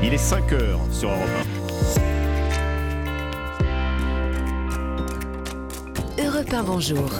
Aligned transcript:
Il 0.00 0.14
est 0.14 0.18
5 0.18 0.52
heures 0.52 0.80
sur 0.92 1.10
Europe 1.10 1.28
1. 6.16 6.24
Europe 6.24 6.52
1, 6.52 6.62
bonjour. 6.62 7.10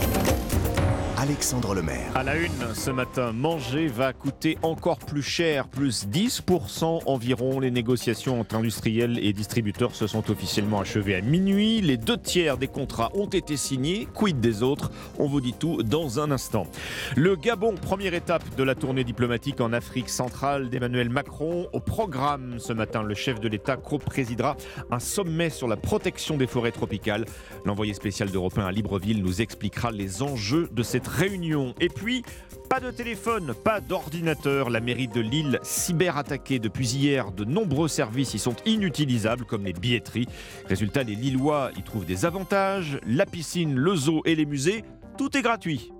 Alexandre 1.21 1.75
Lemaire. 1.75 2.13
À 2.15 2.23
la 2.23 2.37
une, 2.37 2.75
ce 2.75 2.93
matin, 2.93 3.33
manger 3.33 3.89
va 3.89 4.13
coûter 4.13 4.57
encore 4.63 5.01
plus 5.01 5.23
cher, 5.23 5.67
plus 5.67 6.07
10% 6.07 7.01
environ. 7.07 7.59
Les 7.59 7.73
négociations 7.73 8.39
entre 8.41 8.55
industriels 8.55 9.19
et 9.19 9.33
distributeurs 9.33 9.97
se 9.97 10.07
sont 10.07 10.31
officiellement 10.31 10.79
achevées 10.79 11.17
à 11.17 11.21
minuit. 11.21 11.81
Les 11.81 11.97
deux 11.97 12.19
tiers 12.19 12.57
des 12.57 12.69
contrats 12.69 13.11
ont 13.15 13.27
été 13.27 13.57
signés. 13.57 14.07
Quid 14.15 14.39
des 14.39 14.63
autres? 14.63 14.93
On 15.19 15.27
vous 15.27 15.41
dit 15.41 15.55
tout 15.55 15.83
dans 15.83 16.21
un 16.21 16.31
instant. 16.31 16.69
Le 17.17 17.35
Gabon, 17.35 17.75
première 17.75 18.15
étape 18.15 18.55
de 18.55 18.63
la 18.63 18.77
tournée 18.77 19.03
diplomatique 19.03 19.61
en 19.61 19.73
Afrique 19.73 20.11
centrale 20.11 20.71
d'Emmanuel 20.71 21.11
Macron. 21.11 21.67
Au 21.73 21.81
programme 21.81 22.61
ce 22.61 22.73
matin, 22.73 23.03
le 23.03 23.17
chef 23.17 23.41
de 23.41 23.49
l'État 23.49 23.77
co-présidera 23.77 24.57
un 24.93 25.01
sommet 25.01 25.51
sur 25.51 25.67
la 25.67 25.77
protection 25.77 26.37
des 26.37 26.47
forêts 26.47 26.71
tropicales. 26.71 27.25
L'envoyé 27.65 27.93
spécial 27.93 28.31
d'Europe 28.31 28.57
1 28.57 28.67
à 28.67 28.71
Libreville 28.71 29.21
nous 29.21 29.43
expliquera 29.43 29.91
les 29.91 30.23
enjeux 30.23 30.69
de 30.71 30.85
cette 30.85 31.08
réunion. 31.09 31.75
Et 31.81 31.89
puis, 31.89 32.23
pas 32.69 32.81
de 32.81 32.91
téléphone, 32.91 33.55
pas 33.65 33.81
d'ordinateur. 33.81 34.71
La 34.71 34.81
mairie 34.81 35.09
de 35.09 35.21
Lille, 35.21 35.59
cyberattaquée 35.63 36.59
depuis 36.59 36.89
hier, 36.89 37.33
de 37.33 37.45
nombreux 37.45 37.89
services 37.89 38.35
y 38.35 38.39
sont 38.39 38.57
inutilisables, 38.67 39.45
comme 39.45 39.65
les 39.65 39.73
billetteries. 39.73 40.29
Résultat, 40.69 41.03
les 41.03 41.15
Lillois 41.15 41.71
y 41.77 41.83
trouvent 41.83 42.07
des 42.07 42.27
avantages. 42.27 42.99
La 43.07 43.27
piscine, 43.27 43.75
le 43.75 43.97
zoo 43.97 44.23
et 44.27 44.35
les 44.35 44.47
musées, 44.47 44.85
tout 45.17 45.37
est 45.37 45.43
gratuit. 45.43 45.91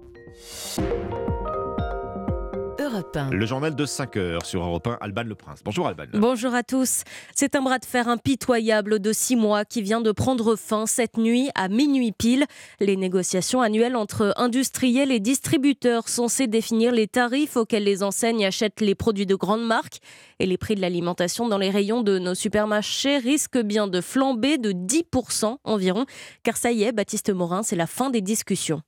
Le 3.31 3.45
journal 3.45 3.75
de 3.75 3.85
5 3.85 4.17
heures 4.17 4.47
sur 4.47 4.63
Europe 4.63 4.87
1, 4.87 4.99
Alban 5.03 5.25
Le 5.25 5.35
Prince. 5.35 5.61
Bonjour 5.63 5.87
Alban. 5.87 6.05
Bonjour 6.15 6.55
à 6.55 6.63
tous. 6.63 7.03
C'est 7.35 7.55
un 7.55 7.61
bras 7.61 7.79
de 7.79 7.85
fer 7.85 8.09
impitoyable 8.09 8.99
de 8.99 9.13
6 9.13 9.37
mois 9.37 9.67
qui 9.67 9.83
vient 9.83 10.01
de 10.01 10.11
prendre 10.11 10.57
fin 10.57 10.87
cette 10.87 11.19
nuit 11.19 11.51
à 11.55 11.69
minuit 11.69 12.13
pile. 12.13 12.47
Les 12.81 12.97
négociations 12.97 13.61
annuelles 13.61 13.95
entre 13.95 14.33
industriels 14.37 15.13
et 15.13 15.21
distributeurs 15.21 16.09
censées 16.09 16.47
définir 16.47 16.93
les 16.93 17.09
tarifs 17.09 17.57
auxquels 17.59 17.85
les 17.85 18.03
enseignes 18.03 18.47
achètent 18.47 18.81
les 18.81 18.95
produits 18.95 19.27
de 19.27 19.35
grandes 19.35 19.67
marques 19.67 19.99
et 20.39 20.47
les 20.47 20.57
prix 20.57 20.75
de 20.75 20.81
l'alimentation 20.81 21.47
dans 21.47 21.59
les 21.59 21.71
rayons 21.71 22.03
de 22.03 22.19
nos 22.19 22.35
supermarchés 22.35 23.19
risquent 23.19 23.63
bien 23.63 23.87
de 23.87 24.01
flamber 24.01 24.57
de 24.57 24.73
10% 24.73 25.59
environ. 25.65 26.07
Car 26.43 26.57
ça 26.57 26.73
y 26.73 26.85
est, 26.85 26.93
Baptiste 26.93 27.31
Morin, 27.31 27.63
c'est 27.63 27.77
la 27.77 27.87
fin 27.87 28.09
des 28.09 28.23
discussions. 28.23 28.81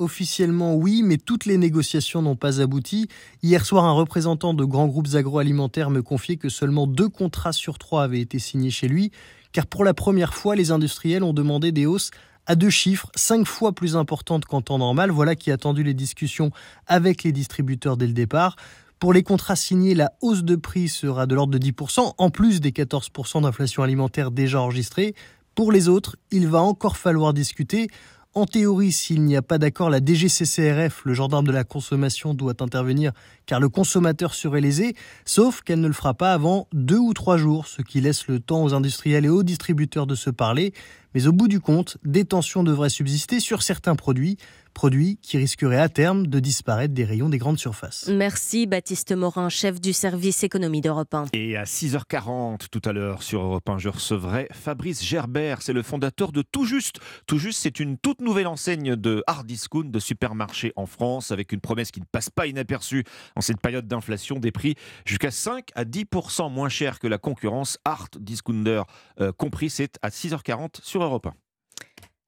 Officiellement, 0.00 0.76
oui, 0.76 1.02
mais 1.02 1.18
toutes 1.18 1.44
les 1.44 1.58
négociations 1.58 2.22
n'ont 2.22 2.34
pas 2.34 2.62
abouti. 2.62 3.06
Hier 3.42 3.66
soir, 3.66 3.84
un 3.84 3.92
représentant 3.92 4.54
de 4.54 4.64
grands 4.64 4.86
groupes 4.86 5.14
agroalimentaires 5.14 5.90
me 5.90 6.00
confiait 6.00 6.38
que 6.38 6.48
seulement 6.48 6.86
deux 6.86 7.10
contrats 7.10 7.52
sur 7.52 7.78
trois 7.78 8.04
avaient 8.04 8.22
été 8.22 8.38
signés 8.38 8.70
chez 8.70 8.88
lui, 8.88 9.12
car 9.52 9.66
pour 9.66 9.84
la 9.84 9.92
première 9.92 10.32
fois, 10.32 10.56
les 10.56 10.70
industriels 10.70 11.22
ont 11.22 11.34
demandé 11.34 11.70
des 11.70 11.84
hausses 11.84 12.12
à 12.46 12.54
deux 12.54 12.70
chiffres, 12.70 13.10
cinq 13.14 13.46
fois 13.46 13.74
plus 13.74 13.94
importantes 13.94 14.46
qu'en 14.46 14.62
temps 14.62 14.78
normal. 14.78 15.10
Voilà 15.10 15.34
qui 15.34 15.50
a 15.50 15.54
attendu 15.54 15.82
les 15.82 15.92
discussions 15.92 16.50
avec 16.86 17.22
les 17.22 17.32
distributeurs 17.32 17.98
dès 17.98 18.06
le 18.06 18.14
départ. 18.14 18.56
Pour 19.00 19.12
les 19.12 19.22
contrats 19.22 19.54
signés, 19.54 19.94
la 19.94 20.12
hausse 20.22 20.44
de 20.44 20.56
prix 20.56 20.88
sera 20.88 21.26
de 21.26 21.34
l'ordre 21.34 21.52
de 21.52 21.58
10%, 21.58 22.14
en 22.16 22.30
plus 22.30 22.62
des 22.62 22.70
14% 22.70 23.42
d'inflation 23.42 23.82
alimentaire 23.82 24.30
déjà 24.30 24.62
enregistrés. 24.62 25.14
Pour 25.54 25.72
les 25.72 25.88
autres, 25.88 26.16
il 26.30 26.48
va 26.48 26.62
encore 26.62 26.96
falloir 26.96 27.34
discuter. 27.34 27.88
En 28.32 28.46
théorie, 28.46 28.92
s'il 28.92 29.22
n'y 29.22 29.34
a 29.34 29.42
pas 29.42 29.58
d'accord, 29.58 29.90
la 29.90 29.98
DGCCRF, 29.98 31.04
le 31.04 31.14
gendarme 31.14 31.48
de 31.48 31.50
la 31.50 31.64
consommation, 31.64 32.32
doit 32.32 32.62
intervenir 32.62 33.10
car 33.44 33.58
le 33.58 33.68
consommateur 33.68 34.34
serait 34.34 34.60
lésé, 34.60 34.94
sauf 35.24 35.62
qu'elle 35.62 35.80
ne 35.80 35.88
le 35.88 35.92
fera 35.92 36.14
pas 36.14 36.32
avant 36.32 36.68
deux 36.72 36.98
ou 36.98 37.12
trois 37.12 37.38
jours, 37.38 37.66
ce 37.66 37.82
qui 37.82 38.00
laisse 38.00 38.28
le 38.28 38.38
temps 38.38 38.62
aux 38.62 38.72
industriels 38.72 39.24
et 39.24 39.28
aux 39.28 39.42
distributeurs 39.42 40.06
de 40.06 40.14
se 40.14 40.30
parler. 40.30 40.72
Mais 41.12 41.26
au 41.26 41.32
bout 41.32 41.48
du 41.48 41.58
compte, 41.58 41.98
des 42.04 42.24
tensions 42.24 42.62
devraient 42.62 42.88
subsister 42.88 43.40
sur 43.40 43.64
certains 43.64 43.96
produits, 43.96 44.36
produits 44.72 45.18
qui 45.22 45.38
risqueraient 45.38 45.80
à 45.80 45.88
terme 45.88 46.26
de 46.26 46.40
disparaître 46.40 46.94
des 46.94 47.04
rayons 47.04 47.28
des 47.28 47.38
grandes 47.38 47.58
surfaces. 47.58 48.08
Merci 48.08 48.66
Baptiste 48.66 49.12
Morin, 49.12 49.48
chef 49.48 49.80
du 49.80 49.92
service 49.92 50.42
économie 50.44 50.80
d'Europe 50.80 51.12
1. 51.12 51.26
Et 51.32 51.56
à 51.56 51.64
6h40 51.64 52.68
tout 52.70 52.80
à 52.84 52.92
l'heure 52.92 53.22
sur 53.22 53.42
Europe 53.42 53.68
1, 53.68 53.78
je 53.78 53.88
recevrai 53.88 54.48
Fabrice 54.52 55.04
Gerbert, 55.04 55.62
c'est 55.62 55.72
le 55.72 55.82
fondateur 55.82 56.32
de 56.32 56.42
Tout 56.42 56.64
Juste. 56.64 57.00
Tout 57.26 57.38
Juste, 57.38 57.60
c'est 57.60 57.80
une 57.80 57.98
toute 57.98 58.20
nouvelle 58.20 58.46
enseigne 58.46 58.96
de 58.96 59.22
hard 59.26 59.46
discount, 59.46 59.84
de 59.84 59.98
supermarché 59.98 60.72
en 60.76 60.86
France, 60.86 61.30
avec 61.30 61.52
une 61.52 61.60
promesse 61.60 61.90
qui 61.90 62.00
ne 62.00 62.06
passe 62.10 62.30
pas 62.30 62.46
inaperçue 62.46 63.04
en 63.36 63.40
cette 63.40 63.60
période 63.60 63.86
d'inflation, 63.86 64.38
des 64.38 64.52
prix 64.52 64.74
jusqu'à 65.04 65.30
5 65.30 65.68
à 65.74 65.84
10% 65.84 66.52
moins 66.52 66.68
chers 66.68 66.98
que 66.98 67.06
la 67.06 67.18
concurrence, 67.18 67.78
hard 67.84 68.18
discounter 68.18 68.82
euh, 69.20 69.32
compris, 69.32 69.70
c'est 69.70 69.98
à 70.02 70.10
6h40 70.10 70.80
sur 70.82 71.02
Europe 71.02 71.28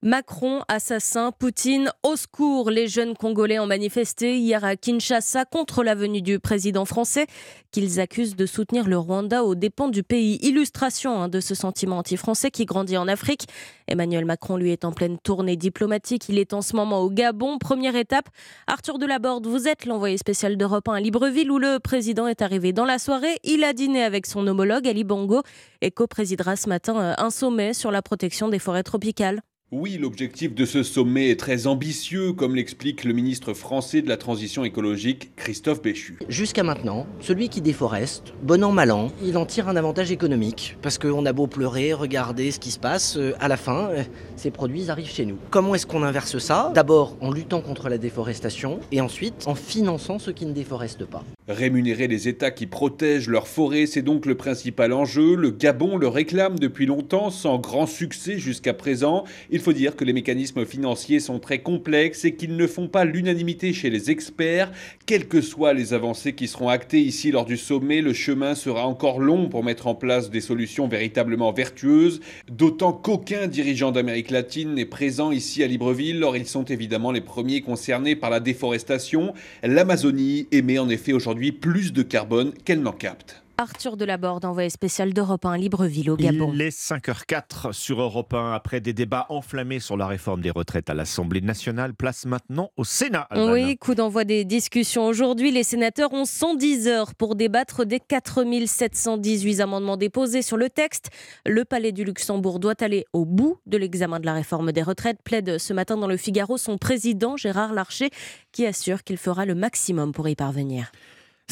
Macron, 0.05 0.63
assassin, 0.67 1.31
Poutine, 1.31 1.93
au 2.03 2.17
secours. 2.17 2.71
Les 2.73 2.89
jeunes 2.89 3.17
Congolais 3.17 3.61
ont 3.61 3.69
manifesté 3.69 4.37
hier 4.37 4.65
à 4.65 4.75
Kinshasa 4.75 5.45
contre 5.45 5.85
la 5.85 5.95
venue 5.95 6.23
du 6.23 6.41
président 6.41 6.85
français 6.85 7.29
qu'ils 7.71 8.01
accusent 8.01 8.35
de 8.35 8.45
soutenir 8.45 8.89
le 8.89 8.99
Rwanda 8.99 9.45
aux 9.45 9.55
dépens 9.55 9.87
du 9.87 10.03
pays. 10.03 10.41
Illustration 10.43 11.23
hein, 11.23 11.29
de 11.29 11.39
ce 11.39 11.55
sentiment 11.55 11.99
anti-français 11.99 12.51
qui 12.51 12.65
grandit 12.65 12.97
en 12.97 13.07
Afrique. 13.07 13.47
Emmanuel 13.87 14.25
Macron, 14.25 14.57
lui, 14.57 14.73
est 14.73 14.85
en 14.85 14.91
pleine 14.91 15.19
tournée 15.19 15.55
diplomatique. 15.55 16.29
Il 16.29 16.37
est 16.37 16.53
en 16.53 16.63
ce 16.63 16.75
moment 16.75 16.99
au 16.99 17.09
Gabon. 17.09 17.59
Première 17.59 17.95
étape, 17.95 18.29
Arthur 18.67 18.99
Delaborde, 18.99 19.47
vous 19.47 19.69
êtes 19.69 19.87
l'envoyé 19.87 20.19
spécial 20.19 20.57
d'Europe 20.57 20.89
1 20.89 20.95
à 20.95 21.01
Libreville 21.01 21.53
où 21.53 21.59
le 21.59 21.79
président 21.79 22.27
est 22.27 22.43
arrivé 22.43 22.73
dans 22.73 22.87
la 22.87 22.99
soirée. 22.99 23.39
Il 23.45 23.63
a 23.63 23.73
dîné 23.73 24.03
avec 24.03 24.27
son 24.27 24.45
homologue 24.49 24.89
Ali 24.89 25.05
Bongo 25.05 25.43
et 25.81 25.93
co-présidera 25.93 26.57
ce 26.57 26.69
matin 26.69 27.01
euh, 27.01 27.15
un 27.19 27.31
sommet 27.31 27.73
sur 27.73 27.93
la 27.93 28.03
protection 28.03 28.49
des 28.49 28.59
forêts 28.59 28.83
tropicales. 28.83 29.43
Oui, 29.75 29.97
l'objectif 29.99 30.55
de 30.55 30.67
ce 30.67 30.83
sommet 30.83 31.31
est 31.31 31.41
très 31.41 31.67
ambitieux, 31.67 32.35
comme 32.35 32.55
l'explique 32.55 33.05
le 33.05 33.15
ministre 33.15 33.55
français 33.55 34.03
de 34.03 34.09
la 34.11 34.19
Transition 34.19 34.67
écologique, 34.67 35.35
Christophe 35.35 35.81
Béchu. 35.81 36.19
Jusqu'à 36.29 36.63
maintenant, 36.63 37.07
celui 37.21 37.49
qui 37.49 37.63
déforeste, 37.63 38.35
bon 38.43 38.63
an, 38.65 38.71
mal 38.71 38.91
an, 38.91 39.11
il 39.25 39.39
en 39.39 39.47
tire 39.47 39.71
un 39.71 39.77
avantage 39.77 40.13
économique. 40.13 40.77
Parce 40.83 40.99
qu'on 40.99 41.25
a 41.25 41.33
beau 41.33 41.47
pleurer, 41.47 41.95
regarder 41.95 42.51
ce 42.51 42.61
qui 42.61 42.71
se 42.71 42.79
passe, 42.79 43.17
euh, 43.17 43.33
à 43.41 43.49
la 43.49 43.57
fin, 43.57 43.89
euh, 43.93 44.03
ces 44.37 44.51
produits 44.51 44.91
arrivent 44.91 45.09
chez 45.09 45.25
nous. 45.25 45.39
Comment 45.49 45.75
est-ce 45.75 45.87
qu'on 45.87 46.03
inverse 46.03 46.37
ça? 46.37 46.71
D'abord 46.75 47.17
en 47.23 47.31
luttant 47.31 47.63
contre 47.63 47.89
la 47.89 47.97
déforestation, 47.97 48.79
et 48.91 49.01
ensuite 49.01 49.45
en 49.47 49.55
finançant 49.55 50.19
ceux 50.19 50.33
qui 50.33 50.45
ne 50.45 50.53
déforestent 50.53 51.07
pas. 51.07 51.25
Rémunérer 51.49 52.09
les 52.09 52.29
États 52.29 52.51
qui 52.51 52.67
protègent 52.67 53.31
leurs 53.31 53.49
forêts, 53.49 53.87
c'est 53.87 54.03
donc 54.03 54.27
le 54.27 54.35
principal 54.35 54.93
enjeu. 54.93 55.35
Le 55.35 55.51
Gabon 55.51 55.97
le 55.97 56.09
réclame 56.09 56.59
depuis 56.59 56.85
longtemps, 56.85 57.31
sans 57.31 57.59
grand 57.59 57.87
succès 57.87 58.39
jusqu'à 58.39 58.75
présent. 58.75 59.25
Il 59.51 59.62
faut 59.63 59.73
dire 59.73 59.97
que 59.97 60.05
les 60.05 60.13
mécanismes 60.13 60.67
financiers 60.67 61.21
sont 61.21 61.39
très 61.39 61.61
complexes 61.61 62.25
et 62.25 62.35
qu'ils 62.35 62.57
ne 62.57 62.67
font 62.67 62.89
pas 62.89 63.05
l'unanimité 63.05 63.73
chez 63.73 63.91
les 63.91 64.11
experts. 64.11 64.73
Quelles 65.07 65.29
que 65.29 65.41
soient 65.41 65.73
les 65.73 65.95
avancées 65.95 66.35
qui 66.35 66.49
seront 66.49 66.69
actées 66.69 67.01
ici 67.01 67.31
lors 67.31 67.45
du 67.45 67.57
sommet, 67.57 68.01
le 68.01 68.13
chemin 68.13 68.55
sera 68.55 68.87
encore 68.87 69.21
long 69.21 69.49
pour 69.49 69.65
mettre 69.65 69.87
en 69.87 69.95
place 69.95 70.31
des 70.31 70.41
solutions 70.41 70.89
véritablement 70.89 71.53
vertueuses, 71.53 72.21
d'autant 72.51 72.93
qu'aucun 72.93 73.47
dirigeant 73.47 73.93
d'Amérique 73.93 74.31
latine 74.31 74.75
n'est 74.75 74.85
présent 74.85 75.31
ici 75.31 75.63
à 75.63 75.67
Libreville, 75.67 76.23
or 76.25 76.37
ils 76.37 76.47
sont 76.47 76.65
évidemment 76.65 77.13
les 77.13 77.21
premiers 77.21 77.61
concernés 77.61 78.17
par 78.17 78.31
la 78.31 78.41
déforestation. 78.41 79.33
L'Amazonie 79.63 80.49
émet 80.51 80.79
en 80.79 80.89
effet 80.89 81.13
aujourd'hui 81.13 81.53
plus 81.53 81.93
de 81.93 82.03
carbone 82.03 82.53
qu'elle 82.65 82.83
n'en 82.83 82.93
capte. 82.93 83.42
Arthur 83.59 83.97
Delaborde, 83.97 84.45
envoyé 84.45 84.71
spécial 84.71 85.13
d'Europe 85.13 85.45
1 85.45 85.57
Libreville 85.57 86.11
au 86.11 86.17
Gabon. 86.17 86.51
Il 86.53 86.61
est 86.61 86.77
5h04 86.77 87.73
sur 87.73 88.01
Europe 88.01 88.35
1 88.35 88.53
après 88.53 88.81
des 88.81 88.93
débats 88.93 89.27
enflammés 89.29 89.81
sur 89.81 89.97
la 89.97 90.07
réforme 90.07 90.41
des 90.41 90.51
retraites 90.51 90.91
à 90.91 90.95
l'Assemblée 90.95 91.41
nationale. 91.41 91.95
Place 91.95 92.27
maintenant 92.27 92.71
au 92.77 92.85
Sénat. 92.85 93.29
Oui, 93.35 93.77
coup 93.77 93.95
d'envoi 93.95 94.25
des 94.25 94.45
discussions. 94.45 95.07
Aujourd'hui, 95.07 95.51
les 95.51 95.63
sénateurs 95.63 96.13
ont 96.13 96.25
110 96.25 96.89
heures 96.89 97.15
pour 97.15 97.35
débattre 97.35 97.87
des 97.87 98.01
4718 98.01 99.61
amendements 99.61 99.97
déposés 99.97 100.43
sur 100.43 100.57
le 100.57 100.69
texte. 100.69 101.11
Le 101.47 101.65
Palais 101.65 101.93
du 101.93 102.05
Luxembourg 102.05 102.59
doit 102.59 102.75
aller 102.81 103.05
au 103.13 103.25
bout 103.25 103.59
de 103.67 103.77
l'examen 103.77 104.21
de 104.21 104.27
la 104.27 104.35
réforme 104.35 104.73
des 104.73 104.83
retraites. 104.83 105.23
Plaide 105.23 105.59
ce 105.59 105.73
matin 105.73 105.97
dans 105.97 106.09
le 106.09 106.17
Figaro 106.17 106.57
son 106.57 106.79
président 106.79 107.37
Gérard 107.37 107.73
Larcher 107.73 108.11
qui 108.53 108.67
assure 108.67 109.05
qu'il 109.05 109.19
fera 109.19 109.47
le 109.47 109.55
maximum 109.55 110.13
pour 110.13 110.29
y 110.29 110.35
parvenir. 110.35 110.91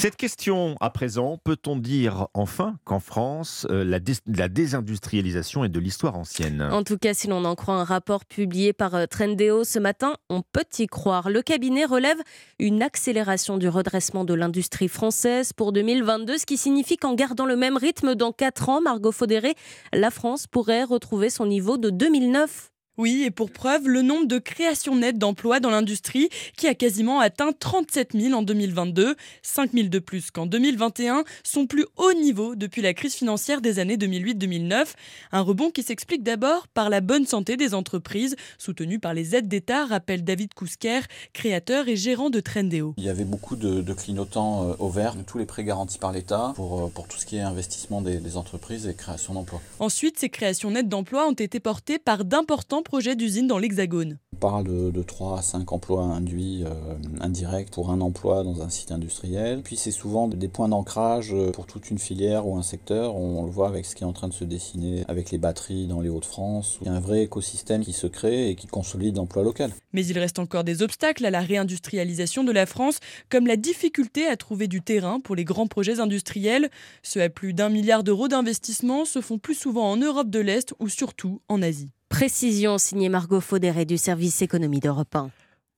Cette 0.00 0.17
question, 0.17 0.76
à 0.81 0.88
présent, 0.88 1.37
peut-on 1.44 1.76
dire 1.76 2.29
enfin 2.32 2.76
qu'en 2.87 3.00
France, 3.00 3.67
euh, 3.69 3.85
la, 3.85 4.49
désindustrialisation 4.49 5.62
est 5.62 5.69
de 5.69 5.79
l'histoire 5.79 6.17
ancienne? 6.17 6.62
En 6.62 6.82
tout 6.85 6.97
cas, 6.97 7.12
si 7.12 7.29
l'on 7.29 7.44
en 7.44 7.55
croit 7.55 7.75
un 7.75 7.85
rapport 7.85 8.25
publié 8.25 8.73
par 8.73 8.94
euh, 8.94 9.05
Trendéo 9.05 9.62
ce 9.62 9.79
matin, 9.79 10.14
on 10.31 10.41
peut 10.41 10.64
y 10.79 10.87
croire. 10.87 11.29
Le 11.29 11.43
cabinet 11.43 11.85
relève 11.85 12.17
une 12.58 12.81
accélération 12.82 13.58
du 13.58 13.69
redressement 13.69 14.25
de 14.25 14.32
l'industrie 14.32 14.88
française 14.88 15.52
pour 15.52 15.70
2022, 15.70 16.38
ce 16.38 16.47
qui 16.47 16.56
signifie 16.56 16.97
qu'en 16.97 17.12
gardant 17.12 17.44
le 17.44 17.56
même 17.56 17.76
rythme 17.76 18.14
dans 18.14 18.32
4 18.32 18.70
ans, 18.70 18.81
Margot 18.81 19.12
Faudéré, 19.12 19.55
la 19.93 20.11
France 20.11 20.47
pourrait 20.47 20.85
retrouver 20.85 21.29
son 21.29 21.44
niveau 21.44 21.76
de 21.76 21.91
2009. 21.91 22.70
Oui, 23.00 23.23
et 23.25 23.31
pour 23.31 23.50
preuve, 23.50 23.88
le 23.88 24.02
nombre 24.02 24.26
de 24.26 24.37
créations 24.37 24.94
nettes 24.94 25.17
d'emplois 25.17 25.58
dans 25.58 25.70
l'industrie 25.70 26.29
qui 26.58 26.67
a 26.67 26.75
quasiment 26.75 27.19
atteint 27.19 27.52
37 27.58 28.11
000 28.12 28.35
en 28.38 28.43
2022, 28.43 29.17
5 29.41 29.73
000 29.73 29.88
de 29.88 29.99
plus 29.99 30.31
qu'en 30.31 30.44
2021, 30.44 31.25
son 31.43 31.67
plus 31.67 31.87
haut 31.97 32.12
niveau 32.12 32.56
depuis 32.56 32.82
la 32.82 32.93
crise 32.93 33.14
financière 33.14 33.62
des 33.62 33.79
années 33.79 33.97
2008-2009. 33.97 34.85
Un 35.32 35.41
rebond 35.41 35.70
qui 35.70 35.82
s'explique 35.82 36.23
d'abord 36.23 36.69
par 36.69 36.91
la 36.91 37.00
bonne 37.00 37.25
santé 37.25 37.56
des 37.56 37.73
entreprises, 37.73 38.37
soutenues 38.58 38.99
par 38.99 39.14
les 39.14 39.35
aides 39.35 39.49
d'État, 39.49 39.87
rappelle 39.87 40.23
David 40.23 40.52
Kousker, 40.52 41.00
créateur 41.32 41.88
et 41.88 41.97
gérant 41.97 42.29
de 42.29 42.41
Trendéo. 42.41 42.93
Il 42.99 43.05
y 43.05 43.08
avait 43.08 43.25
beaucoup 43.25 43.56
de, 43.56 43.81
de 43.81 43.93
clignotants 43.94 44.69
euh, 44.69 44.75
au 44.79 44.91
vert, 44.91 45.17
tous 45.26 45.38
les 45.38 45.47
prêts 45.47 45.64
garantis 45.64 45.97
par 45.97 46.12
l'État 46.12 46.52
pour, 46.55 46.79
euh, 46.79 46.88
pour 46.88 47.08
tout 47.08 47.17
ce 47.17 47.25
qui 47.25 47.37
est 47.37 47.41
investissement 47.41 48.02
des, 48.02 48.19
des 48.19 48.37
entreprises 48.37 48.87
et 48.87 48.93
création 48.93 49.32
d'emplois. 49.32 49.62
Ensuite, 49.79 50.19
ces 50.19 50.29
créations 50.29 50.70
nettes 50.70 50.91
d'emplois 50.91 51.26
ont 51.26 51.32
été 51.32 51.61
portées 51.61 51.99
par 51.99 52.26
d'importants 52.26 52.82
projets 52.91 53.15
d'usines 53.15 53.47
dans 53.47 53.59
l'Hexagone. 53.59 54.19
On 54.35 54.37
parle 54.39 54.65
de, 54.65 54.91
de 54.91 55.03
3 55.05 55.39
à 55.39 55.43
5 55.43 55.71
emplois 55.71 56.03
induits 56.03 56.65
euh, 56.67 56.75
indirects 57.21 57.71
pour 57.71 57.91
un 57.91 58.01
emploi 58.01 58.43
dans 58.43 58.63
un 58.63 58.69
site 58.69 58.91
industriel. 58.91 59.63
Puis 59.63 59.77
c'est 59.77 59.93
souvent 59.93 60.27
des 60.27 60.49
points 60.49 60.69
d'ancrage 60.69 61.33
euh, 61.33 61.53
pour 61.53 61.67
toute 61.67 61.89
une 61.91 62.01
filière 62.01 62.49
ou 62.49 62.57
un 62.57 62.65
secteur. 62.65 63.15
On, 63.15 63.45
le 63.45 63.51
voit 63.53 63.69
avec 63.69 63.87
ce 63.87 63.95
qui 63.95 64.03
est 64.03 64.07
en 64.07 64.13
train 64.13 64.27
de 64.27 64.33
se 64.33 64.43
dessiner 64.43 65.05
avec 65.07 65.31
les 65.31 65.39
batteries 65.39 65.87
dans 65.87 66.01
les 66.01 66.09
Hauts-de-France. 66.09 66.79
Il 66.81 66.89
y 66.89 66.91
a 66.91 66.93
un 66.93 66.99
vrai 66.99 67.23
écosystème 67.23 67.85
qui 67.85 67.93
se 67.93 68.09
crée 68.09 68.49
et 68.49 68.57
qui 68.57 68.67
consolide 68.67 69.19
l'emploi 69.19 69.45
local. 69.45 69.71
Mais 69.93 70.05
il 70.05 70.19
reste 70.19 70.41
encore 70.41 70.65
des 70.65 70.83
obstacles 70.83 71.25
à 71.25 71.31
la 71.31 71.43
réindustrialisation 71.43 72.43
de 72.43 72.51
la 72.51 72.67
France, 72.67 72.99
comme 73.29 73.47
la 73.47 73.57
difficulté 73.57 74.27
à 74.27 74.37
trouver 74.37 74.67
du 74.67 74.83
terrain 74.83 75.21
pour 75.21 75.37
les 75.37 75.45
grands 75.45 75.69
projets 75.69 76.01
industriels. 76.01 76.71
Ceux 77.05 77.23
à 77.23 77.29
plus 77.29 77.55
d'un 77.55 77.69
milliard 77.69 78.03
d'euros 78.03 78.27
d'investissement 78.27 79.05
se 79.05 79.21
font 79.21 79.39
plus 79.39 79.55
souvent 79.55 79.89
en 79.89 79.97
Europe 79.97 80.29
de 80.29 80.41
l'Est 80.41 80.75
ou 80.81 80.89
surtout 80.89 81.41
en 81.49 81.63
Asie. 81.63 81.93
Précision 82.11 82.77
signée 82.77 83.09
Margot 83.09 83.41
Faudéré 83.41 83.85
du 83.85 83.97
service 83.97 84.43
économie 84.43 84.81
d'Europe 84.81 85.15
1. 85.15 85.31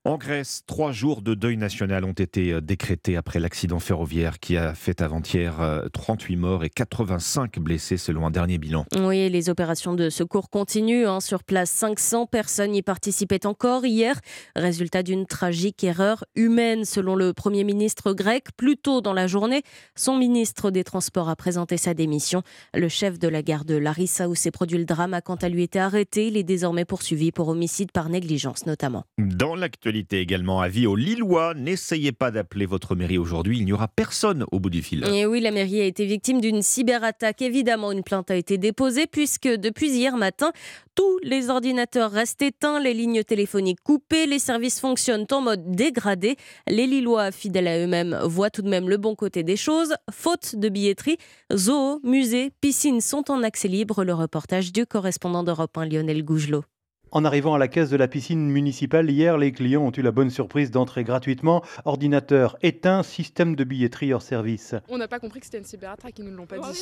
En 0.05 0.17
Grèce, 0.17 0.65
trois 0.67 0.91
jours 0.91 1.23
de 1.23 1.35
deuil 1.35 1.57
national 1.57 2.05
ont 2.05 2.11
été 2.11 2.53
euh, 2.53 2.61
décrétés 2.61 3.17
après 3.17 3.39
l'accident 3.39 3.79
ferroviaire 3.79 4.41
qui 4.41 4.57
a 4.57 4.75
fait 4.75 5.01
avant-hier 5.01 5.61
38 5.93 6.35
morts 6.35 6.65
et 6.65 6.71
85 6.71 7.61
blessés 7.61 7.97
selon 7.97 8.27
un 8.27 8.33
dernier 8.33 8.59
bilan. 8.59 8.85
Oui, 8.99 9.31
les 9.31 9.49
opérations 9.49 9.95
de 9.95 10.11
secours 10.11 10.51
continuent. 10.51 11.07
hein. 11.07 11.21
Sur 11.21 11.45
place, 11.45 11.71
500 11.71 12.27
personnes 12.27 12.75
y 12.75 12.83
participaient 12.83 13.47
encore 13.47 13.87
hier. 13.87 14.19
Résultat 14.57 15.05
d'une 15.05 15.25
tragique 15.25 15.85
erreur 15.85 16.25
humaine 16.35 16.85
selon 16.85 17.15
le 17.15 17.33
Premier 17.33 17.63
ministre 17.63 18.13
grec. 18.13 18.47
Plus 18.57 18.77
tôt 18.77 19.03
dans 19.03 19.13
la 19.13 19.29
journée, 19.29 19.63
son 19.95 20.17
ministre 20.17 20.73
des 20.73 20.83
Transports 20.83 21.29
a 21.29 21.37
présenté 21.37 21.77
sa 21.77 21.95
démission. 21.95 22.43
Le 22.75 22.89
chef 22.89 23.21
de 23.21 23.29
la 23.29 23.43
gare 23.43 23.65
de 23.65 23.77
Larissa 23.77 24.29
où 24.29 24.35
s'est 24.35 24.51
produit 24.51 24.79
le 24.79 24.85
drame 24.85 25.15
a 25.15 25.21
quant 25.21 25.37
à 25.37 25.49
lui 25.49 25.63
été 25.63 25.79
arrêté. 25.79 26.27
Il 26.27 26.37
est 26.37 26.43
désormais 26.43 26.85
poursuivi 26.85 27.31
pour 27.31 27.47
homicide 27.47 27.93
par 27.93 28.09
négligence 28.09 28.67
notamment. 28.67 29.05
Dans 29.19 29.55
l'actualité 29.55 29.92
également, 29.97 30.61
avis 30.61 30.87
aux 30.87 30.97
Lillois, 30.97 31.55
n'essayez 31.55 32.13
pas 32.13 32.31
d'appeler 32.31 32.67
votre 32.67 32.95
mairie 32.95 33.19
aujourd'hui, 33.19 33.59
il 33.59 33.65
n'y 33.65 33.73
aura 33.73 33.89
personne 33.89 34.45
au 34.53 34.61
bout 34.61 34.71
du 34.71 34.83
fil. 34.83 35.05
Et 35.13 35.27
oui, 35.27 35.41
la 35.41 35.51
mairie 35.51 35.81
a 35.81 35.85
été 35.85 36.07
victime 36.07 36.41
d'une 36.41 36.63
cyberattaque. 36.63 37.43
Évidemment, 37.43 37.93
une 37.93 38.03
plainte 38.03 38.31
a 38.31 38.37
été 38.37 38.59
déposée 38.59 39.07
puisque 39.07 39.49
depuis 39.49 39.91
hier 39.91 40.17
matin, 40.17 40.53
tous 40.95 41.19
les 41.23 41.51
ordinateurs 41.51 42.11
restent 42.11 42.43
éteints, 42.43 42.81
les 42.81 42.95
lignes 42.95 43.23
téléphoniques 43.23 43.81
coupées, 43.83 44.27
les 44.27 44.39
services 44.39 44.81
fonctionnent 44.81 45.27
en 45.31 45.41
mode 45.41 45.71
dégradé. 45.71 46.37
Les 46.69 46.87
Lillois, 46.87 47.33
fidèles 47.33 47.69
à 47.69 47.79
eux-mêmes, 47.79 48.19
voient 48.25 48.51
tout 48.51 48.63
de 48.63 48.69
même 48.69 48.89
le 48.89 48.97
bon 48.97 49.15
côté 49.15 49.43
des 49.43 49.57
choses. 49.57 49.95
Faute 50.11 50.57
de 50.57 50.69
billetterie, 50.69 51.17
zoos, 51.55 52.01
musées, 52.03 52.51
piscines 52.61 53.01
sont 53.01 53.31
en 53.31 53.43
accès 53.43 53.69
libre. 53.69 54.05
Le 54.05 54.15
reportage 54.15 54.73
du 54.73 54.87
correspondant 54.87 55.45
d'Europe 55.45 55.77
1, 55.77 55.87
Lionel 55.87 56.23
Gougelot. 56.25 56.65
En 57.15 57.27
arrivant 57.27 57.53
à 57.53 57.59
la 57.59 57.69
caisse 57.69 57.91
de 57.91 57.97
la 57.99 58.09
piscine 58.09 58.49
municipale 58.49 59.11
hier, 59.11 59.37
les 59.37 59.53
clients 59.53 59.83
ont 59.83 59.93
eu 59.95 60.01
la 60.01 60.13
bonne 60.13 60.31
surprise 60.31 60.71
d'entrer 60.71 61.05
gratuitement. 61.05 61.63
Ordinateur 61.85 62.57
éteint, 62.63 63.03
système 63.03 63.55
de 63.55 63.65
billetterie 63.65 64.15
hors 64.15 64.23
service. 64.23 64.75
On 64.89 64.97
n'a 64.97 65.09
pas 65.09 65.21
compris 65.21 65.41
que 65.41 65.45
c'était 65.45 65.59
une 65.59 65.65
cyberattaque, 65.65 66.19
ils 66.19 66.25
nous 66.25 66.35
l'ont 66.35 66.47
pas 66.47 66.57
Oh 66.59 66.73
dit. 66.73 66.81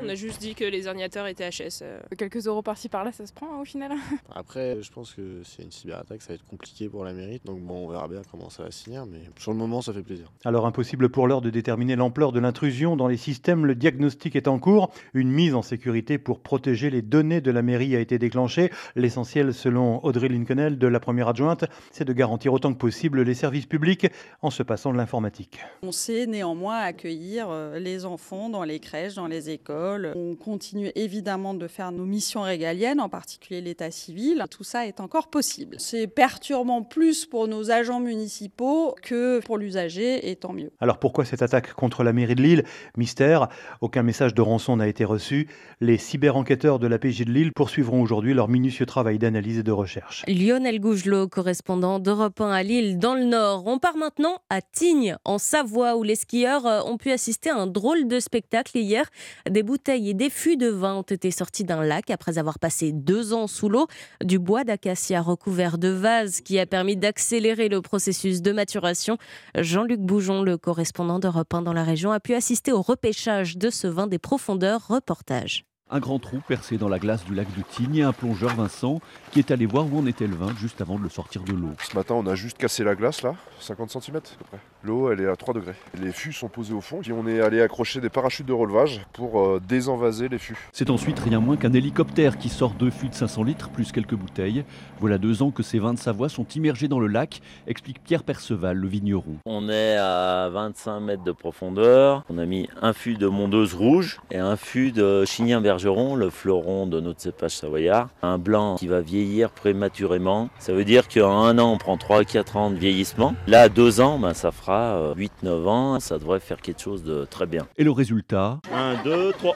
On 0.00 0.08
a 0.08 0.14
juste 0.14 0.40
dit 0.40 0.54
que 0.54 0.62
les 0.64 0.86
ordinateurs 0.86 1.26
étaient 1.26 1.50
HS. 1.50 1.82
euh. 1.82 1.98
Quelques 2.16 2.46
euros 2.46 2.62
par-ci 2.62 2.88
par-là, 2.88 3.10
ça 3.10 3.26
se 3.26 3.32
prend 3.32 3.46
hein, 3.54 3.60
au 3.60 3.64
final. 3.64 3.90
Après, 4.32 4.80
je 4.82 4.92
pense 4.92 5.14
que 5.14 5.42
c'est 5.42 5.64
une 5.64 5.72
cyberattaque, 5.72 6.22
ça 6.22 6.28
va 6.28 6.34
être 6.36 6.46
compliqué 6.46 6.88
pour 6.88 7.04
la 7.04 7.12
mairie. 7.12 7.40
Donc 7.44 7.58
bon, 7.60 7.86
on 7.86 7.88
verra 7.88 8.06
bien 8.06 8.22
comment 8.30 8.50
ça 8.50 8.62
va 8.62 8.70
se 8.70 8.84
finir, 8.84 9.04
mais 9.06 9.18
sur 9.40 9.50
le 9.50 9.58
moment, 9.58 9.82
ça 9.82 9.92
fait 9.92 10.04
plaisir. 10.04 10.30
Alors 10.44 10.64
impossible 10.64 11.08
pour 11.08 11.26
l'heure 11.26 11.40
de 11.40 11.50
déterminer 11.50 11.96
l'ampleur 11.96 12.30
de 12.30 12.38
l'intrusion 12.38 12.94
dans 12.94 13.08
les 13.08 13.16
systèmes. 13.16 13.66
Le 13.66 13.74
diagnostic 13.74 14.36
est 14.36 14.46
en 14.46 14.60
cours. 14.60 14.92
Une 15.12 15.32
mise 15.32 15.56
en 15.56 15.62
sécurité 15.62 16.18
pour 16.18 16.38
protéger 16.38 16.88
les 16.88 17.02
données 17.02 17.40
de 17.40 17.50
la 17.50 17.62
mairie 17.62 17.96
a 17.96 18.00
été 18.00 18.20
déclenchée. 18.20 18.70
L'essentiel, 18.94 19.52
selon 19.52 19.71
Audrey 19.76 20.28
Lincolnel 20.28 20.78
de 20.78 20.86
la 20.86 21.00
première 21.00 21.28
adjointe, 21.28 21.64
c'est 21.90 22.04
de 22.04 22.12
garantir 22.12 22.52
autant 22.52 22.72
que 22.72 22.78
possible 22.78 23.22
les 23.22 23.34
services 23.34 23.66
publics 23.66 24.06
en 24.42 24.50
se 24.50 24.62
passant 24.62 24.92
de 24.92 24.96
l'informatique. 24.96 25.58
On 25.82 25.92
sait 25.92 26.26
néanmoins 26.26 26.78
accueillir 26.78 27.48
euh, 27.50 27.78
les 27.78 28.04
enfants 28.04 28.48
dans 28.48 28.64
les 28.64 28.80
crèches, 28.80 29.14
dans 29.14 29.26
les 29.26 29.50
écoles. 29.50 30.12
On 30.16 30.34
continue 30.34 30.90
évidemment 30.94 31.54
de 31.54 31.66
faire 31.66 31.92
nos 31.92 32.04
missions 32.04 32.42
régaliennes, 32.42 33.00
en 33.00 33.08
particulier 33.08 33.60
l'état 33.60 33.90
civil. 33.90 34.44
Tout 34.50 34.64
ça 34.64 34.86
est 34.86 35.00
encore 35.00 35.28
possible. 35.28 35.76
C'est 35.78 36.06
perturbant 36.06 36.82
plus 36.82 37.26
pour 37.26 37.48
nos 37.48 37.70
agents 37.70 38.00
municipaux 38.00 38.94
que 39.02 39.40
pour 39.40 39.58
l'usager, 39.58 40.30
et 40.30 40.36
tant 40.36 40.52
mieux. 40.52 40.70
Alors 40.80 40.98
pourquoi 40.98 41.24
cette 41.24 41.42
attaque 41.42 41.72
contre 41.74 42.02
la 42.02 42.12
mairie 42.12 42.34
de 42.34 42.42
Lille? 42.42 42.64
Mystère. 42.96 43.48
Aucun 43.80 44.02
message 44.02 44.34
de 44.34 44.42
rançon 44.42 44.76
n'a 44.76 44.88
été 44.88 45.04
reçu. 45.04 45.48
Les 45.80 45.98
cyber-enquêteurs 45.98 46.78
de 46.78 46.86
la 46.86 46.98
PJ 46.98 47.24
de 47.24 47.32
Lille 47.32 47.52
poursuivront 47.52 48.02
aujourd'hui 48.02 48.34
leur 48.34 48.48
minutieux 48.48 48.86
travail 48.86 49.18
d'analyse 49.18 49.61
de 49.62 49.72
recherche. 49.72 50.24
Lionel 50.26 50.80
Gougelot, 50.80 51.28
correspondant 51.28 51.98
d'Europe 51.98 52.40
1 52.40 52.50
à 52.50 52.62
Lille, 52.62 52.98
dans 52.98 53.14
le 53.14 53.24
Nord. 53.24 53.64
On 53.66 53.78
part 53.78 53.96
maintenant 53.96 54.40
à 54.50 54.60
Tignes, 54.60 55.16
en 55.24 55.38
Savoie, 55.38 55.96
où 55.96 56.02
les 56.02 56.16
skieurs 56.16 56.66
euh, 56.66 56.80
ont 56.82 56.96
pu 56.96 57.10
assister 57.10 57.50
à 57.50 57.56
un 57.56 57.66
drôle 57.66 58.08
de 58.08 58.20
spectacle 58.20 58.76
hier. 58.78 59.06
Des 59.48 59.62
bouteilles 59.62 60.10
et 60.10 60.14
des 60.14 60.30
fûts 60.30 60.56
de 60.56 60.68
vin 60.68 60.94
ont 60.94 61.02
été 61.02 61.30
sortis 61.30 61.64
d'un 61.64 61.82
lac 61.82 62.10
après 62.10 62.38
avoir 62.38 62.58
passé 62.58 62.92
deux 62.92 63.32
ans 63.32 63.46
sous 63.46 63.68
l'eau. 63.68 63.86
Du 64.22 64.38
bois 64.38 64.64
d'acacia 64.64 65.20
recouvert 65.20 65.78
de 65.78 65.88
vases 65.88 66.40
qui 66.40 66.58
a 66.58 66.66
permis 66.66 66.96
d'accélérer 66.96 67.68
le 67.68 67.80
processus 67.82 68.42
de 68.42 68.52
maturation. 68.52 69.18
Jean-Luc 69.56 70.00
Boujon, 70.00 70.42
le 70.42 70.56
correspondant 70.56 71.18
d'Europe 71.18 71.52
1 71.52 71.62
dans 71.62 71.72
la 71.72 71.84
région, 71.84 72.12
a 72.12 72.20
pu 72.20 72.34
assister 72.34 72.72
au 72.72 72.82
repêchage 72.82 73.56
de 73.56 73.70
ce 73.70 73.86
vin 73.86 74.06
des 74.06 74.18
profondeurs. 74.18 74.86
Reportage. 74.88 75.64
Un 75.94 76.00
grand 76.00 76.18
trou 76.18 76.40
percé 76.48 76.78
dans 76.78 76.88
la 76.88 76.98
glace 76.98 77.22
du 77.26 77.34
lac 77.34 77.46
de 77.54 77.62
Tignes 77.62 77.96
et 77.96 78.02
un 78.02 78.14
plongeur 78.14 78.54
Vincent 78.54 79.02
qui 79.30 79.40
est 79.40 79.50
allé 79.50 79.66
voir 79.66 79.84
où 79.92 79.98
en 79.98 80.06
était 80.06 80.26
le 80.26 80.34
vin 80.34 80.48
juste 80.56 80.80
avant 80.80 80.96
de 80.96 81.02
le 81.02 81.10
sortir 81.10 81.42
de 81.42 81.52
l'eau. 81.52 81.74
Ce 81.86 81.94
matin, 81.94 82.14
on 82.14 82.26
a 82.26 82.34
juste 82.34 82.56
cassé 82.56 82.82
la 82.82 82.94
glace 82.94 83.20
là, 83.20 83.34
50 83.60 83.90
cm 83.90 84.16
à 84.16 84.20
peu 84.20 84.44
près. 84.46 84.58
L'eau, 84.84 85.12
elle 85.12 85.20
est 85.20 85.28
à 85.28 85.36
3 85.36 85.54
degrés. 85.54 85.74
Les 86.00 86.10
fûts 86.10 86.32
sont 86.32 86.48
posés 86.48 86.74
au 86.74 86.80
fond, 86.80 86.98
puis 87.02 87.12
on 87.12 87.26
est 87.28 87.40
allé 87.40 87.60
accrocher 87.60 88.00
des 88.00 88.08
parachutes 88.08 88.46
de 88.46 88.52
relevage 88.52 89.00
pour 89.12 89.40
euh, 89.40 89.60
désenvaser 89.68 90.28
les 90.28 90.38
fûts. 90.38 90.58
C'est 90.72 90.90
ensuite 90.90 91.20
rien 91.20 91.38
moins 91.38 91.56
qu'un 91.56 91.72
hélicoptère 91.72 92.36
qui 92.36 92.48
sort 92.48 92.72
deux 92.72 92.90
fûts 92.90 93.08
de 93.08 93.14
500 93.14 93.44
litres 93.44 93.70
plus 93.70 93.92
quelques 93.92 94.16
bouteilles. 94.16 94.64
Voilà 94.98 95.18
deux 95.18 95.42
ans 95.42 95.52
que 95.52 95.62
ces 95.62 95.78
vins 95.78 95.94
de 95.94 96.00
Savoie 96.00 96.28
sont 96.28 96.46
immergés 96.56 96.88
dans 96.88 96.98
le 96.98 97.06
lac, 97.06 97.42
explique 97.68 98.02
Pierre 98.02 98.24
Perceval, 98.24 98.76
le 98.76 98.88
vigneron. 98.88 99.36
On 99.46 99.68
est 99.68 99.96
à 99.96 100.48
25 100.52 100.98
mètres 100.98 101.22
de 101.22 101.32
profondeur. 101.32 102.24
On 102.28 102.38
a 102.38 102.44
mis 102.44 102.68
un 102.80 102.92
fût 102.92 103.14
de 103.14 103.28
mondeuse 103.28 103.74
rouge 103.74 104.20
et 104.32 104.38
un 104.38 104.56
fût 104.56 104.90
de 104.90 105.24
Chignin 105.24 105.60
Bergeron, 105.60 106.16
le 106.16 106.28
fleuron 106.28 106.88
de 106.88 106.98
notre 106.98 107.20
cépage 107.20 107.52
savoyard. 107.52 108.08
Un 108.22 108.38
blanc 108.38 108.74
qui 108.76 108.88
va 108.88 109.00
vieillir 109.00 109.50
prématurément. 109.50 110.48
Ça 110.58 110.72
veut 110.72 110.84
dire 110.84 111.06
qu'en 111.08 111.44
un 111.44 111.58
an, 111.60 111.72
on 111.72 111.78
prend 111.78 111.96
3-4 111.96 112.56
ans 112.58 112.70
de 112.70 112.76
vieillissement. 112.76 113.36
Là, 113.46 113.62
à 113.62 113.68
deux 113.68 114.00
ans, 114.00 114.18
ben, 114.18 114.34
ça 114.34 114.50
fera 114.50 114.71
8-9 114.72 115.66
ans. 115.68 116.00
Ça 116.00 116.18
devrait 116.18 116.40
faire 116.40 116.60
quelque 116.60 116.80
chose 116.80 117.02
de 117.02 117.24
très 117.24 117.46
bien. 117.46 117.66
Et 117.76 117.84
le 117.84 117.90
résultat 117.90 118.60
1, 118.72 119.02
2, 119.04 119.32
3 119.32 119.54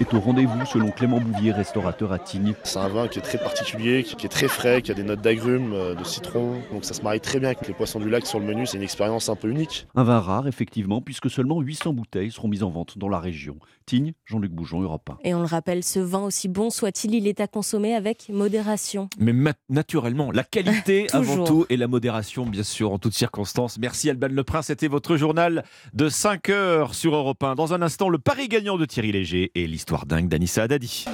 est 0.00 0.12
au 0.14 0.20
rendez-vous 0.20 0.66
selon 0.66 0.90
Clément 0.90 1.20
Bouvier, 1.20 1.52
restaurateur 1.52 2.12
à 2.12 2.18
Tignes. 2.18 2.54
C'est 2.64 2.78
un 2.78 2.88
vin 2.88 3.06
qui 3.08 3.18
est 3.20 3.22
très 3.22 3.38
particulier, 3.38 4.02
qui 4.02 4.26
est 4.26 4.28
très 4.28 4.48
frais, 4.48 4.82
qui 4.82 4.90
a 4.90 4.94
des 4.94 5.02
notes 5.04 5.20
d'agrumes, 5.20 5.72
euh, 5.72 5.94
de 5.94 6.04
citron. 6.04 6.56
Donc 6.72 6.84
ça 6.84 6.94
se 6.94 7.02
marie 7.02 7.20
très 7.20 7.38
bien 7.38 7.50
avec 7.50 7.66
les 7.68 7.74
poissons 7.74 8.00
du 8.00 8.10
lac 8.10 8.26
sur 8.26 8.38
le 8.40 8.44
menu. 8.44 8.66
C'est 8.66 8.76
une 8.76 8.82
expérience 8.82 9.28
un 9.28 9.36
peu 9.36 9.48
unique. 9.48 9.86
Un 9.94 10.02
vin 10.02 10.18
rare, 10.20 10.48
effectivement, 10.48 11.00
puisque 11.00 11.30
seulement 11.30 11.60
800 11.60 11.92
bouteilles 11.92 12.30
seront 12.32 12.48
mises 12.48 12.62
en 12.64 12.70
vente 12.70 12.98
dans 12.98 13.08
la 13.08 13.20
région. 13.20 13.56
Tignes, 13.86 14.12
Jean-Luc 14.24 14.50
Boujon, 14.52 14.80
Europe 14.80 15.08
1. 15.10 15.18
Et 15.24 15.34
on 15.34 15.40
le 15.40 15.46
rappelle, 15.46 15.84
ce 15.84 16.00
vin, 16.00 16.20
aussi 16.24 16.48
bon 16.48 16.70
soit-il, 16.70 17.14
il 17.14 17.28
est 17.28 17.40
à 17.40 17.46
consommer 17.46 17.94
avec 17.94 18.28
modération. 18.30 19.08
Mais 19.18 19.32
ma- 19.32 19.52
naturellement, 19.68 20.32
la 20.32 20.42
qualité 20.42 21.06
avant 21.12 21.44
tout 21.44 21.66
et 21.70 21.76
la 21.76 21.86
modération, 21.86 22.46
bien 22.46 22.62
sûr, 22.62 22.83
en 22.92 22.98
toutes 22.98 23.14
circonstances. 23.14 23.78
Merci 23.78 24.10
Alban 24.10 24.28
Leprin, 24.30 24.62
c'était 24.62 24.88
votre 24.88 25.16
journal 25.16 25.64
de 25.92 26.08
5 26.08 26.48
heures 26.50 26.94
sur 26.94 27.14
Europe 27.14 27.42
1. 27.42 27.54
Dans 27.54 27.74
un 27.74 27.82
instant, 27.82 28.08
le 28.08 28.18
pari 28.18 28.48
gagnant 28.48 28.76
de 28.76 28.84
Thierry 28.84 29.12
Léger 29.12 29.50
et 29.54 29.66
l'histoire 29.66 30.06
dingue 30.06 30.28
d'Anissa 30.28 30.64
Haddadi. 30.64 31.04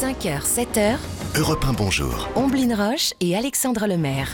5h, 0.00 0.42
7h, 0.42 0.96
Europe 1.38 1.64
1 1.68 1.72
Bonjour. 1.72 2.28
Omblin 2.34 2.74
Roche 2.74 3.12
et 3.20 3.36
Alexandre 3.36 3.86
Lemaire. 3.86 4.28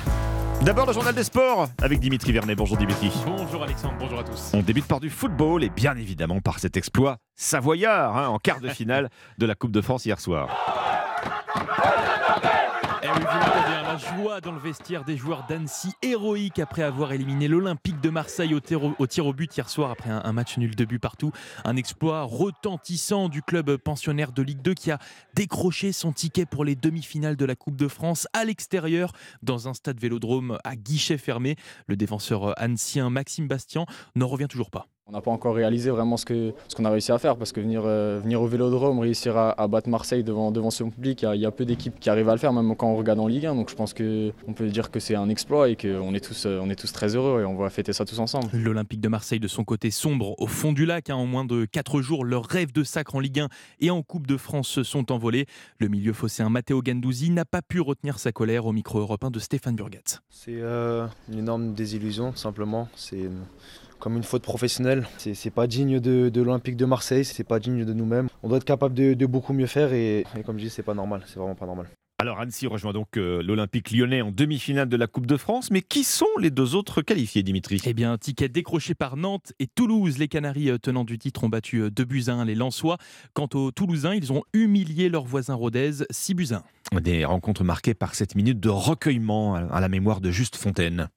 D'abord 0.62 0.86
le 0.86 0.92
journal 0.92 1.12
des 1.14 1.24
sports 1.24 1.68
avec 1.80 1.98
Dimitri 1.98 2.30
Vernet. 2.30 2.54
Bonjour 2.54 2.76
Dimitri. 2.76 3.10
Bonjour 3.26 3.64
Alexandre, 3.64 3.94
bonjour 3.98 4.20
à 4.20 4.22
tous. 4.22 4.52
On 4.54 4.60
débute 4.62 4.86
par 4.86 5.00
du 5.00 5.10
football 5.10 5.64
et 5.64 5.70
bien 5.70 5.96
évidemment 5.96 6.40
par 6.40 6.60
cet 6.60 6.76
exploit 6.76 7.16
savoyard 7.34 8.16
hein, 8.16 8.28
en 8.28 8.38
quart 8.38 8.60
de 8.60 8.68
finale 8.68 9.10
de 9.38 9.46
la 9.46 9.56
Coupe 9.56 9.72
de 9.72 9.80
France 9.80 10.04
hier 10.04 10.20
soir. 10.20 10.48
Eh 13.02 13.08
oui, 13.08 13.12
vous 13.14 13.38
l'entendez, 13.38 13.74
hein, 13.74 13.81
la 13.92 13.98
joie 13.98 14.40
dans 14.40 14.52
le 14.52 14.58
vestiaire 14.58 15.04
des 15.04 15.18
joueurs 15.18 15.44
d'Annecy, 15.46 15.92
héroïque 16.00 16.58
après 16.58 16.82
avoir 16.82 17.12
éliminé 17.12 17.46
l'Olympique 17.46 18.00
de 18.00 18.08
Marseille 18.08 18.54
au 18.54 18.60
tir 18.60 19.26
au, 19.26 19.32
but 19.34 19.54
hier 19.54 19.68
soir 19.68 19.90
après 19.90 20.08
un, 20.08 20.32
match 20.32 20.56
nul 20.56 20.74
de 20.74 20.84
but 20.86 20.98
partout. 20.98 21.30
Un 21.66 21.76
exploit 21.76 22.22
retentissant 22.22 23.28
du 23.28 23.42
club 23.42 23.76
pensionnaire 23.76 24.32
de 24.32 24.40
Ligue 24.40 24.62
2 24.62 24.72
qui 24.72 24.90
a 24.90 24.98
décroché 25.34 25.92
son 25.92 26.12
ticket 26.12 26.46
pour 26.46 26.64
les 26.64 26.74
demi-finales 26.74 27.36
de 27.36 27.44
la 27.44 27.54
Coupe 27.54 27.76
de 27.76 27.88
France 27.88 28.26
à 28.32 28.46
l'extérieur 28.46 29.12
dans 29.42 29.68
un 29.68 29.74
stade 29.74 30.00
vélodrome 30.00 30.58
à 30.64 30.74
guichet 30.74 31.18
fermé. 31.18 31.56
Le 31.86 31.96
défenseur 31.96 32.58
annecyien 32.58 33.10
Maxime 33.10 33.46
Bastian 33.46 33.84
n'en 34.14 34.26
revient 34.26 34.48
toujours 34.48 34.70
pas. 34.70 34.86
On 35.08 35.12
n'a 35.12 35.20
pas 35.20 35.32
encore 35.32 35.56
réalisé 35.56 35.90
vraiment 35.90 36.16
ce 36.16 36.24
qu'on 36.24 36.54
ce 36.68 36.76
qu'on 36.76 36.84
a 36.84 36.90
réussi 36.90 37.10
à 37.10 37.18
faire 37.18 37.36
parce 37.36 37.50
que 37.50 37.60
venir, 37.60 37.82
euh, 37.84 38.20
venir 38.22 38.40
au 38.40 38.46
Vélodrome, 38.46 39.00
réussir 39.00 39.36
à, 39.36 39.50
à 39.60 39.66
battre 39.66 39.88
Marseille 39.88 40.22
devant, 40.22 40.52
devant 40.52 40.70
son 40.70 40.90
public, 40.90 41.22
il 41.22 41.24
y 41.24 41.28
a- 41.28 41.34
il 41.34 41.40
y, 41.40 41.44
a 41.46 41.50
peu 41.50 41.64
d'équipes 41.64 41.98
qui 41.98 42.08
arrivent 42.08 42.28
à 42.28 42.32
le 42.32 42.38
faire, 42.38 42.52
même 42.52 42.76
quand 42.76 42.86
on 42.86 42.94
regarde 42.96 43.18
en 43.18 43.26
Ligue 43.26 43.46
1. 43.46 43.56
Donc 43.56 43.68
je 43.68 43.74
pense 43.74 43.94
qu'on 43.94 44.52
peut 44.54 44.68
dire 44.68 44.92
que 44.92 45.00
c'est 45.00 45.16
un 45.16 45.28
exploit 45.28 45.68
et 45.70 45.76
qu'on 45.76 46.14
est, 46.14 46.24
tous, 46.24 46.46
euh, 46.46 46.60
on 46.62 46.70
est 46.70 46.76
tous 46.76 46.92
très 46.92 47.16
heureux 47.16 47.40
et 47.42 47.44
on 47.44 47.56
va 47.56 47.68
fêter 47.68 47.92
ça 47.92 48.04
tous 48.04 48.20
ensemble. 48.20 48.46
L'Olympique 48.52 49.00
de 49.00 49.08
Marseille, 49.08 49.40
de 49.40 49.48
son 49.48 49.64
côté 49.64 49.90
sombre, 49.90 50.36
au 50.40 50.46
fond 50.46 50.72
du 50.72 50.86
lac. 50.86 51.10
hein, 51.10 51.16
en 51.16 51.26
moins 51.26 51.44
de 51.44 51.64
4 51.64 52.00
jours, 52.00 52.24
leurs 52.24 52.44
rêves 52.46 52.72
de 52.72 52.84
sacre 52.84 53.16
en 53.16 53.20
Ligue 53.20 53.40
1 53.40 53.48
et 53.80 53.90
en 53.90 54.02
Coupe 54.02 54.28
de 54.28 54.36
France 54.36 54.68
se 54.68 54.84
sont 54.84 55.10
envolés. 55.10 55.46
Le 55.78 55.88
milieu 55.88 56.12
phocéen 56.12 56.48
Matteo 56.48 56.80
Gandouzi 56.80 57.30
n'a 57.30 57.44
pas 57.44 57.60
pu 57.60 57.80
retenir 57.80 58.20
sa 58.20 58.30
colère 58.30 58.66
au 58.66 58.72
micro 58.72 59.00
européen 59.00 59.32
de 59.32 59.40
Stéphane 59.40 59.74
Burgat. 59.74 60.20
C'est 60.30 60.60
euh, 60.60 61.06
une 61.30 61.40
énorme 61.40 61.74
désillusion, 61.74 62.36
simplement. 62.36 62.88
C'est 62.94 63.18
une- 63.18 63.42
comme 64.02 64.16
une 64.16 64.24
faute 64.24 64.42
professionnelle. 64.42 65.06
C'est 65.16 65.34
c'est 65.34 65.50
pas 65.50 65.68
digne 65.68 66.00
de, 66.00 66.28
de 66.28 66.42
l'Olympique 66.42 66.76
de 66.76 66.84
Marseille, 66.84 67.24
c'est 67.24 67.44
pas 67.44 67.60
digne 67.60 67.84
de 67.84 67.92
nous-mêmes. 67.92 68.28
On 68.42 68.48
doit 68.48 68.58
être 68.58 68.64
capable 68.64 68.94
de, 68.94 69.14
de 69.14 69.26
beaucoup 69.26 69.52
mieux 69.52 69.66
faire 69.66 69.92
et, 69.92 70.26
et 70.36 70.42
comme 70.44 70.58
je 70.58 70.64
dis, 70.64 70.70
c'est 70.70 70.82
pas 70.82 70.94
normal, 70.94 71.22
c'est 71.26 71.38
vraiment 71.38 71.54
pas 71.54 71.66
normal. 71.66 71.86
Alors 72.18 72.40
Annecy 72.40 72.66
rejoint 72.66 72.92
donc 72.92 73.16
euh, 73.16 73.42
l'Olympique 73.42 73.90
lyonnais 73.90 74.22
en 74.22 74.30
demi-finale 74.30 74.88
de 74.88 74.96
la 74.96 75.06
Coupe 75.06 75.26
de 75.26 75.36
France. 75.36 75.70
Mais 75.70 75.82
qui 75.82 76.02
sont 76.04 76.26
les 76.40 76.50
deux 76.50 76.74
autres 76.74 77.02
qualifiés, 77.02 77.42
Dimitri? 77.42 77.80
Eh 77.84 77.94
bien, 77.94 78.12
un 78.12 78.18
ticket 78.18 78.48
décroché 78.48 78.94
par 78.94 79.16
Nantes 79.16 79.52
et 79.58 79.66
Toulouse. 79.66 80.18
Les 80.18 80.28
Canaries 80.28 80.70
euh, 80.70 80.78
tenants 80.78 81.04
du 81.04 81.18
titre 81.18 81.44
ont 81.44 81.48
battu 81.48 81.90
2 81.90 82.04
buts 82.04 82.24
à 82.28 82.32
1 82.32 82.44
les 82.44 82.54
Lensois. 82.54 82.98
Quant 83.34 83.48
aux 83.54 83.70
Toulousains, 83.70 84.14
ils 84.14 84.32
ont 84.32 84.42
humilié 84.52 85.08
leurs 85.08 85.24
voisins 85.24 85.54
rodez 85.54 85.90
6 86.10 86.34
buts 86.34 86.48
à 86.52 86.62
1. 86.96 87.00
Des 87.00 87.24
rencontres 87.24 87.64
marquées 87.64 87.94
par 87.94 88.14
cette 88.14 88.34
minute 88.34 88.60
de 88.60 88.68
recueillement 88.68 89.54
à 89.54 89.80
la 89.80 89.88
mémoire 89.88 90.20
de 90.20 90.30
Juste 90.30 90.56
Fontaine. 90.56 91.08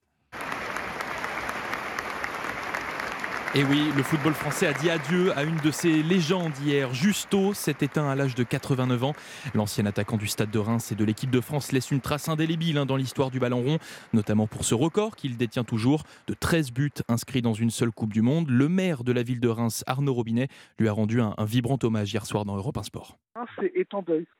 Et 3.57 3.63
oui, 3.63 3.89
le 3.95 4.03
football 4.03 4.33
français 4.33 4.67
a 4.67 4.73
dit 4.73 4.89
adieu 4.89 5.31
à 5.37 5.43
une 5.43 5.55
de 5.55 5.71
ses 5.71 6.03
légendes 6.03 6.51
hier. 6.61 6.93
Justo 6.93 7.53
s'est 7.53 7.77
éteint 7.79 8.09
à 8.09 8.13
l'âge 8.13 8.35
de 8.35 8.43
89 8.43 9.03
ans. 9.05 9.13
L'ancien 9.53 9.85
attaquant 9.85 10.17
du 10.17 10.27
Stade 10.27 10.51
de 10.51 10.59
Reims 10.59 10.91
et 10.91 10.95
de 10.95 11.05
l'équipe 11.05 11.29
de 11.29 11.39
France 11.39 11.71
laisse 11.71 11.89
une 11.89 12.01
trace 12.01 12.27
indélébile 12.27 12.77
hein, 12.77 12.85
dans 12.85 12.97
l'histoire 12.97 13.31
du 13.31 13.39
ballon 13.39 13.61
rond, 13.61 13.77
notamment 14.11 14.45
pour 14.45 14.65
ce 14.65 14.75
record 14.75 15.15
qu'il 15.15 15.37
détient 15.37 15.63
toujours 15.63 16.03
de 16.27 16.33
13 16.33 16.73
buts 16.73 16.91
inscrits 17.07 17.41
dans 17.41 17.53
une 17.53 17.69
seule 17.69 17.91
Coupe 17.91 18.11
du 18.11 18.21
Monde. 18.21 18.49
Le 18.49 18.67
maire 18.67 19.05
de 19.05 19.13
la 19.13 19.23
ville 19.23 19.39
de 19.39 19.47
Reims, 19.47 19.85
Arnaud 19.87 20.13
Robinet, 20.13 20.49
lui 20.77 20.89
a 20.89 20.91
rendu 20.91 21.21
un, 21.21 21.33
vibrant 21.45 21.79
hommage 21.81 22.11
hier 22.11 22.25
soir 22.25 22.43
dans 22.43 22.57
Europe 22.57 22.77
1 22.77 22.83
Sport. 22.83 23.17
C'est 23.57 23.71
est 23.73 23.89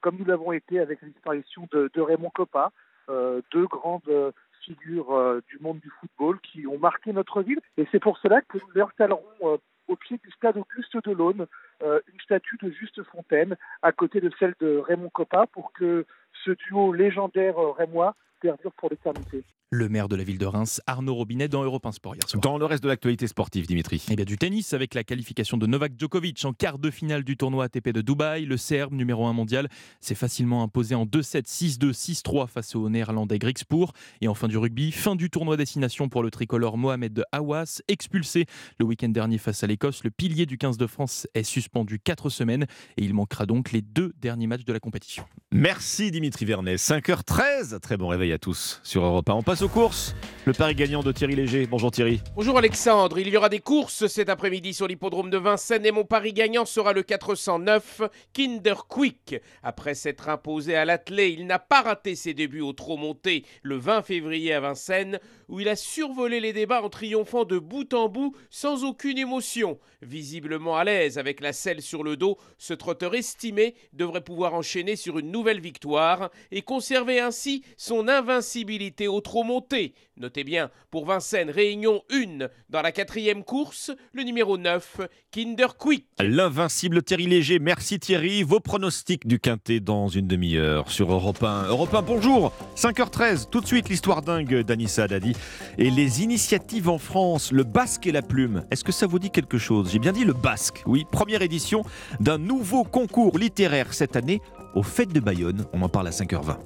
comme 0.02 0.18
nous 0.18 0.26
l'avons 0.26 0.52
été 0.52 0.82
avec 0.82 1.00
la 1.02 1.36
de, 1.36 2.02
Raymond 2.02 2.32
Coppa, 2.36 2.74
euh, 3.10 3.42
deux 3.54 3.68
grandes 3.68 4.34
figures 4.66 5.12
euh, 5.12 5.42
du 5.48 5.60
monde 5.60 5.80
du 5.80 5.92
football 6.00 6.40
qui 6.42 6.68
ont 6.68 6.78
marqué 6.78 7.14
notre 7.14 7.42
ville. 7.42 7.60
Et 7.78 7.88
c'est 7.92 8.00
pour 8.00 8.18
cela 8.18 8.42
que 8.42 8.58
nous 8.58 8.82
installerons 8.82 9.24
euh, 9.44 9.58
au 9.88 9.96
pied 9.96 10.18
du 10.24 10.32
stade 10.32 10.58
Auguste 10.58 10.98
de 11.06 11.12
l'Aune 11.12 11.46
euh, 11.84 12.00
une 12.12 12.20
statue 12.22 12.58
de 12.62 12.72
Juste 12.72 13.04
Fontaine 13.04 13.56
à 13.82 13.92
côté 13.92 14.22
de 14.22 14.32
celle 14.40 14.56
de 14.60 14.78
Raymond 14.78 15.10
Coppa 15.10 15.46
pour 15.48 15.74
que 15.74 16.06
ce 16.44 16.52
duo 16.52 16.94
légendaire 16.94 17.58
euh, 17.58 17.72
rémois 17.72 18.16
perdure 18.42 18.74
pour 18.74 18.90
l'éternité. 18.90 19.44
Le 19.72 19.90
maire 19.90 20.08
de 20.08 20.16
la 20.16 20.24
ville 20.24 20.38
de 20.38 20.46
Reims, 20.46 20.80
Arnaud 20.86 21.16
Robinet, 21.16 21.48
dans 21.48 21.64
Europe 21.64 21.86
1 21.88 21.92
Sport 21.94 22.16
hier 22.16 22.30
soir. 22.30 22.40
Dans 22.40 22.60
le 22.60 22.66
reste 22.66 22.84
de 22.84 22.88
l'actualité 22.88 23.26
sportive, 23.26 23.66
Dimitri. 23.66 24.06
Eh 24.12 24.16
bien, 24.16 24.24
du 24.24 24.38
tennis 24.38 24.74
avec 24.74 24.94
la 24.94 25.04
qualification 25.04 25.58
de 25.58 25.66
Novak 25.66 25.94
Djokovic 25.98 26.46
en 26.46 26.54
quart 26.54 26.78
de 26.78 26.92
finale 26.92 27.24
du 27.24 27.36
tournoi 27.36 27.66
ATP 27.66 27.90
de 27.90 28.02
Dubaï. 28.02 28.46
Le 28.46 28.58
Serbe, 28.58 28.94
numéro 28.94 29.26
1 29.26 29.34
mondial, 29.34 29.68
s'est 30.02 30.16
facilement 30.16 30.62
imposé 30.62 30.94
en 30.94 31.06
2-7, 31.06 31.46
6-2, 31.46 31.92
6-3 31.94 32.48
face 32.48 32.76
au 32.76 32.88
néerlandais 32.90 33.40
Griekspoor. 33.40 33.92
Et 34.22 34.28
en 34.28 34.36
fin 34.36 34.48
du 34.48 34.58
rugby, 34.58 34.92
fin 34.92 35.16
du 35.16 35.32
tournoi 35.32 35.58
destination 35.58 36.10
pour 36.10 36.22
le 36.22 36.30
tricolore 36.30 36.78
Mohamed 36.78 37.12
de 37.12 37.24
Hawass, 37.32 37.82
expulsé 37.88 38.46
le 38.80 38.86
week-end 38.86 39.10
dernier 39.10 39.40
face 39.40 39.64
à 39.64 39.68
l'Écosse. 39.68 40.04
Le 40.04 40.12
pilier 40.12 40.46
du 40.46 40.60
15 40.60 40.78
de 40.78 40.86
France 40.86 41.28
est 41.34 41.44
suspendu 41.44 42.00
4 42.00 42.30
semaines 42.30 42.68
et 42.98 43.04
il 43.04 43.16
manquera 43.16 43.48
donc 43.48 43.72
les 43.72 43.82
deux 43.82 44.14
derniers 44.22 44.48
matchs 44.48 44.64
de 44.64 44.74
la 44.74 44.80
compétition. 44.80 45.26
Merci 45.52 46.12
Dimitri 46.12 46.25
Vernet. 46.34 46.78
5h13. 46.78 47.80
Très 47.80 47.98
bon 47.98 48.08
réveil 48.08 48.34
à 48.34 48.40
tous 48.40 48.80
sur 48.84 49.04
Europe 49.04 49.30
1. 49.30 49.34
On 49.34 49.44
passe 49.44 49.62
aux 49.62 49.70
courses. 49.70 50.16
Le 50.46 50.54
pari 50.54 50.76
gagnant 50.76 51.04
de 51.04 51.12
Thierry 51.12 51.36
Léger. 51.36 51.68
Bonjour 51.68 51.92
Thierry. 51.92 52.22
Bonjour 52.36 52.58
Alexandre, 52.58 53.20
il 53.20 53.30
y 53.30 53.38
aura 53.38 53.50
des 53.50 53.60
courses 53.60 54.08
cet 54.08 54.30
après-midi 54.30 54.74
sur 54.74 54.88
l'hippodrome 54.88 55.30
de 55.30 55.38
Vincennes 55.38 55.86
et 55.86 55.92
mon 55.92 56.04
pari 56.04 56.34
gagnant 56.34 56.66
sera 56.66 56.94
le 56.94 57.04
409 57.04 58.02
Kinder 58.34 58.86
Quick. 58.88 59.42
Après 59.64 59.96
s'être 59.96 60.30
imposé 60.30 60.76
à 60.76 60.86
l'attelé, 60.86 61.30
il 61.30 61.48
n'a 61.48 61.60
pas 61.60 61.82
raté 61.82 62.16
ses 62.16 62.34
débuts 62.34 62.62
au 62.62 62.74
trot 62.74 62.98
monté 62.98 63.44
le 63.64 63.78
20 63.78 64.04
février 64.04 64.54
à 64.54 64.60
Vincennes 64.60 65.20
où 65.48 65.60
il 65.60 65.70
a 65.70 65.76
survolé 65.76 66.40
les 66.40 66.54
débats 66.54 66.84
en 66.84 66.90
triomphant 66.90 67.46
de 67.46 67.60
bout 67.60 67.94
en 67.94 68.10
bout 68.10 68.36
sans 68.50 68.84
aucune 68.84 69.18
émotion. 69.18 69.80
Visiblement 70.02 70.78
à 70.78 70.84
l'aise 70.84 71.18
avec 71.18 71.40
la 71.40 71.54
selle 71.54 71.82
sur 71.82 72.04
le 72.04 72.18
dos, 72.18 72.38
ce 72.58 72.74
trotteur 72.74 73.16
estimé 73.16 73.76
devrait 73.94 74.24
pouvoir 74.24 74.54
enchaîner 74.54 74.96
sur 74.96 75.20
une 75.20 75.32
nouvelle 75.32 75.60
victoire 75.60 76.15
et 76.52 76.62
conserver 76.62 77.20
ainsi 77.20 77.64
son 77.78 78.08
invincibilité 78.08 79.08
au 79.08 79.22
trot 79.22 79.44
monté. 79.44 79.94
Notez 80.18 80.46
bien, 80.46 80.72
pour 80.92 81.06
Vincennes, 81.06 81.50
Réunion 81.50 82.02
1 82.10 82.48
dans 82.70 82.82
la 82.82 82.94
quatrième 82.94 83.44
course, 83.44 83.92
le 84.14 84.24
numéro 84.24 84.58
9, 84.58 85.02
Kinder 85.32 85.76
Quick. 85.78 86.06
L'invincible 86.20 87.04
Thierry 87.04 87.28
Léger. 87.28 87.60
Merci 87.60 88.00
Thierry. 88.00 88.44
Vos 88.44 88.62
pronostics 88.62 89.28
du 89.28 89.40
Quintet 89.40 89.82
dans 89.82 90.08
une 90.08 90.28
demi-heure 90.28 90.90
sur 90.90 91.12
Europe 91.12 91.44
1. 91.44 91.68
Europe 91.68 91.94
1, 91.94 92.02
bonjour. 92.02 92.54
5h13. 92.78 93.50
Tout 93.50 93.60
de 93.60 93.68
suite, 93.68 93.90
l'histoire 93.90 94.22
dingue 94.22 94.62
d'Anissa 94.62 95.08
Dadi 95.08 95.34
et 95.78 95.90
les 95.90 96.24
initiatives 96.24 96.88
en 96.88 96.98
France. 96.98 97.52
Le 97.52 97.64
basque 97.64 98.08
et 98.08 98.14
la 98.14 98.22
plume. 98.22 98.64
Est-ce 98.72 98.86
que 98.86 98.94
ça 98.94 99.08
vous 99.08 99.20
dit 99.20 99.32
quelque 99.32 99.58
chose? 99.58 99.92
J'ai 99.92 100.00
bien 100.00 100.14
dit 100.14 100.24
le 100.24 100.34
basque. 100.34 100.82
Oui, 100.86 101.06
première 101.12 101.42
édition 101.42 101.84
d'un 102.22 102.38
nouveau 102.38 102.86
concours 102.86 103.38
littéraire 103.38 103.94
cette 103.94 104.16
année 104.16 104.42
aux 104.76 104.84
Fêtes 104.84 105.14
de 105.14 105.20
Bayonne. 105.20 105.66
On 105.74 105.82
en 105.82 105.90
parle 105.90 106.08
à 106.08 106.12
5h20. 106.12 106.58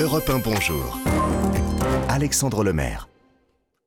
Europe 0.00 0.28
1, 0.28 0.38
bonjour. 0.38 0.98
Alexandre 2.08 2.64
Lemaire. 2.64 3.08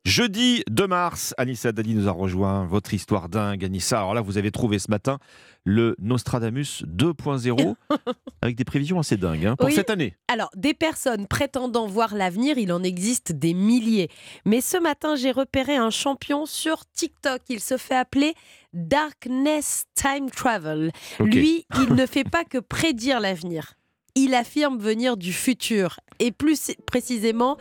Jeudi 0.05 0.63
2 0.69 0.85
mars, 0.85 1.33
Anissa 1.37 1.71
Dadi 1.71 1.95
nous 1.95 2.09
a 2.09 2.11
rejoint. 2.11 2.65
Votre 2.65 2.93
histoire 2.93 3.29
dingue, 3.29 3.63
Anissa. 3.63 3.99
Alors 3.99 4.13
là, 4.13 4.21
vous 4.21 4.37
avez 4.37 4.51
trouvé 4.51 4.77
ce 4.77 4.91
matin 4.91 5.17
le 5.63 5.95
Nostradamus 5.97 6.83
2.0 6.85 7.75
avec 8.41 8.57
des 8.57 8.65
prévisions 8.65 8.99
assez 8.99 9.15
dingues 9.15 9.45
hein, 9.45 9.55
pour 9.55 9.67
Oui. 9.67 9.73
cette 9.73 9.89
année. 9.89 10.17
Alors, 10.27 10.49
des 10.57 10.73
personnes 10.73 11.25
prétendant 11.25 11.87
voir 11.87 12.15
l'avenir, 12.15 12.57
il 12.57 12.73
en 12.73 12.83
existe 12.83 13.31
des 13.31 13.53
milliers. 13.53 14.09
Mais 14.45 14.59
ce 14.59 14.75
matin, 14.75 15.15
j'ai 15.15 15.31
repéré 15.31 15.77
un 15.77 15.89
champion 15.89 16.45
sur 16.45 16.83
TikTok. 16.91 17.41
Il 17.47 17.61
se 17.61 17.77
fait 17.77 17.95
appeler 17.95 18.33
Darkness 18.73 19.85
Time 19.95 20.29
Travel. 20.29 20.91
Lui, 21.19 21.65
il 21.75 21.93
ne 21.93 22.05
fait 22.05 22.23
pas 22.23 22.43
que 22.43 22.57
prédire 22.57 23.19
l'avenir. 23.19 23.73
Il 24.15 24.35
affirme 24.35 24.77
venir 24.77 25.17
du 25.17 25.33
futur. 25.33 25.99
Et 26.19 26.31
plus 26.31 26.71
précisément, 26.85 27.57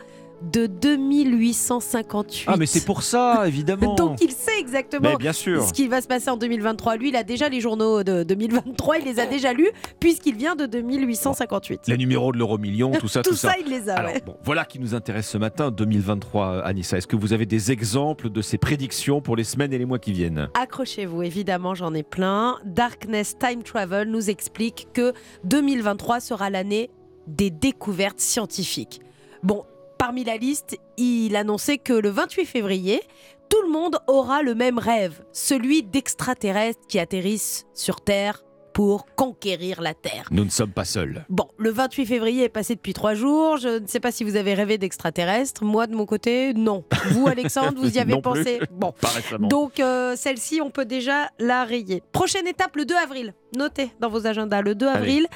de 0.51 0.67
2858. 0.67 2.45
Ah, 2.47 2.57
mais 2.57 2.65
c'est 2.65 2.85
pour 2.85 3.03
ça, 3.03 3.43
évidemment. 3.47 3.95
Donc 3.95 4.21
il 4.21 4.31
sait 4.31 4.59
exactement 4.59 5.11
Mais 5.11 5.17
bien 5.17 5.33
sûr. 5.33 5.63
ce 5.63 5.73
qui 5.73 5.87
va 5.87 6.01
se 6.01 6.07
passer 6.07 6.29
en 6.29 6.37
2023. 6.37 6.97
Lui, 6.97 7.09
il 7.09 7.15
a 7.15 7.23
déjà 7.23 7.49
les 7.49 7.61
journaux 7.61 8.03
de 8.03 8.23
2023, 8.23 8.97
il 8.99 9.05
les 9.05 9.19
a 9.19 9.25
déjà 9.25 9.53
lus, 9.53 9.69
puisqu'il 9.99 10.35
vient 10.35 10.55
de 10.55 10.65
2858. 10.65 11.87
Les 11.87 11.97
numéros 11.97 12.31
de 12.31 12.37
l'euro 12.37 12.57
million, 12.57 12.91
tout 12.91 13.07
ça, 13.07 13.21
Tout 13.23 13.31
tout, 13.31 13.35
ça, 13.35 13.53
il 13.63 13.71
les 13.71 13.89
a, 13.89 13.95
Alors, 13.95 14.11
ouais. 14.11 14.21
bon, 14.25 14.35
voilà 14.43 14.65
qui 14.65 14.79
nous 14.79 14.93
intéresse 14.95 15.29
ce 15.29 15.37
matin, 15.37 15.71
2023, 15.71 16.61
Anissa. 16.63 16.97
Est-ce 16.97 17.07
que 17.07 17.15
vous 17.15 17.33
avez 17.33 17.45
des 17.45 17.71
exemples 17.71 18.29
de 18.29 18.41
ces 18.41 18.57
prédictions 18.57 19.21
pour 19.21 19.35
les 19.35 19.43
semaines 19.43 19.73
et 19.73 19.77
les 19.77 19.85
mois 19.85 19.99
qui 19.99 20.11
viennent? 20.11 20.49
Accrochez-vous, 20.59 21.23
évidemment, 21.23 21.75
j'en 21.75 21.93
ai 21.93 22.03
plein. 22.03 22.57
Darkness 22.65 23.37
Time 23.37 23.63
Travel 23.63 24.09
nous 24.09 24.29
explique 24.29 24.87
que 24.93 25.13
2023 25.45 26.19
sera 26.19 26.49
l'année 26.49 26.89
des 27.27 27.49
découvertes 27.49 28.19
scientifiques. 28.19 28.99
Bon, 29.43 29.63
parmi 30.05 30.25
la 30.25 30.35
liste, 30.35 30.77
il 30.97 31.33
annonçait 31.37 31.77
que 31.77 31.93
le 31.93 32.09
28 32.09 32.43
février, 32.43 33.01
tout 33.47 33.61
le 33.61 33.69
monde 33.69 33.99
aura 34.07 34.41
le 34.43 34.53
même 34.53 34.77
rêve, 34.77 35.23
celui 35.31 35.81
d'extraterrestres 35.81 36.85
qui 36.89 36.99
atterrissent 36.99 37.67
sur 37.73 38.01
Terre 38.01 38.43
pour 38.73 39.05
conquérir 39.15 39.81
la 39.81 39.93
Terre. 39.93 40.27
Nous 40.31 40.43
ne 40.43 40.49
sommes 40.49 40.71
pas 40.71 40.85
seuls. 40.85 41.25
Bon, 41.29 41.47
le 41.57 41.69
28 41.69 42.05
février 42.05 42.43
est 42.43 42.49
passé 42.49 42.75
depuis 42.75 42.93
trois 42.93 43.13
jours. 43.13 43.57
Je 43.57 43.79
ne 43.79 43.87
sais 43.87 43.99
pas 43.99 44.11
si 44.11 44.23
vous 44.23 44.35
avez 44.35 44.53
rêvé 44.55 44.77
d'extraterrestres. 44.77 45.63
Moi, 45.63 45.85
de 45.87 45.95
mon 45.95 46.05
côté, 46.05 46.53
non. 46.53 46.83
Vous, 47.11 47.27
Alexandre, 47.27 47.73
vous 47.79 47.95
y 47.95 47.99
avez 47.99 48.13
Non 48.13 48.21
plus. 48.21 48.43
pensé 48.43 48.59
Bon. 48.71 48.91
Pas 48.99 49.09
récemment. 49.09 49.47
Donc, 49.47 49.79
euh, 49.79 50.15
celle-ci, 50.15 50.59
on 50.61 50.71
peut 50.71 50.85
déjà 50.85 51.29
la 51.39 51.63
rayer. 51.65 52.01
Prochaine 52.11 52.47
étape, 52.47 52.75
le 52.75 52.85
2 52.85 52.95
avril. 52.95 53.33
Notez 53.55 53.91
dans 53.99 54.09
vos 54.09 54.25
agendas, 54.25 54.61
le 54.61 54.73
2 54.73 54.87
Allez. 54.87 54.97
avril, 54.97 55.27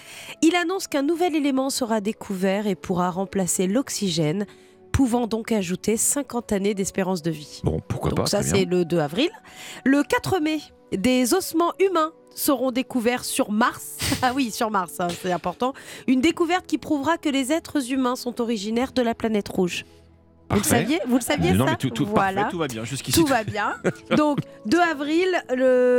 il 0.42 0.56
annonce 0.56 0.88
qu'un 0.88 1.04
nouvel 1.04 1.36
élément 1.36 1.70
sera 1.70 2.02
découvert 2.02 2.66
et 2.66 2.74
pourra 2.76 3.12
remplacer 3.12 3.68
l'oxygène, 3.68 4.48
pouvant 4.92 5.28
donc 5.28 5.52
ajouter 5.52 5.96
50 5.98 6.52
années 6.54 6.74
d'espérance 6.74 7.22
de 7.22 7.30
vie. 7.30 7.62
Bon, 7.64 7.80
pourquoi 7.88 8.10
Donc 8.10 8.22
pas 8.22 8.26
ça, 8.26 8.42
c'est 8.42 8.66
le 8.66 8.84
2 8.86 8.98
avril. 8.98 9.30
Le 9.86 10.02
4 10.02 10.40
mai, 10.40 10.58
des 10.92 11.36
ossements 11.36 11.74
humains 11.80 12.12
seront 12.38 12.72
découverts 12.72 13.26
sur 13.26 13.52
Mars. 13.52 13.98
ah 14.22 14.32
oui, 14.34 14.52
sur 14.52 14.72
Mars, 14.72 15.00
hein, 15.00 15.08
c'est 15.22 15.32
important. 15.32 15.74
Une 16.08 16.22
découverte 16.22 16.66
qui 16.68 16.78
prouvera 16.78 17.18
que 17.18 17.30
les 17.30 17.52
êtres 17.52 17.92
humains 17.92 18.16
sont 18.16 18.40
originaires 18.40 18.94
de 18.94 19.02
la 19.02 19.16
planète 19.16 19.50
rouge. 19.50 19.86
Vous 20.50 20.58
le 20.58 20.64
saviez 20.64 21.00
Vous 21.08 21.16
le 21.18 21.22
saviez 21.22 21.52
Non, 21.54 21.66
ça 21.66 21.72
mais 21.72 21.78
tout, 21.78 21.90
tout, 21.90 22.06
Voilà. 22.06 22.42
parfait, 22.44 22.52
tout 22.52 22.58
va 22.60 22.68
bien 22.68 22.84
jusqu'ici. 22.86 23.20
Tout 23.20 23.26
va 23.26 23.44
bien. 23.44 23.76
Donc, 24.16 24.40
2 24.66 24.80
avril, 24.80 25.28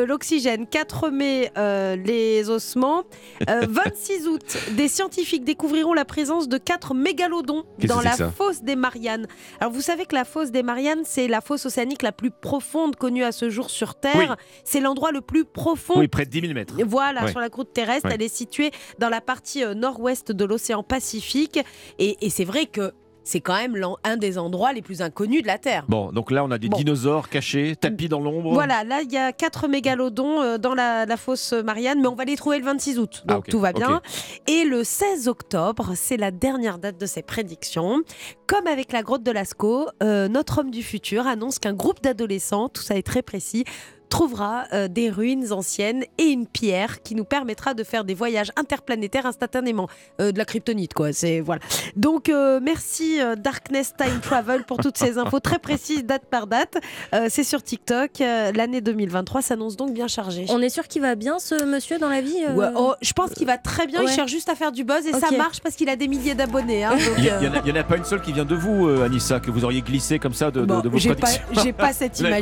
l'oxygène. 0.06 0.66
4 0.66 1.10
mai, 1.10 1.50
euh, 1.58 1.96
les 1.96 2.48
ossements. 2.50 3.04
Euh, 3.48 3.66
26 3.68 4.26
août, 4.28 4.56
des 4.72 4.88
scientifiques 4.88 5.44
découvriront 5.44 5.92
la 5.94 6.04
présence 6.04 6.48
de 6.48 6.58
4 6.58 6.94
mégalodons 6.94 7.64
dans 7.86 8.00
la 8.00 8.12
fosse 8.12 8.62
des 8.62 8.76
Mariannes. 8.76 9.26
Alors, 9.60 9.72
vous 9.72 9.80
savez 9.82 10.06
que 10.06 10.14
la 10.14 10.24
fosse 10.24 10.50
des 10.50 10.62
Mariannes, 10.62 11.02
c'est 11.04 11.28
la 11.28 11.40
fosse 11.40 11.66
océanique 11.66 12.02
la 12.02 12.12
plus 12.12 12.30
profonde 12.30 12.96
connue 12.96 13.24
à 13.24 13.32
ce 13.32 13.50
jour 13.50 13.70
sur 13.70 13.94
Terre. 13.96 14.14
Oui. 14.16 14.44
C'est 14.64 14.80
l'endroit 14.80 15.12
le 15.12 15.20
plus 15.20 15.44
profond 15.44 15.98
Oui, 15.98 16.08
près 16.08 16.24
de 16.24 16.30
10 16.30 16.40
000 16.40 16.52
mètres. 16.54 16.74
voilà, 16.86 17.24
Ouais. 17.24 17.30
sur 17.30 17.40
la 17.40 17.50
croûte 17.50 17.72
terrestre, 17.72 18.06
Ouais. 18.08 18.14
elle 18.14 18.22
est 18.22 18.34
située 18.34 18.70
dans 18.98 19.08
la 19.08 19.20
partie 19.20 19.62
euh, 19.64 19.74
nord-ouest 19.74 20.32
de 20.32 20.44
l'océan 20.44 20.82
Pacifique. 20.82 21.58
Et, 21.98 22.16
et 22.24 22.30
c'est 22.30 22.44
vrai 22.44 22.66
que 22.66 22.92
c'est 23.28 23.40
quand 23.40 23.54
même 23.56 23.76
un 24.04 24.16
des 24.16 24.38
endroits 24.38 24.73
les 24.73 24.80
plus 24.80 25.02
inconnus 25.02 25.42
de 25.42 25.47
la 25.47 25.58
Terre. 25.58 25.85
Bon, 25.88 26.12
donc 26.12 26.30
là, 26.30 26.44
on 26.44 26.50
a 26.50 26.56
des 26.56 26.68
Bon. 26.70 26.78
dinosaures 26.78 27.28
cachés, 27.28 27.76
tapis 27.76 28.08
dans 28.08 28.20
l'ombre. 28.20 28.52
Voilà, 28.54 28.85
là, 28.85 29.02
il 29.02 29.12
y 29.12 29.18
a 29.18 29.32
quatre 29.32 29.68
mégalodons 29.68 30.40
euh, 30.40 30.56
dans 30.56 30.75
la, 30.75 31.04
la 31.04 31.16
fosse 31.18 31.52
Marianne, 31.52 32.00
mais 32.00 32.08
on 32.08 32.14
va 32.14 32.25
les 32.25 32.37
trouver 32.37 32.58
le 32.58 32.64
26 32.64 32.99
août. 32.99 33.23
Donc 33.26 33.37
Ah, 33.37 33.38
ok, 33.40 33.49
tout 33.50 33.58
va 33.61 33.73
bien. 33.75 34.00
Et 34.47 34.64
le 34.64 34.82
16 34.82 35.28
octobre, 35.28 35.92
c'est 35.94 36.16
la 36.16 36.30
dernière 36.30 36.78
date 36.78 36.99
de 36.99 37.04
ces 37.06 37.20
prédictions. 37.23 37.99
Comme 38.47 38.66
avec 38.66 38.92
la 38.92 39.02
grotte 39.02 39.23
de 39.23 39.30
Lascaux, 39.30 39.88
euh, 40.02 40.28
notre 40.28 40.61
homme 40.61 40.70
du 40.70 40.82
futur 40.82 41.26
annonce 41.26 41.58
qu'un 41.58 41.75
groupe 41.75 42.02
d'adolescents, 42.02 42.70
tout 42.70 42.82
ça 42.82 42.97
est 42.97 43.02
très 43.06 43.20
précis, 43.23 43.64
trouvera 44.08 44.64
euh, 44.72 44.88
des 44.88 45.10
ruines 45.10 45.52
anciennes 45.52 46.04
et 46.18 46.24
une 46.24 46.46
pierre 46.46 47.02
qui 47.02 47.14
nous 47.14 47.24
permettra 47.24 47.74
de 47.74 47.84
faire 47.84 48.04
des 48.04 48.14
voyages 48.14 48.50
interplanétaires 48.56 49.26
instantanément. 49.26 49.88
Euh, 50.20 50.32
de 50.32 50.38
la 50.38 50.44
kryptonite, 50.44 50.94
quoi. 50.94 51.12
C'est 51.12 51.40
voilà. 51.40 51.60
Donc 51.96 52.28
euh, 52.28 52.60
merci 52.62 53.20
euh, 53.20 53.34
Darkness 53.36 53.94
Time 53.96 54.20
Travel 54.20 54.64
pour 54.64 54.78
toutes 54.78 54.98
ces 54.98 55.18
infos 55.18 55.40
très 55.40 55.58
précises, 55.58 56.04
date 56.04 56.24
par 56.30 56.46
date. 56.46 56.76
Euh, 57.14 57.26
c'est 57.28 57.44
sur 57.44 57.62
TikTok. 57.62 58.20
Euh, 58.20 58.52
L'année 58.54 58.80
2023 58.80 59.42
s'annonce 59.42 59.76
donc 59.76 59.92
bien 59.92 60.08
chargée. 60.08 60.44
On 60.48 60.60
est 60.62 60.68
sûr 60.68 60.86
qu'il 60.88 61.02
va 61.02 61.14
bien 61.14 61.38
ce 61.38 61.64
monsieur 61.64 61.98
dans 61.98 62.08
la 62.08 62.20
vie 62.20 62.36
euh 62.48 62.54
Ouais, 62.54 62.66
oh, 62.76 62.94
je 63.02 63.12
pense 63.12 63.30
qu'il 63.30 63.46
va 63.46 63.58
très 63.58 63.86
bien. 63.86 64.00
Il 64.02 64.08
cherche 64.08 64.30
juste 64.30 64.48
à 64.48 64.54
faire 64.54 64.72
du 64.72 64.84
buzz 64.84 65.06
et 65.06 65.12
ça 65.12 65.30
marche 65.36 65.60
parce 65.60 65.74
qu'il 65.76 65.88
a 65.88 65.96
des 65.96 66.08
milliers 66.08 66.34
d'abonnés. 66.34 66.84
hein, 66.84 66.90
donc, 66.96 67.00
Il 67.18 67.24
n'y 67.24 67.30
en, 67.30 67.52
a- 67.54 67.60
il 67.64 67.68
y 67.68 67.72
en 67.72 67.80
a 67.80 67.84
pas 67.84 67.96
une 67.96 68.04
seule 68.04 68.22
qui 68.22 68.32
vient 68.32 68.44
de 68.44 68.54
vous, 68.54 68.88
euh, 68.88 69.04
Anissa, 69.04 69.40
que 69.40 69.50
vous 69.50 69.64
auriez 69.64 69.82
glissé 69.82 70.18
comme 70.18 70.34
ça 70.34 70.50
de, 70.50 70.60
de- 70.60 70.66
Bon, 70.66 70.80
de 70.80 70.88
vos 70.88 70.98
j'ai 70.98 71.10
pas, 71.14 71.26
prédictions. 71.26 71.62
j'ai 71.62 71.72
pas 71.72 71.92
cette. 71.92 72.16
Vous 72.16 72.22
n'avez 72.24 72.40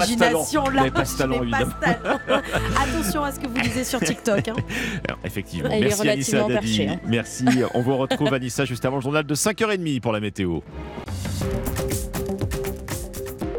pas 0.90 1.04
ce 1.04 1.16
talent, 1.18 1.40
Attention 2.82 3.22
à 3.24 3.32
ce 3.32 3.40
que 3.40 3.46
vous 3.48 3.56
lisez 3.58 3.84
sur 3.84 4.00
TikTok. 4.00 4.48
hein. 4.48 4.54
Alors, 5.06 5.18
effectivement. 5.24 5.70
Elle 5.70 5.80
Merci 5.84 6.08
Anissa 6.08 6.42
Dadi. 6.48 6.82
hein. 6.88 7.00
Merci. 7.06 7.44
On 7.74 7.80
vous 7.82 7.96
retrouve 7.96 8.32
Anissa 8.34 8.64
juste 8.64 8.84
avant 8.84 8.96
le 8.96 9.02
journal 9.02 9.24
de 9.24 9.34
5h30 9.34 10.00
pour 10.00 10.12
la 10.12 10.20
météo. 10.20 10.60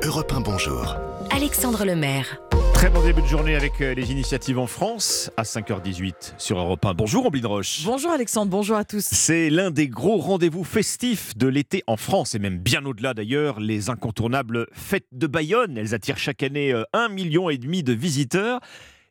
Europe 0.03 0.31
1, 0.35 0.41
bonjour. 0.41 0.95
Alexandre 1.31 1.85
Lemaire. 1.85 2.39
Très 2.73 2.89
bon 2.89 3.03
début 3.03 3.21
de 3.21 3.27
journée 3.27 3.55
avec 3.55 3.81
euh, 3.81 3.93
les 3.93 4.11
initiatives 4.11 4.59
en 4.59 4.67
France 4.67 5.31
à 5.35 5.43
5h18 5.43 6.33
sur 6.37 6.57
Europe 6.59 6.85
1. 6.85 6.93
Bonjour 6.93 7.25
Omblin 7.25 7.47
Roche. 7.47 7.83
Bonjour 7.85 8.11
Alexandre, 8.11 8.51
bonjour 8.51 8.77
à 8.77 8.85
tous. 8.85 9.03
C'est 9.03 9.49
l'un 9.49 9.71
des 9.71 9.87
gros 9.87 10.17
rendez-vous 10.17 10.63
festifs 10.63 11.37
de 11.37 11.47
l'été 11.47 11.83
en 11.87 11.97
France 11.97 12.35
et 12.35 12.39
même 12.39 12.57
bien 12.57 12.85
au-delà 12.85 13.13
d'ailleurs, 13.13 13.59
les 13.59 13.89
incontournables 13.89 14.67
fêtes 14.73 15.07
de 15.11 15.27
Bayonne. 15.27 15.77
Elles 15.77 15.93
attirent 15.93 16.17
chaque 16.17 16.43
année 16.43 16.71
euh, 16.71 16.83
un 16.93 17.09
million 17.09 17.49
et 17.49 17.57
demi 17.57 17.83
de 17.83 17.93
visiteurs. 17.93 18.59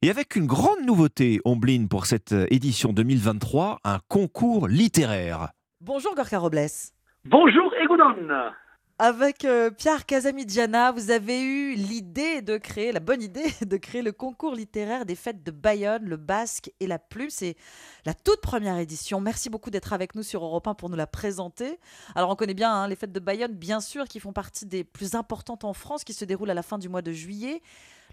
Et 0.03 0.11
avec 0.11 0.37
une 0.37 0.47
grande 0.47 0.85
nouveauté, 0.85 1.41
Omblin, 1.45 1.87
pour 1.89 2.07
cette 2.07 2.33
euh, 2.33 2.47
édition 2.51 2.93
2023, 2.93 3.81
un 3.85 3.99
concours 4.09 4.69
littéraire. 4.69 5.49
Bonjour 5.81 6.15
Gorka 6.15 6.39
Robles. 6.39 6.69
Bonjour 7.25 7.73
Egonon. 7.83 8.15
Avec 8.99 9.45
euh, 9.45 9.71
Pierre 9.71 10.07
Casamidjana, 10.07 10.91
vous 10.91 11.11
avez 11.11 11.43
eu 11.43 11.75
l'idée 11.75 12.41
de 12.41 12.57
créer, 12.57 12.93
la 12.93 13.01
bonne 13.01 13.21
idée 13.21 13.45
de 13.67 13.77
créer 13.77 14.01
le 14.01 14.11
concours 14.11 14.55
littéraire 14.55 15.05
des 15.05 15.17
fêtes 15.17 15.45
de 15.45 15.51
Bayonne, 15.51 16.07
le 16.07 16.17
Basque 16.17 16.71
et 16.81 16.87
la 16.87 16.99
Plume. 16.99 17.29
C'est 17.29 17.57
la 18.07 18.15
toute 18.15 18.41
première 18.41 18.79
édition. 18.79 19.21
Merci 19.21 19.51
beaucoup 19.51 19.69
d'être 19.69 19.93
avec 19.93 20.15
nous 20.15 20.23
sur 20.23 20.43
Europe 20.43 20.67
1 20.67 20.73
pour 20.73 20.89
nous 20.89 20.97
la 20.97 21.07
présenter. 21.07 21.79
Alors 22.15 22.31
on 22.31 22.37
connaît 22.37 22.55
bien 22.55 22.73
hein, 22.73 22.89
les 22.89 22.97
fêtes 22.97 23.13
de 23.13 23.21
Bayonne, 23.21 23.53
bien 23.53 23.81
sûr, 23.81 24.05
qui 24.05 24.19
font 24.19 24.33
partie 24.33 24.65
des 24.65 24.83
plus 24.83 25.15
importantes 25.15 25.65
en 25.65 25.75
France, 25.75 26.03
qui 26.03 26.15
se 26.15 26.25
déroulent 26.25 26.49
à 26.49 26.55
la 26.55 26.63
fin 26.63 26.79
du 26.79 26.89
mois 26.89 27.03
de 27.03 27.13
juillet. 27.13 27.61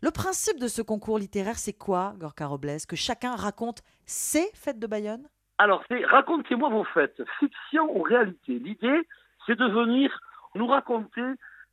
Le 0.02 0.12
principe 0.12 0.60
de 0.60 0.67
ce 0.67 0.82
concours 0.82 1.17
littéraire, 1.17 1.60
c'est 1.60 1.72
quoi, 1.72 2.13
Gorka 2.17 2.46
Robles? 2.46 2.86
Que 2.89 2.98
chacun 2.98 3.38
raconte 3.38 3.84
ses 4.06 4.52
fêtes 4.54 4.80
de 4.80 4.88
Bayonne? 4.88 5.30
Alors, 5.60 5.82
c'est 5.88 6.04
racontez-moi 6.04 6.67
vos 6.67 6.84
fêtes, 6.84 7.22
fiction 7.39 7.88
ou 7.96 8.02
réalité. 8.02 8.60
L'idée, 8.60 9.08
c'est 9.46 9.58
de 9.58 9.65
venir 9.65 10.12
nous 10.55 10.67
raconter 10.67 11.21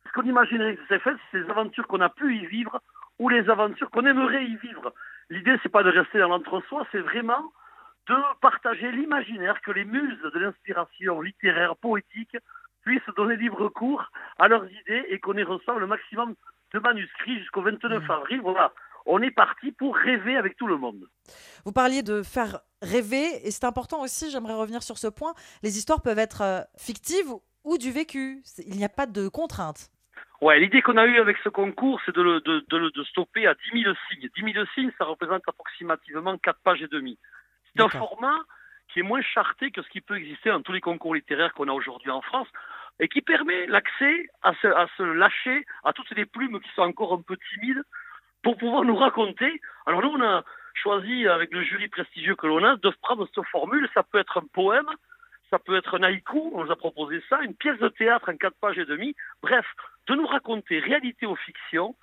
ce 0.05 0.11
qu'on 0.13 0.27
imaginerait 0.27 0.75
que 0.75 0.87
ces 0.87 0.99
fêtes, 0.99 1.17
ces 1.31 1.49
aventures 1.49 1.87
qu'on 1.87 2.01
a 2.01 2.09
pu 2.09 2.35
y 2.37 2.45
vivre 2.45 2.81
ou 3.19 3.29
les 3.29 3.49
aventures 3.49 3.89
qu'on 3.91 4.05
aimerait 4.05 4.45
y 4.45 4.55
vivre. 4.57 4.93
L'idée, 5.29 5.55
c'est 5.61 5.69
pas 5.69 5.83
de 5.83 5.89
rester 5.89 6.19
dans 6.19 6.29
l'entre-soi, 6.29 6.85
c'est 6.91 6.99
vraiment 6.99 7.51
de 8.07 8.15
partager 8.41 8.91
l'imaginaire 8.91 9.61
que 9.61 9.71
les 9.71 9.85
muses 9.85 10.21
de 10.21 10.39
l'inspiration 10.39 11.21
littéraire, 11.21 11.75
poétique, 11.75 12.35
puissent 12.81 13.01
donner 13.15 13.35
libre 13.37 13.69
cours 13.69 14.11
à 14.39 14.47
leurs 14.47 14.65
idées 14.65 15.05
et 15.09 15.19
qu'on 15.19 15.37
y 15.37 15.43
reçoive 15.43 15.77
le 15.77 15.87
maximum 15.87 16.33
de 16.73 16.79
manuscrits 16.79 17.39
jusqu'au 17.39 17.61
29 17.61 18.09
avril. 18.09 18.41
Voilà, 18.41 18.73
on 19.05 19.21
est 19.21 19.31
parti 19.31 19.71
pour 19.71 19.95
rêver 19.95 20.35
avec 20.35 20.57
tout 20.57 20.67
le 20.67 20.77
monde. 20.77 21.07
Vous 21.65 21.71
parliez 21.71 22.01
de 22.01 22.23
faire 22.23 22.59
rêver, 22.81 23.45
et 23.45 23.51
c'est 23.51 23.65
important 23.65 24.01
aussi, 24.01 24.31
j'aimerais 24.31 24.55
revenir 24.55 24.81
sur 24.81 24.97
ce 24.97 25.07
point, 25.07 25.33
les 25.63 25.77
histoires 25.77 26.01
peuvent 26.01 26.19
être 26.19 26.41
euh, 26.41 26.61
fictives 26.77 27.31
ou 27.63 27.77
du 27.77 27.91
vécu. 27.91 28.41
Il 28.65 28.75
n'y 28.77 28.85
a 28.85 28.89
pas 28.89 29.05
de 29.05 29.27
contrainte. 29.27 29.89
Ouais, 30.41 30.59
l'idée 30.59 30.81
qu'on 30.81 30.97
a 30.97 31.05
eue 31.05 31.19
avec 31.19 31.37
ce 31.43 31.49
concours, 31.49 32.01
c'est 32.05 32.15
de, 32.15 32.21
le- 32.21 32.41
de, 32.41 32.65
de, 32.67 32.77
le- 32.77 32.91
de 32.91 33.03
stopper 33.03 33.45
à 33.47 33.53
10 33.73 33.83
000 33.83 33.95
signes. 34.09 34.29
10 34.35 34.53
000 34.53 34.65
signes, 34.73 34.91
ça 34.97 35.05
représente 35.05 35.43
approximativement 35.47 36.37
4 36.39 36.59
pages 36.63 36.81
et 36.81 36.87
demie. 36.87 37.17
C'est 37.75 37.81
un 37.81 37.89
format 37.99 38.39
qui 38.91 38.99
est 38.99 39.03
moins 39.03 39.21
charté 39.21 39.71
que 39.71 39.81
ce 39.81 39.89
qui 39.89 40.01
peut 40.01 40.17
exister 40.17 40.49
dans 40.49 40.61
tous 40.61 40.73
les 40.73 40.81
concours 40.81 41.13
littéraires 41.15 41.53
qu'on 41.53 41.67
a 41.69 41.71
aujourd'hui 41.73 42.09
en 42.09 42.21
France 42.21 42.47
et 42.99 43.07
qui 43.07 43.21
permet 43.21 43.67
l'accès 43.67 44.27
à 44.41 44.53
se, 44.55 44.67
à 44.67 44.87
se 44.97 45.03
lâcher 45.03 45.65
à 45.83 45.93
toutes 45.93 46.09
les 46.11 46.25
plumes 46.25 46.59
qui 46.59 46.69
sont 46.75 46.81
encore 46.81 47.13
un 47.13 47.21
peu 47.21 47.37
timides 47.53 47.83
pour 48.43 48.57
pouvoir 48.57 48.83
nous 48.83 48.95
raconter. 48.95 49.61
Alors 49.85 50.01
nous, 50.01 50.09
on 50.09 50.21
a 50.21 50.43
choisi, 50.73 51.27
avec 51.27 51.51
le 51.53 51.63
jury 51.63 51.87
prestigieux 51.87 52.35
que 52.35 52.47
l'on 52.47 52.63
a, 52.63 52.75
de 52.77 52.89
prendre 53.01 53.27
cette 53.33 53.45
formule. 53.45 53.87
Ça 53.93 54.03
peut 54.03 54.17
être 54.19 54.37
un 54.39 54.45
poème, 54.53 54.89
ça 55.51 55.59
peut 55.59 55.75
être 55.75 55.99
un 55.99 56.03
haïku, 56.03 56.51
on 56.53 56.63
nous 56.63 56.71
a 56.71 56.75
proposé 56.75 57.21
ça, 57.29 57.41
une 57.41 57.53
pièce 57.53 57.77
de 57.79 57.89
théâtre 57.89 58.31
en 58.31 58.37
quatre 58.37 58.55
pages 58.59 58.77
et 58.77 58.85
demie. 58.85 59.15
Bref, 59.43 59.65
de 60.07 60.15
nous 60.15 60.25
raconter, 60.25 60.79
réalité 60.79 61.25
ou 61.27 61.35
fiction, 61.35 61.95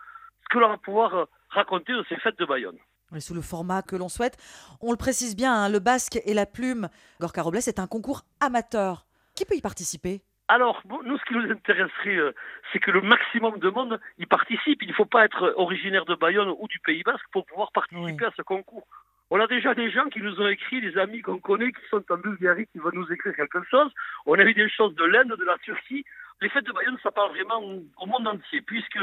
ce 0.42 0.48
que 0.50 0.58
l'on 0.58 0.68
va 0.68 0.76
pouvoir 0.76 1.14
euh, 1.14 1.24
raconter 1.48 1.92
de 1.92 2.04
ces 2.08 2.16
fêtes 2.16 2.38
de 2.38 2.44
Bayonne. 2.44 2.76
Et 3.16 3.20
sous 3.20 3.34
le 3.34 3.40
format 3.40 3.80
que 3.80 3.96
l'on 3.96 4.10
souhaite. 4.10 4.36
On 4.82 4.90
le 4.90 4.98
précise 4.98 5.34
bien, 5.34 5.54
hein, 5.54 5.68
le 5.70 5.78
basque 5.78 6.20
et 6.26 6.34
la 6.34 6.44
plume, 6.44 6.88
Gorka 7.20 7.40
Robles, 7.40 7.62
c'est 7.62 7.78
un 7.78 7.86
concours 7.86 8.22
amateur. 8.40 9.06
Qui 9.34 9.46
peut 9.46 9.56
y 9.56 9.62
participer? 9.62 10.20
Alors, 10.48 10.82
nous, 10.88 11.18
ce 11.18 11.24
qui 11.24 11.34
nous 11.34 11.50
intéresserait, 11.50 12.16
euh, 12.16 12.34
c'est 12.72 12.80
que 12.80 12.90
le 12.90 13.00
maximum 13.00 13.58
de 13.58 13.70
monde 13.70 14.00
y 14.18 14.26
participe. 14.26 14.82
Il 14.82 14.88
ne 14.88 14.94
faut 14.94 15.06
pas 15.06 15.24
être 15.24 15.54
originaire 15.56 16.04
de 16.04 16.14
Bayonne 16.14 16.48
ou 16.58 16.68
du 16.68 16.80
Pays 16.80 17.02
Basque 17.02 17.26
pour 17.32 17.46
pouvoir 17.46 17.72
participer 17.72 18.26
à 18.26 18.32
ce 18.36 18.42
concours. 18.42 18.86
On 19.30 19.40
a 19.40 19.46
déjà 19.46 19.74
des 19.74 19.90
gens 19.90 20.08
qui 20.08 20.20
nous 20.22 20.40
ont 20.40 20.48
écrit, 20.48 20.80
des 20.80 20.96
amis 20.96 21.20
qu'on 21.20 21.38
connaît 21.38 21.70
qui 21.72 21.86
sont 21.90 22.02
en 22.10 22.16
Bulgarie, 22.16 22.66
qui 22.72 22.78
veulent 22.78 22.94
nous 22.94 23.12
écrire 23.12 23.34
quelque 23.36 23.62
chose. 23.64 23.92
On 24.24 24.38
a 24.38 24.42
eu 24.42 24.54
des 24.54 24.70
choses 24.70 24.94
de 24.94 25.04
l'Inde, 25.04 25.36
de 25.36 25.44
la 25.44 25.58
Turquie. 25.58 26.04
Les 26.40 26.48
fêtes 26.48 26.64
de 26.64 26.72
Bayonne, 26.72 26.96
ça 27.02 27.10
parle 27.10 27.30
vraiment 27.30 27.60
au 27.60 28.06
monde 28.06 28.26
entier, 28.26 28.62
puisque 28.62 29.00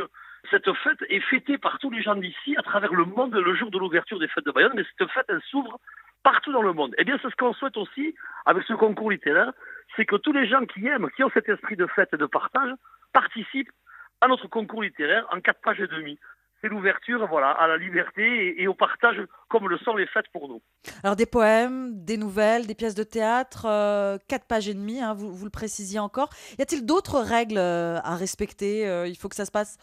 cette 0.50 0.72
fête 0.74 0.98
est 1.10 1.20
fêtée 1.20 1.60
par 1.60 1.78
tous 1.78 1.92
les 1.92 2.02
gens 2.02 2.16
d'ici 2.16 2.56
à 2.58 2.64
travers 2.64 2.94
le 2.94 3.06
monde 3.06 3.36
le 3.36 3.56
jour 3.56 3.70
de 3.70 3.78
l'ouverture 3.78 4.20
des 4.20 4.28
fêtes 4.28 4.46
de 4.46 4.52
Bayonne. 4.52 4.74
Mais 4.76 4.86
cette 4.98 5.12
fête, 5.12 5.26
elle 5.30 5.42
s'ouvre 5.50 5.80
partout 6.24 6.52
dans 6.52 6.64
le 6.64 6.74
monde. 6.74 6.96
Eh 6.98 7.04
bien, 7.04 7.20
c'est 7.22 7.30
ce 7.30 7.36
qu'on 7.36 7.54
souhaite 7.54 7.78
aussi 7.78 8.16
avec 8.48 8.64
ce 8.64 8.74
concours 8.74 9.12
littéraire, 9.12 9.54
c'est 9.96 10.06
que 10.06 10.16
tous 10.16 10.34
les 10.34 10.48
gens 10.48 10.66
qui 10.66 10.88
aiment, 10.88 11.10
qui 11.16 11.24
ont 11.24 11.30
cet 11.36 11.48
esprit 11.50 11.76
de 11.76 11.86
fête 11.86 12.10
et 12.14 12.18
de 12.18 12.26
partage, 12.26 12.72
participent 13.14 13.72
à 14.22 14.28
notre 14.28 14.48
concours 14.48 14.82
littéraire 14.82 15.28
en 15.32 15.40
quatre 15.40 15.62
pages 15.62 15.80
et 15.80 15.88
demie. 15.88 16.18
C'est 16.66 16.70
l'ouverture 16.70 17.28
voilà, 17.28 17.52
à 17.52 17.68
la 17.68 17.78
liberté 17.78 18.24
et, 18.24 18.64
et 18.64 18.68
au 18.68 18.74
partage 18.74 19.22
comme 19.50 19.70
le 19.70 19.78
sont 19.78 19.96
les 19.96 20.08
fêtes 20.08 20.26
pour 20.34 20.48
nous. 20.50 20.62
Alors 21.04 21.16
des 21.16 21.28
poèmes, 21.28 21.92
des 22.04 22.18
nouvelles, 22.18 22.66
des 22.66 22.74
pièces 22.74 22.96
de 22.96 23.04
théâtre, 23.04 23.66
euh, 23.70 24.18
quatre 24.28 24.46
pages 24.48 24.68
et 24.68 24.74
demie, 24.74 25.00
hein, 25.00 25.14
vous, 25.14 25.32
vous 25.36 25.46
le 25.46 25.52
précisiez 25.52 26.00
encore. 26.00 26.30
Y 26.58 26.64
a-t-il 26.64 26.86
d'autres 26.86 27.20
règles 27.20 27.58
euh, 27.60 28.00
à 28.04 28.16
respecter 28.16 28.88
Euh, 28.88 29.08
Il 29.08 29.16
faut 29.16 29.30
que 29.30 29.36
ça 29.36 29.46
se 29.46 29.52
passe 29.52 29.78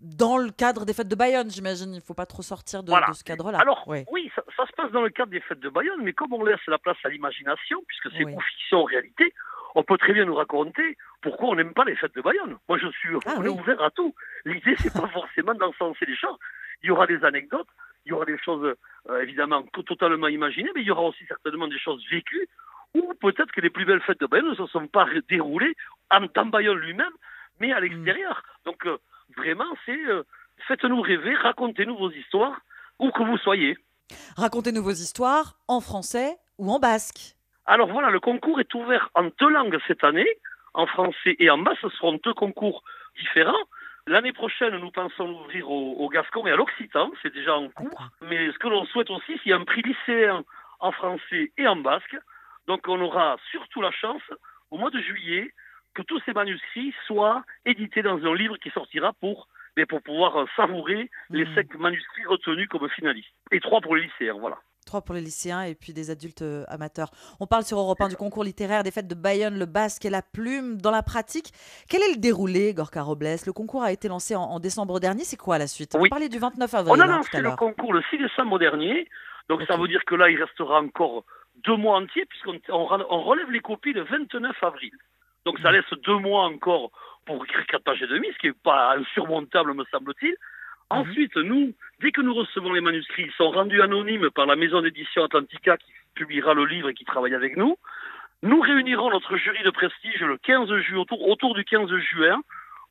dans 0.00 0.36
le 0.36 0.50
cadre 0.50 0.84
des 0.84 0.94
fêtes 0.94 1.08
de 1.08 1.14
Bayonne, 1.14 1.50
j'imagine. 1.50 1.92
Il 1.92 1.96
ne 1.96 2.00
faut 2.00 2.14
pas 2.14 2.26
trop 2.26 2.42
sortir 2.42 2.82
de, 2.82 2.90
Voilà. 2.90 3.08
de 3.08 3.12
ce 3.14 3.22
cadre-là. 3.24 3.58
Alors, 3.60 3.82
Oui. 3.86 4.04
oui, 4.10 4.30
ça, 4.34 4.42
ça 4.56 4.66
se 4.66 4.72
passe 4.72 4.90
dans 4.92 5.02
le 5.02 5.10
cadre 5.10 5.30
des 5.30 5.40
fêtes 5.40 5.60
de 5.60 5.68
Bayonne, 5.68 6.02
mais 6.02 6.12
comme 6.12 6.32
on 6.32 6.44
laisse 6.44 6.64
la 6.68 6.78
place 6.78 6.96
à 7.04 7.08
l'imagination, 7.08 7.78
puisque 7.86 8.10
c'est 8.16 8.24
Oui. 8.24 8.34
ou 8.34 8.40
fiction 8.40 8.80
ou 8.80 8.84
réalité, 8.84 9.32
on 9.74 9.82
peut 9.82 9.96
très 9.98 10.12
bien 10.12 10.24
nous 10.24 10.34
raconter 10.34 10.96
pourquoi 11.22 11.50
on 11.50 11.54
n'aime 11.54 11.72
pas 11.74 11.84
les 11.84 11.96
fêtes 11.96 12.14
de 12.14 12.20
Bayonne. 12.20 12.56
Moi, 12.68 12.78
je 12.78 12.88
suis 12.88 13.10
Ah 13.26 13.34
oui. 13.38 13.48
ouvert 13.48 13.80
à 13.82 13.90
tout. 13.90 14.14
L'idée, 14.44 14.74
c'est 14.78 14.92
pas 14.92 15.08
forcément 15.12 15.54
d'encenser 15.54 16.04
les 16.06 16.16
choses. 16.16 16.36
Il 16.82 16.88
y 16.88 16.90
aura 16.90 17.06
des 17.06 17.24
anecdotes, 17.24 17.68
il 18.04 18.10
y 18.10 18.12
aura 18.12 18.24
des 18.24 18.38
choses 18.38 18.74
euh, 19.08 19.22
évidemment 19.22 19.62
to- 19.72 19.82
totalement 19.84 20.28
imaginées, 20.28 20.70
mais 20.74 20.82
il 20.82 20.86
y 20.86 20.90
aura 20.90 21.02
aussi 21.02 21.24
certainement 21.26 21.68
des 21.68 21.78
choses 21.78 22.04
vécues, 22.10 22.48
ou 22.94 23.14
peut-être 23.14 23.52
que 23.52 23.60
les 23.60 23.70
plus 23.70 23.84
belles 23.84 24.02
fêtes 24.02 24.20
de 24.20 24.26
Bayonne 24.26 24.50
ne 24.50 24.54
se 24.56 24.66
sont 24.66 24.86
pas 24.88 25.06
déroulées 25.28 25.74
en 26.10 26.20
dans 26.34 26.46
Bayonne 26.46 26.78
lui-même, 26.78 27.12
mais 27.60 27.72
à 27.72 27.80
l'extérieur. 27.80 28.42
Donc, 28.66 28.84
euh, 28.86 28.98
vraiment, 29.36 29.72
c'est 29.86 30.04
euh, 30.06 30.24
faites-nous 30.68 31.00
rêver, 31.00 31.34
racontez-nous 31.36 31.96
vos 31.96 32.10
histoires, 32.10 32.60
où 32.98 33.10
que 33.10 33.22
vous 33.22 33.38
soyez. 33.38 33.78
Racontez-nous 34.36 34.82
vos 34.82 34.90
histoires 34.90 35.56
en 35.68 35.80
français 35.80 36.36
ou 36.58 36.70
en 36.70 36.78
basque. 36.78 37.36
Alors 37.66 37.88
voilà, 37.88 38.10
le 38.10 38.20
concours 38.20 38.60
est 38.60 38.74
ouvert 38.74 39.10
en 39.14 39.30
deux 39.38 39.48
langues 39.48 39.78
cette 39.86 40.04
année, 40.04 40.28
en 40.74 40.86
français 40.86 41.36
et 41.38 41.50
en 41.50 41.58
basque. 41.58 41.80
Ce 41.82 41.88
seront 41.90 42.18
deux 42.22 42.34
concours 42.34 42.82
différents. 43.16 43.64
L'année 44.06 44.32
prochaine, 44.32 44.76
nous 44.78 44.90
pensons 44.90 45.28
l'ouvrir 45.28 45.70
au, 45.70 45.92
au 45.92 46.08
gascon 46.08 46.44
et 46.46 46.50
à 46.50 46.56
l'occitan, 46.56 47.12
c'est 47.22 47.32
déjà 47.32 47.56
en 47.56 47.68
cours. 47.68 48.08
Mais 48.22 48.50
ce 48.50 48.58
que 48.58 48.66
l'on 48.66 48.84
souhaite 48.86 49.10
aussi, 49.10 49.38
c'est 49.44 49.52
un 49.52 49.64
prix 49.64 49.82
lycéen 49.82 50.42
en 50.80 50.90
français 50.90 51.52
et 51.56 51.68
en 51.68 51.76
basque. 51.76 52.16
Donc 52.66 52.88
on 52.88 53.00
aura 53.00 53.36
surtout 53.50 53.80
la 53.80 53.92
chance, 53.92 54.22
au 54.70 54.78
mois 54.78 54.90
de 54.90 54.98
juillet, 54.98 55.52
que 55.94 56.02
tous 56.02 56.20
ces 56.24 56.32
manuscrits 56.32 56.94
soient 57.06 57.44
édités 57.64 58.02
dans 58.02 58.18
un 58.24 58.34
livre 58.34 58.56
qui 58.56 58.70
sortira 58.70 59.12
pour, 59.12 59.46
mais 59.76 59.86
pour 59.86 60.02
pouvoir 60.02 60.46
savourer 60.56 61.10
les 61.30 61.46
cinq 61.54 61.74
manuscrits 61.76 62.24
retenus 62.26 62.68
comme 62.68 62.88
finalistes. 62.88 63.34
Et 63.52 63.60
trois 63.60 63.80
pour 63.80 63.94
les 63.94 64.02
lycéens, 64.02 64.38
voilà. 64.38 64.58
Trois 64.84 65.02
pour 65.02 65.14
les 65.14 65.20
lycéens 65.20 65.62
et 65.62 65.74
puis 65.74 65.92
des 65.92 66.10
adultes 66.10 66.42
euh, 66.42 66.64
amateurs. 66.68 67.10
On 67.40 67.46
parle 67.46 67.64
sur 67.64 67.78
Europe 67.78 68.00
1 68.00 68.08
du 68.08 68.16
concours 68.16 68.44
littéraire 68.44 68.82
des 68.82 68.90
fêtes 68.90 69.08
de 69.08 69.14
Bayonne, 69.14 69.58
le 69.58 69.66
basque 69.66 70.04
et 70.04 70.10
la 70.10 70.22
plume. 70.22 70.80
Dans 70.80 70.90
la 70.90 71.02
pratique, 71.02 71.52
quel 71.88 72.02
est 72.02 72.14
le 72.14 72.20
déroulé, 72.20 72.74
Gorka 72.74 73.02
Robles? 73.02 73.36
Le 73.46 73.52
concours 73.52 73.82
a 73.82 73.92
été 73.92 74.08
lancé 74.08 74.34
en, 74.34 74.42
en 74.42 74.60
décembre 74.60 75.00
dernier. 75.00 75.24
C'est 75.24 75.36
quoi 75.36 75.58
la 75.58 75.66
suite? 75.66 75.94
On 75.94 76.04
parlait 76.08 76.28
du 76.28 76.38
29 76.38 76.74
avril. 76.74 76.94
On 76.96 77.00
a 77.00 77.06
lancé 77.06 77.40
le 77.40 77.52
concours 77.52 77.92
le 77.92 78.02
6 78.10 78.18
décembre 78.18 78.58
dernier, 78.58 79.08
donc 79.48 79.62
ça 79.68 79.76
veut 79.76 79.88
dire 79.88 80.04
que 80.04 80.14
là, 80.14 80.30
il 80.30 80.42
restera 80.42 80.80
encore 80.80 81.24
deux 81.64 81.76
mois 81.76 81.98
entiers, 81.98 82.26
puisqu'on 82.26 82.58
on 82.70 83.22
relève 83.22 83.50
les 83.50 83.60
copies 83.60 83.92
le 83.92 84.02
29 84.02 84.62
avril. 84.62 84.92
Donc 85.44 85.58
ça 85.60 85.72
laisse 85.72 85.84
deux 86.04 86.18
mois 86.18 86.44
encore 86.44 86.90
pour 87.26 87.44
écrire 87.44 87.66
quatre 87.66 87.84
pages 87.84 88.02
et 88.02 88.06
demie, 88.06 88.28
ce 88.32 88.38
qui 88.38 88.46
n'est 88.48 88.52
pas 88.52 88.96
insurmontable, 88.96 89.74
me 89.74 89.84
semble-t-il. 89.90 90.34
Ensuite, 90.92 91.36
nous, 91.36 91.72
dès 92.00 92.12
que 92.12 92.20
nous 92.20 92.34
recevons 92.34 92.72
les 92.72 92.80
manuscrits, 92.80 93.24
ils 93.24 93.32
sont 93.32 93.50
rendus 93.50 93.80
anonymes 93.80 94.30
par 94.30 94.46
la 94.46 94.56
maison 94.56 94.82
d'édition 94.82 95.24
Atlantica 95.24 95.76
qui 95.76 95.92
publiera 96.14 96.54
le 96.54 96.64
livre 96.64 96.88
et 96.88 96.94
qui 96.94 97.04
travaille 97.04 97.34
avec 97.34 97.56
nous. 97.56 97.76
Nous 98.42 98.60
réunirons 98.60 99.10
notre 99.10 99.36
jury 99.36 99.62
de 99.64 99.70
prestige 99.70 100.20
le 100.20 100.36
15 100.36 100.68
juillet, 100.80 101.00
autour, 101.00 101.26
autour 101.28 101.54
du 101.54 101.64
15 101.64 101.88
juin, 102.12 102.42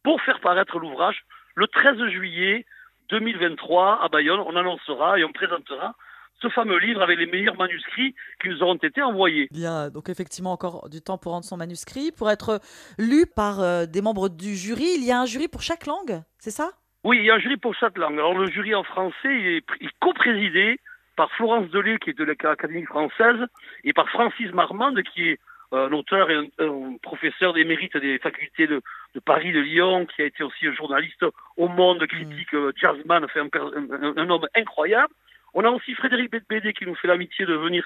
pour 0.04 0.22
faire 0.22 0.40
paraître 0.40 0.80
l'ouvrage 0.80 1.24
le 1.56 1.68
13 1.68 2.08
juillet 2.08 2.66
2023 3.10 4.04
à 4.04 4.08
Bayonne. 4.08 4.40
On 4.40 4.56
annoncera 4.56 5.20
et 5.20 5.24
on 5.24 5.32
présentera 5.32 5.96
ce 6.42 6.50
fameux 6.50 6.80
livre 6.80 7.02
avec 7.02 7.20
les 7.20 7.28
meilleurs 7.28 7.58
manuscrits 7.58 8.16
qui 8.42 8.50
nous 8.50 8.64
auront 8.64 8.76
été 8.76 9.02
envoyés. 9.02 9.48
Bien, 9.52 9.90
donc 9.90 10.10
effectivement 10.10 10.52
encore 10.52 10.90
du 10.90 11.02
temps 11.02 11.18
pour 11.18 11.34
rendre 11.34 11.46
son 11.46 11.58
manuscrit, 11.58 12.12
pour 12.12 12.32
être 12.32 12.60
lu 12.98 13.26
par 13.28 13.60
euh, 13.60 13.86
des 13.86 14.02
membres 14.02 14.30
du 14.30 14.56
jury. 14.56 14.88
Il 14.96 15.04
y 15.04 15.12
a 15.12 15.20
un 15.20 15.26
jury 15.26 15.48
pour 15.48 15.62
chaque 15.62 15.86
langue, 15.86 16.22
c'est 16.40 16.52
ça? 16.52 16.72
Oui, 17.04 17.18
il 17.20 17.26
y 17.26 17.32
a 17.32 17.36
un 17.36 17.40
jury 17.40 17.58
pour 17.58 17.74
chaque 17.76 17.98
langue. 17.98 18.14
Alors 18.20 18.38
le 18.38 18.48
jury 18.52 18.76
en 18.76 18.84
français 18.84 19.16
il 19.26 19.48
est, 19.48 19.64
il 19.80 19.88
est 19.88 19.92
co-présidé 20.00 20.80
par 21.16 21.32
Florence 21.32 21.70
Delay, 21.70 21.98
qui 22.00 22.12
est 22.12 22.18
de 22.18 22.24
l'Académie 22.24 22.86
française, 22.86 23.40
et 23.84 23.94
par 23.94 24.08
Francis 24.10 24.52
Marmande, 24.54 25.02
qui 25.04 25.30
est 25.30 25.40
euh, 25.74 25.88
un 25.88 25.92
auteur 25.94 26.30
et 26.30 26.36
un, 26.36 26.46
un 26.60 26.98
professeur 27.02 27.54
d'émérite 27.54 27.98
des 27.98 28.18
facultés 28.20 28.68
de, 28.68 28.82
de 29.16 29.20
Paris, 29.20 29.52
de 29.52 29.60
Lyon, 29.60 30.06
qui 30.06 30.22
a 30.22 30.26
été 30.26 30.44
aussi 30.44 30.68
un 30.68 30.74
journaliste 30.74 31.26
au 31.58 31.68
monde, 31.68 32.06
critique, 32.08 32.54
euh, 32.54 32.72
jazzman, 32.76 33.28
fait 33.30 33.40
un, 33.40 33.50
un- 33.54 34.04
un- 34.04 34.18
un 34.18 34.30
homme 34.30 34.48
incroyable. 34.56 35.14
On 35.54 35.66
a 35.66 35.70
aussi 35.70 35.94
Frédéric 35.96 36.32
Bédé 36.50 36.72
qui 36.74 36.86
nous 36.86 36.96
fait 36.96 37.08
l'amitié 37.08 37.46
de 37.46 37.54
venir 37.56 37.86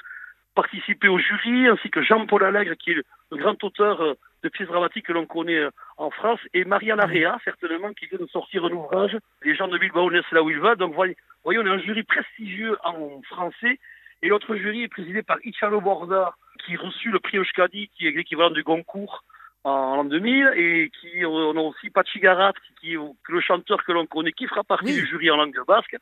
participer 0.56 1.08
au 1.08 1.17
jury, 1.19 1.67
ainsi 1.67 1.89
que 1.89 2.01
Jean-Paul 2.01 2.43
Allègre, 2.43 2.75
qui 2.78 2.91
est 2.91 2.95
le, 2.95 3.04
le 3.32 3.38
grand 3.38 3.62
auteur 3.63 4.01
euh, 4.01 4.13
de 4.45 4.49
pièces 4.49 4.67
dramatiques 4.67 5.08
que 5.08 5.13
l'on 5.13 5.25
connaît 5.25 5.58
euh, 5.58 5.71
en 5.97 6.12
France, 6.12 6.39
et 6.53 6.65
Maria 6.65 6.95
Larrea, 6.95 7.38
certainement, 7.43 7.91
qui 7.93 8.05
vient 8.05 8.19
de 8.19 8.27
sortir 8.27 8.63
un 8.65 8.71
ouvrage, 8.71 9.17
Les 9.41 9.55
gens 9.55 9.67
de 9.67 9.77
Bilbao 9.77 10.12
naissent 10.12 10.31
là 10.31 10.43
où 10.43 10.51
ils 10.51 10.60
vont. 10.60 10.75
Donc, 10.75 10.93
voyez, 10.93 11.17
voyez, 11.43 11.60
on 11.60 11.65
a 11.65 11.71
un 11.71 11.79
jury 11.79 12.03
prestigieux 12.03 12.77
en 12.84 13.21
français, 13.23 13.79
et 14.21 14.27
l'autre 14.29 14.55
jury 14.55 14.84
est 14.84 14.88
présidé 14.88 15.23
par 15.23 15.38
Italo 15.43 15.81
Borda, 15.81 16.36
qui 16.63 16.75
a 16.75 16.79
reçu 16.79 17.10
le 17.10 17.19
prix 17.19 17.39
Euskadi, 17.39 17.89
qui 17.95 18.08
est 18.08 18.12
l'équivalent 18.12 18.51
du 18.51 18.63
Goncourt 18.63 19.23
en 19.63 19.95
l'an 19.95 20.05
2000, 20.05 20.53
et 20.55 20.91
qui, 21.01 21.23
euh, 21.23 21.27
on 21.27 21.58
a 21.58 21.62
aussi 21.62 21.89
Pachi 21.89 22.19
Garat, 22.19 22.53
qui, 22.53 22.73
qui 22.81 22.93
est 22.93 22.99
le 23.29 23.41
chanteur 23.41 23.84
que 23.84 23.91
l'on 23.91 24.05
connaît, 24.05 24.31
qui 24.31 24.45
fera 24.45 24.63
partie 24.63 24.93
du 24.93 25.08
jury 25.08 25.31
en 25.31 25.38
langue 25.38 25.60
basque. 25.67 25.97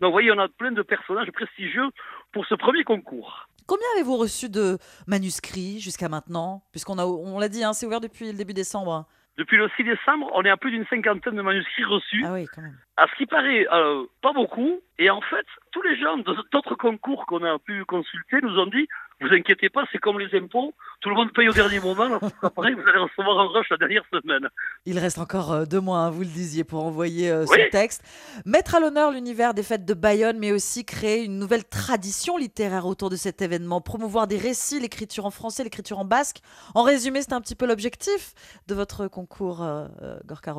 Donc, 0.00 0.10
vous 0.10 0.12
voyez, 0.12 0.30
on 0.30 0.38
a 0.38 0.46
plein 0.46 0.70
de 0.70 0.82
personnages 0.82 1.32
prestigieux 1.32 1.88
pour 2.32 2.46
ce 2.46 2.54
premier 2.54 2.84
concours. 2.84 3.48
Combien 3.68 3.86
avez-vous 3.94 4.16
reçu 4.16 4.48
de 4.48 4.78
manuscrits 5.06 5.78
jusqu'à 5.78 6.08
maintenant? 6.08 6.62
Puisqu'on 6.72 6.98
a, 6.98 7.04
on 7.04 7.38
l'a 7.38 7.48
dit, 7.48 7.62
hein, 7.62 7.72
c'est 7.74 7.86
ouvert 7.86 8.00
depuis 8.00 8.26
le 8.32 8.32
début 8.36 8.54
décembre. 8.54 9.06
Depuis 9.36 9.56
le 9.56 9.68
6 9.76 9.84
décembre, 9.84 10.28
on 10.34 10.42
est 10.42 10.50
à 10.50 10.56
plus 10.56 10.72
d'une 10.72 10.84
cinquantaine 10.86 11.36
de 11.36 11.42
manuscrits 11.42 11.84
reçus. 11.84 12.24
Ah 12.26 12.32
oui, 12.32 12.46
quand 12.52 12.62
même. 12.62 12.76
À 12.96 13.06
ce 13.06 13.14
qui 13.16 13.26
paraît, 13.26 13.68
euh, 13.72 14.04
pas 14.20 14.32
beaucoup. 14.32 14.80
Et 14.98 15.10
en 15.10 15.20
fait, 15.20 15.46
tous 15.70 15.82
les 15.82 15.96
gens 16.00 16.16
de- 16.16 16.44
d'autres 16.50 16.74
concours 16.74 17.24
qu'on 17.26 17.44
a 17.44 17.56
pu 17.60 17.84
consulter 17.84 18.38
nous 18.42 18.58
ont 18.58 18.66
dit 18.66 18.88
vous 19.20 19.32
inquiétez 19.32 19.68
pas, 19.68 19.84
c'est 19.90 19.98
comme 19.98 20.18
les 20.18 20.36
impôts, 20.38 20.74
tout 21.00 21.08
le 21.08 21.14
monde 21.14 21.32
paye 21.32 21.48
au 21.48 21.52
dernier 21.52 21.80
moment. 21.80 22.18
Après, 22.42 22.72
vous 22.72 22.82
allez 22.88 22.98
recevoir 22.98 23.40
un 23.40 23.46
rush 23.48 23.68
la 23.70 23.76
dernière 23.76 24.04
semaine. 24.12 24.48
Il 24.84 24.98
reste 24.98 25.18
encore 25.18 25.52
euh, 25.52 25.64
deux 25.64 25.80
mois, 25.80 26.00
hein, 26.00 26.10
vous 26.10 26.20
le 26.20 26.26
disiez, 26.26 26.64
pour 26.64 26.84
envoyer 26.84 27.30
euh, 27.30 27.44
Oui. 27.48 27.58
ce 27.64 27.70
texte. 27.70 28.04
Mettre 28.44 28.74
à 28.74 28.80
l'honneur 28.80 29.10
l'univers 29.10 29.54
des 29.54 29.62
fêtes 29.62 29.84
de 29.84 29.94
Bayonne, 29.94 30.38
mais 30.38 30.52
aussi 30.52 30.84
créer 30.84 31.24
une 31.24 31.38
nouvelle 31.38 31.64
tradition 31.64 32.36
littéraire 32.36 32.86
autour 32.86 33.10
de 33.10 33.16
cet 33.16 33.42
événement. 33.42 33.80
Promouvoir 33.80 34.26
des 34.26 34.38
récits, 34.38 34.80
l'écriture 34.80 35.26
en 35.26 35.30
français, 35.30 35.64
l'écriture 35.64 35.98
en 35.98 36.04
basque. 36.04 36.38
En 36.74 36.82
résumé, 36.82 37.22
c'est 37.22 37.32
un 37.32 37.40
petit 37.40 37.56
peu 37.56 37.66
l'objectif 37.66 38.34
de 38.66 38.74
votre 38.74 39.08
concours, 39.08 39.62
euh, 39.62 39.86
euh, 40.02 40.18
Gorka. 40.26 40.54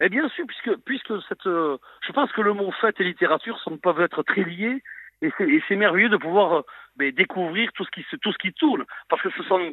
Et 0.00 0.08
bien 0.08 0.28
sûr, 0.30 0.46
puisque, 0.46 0.76
puisque 0.84 1.12
cette, 1.28 1.46
euh, 1.46 1.76
je 2.06 2.12
pense 2.12 2.30
que 2.32 2.40
le 2.40 2.52
mot 2.52 2.70
fête 2.80 3.00
et 3.00 3.04
littérature 3.04 3.58
sont, 3.60 3.76
peuvent 3.76 4.00
être 4.00 4.22
très 4.22 4.42
liés, 4.42 4.82
et 5.22 5.32
c'est 5.68 5.76
merveilleux 5.76 6.08
de 6.08 6.16
pouvoir 6.16 6.64
ben, 6.96 7.12
découvrir 7.12 7.72
tout 7.72 7.84
ce, 7.84 7.90
qui, 7.90 8.02
se- 8.10 8.16
tout 8.16 8.32
ce 8.32 8.38
qui 8.38 8.52
tourne, 8.52 8.84
parce 9.08 9.22
que 9.22 9.30
ce 9.30 9.42
sont 9.44 9.72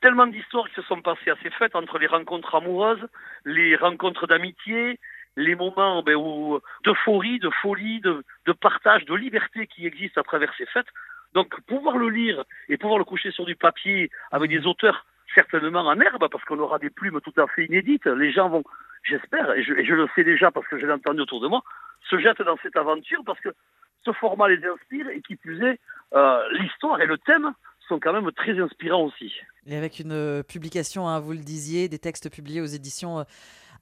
tellement 0.00 0.26
d'histoires 0.26 0.68
qui 0.68 0.74
se 0.74 0.82
sont 0.82 1.00
passées 1.00 1.30
à 1.30 1.36
ces 1.42 1.50
fêtes, 1.50 1.76
entre 1.76 1.98
les 1.98 2.06
rencontres 2.06 2.54
amoureuses, 2.54 3.06
les 3.44 3.76
rencontres 3.76 4.26
d'amitié, 4.26 4.98
les 5.36 5.54
moments 5.54 6.02
ben, 6.02 6.16
d'euphorie, 6.84 7.38
de 7.38 7.50
folie, 7.50 8.00
de, 8.00 8.24
de 8.46 8.52
partage, 8.52 9.04
de 9.04 9.14
liberté 9.14 9.66
qui 9.66 9.86
existent 9.86 10.20
à 10.20 10.24
travers 10.24 10.52
ces 10.58 10.66
fêtes. 10.66 10.88
Donc 11.34 11.58
pouvoir 11.62 11.96
le 11.96 12.10
lire 12.10 12.44
et 12.68 12.76
pouvoir 12.76 12.98
le 12.98 13.04
coucher 13.04 13.30
sur 13.30 13.44
du 13.46 13.56
papier 13.56 14.10
avec 14.30 14.50
des 14.50 14.66
auteurs 14.66 15.06
certainement 15.34 15.80
en 15.80 15.98
herbe, 15.98 16.28
parce 16.30 16.44
qu'on 16.44 16.58
aura 16.58 16.78
des 16.78 16.90
plumes 16.90 17.18
tout 17.22 17.32
à 17.40 17.46
fait 17.46 17.64
inédites, 17.64 18.04
les 18.04 18.30
gens 18.32 18.50
vont, 18.50 18.64
j'espère, 19.02 19.52
et 19.52 19.62
je, 19.62 19.72
et 19.72 19.84
je 19.86 19.94
le 19.94 20.06
sais 20.14 20.24
déjà 20.24 20.50
parce 20.50 20.68
que 20.68 20.78
je 20.78 20.84
l'ai 20.84 20.92
entendu 20.92 21.20
autour 21.22 21.40
de 21.40 21.48
moi, 21.48 21.62
se 22.10 22.18
jettent 22.18 22.42
dans 22.42 22.58
cette 22.62 22.76
aventure 22.76 23.22
parce 23.24 23.40
que 23.40 23.48
ce 24.04 24.12
format 24.12 24.48
les 24.48 24.60
inspire 24.66 25.08
et 25.08 25.20
qui 25.22 25.36
plus 25.36 25.62
est, 25.64 25.78
euh, 26.14 26.40
l'histoire 26.60 27.00
et 27.00 27.06
le 27.06 27.18
thème 27.18 27.52
sont 27.88 27.98
quand 27.98 28.12
même 28.12 28.30
très 28.32 28.58
inspirants 28.60 29.04
aussi. 29.04 29.32
Et 29.66 29.76
avec 29.76 29.98
une 29.98 30.12
euh, 30.12 30.42
publication, 30.42 31.08
hein, 31.08 31.20
vous 31.20 31.32
le 31.32 31.38
disiez, 31.38 31.88
des 31.88 31.98
textes 31.98 32.30
publiés 32.30 32.60
aux 32.60 32.66
éditions 32.66 33.20
euh, 33.20 33.24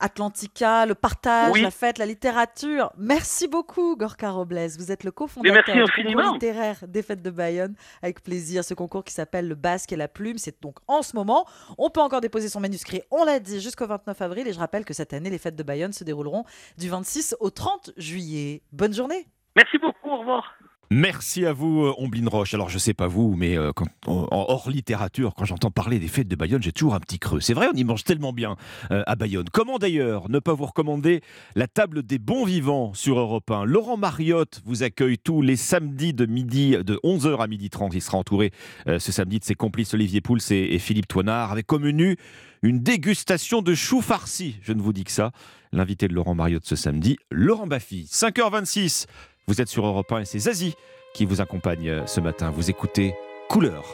Atlantica, 0.03 0.87
le 0.87 0.95
partage, 0.95 1.53
Oui. 1.53 1.61
la 1.61 1.71
fête, 1.71 1.99
la 1.99 2.07
littérature. 2.07 2.91
Merci 2.97 3.49
beaucoup, 3.49 3.97
Gorka 3.97 4.31
Robles. 4.31 4.69
Vous 4.79 4.91
êtes 4.91 5.05
le 5.05 5.11
cofondateur 5.11 5.63
du 5.75 6.05
concours 6.05 6.33
littéraire 6.33 6.79
des 6.89 7.03
fêtes 7.03 7.21
de 7.21 7.31
Bayonne. 7.31 7.75
Avec 8.03 8.23
plaisir, 8.23 8.65
ce 8.65 8.73
concours 8.73 9.05
qui 9.05 9.13
s'appelle 9.13 9.47
Le 9.47 9.55
Basque 9.55 9.93
et 9.93 9.97
la 9.97 10.09
Plume. 10.09 10.39
C'est 10.39 10.63
donc 10.63 10.79
en 10.89 11.03
ce 11.03 11.15
moment. 11.15 11.47
On 11.77 11.91
peut 11.91 12.01
encore 12.01 12.23
déposer 12.23 12.49
son 12.49 12.61
manuscrit, 12.61 13.03
on 13.11 13.25
l'a 13.25 13.41
dit, 13.41 13.61
jusqu'au 13.61 13.87
29 13.87 14.23
avril. 14.23 14.49
Et 14.49 14.55
je 14.55 14.59
rappelle 14.59 14.87
que 14.87 14.95
cette 14.95 15.13
année, 15.13 15.29
les 15.29 15.39
fêtes 15.39 15.57
de 15.57 15.63
Bayonne 15.63 15.93
se 15.93 16.03
dérouleront 16.03 16.45
du 16.79 16.89
26 16.89 17.37
au 17.41 17.51
30 17.51 17.93
juillet. 17.99 18.63
Bonne 18.73 18.95
journée. 18.95 19.27
Merci 19.57 19.79
beaucoup, 19.79 20.11
au 20.11 20.19
revoir. 20.19 20.55
Merci 20.93 21.47
à 21.47 21.53
vous, 21.53 21.85
euh, 21.85 21.95
Omblin 21.99 22.29
Roche. 22.29 22.53
Alors, 22.53 22.69
je 22.69 22.77
sais 22.77 22.95
pas 22.95 23.07
vous, 23.07 23.37
mais 23.37 23.57
euh, 23.57 23.71
en, 24.09 24.27
hors 24.33 24.69
littérature, 24.69 25.37
quand 25.37 25.45
j'entends 25.45 25.71
parler 25.71 26.01
des 26.01 26.09
fêtes 26.09 26.27
de 26.27 26.35
Bayonne, 26.35 26.65
j'ai 26.65 26.73
toujours 26.73 26.97
un 26.97 26.99
petit 26.99 27.21
creux. 27.21 27.39
C'est 27.39 27.55
vrai, 27.55 27.69
on 27.73 27.77
y 27.77 27.85
mange 27.85 28.03
tellement 28.03 28.33
bien 28.33 28.57
euh, 28.91 29.05
à 29.07 29.15
Bayonne. 29.15 29.47
Comment 29.53 29.79
d'ailleurs 29.79 30.29
ne 30.29 30.41
pas 30.41 30.53
vous 30.53 30.67
recommander 30.67 31.21
la 31.55 31.69
table 31.69 32.03
des 32.03 32.19
bons 32.19 32.45
vivants 32.45 32.93
sur 32.93 33.21
Europe 33.21 33.49
1 33.53 33.67
Laurent 33.67 33.97
Mariotte 33.97 34.63
vous 34.65 34.83
accueille 34.83 35.17
tous 35.17 35.43
les 35.43 35.55
samedis 35.55 36.13
de 36.13 36.27
midi, 36.27 36.73
de 36.73 36.99
11h 37.05 37.39
à 37.39 37.47
midi 37.47 37.71
30. 37.71 37.95
Il 37.95 38.03
sera 38.03 38.19
entouré 38.19 38.51
ce 38.87 39.13
samedi 39.13 39.39
de 39.39 39.45
ses 39.45 39.55
complices 39.55 39.95
Olivier 39.95 40.21
Pouls 40.21 40.41
et, 40.51 40.75
et 40.75 40.81
Philippe 40.81 41.07
Toinard, 41.07 41.53
avec 41.53 41.69
comme 41.69 41.85
menu 41.85 42.17
une 42.63 42.81
dégustation 42.81 43.63
de 43.63 43.75
choux 43.75 44.01
farcis. 44.01 44.57
Je 44.63 44.73
ne 44.73 44.83
vous 44.83 44.93
dis 44.93 45.05
que 45.05 45.13
ça. 45.13 45.31
L'invité 45.73 46.09
de 46.09 46.15
Laurent 46.15 46.35
Mariotte 46.35 46.67
ce 46.67 46.75
samedi, 46.75 47.17
Laurent 47.31 47.69
Baffy. 47.69 48.09
5h26. 48.11 49.07
Vous 49.46 49.61
êtes 49.61 49.68
sur 49.68 49.87
Europe 49.87 50.11
1 50.12 50.20
et 50.20 50.24
c'est 50.24 50.38
Zazie 50.38 50.74
qui 51.14 51.24
vous 51.24 51.40
accompagne 51.40 51.88
euh, 51.88 52.07
ce 52.07 52.20
matin. 52.20 52.50
Vous 52.50 52.70
écoutez 52.70 53.14
Couleur. 53.48 53.85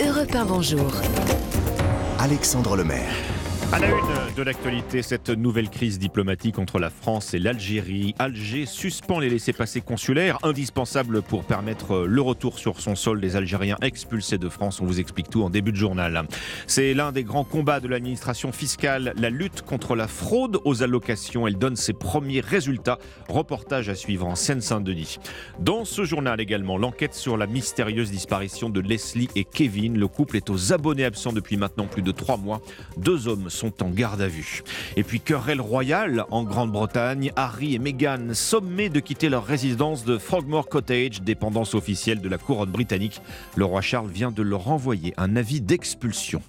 Europe 0.00 0.34
1, 0.34 0.44
bonjour. 0.44 0.92
Alexandre 2.18 2.76
Lemaire. 2.76 3.37
À 3.70 3.78
la 3.78 3.88
une 3.88 4.34
de 4.34 4.42
l'actualité, 4.42 5.02
cette 5.02 5.28
nouvelle 5.28 5.68
crise 5.68 5.98
diplomatique 5.98 6.58
entre 6.58 6.78
la 6.78 6.88
France 6.88 7.34
et 7.34 7.38
l'Algérie. 7.38 8.14
Alger 8.18 8.64
suspend 8.64 9.18
les 9.18 9.28
laissés-passer 9.28 9.82
consulaires, 9.82 10.38
indispensables 10.42 11.20
pour 11.20 11.44
permettre 11.44 12.06
le 12.06 12.22
retour 12.22 12.58
sur 12.58 12.80
son 12.80 12.94
sol 12.94 13.20
des 13.20 13.36
Algériens 13.36 13.76
expulsés 13.82 14.38
de 14.38 14.48
France. 14.48 14.80
On 14.80 14.86
vous 14.86 15.00
explique 15.00 15.28
tout 15.28 15.42
en 15.42 15.50
début 15.50 15.72
de 15.72 15.76
journal. 15.76 16.22
C'est 16.66 16.94
l'un 16.94 17.12
des 17.12 17.24
grands 17.24 17.44
combats 17.44 17.80
de 17.80 17.88
l'administration 17.88 18.52
fiscale, 18.52 19.12
la 19.16 19.28
lutte 19.28 19.62
contre 19.62 19.96
la 19.96 20.08
fraude 20.08 20.60
aux 20.64 20.82
allocations. 20.82 21.46
Elle 21.46 21.58
donne 21.58 21.76
ses 21.76 21.92
premiers 21.92 22.40
résultats. 22.40 22.98
Reportage 23.28 23.90
à 23.90 23.94
suivre 23.94 24.26
en 24.26 24.34
Seine-Saint-Denis. 24.34 25.18
Dans 25.58 25.84
ce 25.84 26.04
journal 26.04 26.40
également, 26.40 26.78
l'enquête 26.78 27.14
sur 27.14 27.36
la 27.36 27.46
mystérieuse 27.46 28.10
disparition 28.10 28.70
de 28.70 28.80
Leslie 28.80 29.28
et 29.34 29.44
Kevin. 29.44 29.98
Le 29.98 30.08
couple 30.08 30.36
est 30.36 30.48
aux 30.48 30.72
abonnés 30.72 31.04
absents 31.04 31.32
depuis 31.32 31.58
maintenant 31.58 31.86
plus 31.86 32.02
de 32.02 32.12
trois 32.12 32.36
mois. 32.38 32.62
Deux 32.96 33.28
hommes 33.28 33.50
sont 33.50 33.57
en 33.64 33.90
garde 33.90 34.20
à 34.20 34.28
vue. 34.28 34.62
Et 34.96 35.02
puis 35.02 35.20
querelle 35.20 35.60
royale 35.60 36.24
en 36.30 36.44
Grande-Bretagne, 36.44 37.32
Harry 37.36 37.74
et 37.74 37.78
Meghan 37.78 38.34
sommés 38.34 38.88
de 38.88 39.00
quitter 39.00 39.28
leur 39.28 39.44
résidence 39.44 40.04
de 40.04 40.18
Frogmore 40.18 40.68
Cottage, 40.68 41.22
dépendance 41.22 41.74
officielle 41.74 42.20
de 42.20 42.28
la 42.28 42.38
couronne 42.38 42.70
britannique. 42.70 43.20
Le 43.56 43.64
roi 43.64 43.80
Charles 43.80 44.10
vient 44.10 44.30
de 44.30 44.42
leur 44.42 44.68
envoyer 44.68 45.14
un 45.16 45.36
avis 45.36 45.60
d'expulsion. 45.60 46.42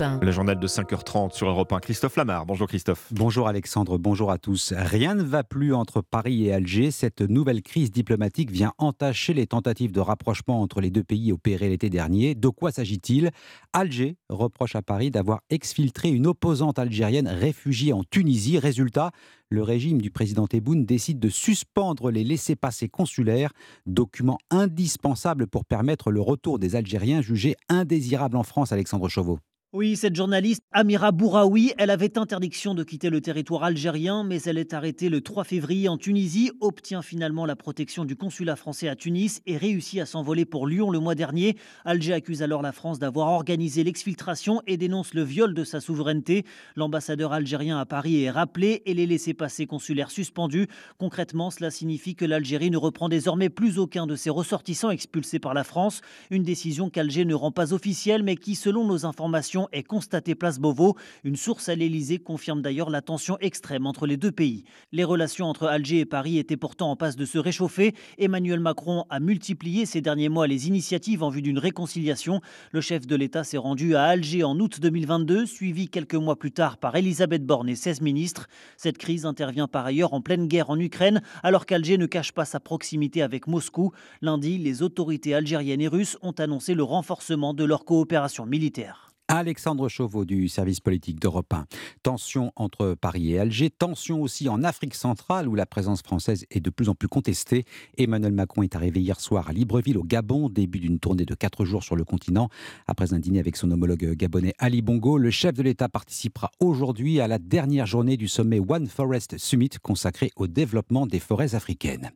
Le 0.00 0.32
journal 0.32 0.58
de 0.58 0.66
5h30 0.66 1.32
sur 1.34 1.48
Europe 1.48 1.72
1. 1.72 1.80
Christophe 1.80 2.16
Lamar. 2.16 2.46
Bonjour 2.46 2.66
Christophe. 2.66 3.08
Bonjour 3.10 3.46
Alexandre, 3.46 3.98
bonjour 3.98 4.30
à 4.30 4.38
tous. 4.38 4.72
Rien 4.74 5.14
ne 5.14 5.22
va 5.22 5.44
plus 5.44 5.74
entre 5.74 6.00
Paris 6.00 6.46
et 6.46 6.52
Alger. 6.52 6.90
Cette 6.90 7.20
nouvelle 7.20 7.62
crise 7.62 7.90
diplomatique 7.90 8.50
vient 8.50 8.72
entacher 8.78 9.34
les 9.34 9.46
tentatives 9.46 9.92
de 9.92 10.00
rapprochement 10.00 10.62
entre 10.62 10.80
les 10.80 10.90
deux 10.90 11.04
pays 11.04 11.30
opérées 11.30 11.68
l'été 11.68 11.90
dernier. 11.90 12.34
De 12.34 12.48
quoi 12.48 12.72
s'agit-il? 12.72 13.30
Alger 13.72 14.16
reproche 14.30 14.76
à 14.76 14.82
Paris 14.82 15.10
d'avoir 15.10 15.40
exfiltré 15.50 16.08
une 16.08 16.26
opposante 16.26 16.78
algérienne 16.78 17.28
réfugiée 17.28 17.92
en 17.92 18.02
Tunisie. 18.02 18.58
Résultat, 18.58 19.10
le 19.50 19.62
régime 19.62 20.00
du 20.00 20.10
président 20.10 20.46
Tebboune 20.46 20.86
décide 20.86 21.18
de 21.18 21.28
suspendre 21.28 22.10
les 22.10 22.24
laissés-passer 22.24 22.88
consulaires, 22.88 23.52
document 23.84 24.38
indispensable 24.50 25.46
pour 25.46 25.66
permettre 25.66 26.10
le 26.10 26.22
retour 26.22 26.58
des 26.58 26.76
Algériens 26.76 27.20
jugés 27.20 27.56
indésirables 27.68 28.36
en 28.36 28.42
France, 28.42 28.72
Alexandre 28.72 29.08
Chauveau. 29.08 29.38
Oui, 29.74 29.96
cette 29.96 30.14
journaliste, 30.14 30.62
Amira 30.70 31.12
Bouraoui, 31.12 31.72
elle 31.78 31.88
avait 31.88 32.18
interdiction 32.18 32.74
de 32.74 32.84
quitter 32.84 33.08
le 33.08 33.22
territoire 33.22 33.64
algérien, 33.64 34.22
mais 34.22 34.42
elle 34.42 34.58
est 34.58 34.74
arrêtée 34.74 35.08
le 35.08 35.22
3 35.22 35.44
février 35.44 35.88
en 35.88 35.96
Tunisie, 35.96 36.50
obtient 36.60 37.00
finalement 37.00 37.46
la 37.46 37.56
protection 37.56 38.04
du 38.04 38.14
consulat 38.14 38.54
français 38.54 38.88
à 38.88 38.96
Tunis 38.96 39.40
et 39.46 39.56
réussit 39.56 39.98
à 40.00 40.04
s'envoler 40.04 40.44
pour 40.44 40.66
Lyon 40.66 40.90
le 40.90 40.98
mois 40.98 41.14
dernier. 41.14 41.56
Alger 41.86 42.12
accuse 42.12 42.42
alors 42.42 42.60
la 42.60 42.72
France 42.72 42.98
d'avoir 42.98 43.28
organisé 43.28 43.82
l'exfiltration 43.82 44.60
et 44.66 44.76
dénonce 44.76 45.14
le 45.14 45.22
viol 45.22 45.54
de 45.54 45.64
sa 45.64 45.80
souveraineté. 45.80 46.44
L'ambassadeur 46.76 47.32
algérien 47.32 47.78
à 47.78 47.86
Paris 47.86 48.24
est 48.24 48.30
rappelé 48.30 48.82
et 48.84 48.92
les 48.92 49.06
laissés-passer 49.06 49.64
consulaires 49.64 50.10
suspendus. 50.10 50.66
Concrètement, 50.98 51.50
cela 51.50 51.70
signifie 51.70 52.14
que 52.14 52.26
l'Algérie 52.26 52.70
ne 52.70 52.76
reprend 52.76 53.08
désormais 53.08 53.48
plus 53.48 53.78
aucun 53.78 54.06
de 54.06 54.16
ses 54.16 54.28
ressortissants 54.28 54.90
expulsés 54.90 55.38
par 55.38 55.54
la 55.54 55.64
France. 55.64 56.02
Une 56.28 56.42
décision 56.42 56.90
qu'Alger 56.90 57.24
ne 57.24 57.34
rend 57.34 57.52
pas 57.52 57.72
officielle, 57.72 58.22
mais 58.22 58.36
qui, 58.36 58.54
selon 58.54 58.86
nos 58.86 59.06
informations, 59.06 59.61
est 59.72 59.82
constatée 59.82 60.34
place 60.34 60.58
Beauvau. 60.58 60.96
Une 61.24 61.36
source 61.36 61.68
à 61.68 61.74
l'Elysée 61.74 62.18
confirme 62.18 62.62
d'ailleurs 62.62 62.90
la 62.90 63.02
tension 63.02 63.36
extrême 63.40 63.86
entre 63.86 64.06
les 64.06 64.16
deux 64.16 64.32
pays. 64.32 64.64
Les 64.92 65.04
relations 65.04 65.46
entre 65.46 65.66
Alger 65.66 66.00
et 66.00 66.04
Paris 66.04 66.38
étaient 66.38 66.56
pourtant 66.56 66.90
en 66.90 66.96
passe 66.96 67.16
de 67.16 67.24
se 67.24 67.38
réchauffer. 67.38 67.94
Emmanuel 68.18 68.60
Macron 68.60 69.04
a 69.10 69.20
multiplié 69.20 69.86
ces 69.86 70.00
derniers 70.00 70.28
mois 70.28 70.46
les 70.46 70.68
initiatives 70.68 71.22
en 71.22 71.28
vue 71.28 71.42
d'une 71.42 71.58
réconciliation. 71.58 72.40
Le 72.72 72.80
chef 72.80 73.06
de 73.06 73.16
l'État 73.16 73.44
s'est 73.44 73.58
rendu 73.58 73.94
à 73.94 74.04
Alger 74.04 74.44
en 74.44 74.58
août 74.58 74.80
2022, 74.80 75.46
suivi 75.46 75.88
quelques 75.88 76.14
mois 76.14 76.38
plus 76.38 76.52
tard 76.52 76.78
par 76.78 76.96
Elisabeth 76.96 77.44
Borne 77.44 77.68
et 77.68 77.76
16 77.76 78.00
ministres. 78.00 78.48
Cette 78.76 78.98
crise 78.98 79.26
intervient 79.26 79.68
par 79.68 79.86
ailleurs 79.86 80.14
en 80.14 80.20
pleine 80.20 80.48
guerre 80.48 80.70
en 80.70 80.78
Ukraine, 80.78 81.22
alors 81.42 81.66
qu'Alger 81.66 81.98
ne 81.98 82.06
cache 82.06 82.32
pas 82.32 82.44
sa 82.44 82.60
proximité 82.60 83.22
avec 83.22 83.46
Moscou. 83.46 83.92
Lundi, 84.20 84.58
les 84.58 84.82
autorités 84.82 85.34
algériennes 85.34 85.80
et 85.80 85.88
russes 85.88 86.18
ont 86.22 86.32
annoncé 86.32 86.74
le 86.74 86.82
renforcement 86.82 87.54
de 87.54 87.64
leur 87.64 87.84
coopération 87.84 88.46
militaire. 88.46 89.11
Alexandre 89.28 89.88
Chauveau 89.88 90.24
du 90.24 90.48
service 90.48 90.80
politique 90.80 91.18
d'Europe 91.18 91.52
1. 91.54 91.66
Tension 92.02 92.52
entre 92.56 92.94
Paris 92.94 93.32
et 93.32 93.38
Alger, 93.38 93.70
tension 93.70 94.20
aussi 94.20 94.48
en 94.48 94.62
Afrique 94.62 94.94
centrale 94.94 95.48
où 95.48 95.54
la 95.54 95.64
présence 95.64 96.02
française 96.02 96.44
est 96.50 96.60
de 96.60 96.70
plus 96.70 96.88
en 96.88 96.94
plus 96.94 97.08
contestée. 97.08 97.64
Emmanuel 97.96 98.32
Macron 98.32 98.62
est 98.62 98.76
arrivé 98.76 99.00
hier 99.00 99.20
soir 99.20 99.48
à 99.48 99.52
Libreville 99.52 99.96
au 99.96 100.04
Gabon, 100.04 100.48
début 100.48 100.80
d'une 100.80 100.98
tournée 100.98 101.24
de 101.24 101.34
quatre 101.34 101.64
jours 101.64 101.82
sur 101.82 101.96
le 101.96 102.04
continent. 102.04 102.48
Après 102.86 103.14
un 103.14 103.18
dîner 103.18 103.38
avec 103.38 103.56
son 103.56 103.70
homologue 103.70 104.12
gabonais 104.14 104.54
Ali 104.58 104.82
Bongo, 104.82 105.16
le 105.18 105.30
chef 105.30 105.54
de 105.54 105.62
l'État 105.62 105.88
participera 105.88 106.50
aujourd'hui 106.60 107.20
à 107.20 107.28
la 107.28 107.38
dernière 107.38 107.86
journée 107.86 108.16
du 108.16 108.28
sommet 108.28 108.60
One 108.60 108.86
Forest 108.86 109.38
Summit 109.38 109.70
consacré 109.82 110.30
au 110.36 110.46
développement 110.46 111.06
des 111.06 111.20
forêts 111.20 111.54
africaines. 111.54 112.10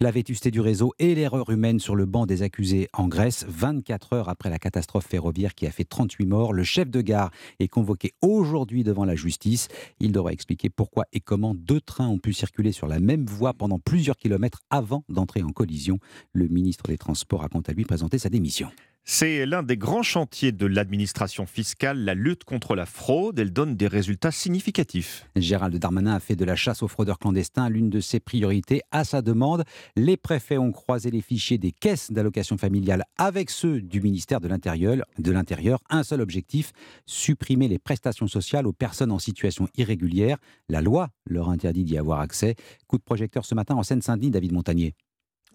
La 0.00 0.10
vétusté 0.10 0.50
du 0.50 0.60
réseau 0.60 0.92
et 0.98 1.14
l'erreur 1.14 1.50
humaine 1.50 1.78
sur 1.78 1.94
le 1.94 2.06
banc 2.06 2.26
des 2.26 2.42
accusés 2.42 2.88
en 2.92 3.08
Grèce, 3.08 3.44
24 3.48 4.12
heures 4.14 4.28
après 4.28 4.50
la 4.50 4.58
catastrophe 4.58 5.06
ferroviaire 5.06 5.54
qui 5.54 5.66
a 5.66 5.70
fait 5.70 5.84
38 5.84 6.26
morts 6.26 6.45
le 6.52 6.64
chef 6.64 6.90
de 6.90 7.00
gare 7.00 7.30
est 7.58 7.68
convoqué 7.68 8.12
aujourd'hui 8.22 8.84
devant 8.84 9.04
la 9.04 9.14
justice. 9.14 9.68
Il 10.00 10.12
devra 10.12 10.32
expliquer 10.32 10.70
pourquoi 10.70 11.04
et 11.12 11.20
comment 11.20 11.54
deux 11.54 11.80
trains 11.80 12.08
ont 12.08 12.18
pu 12.18 12.32
circuler 12.32 12.72
sur 12.72 12.86
la 12.86 13.00
même 13.00 13.26
voie 13.26 13.54
pendant 13.54 13.78
plusieurs 13.78 14.16
kilomètres 14.16 14.62
avant 14.70 15.04
d'entrer 15.08 15.42
en 15.42 15.50
collision. 15.50 15.98
Le 16.32 16.48
ministre 16.48 16.88
des 16.88 16.98
Transports 16.98 17.44
a 17.44 17.48
quant 17.48 17.60
à 17.60 17.72
lui 17.72 17.84
présenté 17.84 18.18
sa 18.18 18.28
démission. 18.28 18.70
C'est 19.08 19.46
l'un 19.46 19.62
des 19.62 19.76
grands 19.76 20.02
chantiers 20.02 20.50
de 20.50 20.66
l'administration 20.66 21.46
fiscale, 21.46 22.00
la 22.00 22.14
lutte 22.14 22.42
contre 22.42 22.74
la 22.74 22.86
fraude. 22.86 23.38
Elle 23.38 23.52
donne 23.52 23.76
des 23.76 23.86
résultats 23.86 24.32
significatifs. 24.32 25.28
Gérald 25.36 25.76
Darmanin 25.78 26.16
a 26.16 26.18
fait 26.18 26.34
de 26.34 26.44
la 26.44 26.56
chasse 26.56 26.82
aux 26.82 26.88
fraudeurs 26.88 27.20
clandestins 27.20 27.68
l'une 27.68 27.88
de 27.88 28.00
ses 28.00 28.18
priorités. 28.18 28.82
À 28.90 29.04
sa 29.04 29.22
demande, 29.22 29.62
les 29.94 30.16
préfets 30.16 30.58
ont 30.58 30.72
croisé 30.72 31.12
les 31.12 31.20
fichiers 31.20 31.56
des 31.56 31.70
caisses 31.70 32.10
d'allocation 32.10 32.58
familiale 32.58 33.04
avec 33.16 33.50
ceux 33.50 33.80
du 33.80 34.00
ministère 34.00 34.40
de 34.40 34.48
l'Intérieur. 34.48 35.78
Un 35.88 36.02
seul 36.02 36.20
objectif 36.20 36.72
supprimer 37.06 37.68
les 37.68 37.78
prestations 37.78 38.26
sociales 38.26 38.66
aux 38.66 38.72
personnes 38.72 39.12
en 39.12 39.20
situation 39.20 39.68
irrégulière. 39.76 40.38
La 40.68 40.82
loi 40.82 41.10
leur 41.26 41.48
interdit 41.48 41.84
d'y 41.84 41.96
avoir 41.96 42.18
accès. 42.18 42.56
Coup 42.88 42.98
de 42.98 43.04
projecteur 43.04 43.44
ce 43.44 43.54
matin 43.54 43.76
en 43.76 43.84
Seine-Saint-Denis, 43.84 44.32
David 44.32 44.52
Montagnier. 44.52 44.96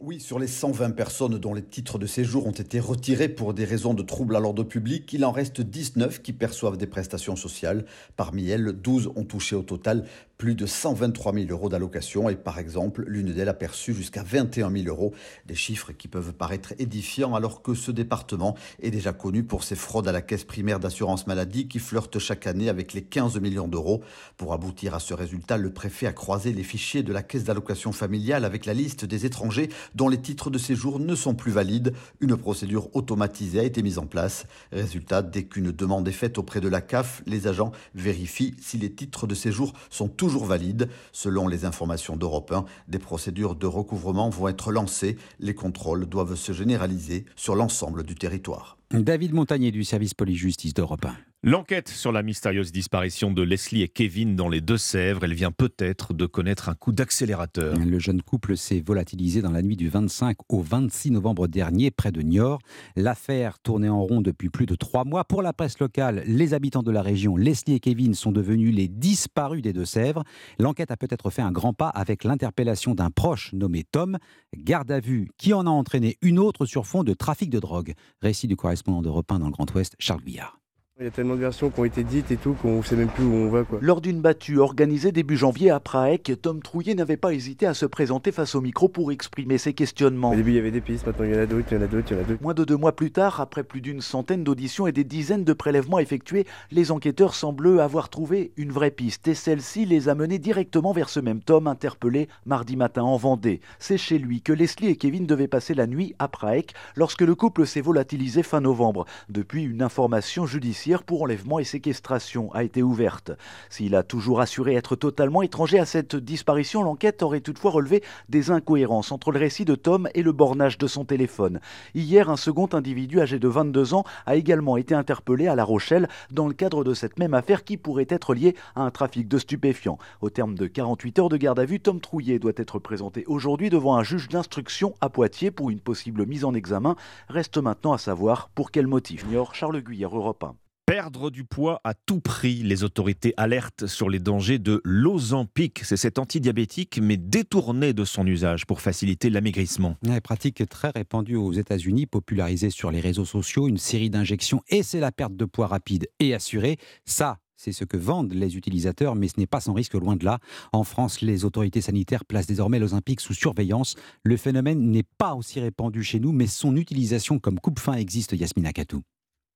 Oui, 0.04 0.20
sur 0.20 0.40
les 0.40 0.48
120 0.48 0.96
personnes 0.96 1.38
dont 1.38 1.54
les 1.54 1.62
titres 1.62 2.00
de 2.00 2.08
séjour 2.08 2.48
ont 2.48 2.52
été 2.52 2.80
retirés 2.80 3.30
pour 3.30 3.54
des 3.54 3.66
raisons 3.66 3.94
de 3.94 4.02
troubles 4.02 4.36
à 4.36 4.40
l'ordre 4.40 4.64
public, 4.64 5.14
il 5.14 5.24
en 5.24 5.32
reste 5.32 5.62
19 5.62 6.24
qui 6.24 6.34
perçoivent 6.34 6.78
des 6.78 6.88
prestations 6.88 7.36
sociales. 7.36 7.86
Parmi 8.16 8.50
elles, 8.50 8.72
12 8.72 9.12
ont 9.16 9.26
touché 9.26 9.56
au 9.56 9.62
total 9.62 10.06
plus 10.42 10.56
de 10.56 10.66
123 10.66 11.36
000 11.36 11.46
euros 11.52 11.70
d'allocation 11.70 12.28
et 12.28 12.36
par 12.36 12.58
exemple, 12.58 13.04
l'une 13.06 13.32
d'elles 13.32 13.48
a 13.48 13.54
perçu 13.54 13.94
jusqu'à 13.94 14.24
21 14.24 14.72
000 14.72 14.88
euros, 14.88 15.14
des 15.46 15.54
chiffres 15.54 15.92
qui 15.92 16.08
peuvent 16.08 16.34
paraître 16.34 16.74
édifiants 16.80 17.36
alors 17.36 17.62
que 17.62 17.76
ce 17.76 17.92
département 17.92 18.56
est 18.82 18.90
déjà 18.90 19.14
connu 19.14 19.44
pour 19.44 19.64
ses 19.64 19.76
fraudes 19.76 20.08
à 20.08 20.12
la 20.12 20.24
caisse 20.24 20.44
primaire 20.44 20.80
d'assurance 20.80 21.28
maladie 21.28 21.68
qui 21.68 21.78
flirtent 21.78 22.18
chaque 22.18 22.48
année 22.48 22.70
avec 22.70 22.94
les 22.94 23.04
15 23.04 23.40
millions 23.40 23.68
d'euros. 23.68 24.02
Pour 24.36 24.54
aboutir 24.54 24.96
à 24.96 25.00
ce 25.00 25.14
résultat, 25.14 25.58
le 25.58 25.72
préfet 25.72 26.08
a 26.08 26.12
croisé 26.12 26.54
les 26.54 26.64
fichiers 26.64 27.04
de 27.04 27.14
la 27.14 27.22
caisse 27.22 27.44
d'allocation 27.44 27.92
familiale 27.92 28.44
avec 28.44 28.66
la 28.66 28.74
liste 28.74 29.06
des 29.06 29.28
étrangers 29.28 29.70
dont 29.94 30.10
les 30.10 30.22
titres 30.22 30.50
de 30.50 30.58
séjour 30.58 31.00
ne 31.00 31.14
sont 31.14 31.36
plus 31.36 31.52
valides. 31.52 31.94
Une 32.20 32.36
procédure 32.36 32.90
automatisée 32.96 33.60
a 33.60 33.64
été 33.64 33.84
mise 33.84 34.00
en 34.00 34.08
place. 34.08 34.48
Résultat, 34.72 35.22
dès 35.22 35.44
qu'une 35.44 35.72
demande 35.72 36.08
est 36.08 36.12
faite 36.12 36.40
auprès 36.40 36.62
de 36.62 36.68
la 36.68 36.82
CAF, 36.82 37.22
les 37.28 37.46
agents 37.46 37.72
vérifient 37.94 38.56
si 38.60 38.80
les 38.80 38.92
titres 38.92 39.28
de 39.28 39.36
séjour 39.36 39.74
sont 39.92 40.08
toujours 40.08 40.31
valides. 40.40 40.90
Selon 41.12 41.48
les 41.48 41.66
informations 41.66 42.16
d'Europe 42.16 42.52
1, 42.52 42.66
des 42.88 43.00
procédures 43.00 43.56
de 43.56 43.68
recouvrement 43.68 44.30
vont 44.30 44.48
être 44.48 44.72
lancées. 44.72 45.18
Les 45.40 45.54
contrôles 45.54 46.06
doivent 46.06 46.36
se 46.36 46.54
généraliser 46.54 47.26
sur 47.36 47.56
l'ensemble 47.56 48.04
du 48.04 48.16
territoire. 48.16 48.78
David 48.92 49.34
Montagnier 49.34 49.72
du 49.72 49.84
service 49.84 50.14
police-justice 50.14 50.74
d'Europe 50.74 51.06
1. 51.06 51.31
L'enquête 51.44 51.90
sur 51.90 52.12
la 52.12 52.22
mystérieuse 52.22 52.72
disparition 52.72 53.32
de 53.32 53.42
Leslie 53.42 53.82
et 53.82 53.88
Kevin 53.88 54.36
dans 54.36 54.48
les 54.48 54.62
Deux-Sèvres, 54.62 55.24
elle 55.24 55.34
vient 55.34 55.52
peut-être 55.52 56.14
de 56.14 56.28
connaître 56.28 56.70
un 56.70 56.76
coup 56.76 56.92
d'accélérateur. 56.92 57.76
Le 57.80 57.98
jeune 57.98 58.22
couple 58.22 58.56
s'est 58.56 58.84
volatilisé 58.86 59.42
dans 59.42 59.50
la 59.50 59.64
nuit 59.64 59.76
du 59.76 59.90
25 59.90 60.38
au 60.50 60.62
26 60.62 61.10
novembre 61.10 61.48
dernier 61.48 61.90
près 61.90 62.12
de 62.12 62.22
Niort. 62.22 62.60
L'affaire 62.96 63.58
tournait 63.58 63.90
en 63.90 64.04
rond 64.04 64.22
depuis 64.22 64.50
plus 64.50 64.68
de 64.68 64.76
trois 64.76 65.04
mois. 65.04 65.24
Pour 65.24 65.42
la 65.42 65.52
presse 65.52 65.80
locale, 65.80 66.22
les 66.28 66.54
habitants 66.54 66.84
de 66.84 66.92
la 66.92 67.02
région, 67.02 67.36
Leslie 67.36 67.74
et 67.74 67.80
Kevin 67.80 68.14
sont 68.14 68.32
devenus 68.32 68.76
les 68.76 68.88
disparus 68.88 69.64
des 69.64 69.74
Deux-Sèvres. 69.74 70.24
L'enquête 70.60 70.92
a 70.92 70.96
peut-être 70.96 71.32
fait 71.32 71.42
un 71.42 71.52
grand 71.52 71.74
pas 71.74 71.90
avec 71.90 72.24
l'interpellation 72.24 72.94
d'un 72.94 73.10
proche 73.10 73.52
nommé 73.54 73.84
Tom, 73.84 74.20
garde 74.56 74.92
à 74.92 75.00
vue 75.00 75.32
qui 75.40 75.56
en 75.56 75.66
a 75.66 75.72
entraîné 75.72 76.20
une 76.22 76.38
autre 76.38 76.68
sur 76.68 76.86
fond 76.86 77.04
de 77.04 77.16
trafic 77.16 77.50
de 77.50 77.58
drogue. 77.58 77.96
Récit 78.22 78.46
du 78.48 78.56
correspondant 78.56 79.02
d'Europe 79.02 79.32
1 79.32 79.40
dans 79.40 79.48
le 79.48 79.52
Grand 79.52 79.74
Ouest, 79.74 79.96
Charles 79.98 80.22
Guillard. 80.22 80.61
Il 81.02 81.06
y 81.06 81.08
a 81.08 81.12
tellement 81.12 81.34
de 81.34 81.40
versions 81.40 81.72
qui 81.72 81.80
ont 81.80 81.86
été 81.86 82.04
dites 82.04 82.30
et 82.30 82.38
tout 82.38 82.54
qu'on 82.54 82.78
ne 82.78 82.82
sait 82.84 82.96
même 82.96 83.08
plus 83.08 83.24
où 83.24 83.34
on 83.34 83.50
va. 83.50 83.64
Quoi. 83.64 83.80
Lors 83.82 84.02
d'une 84.02 84.22
battue 84.22 84.60
organisée 84.60 85.12
début 85.12 85.36
janvier 85.36 85.72
à 85.72 85.80
Prague, 85.80 86.36
Tom 86.40 86.62
Trouillet 86.62 86.94
n'avait 86.94 87.18
pas 87.18 87.34
hésité 87.34 87.66
à 87.66 87.74
se 87.74 87.88
présenter 87.88 88.32
face 88.32 88.54
au 88.54 88.62
micro 88.62 88.88
pour 88.88 89.12
exprimer 89.12 89.58
ses 89.58 89.74
questionnements. 89.74 90.30
Au 90.30 90.36
début, 90.36 90.52
il 90.52 90.58
y 90.58 90.60
avait 90.60 90.70
des 90.70 90.80
pistes, 90.80 91.08
maintenant 91.08 91.26
il 91.26 91.34
y 91.34 91.36
en 91.36 91.40
a 91.40 91.48
d'autres, 91.48 91.66
il 91.72 91.74
y 91.74 91.80
en 91.80 91.84
a 91.84 91.88
d'autres, 91.88 92.08
il 92.12 92.18
y 92.18 92.20
en 92.20 92.22
a 92.22 92.26
d'autres. 92.26 92.44
Moins 92.44 92.54
de 92.54 92.64
deux 92.66 92.78
mois 92.78 92.96
plus 92.96 93.12
tard, 93.12 93.42
après 93.42 93.64
plus 93.64 93.82
d'une 93.82 94.00
centaine 94.00 94.44
d'auditions 94.44 94.86
et 94.86 94.92
des 94.92 95.04
dizaines 95.04 95.44
de 95.44 95.54
prélèvements 95.54 95.98
effectués, 95.98 96.46
les 96.70 96.92
enquêteurs 96.92 97.34
semblent 97.34 97.80
avoir 97.80 98.10
trouvé 98.10 98.52
une 98.56 98.72
vraie 98.72 98.92
piste 98.92 99.28
et 99.28 99.34
celle-ci 99.34 99.88
les 99.88 100.08
a 100.08 100.14
menés 100.14 100.38
directement 100.38 100.92
vers 100.92 101.10
ce 101.10 101.20
même 101.20 101.42
Tom 101.42 101.66
interpellé 101.66 102.28
mardi 102.46 102.76
matin 102.76 103.02
en 103.02 103.18
Vendée. 103.18 103.62
C'est 103.80 103.98
chez 103.98 104.20
lui 104.20 104.44
que 104.44 104.54
Leslie 104.54 104.90
et 104.90 104.98
Kevin 104.98 105.26
devaient 105.26 105.48
passer 105.48 105.74
la 105.74 105.88
nuit 105.88 106.14
à 106.20 106.28
Prague 106.28 106.70
lorsque 106.96 107.22
le 107.22 107.34
couple 107.34 107.66
s'est 107.66 107.82
volatilisé 107.82 108.44
fin 108.44 108.62
novembre. 108.62 109.06
Depuis, 109.30 109.64
une 109.64 109.82
information 109.82 110.46
judiciaire 110.46 110.91
pour 111.00 111.24
enlèvement 111.24 111.60
et 111.60 111.64
séquestration 111.64 112.54
a 112.54 112.64
été 112.64 112.84
ouverte. 112.84 113.32
S'il 113.70 113.96
a 113.96 114.04
toujours 114.04 114.42
assuré 114.42 114.76
être 114.76 114.96
totalement 114.96 115.42
étranger 115.42 115.80
à 115.80 115.86
cette 115.86 116.16
disparition, 116.16 116.84
l'enquête 116.84 117.24
aurait 117.24 117.42
toutefois 117.42 117.72
relevé 117.72 118.04
des 118.30 118.52
incohérences 118.52 119.12
entre 119.12 119.32
le 119.32 119.40
récit 119.40 119.66
de 119.66 119.76
Tom 119.76 120.10
et 120.14 120.22
le 120.22 120.32
bornage 120.32 120.78
de 120.78 120.88
son 120.88 121.06
téléphone. 121.06 121.60
Hier, 121.96 122.30
un 122.30 122.38
second 122.38 122.70
individu 122.74 123.22
âgé 123.22 123.40
de 123.40 123.48
22 123.48 123.94
ans 123.94 124.04
a 124.26 124.36
également 124.36 124.78
été 124.78 124.94
interpellé 124.94 125.48
à 125.48 125.56
La 125.56 125.64
Rochelle 125.64 126.10
dans 126.30 126.48
le 126.48 126.54
cadre 126.54 126.84
de 126.84 126.94
cette 126.94 127.18
même 127.18 127.34
affaire 127.34 127.64
qui 127.64 127.78
pourrait 127.78 128.08
être 128.10 128.34
liée 128.34 128.56
à 128.76 128.82
un 128.82 128.92
trafic 128.92 129.28
de 129.28 129.38
stupéfiants. 129.38 129.98
Au 130.20 130.30
terme 130.30 130.56
de 130.56 130.68
48 130.68 131.20
heures 131.20 131.30
de 131.30 131.38
garde 131.38 131.60
à 131.60 131.66
vue, 131.66 131.80
Tom 131.80 132.02
Trouillet 132.02 132.40
doit 132.40 132.52
être 132.58 132.80
présenté 132.80 133.24
aujourd'hui 133.28 133.70
devant 133.70 133.96
un 133.96 134.04
juge 134.04 134.28
d'instruction 134.28 134.94
à 135.00 135.10
Poitiers 135.10 135.52
pour 135.52 135.70
une 135.70 135.80
possible 135.80 136.26
mise 136.26 136.44
en 136.44 136.54
examen. 136.54 136.96
Reste 137.30 137.58
maintenant 137.58 137.94
à 137.94 137.98
savoir 137.98 138.50
pour 138.54 138.72
quel 138.72 138.88
motif. 138.88 139.26
Charles 139.54 139.82
Guyère, 139.82 140.16
Europe 140.16 140.44
1. 140.44 140.56
Perdre 140.92 141.30
du 141.30 141.46
poids 141.46 141.80
à 141.86 141.94
tout 141.94 142.20
prix. 142.20 142.64
Les 142.64 142.84
autorités 142.84 143.34
alertent 143.38 143.88
sur 143.88 144.10
les 144.10 144.20
dangers 144.20 144.60
de 144.60 144.82
l'Ozempic. 144.84 145.80
C'est 145.86 145.96
cet 145.96 146.20
antidiabétique, 146.20 147.00
mais 147.02 147.16
détourné 147.16 147.94
de 147.94 148.04
son 148.04 148.28
usage 148.28 148.66
pour 148.66 148.82
faciliter 148.82 149.30
l'amaigrissement. 149.30 149.96
Une 150.06 150.20
pratique 150.20 150.68
très 150.68 150.90
répandue 150.90 151.38
aux 151.38 151.54
États-Unis, 151.54 152.08
popularisée 152.08 152.72
sur 152.72 152.92
les 152.92 153.00
réseaux 153.00 153.24
sociaux, 153.24 153.70
une 153.70 153.78
série 153.78 154.10
d'injections 154.10 154.64
et 154.68 154.84
c'est 154.84 155.00
la 155.00 155.14
perte 155.14 155.38
de 155.38 155.46
poids 155.46 155.68
rapide 155.68 156.10
et 156.20 156.34
assurée. 156.34 156.76
Ça, 157.06 157.38
c'est 157.56 157.72
ce 157.72 157.86
que 157.86 157.96
vendent 157.96 158.34
les 158.34 158.58
utilisateurs, 158.58 159.16
mais 159.16 159.30
ce 159.30 159.40
n'est 159.40 159.48
pas 159.48 159.62
sans 159.62 159.72
risque 159.72 159.94
loin 159.94 160.18
de 160.18 160.26
là. 160.26 160.40
En 160.74 160.84
France, 160.84 161.22
les 161.22 161.46
autorités 161.46 161.80
sanitaires 161.80 162.26
placent 162.26 162.48
désormais 162.48 162.80
l'Ozempic 162.80 163.22
sous 163.22 163.34
surveillance. 163.34 163.96
Le 164.26 164.36
phénomène 164.36 164.92
n'est 164.92 165.08
pas 165.18 165.36
aussi 165.36 165.62
répandu 165.62 166.04
chez 166.04 166.20
nous, 166.20 166.34
mais 166.34 166.48
son 166.48 166.76
utilisation 166.76 167.40
comme 167.40 167.62
coupe-fin 167.62 167.94
existe, 167.94 168.34
Yasmina 168.34 168.74
Katou. 168.74 169.04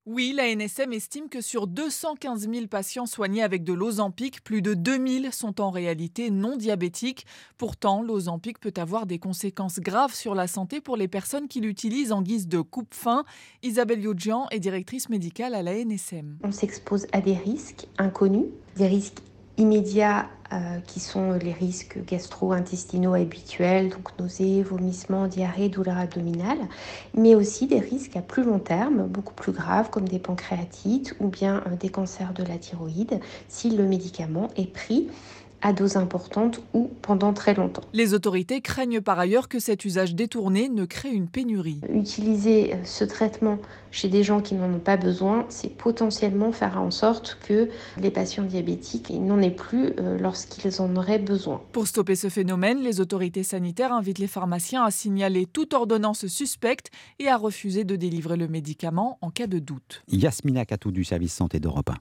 Oui, 0.07 0.33
la 0.37 0.53
NSM 0.55 0.93
estime 0.93 1.29
que 1.29 1.41
sur 1.41 1.65
215 1.65 2.47
000 2.47 2.67
patients 2.67 3.07
soignés 3.07 3.41
avec 3.41 3.63
de 3.63 3.73
l'Ozempic, 3.73 4.43
plus 4.43 4.61
de 4.61 4.75
2000 4.75 5.33
sont 5.33 5.59
en 5.59 5.71
réalité 5.71 6.29
non 6.29 6.57
diabétiques. 6.57 7.25
Pourtant, 7.57 8.03
l'Ozempic 8.03 8.59
peut 8.59 8.73
avoir 8.77 9.07
des 9.07 9.17
conséquences 9.17 9.79
graves 9.79 10.13
sur 10.13 10.35
la 10.35 10.45
santé 10.45 10.79
pour 10.79 10.95
les 10.95 11.07
personnes 11.07 11.47
qui 11.47 11.59
l'utilisent 11.59 12.11
en 12.11 12.21
guise 12.21 12.47
de 12.47 12.61
coupe-faim. 12.61 13.23
Isabelle 13.63 14.01
Yodjian 14.01 14.45
est 14.51 14.59
directrice 14.59 15.09
médicale 15.09 15.55
à 15.55 15.63
la 15.63 15.73
NSM. 15.73 16.37
On 16.43 16.51
s'expose 16.51 17.07
à 17.11 17.19
des 17.19 17.33
risques 17.33 17.87
inconnus, 17.97 18.45
des 18.75 18.85
risques 18.85 19.23
immédiats 19.57 20.29
qui 20.87 20.99
sont 20.99 21.33
les 21.33 21.51
risques 21.51 21.97
gastro-intestinaux 22.07 23.13
habituels, 23.13 23.89
donc 23.89 24.17
nausées, 24.19 24.63
vomissements, 24.63 25.27
diarrhée, 25.27 25.69
douleurs 25.69 25.97
abdominales, 25.97 26.67
mais 27.15 27.35
aussi 27.35 27.67
des 27.67 27.79
risques 27.79 28.15
à 28.15 28.21
plus 28.21 28.43
long 28.43 28.59
terme, 28.59 29.07
beaucoup 29.07 29.33
plus 29.33 29.51
graves, 29.51 29.89
comme 29.89 30.07
des 30.07 30.19
pancréatites 30.19 31.15
ou 31.19 31.27
bien 31.27 31.63
euh, 31.67 31.75
des 31.79 31.89
cancers 31.89 32.33
de 32.33 32.43
la 32.43 32.57
thyroïde, 32.57 33.19
si 33.47 33.69
le 33.69 33.83
médicament 33.83 34.49
est 34.57 34.71
pris 34.71 35.07
à 35.61 35.73
dose 35.73 35.97
importante 35.97 36.61
ou 36.73 36.91
pendant 37.01 37.33
très 37.33 37.55
longtemps. 37.55 37.81
Les 37.93 38.13
autorités 38.13 38.61
craignent 38.61 39.01
par 39.01 39.17
ailleurs 39.17 39.47
que 39.47 39.59
cet 39.59 39.83
usage 39.83 40.13
détourné 40.13 40.69
ne 40.69 40.85
crée 40.85 41.09
une 41.09 41.27
pénurie. 41.27 41.79
Utiliser 41.91 42.73
euh, 42.73 42.77
ce 42.83 43.03
traitement 43.03 43.57
chez 43.95 44.09
des 44.09 44.23
gens 44.23 44.41
qui 44.41 44.55
n'en 44.55 44.73
ont 44.73 44.79
pas 44.79 44.97
besoin, 44.97 45.45
c'est 45.47 45.73
potentiellement 45.73 46.51
faire 46.51 46.81
en 46.81 46.91
sorte 46.91 47.37
que 47.47 47.69
les 47.97 48.11
patients 48.11 48.43
diabétiques 48.43 49.09
n'en 49.09 49.41
aient 49.41 49.49
plus 49.49 49.93
euh, 49.99 50.17
lorsqu'ils 50.17 50.81
en 50.81 50.93
auraient 50.97 51.17
besoin. 51.17 51.61
Pour 51.71 51.87
stopper 51.87 52.15
ce 52.15 52.27
phénomène, 52.27 52.81
les 52.81 52.99
autorités 52.99 53.43
sanitaires 53.43 53.93
invitent 53.93 54.19
les 54.19 54.27
pharmaciens 54.27 54.83
à 54.83 54.91
signaler 54.91 55.45
toute 55.45 55.73
ordonnance 55.73 56.27
suspecte 56.27 56.89
et 57.19 57.29
à 57.29 57.37
refuser 57.37 57.85
de 57.85 57.95
délivrer 57.95 58.35
le 58.35 58.49
médicament 58.49 59.17
en 59.21 59.29
cas 59.29 59.47
de 59.47 59.59
doute. 59.59 60.03
Yasmina 60.09 60.65
Katou 60.65 60.91
du 60.91 61.05
service 61.05 61.33
santé 61.33 61.61
d'Europe 61.61 61.89
1. 61.89 61.93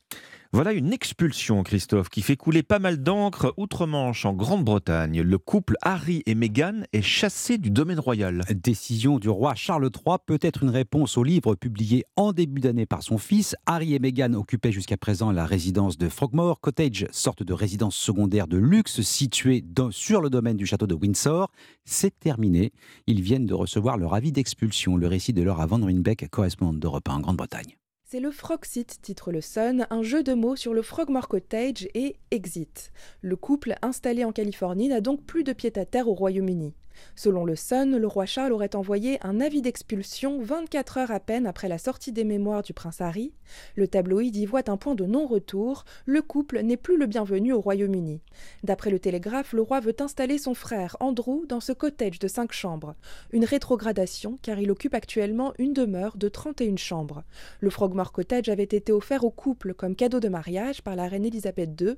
Voilà 0.54 0.72
une 0.72 0.92
expulsion, 0.92 1.64
Christophe, 1.64 2.08
qui 2.08 2.22
fait 2.22 2.36
couler 2.36 2.62
pas 2.62 2.78
mal 2.78 3.02
d'encre 3.02 3.52
outre-Manche 3.56 4.24
en 4.24 4.34
Grande-Bretagne. 4.34 5.20
Le 5.20 5.38
couple 5.38 5.74
Harry 5.82 6.22
et 6.26 6.36
Meghan 6.36 6.84
est 6.92 7.02
chassé 7.02 7.58
du 7.58 7.70
domaine 7.70 7.98
royal. 7.98 8.42
Décision 8.50 9.18
du 9.18 9.28
roi 9.28 9.56
Charles 9.56 9.90
III 9.92 10.18
peut 10.24 10.38
être 10.40 10.62
une 10.62 10.70
réponse 10.70 11.18
au 11.18 11.24
livre 11.24 11.56
publié 11.56 11.83
en 12.16 12.32
début 12.32 12.60
d'année 12.60 12.86
par 12.86 13.02
son 13.02 13.18
fils. 13.18 13.56
Harry 13.66 13.94
et 13.94 13.98
Meghan 13.98 14.34
occupaient 14.34 14.72
jusqu'à 14.72 14.96
présent 14.96 15.32
la 15.32 15.46
résidence 15.46 15.98
de 15.98 16.08
Frogmore 16.08 16.60
Cottage, 16.60 17.06
sorte 17.10 17.42
de 17.42 17.52
résidence 17.52 17.96
secondaire 17.96 18.46
de 18.46 18.56
luxe 18.56 19.00
située 19.02 19.64
sur 19.90 20.20
le 20.20 20.30
domaine 20.30 20.56
du 20.56 20.66
château 20.66 20.86
de 20.86 20.94
Windsor. 20.94 21.50
C'est 21.84 22.18
terminé. 22.18 22.72
Ils 23.06 23.22
viennent 23.22 23.46
de 23.46 23.54
recevoir 23.54 23.96
leur 23.96 24.14
avis 24.14 24.32
d'expulsion. 24.32 24.96
Le 24.96 25.06
récit 25.06 25.32
de 25.32 25.42
Laura 25.42 25.66
Van 25.66 25.84
Rinbeck, 25.84 26.28
correspondante 26.30 26.78
d'Europe 26.78 27.08
1 27.08 27.14
en 27.14 27.20
Grande-Bretagne. 27.20 27.76
C'est 28.04 28.20
le 28.20 28.30
Frogsit, 28.30 28.86
titre 29.02 29.32
le 29.32 29.40
Sun, 29.40 29.86
un 29.90 30.02
jeu 30.02 30.22
de 30.22 30.34
mots 30.34 30.56
sur 30.56 30.74
le 30.74 30.82
Frogmore 30.82 31.26
Cottage 31.26 31.88
et 31.94 32.16
Exit. 32.30 32.92
Le 33.22 33.34
couple 33.34 33.74
installé 33.82 34.24
en 34.24 34.30
Californie 34.30 34.88
n'a 34.88 35.00
donc 35.00 35.24
plus 35.24 35.42
de 35.42 35.52
pied-à-terre 35.52 36.08
au 36.08 36.14
Royaume-Uni. 36.14 36.74
Selon 37.16 37.44
le 37.44 37.56
Sun, 37.56 37.96
le 37.96 38.06
roi 38.06 38.26
Charles 38.26 38.52
aurait 38.52 38.76
envoyé 38.76 39.18
un 39.22 39.40
avis 39.40 39.62
d'expulsion 39.62 40.40
24 40.40 40.98
heures 40.98 41.10
à 41.10 41.20
peine 41.20 41.46
après 41.46 41.68
la 41.68 41.78
sortie 41.78 42.12
des 42.12 42.24
mémoires 42.24 42.62
du 42.62 42.72
prince 42.72 43.00
Harry. 43.00 43.32
Le 43.76 43.88
tabloïd 43.88 44.34
y 44.36 44.46
voit 44.46 44.68
un 44.70 44.76
point 44.76 44.94
de 44.94 45.04
non-retour, 45.04 45.84
le 46.06 46.22
couple 46.22 46.60
n'est 46.60 46.76
plus 46.76 46.96
le 46.96 47.06
bienvenu 47.06 47.52
au 47.52 47.60
Royaume-Uni. 47.60 48.20
D'après 48.62 48.90
le 48.90 48.98
Télégraphe, 48.98 49.52
le 49.52 49.62
roi 49.62 49.80
veut 49.80 49.96
installer 50.00 50.38
son 50.38 50.54
frère 50.54 50.96
Andrew 51.00 51.46
dans 51.48 51.60
ce 51.60 51.72
cottage 51.72 52.18
de 52.18 52.28
5 52.28 52.52
chambres. 52.52 52.94
Une 53.32 53.44
rétrogradation 53.44 54.38
car 54.42 54.58
il 54.58 54.70
occupe 54.70 54.94
actuellement 54.94 55.52
une 55.58 55.72
demeure 55.72 56.16
de 56.16 56.28
31 56.28 56.76
chambres. 56.76 57.24
Le 57.60 57.70
Frogmore 57.70 58.12
Cottage 58.12 58.48
avait 58.48 58.62
été 58.62 58.92
offert 58.92 59.24
au 59.24 59.30
couple 59.30 59.74
comme 59.74 59.96
cadeau 59.96 60.20
de 60.20 60.28
mariage 60.28 60.82
par 60.82 60.96
la 60.96 61.08
reine 61.08 61.24
Elisabeth 61.24 61.80
II. 61.80 61.94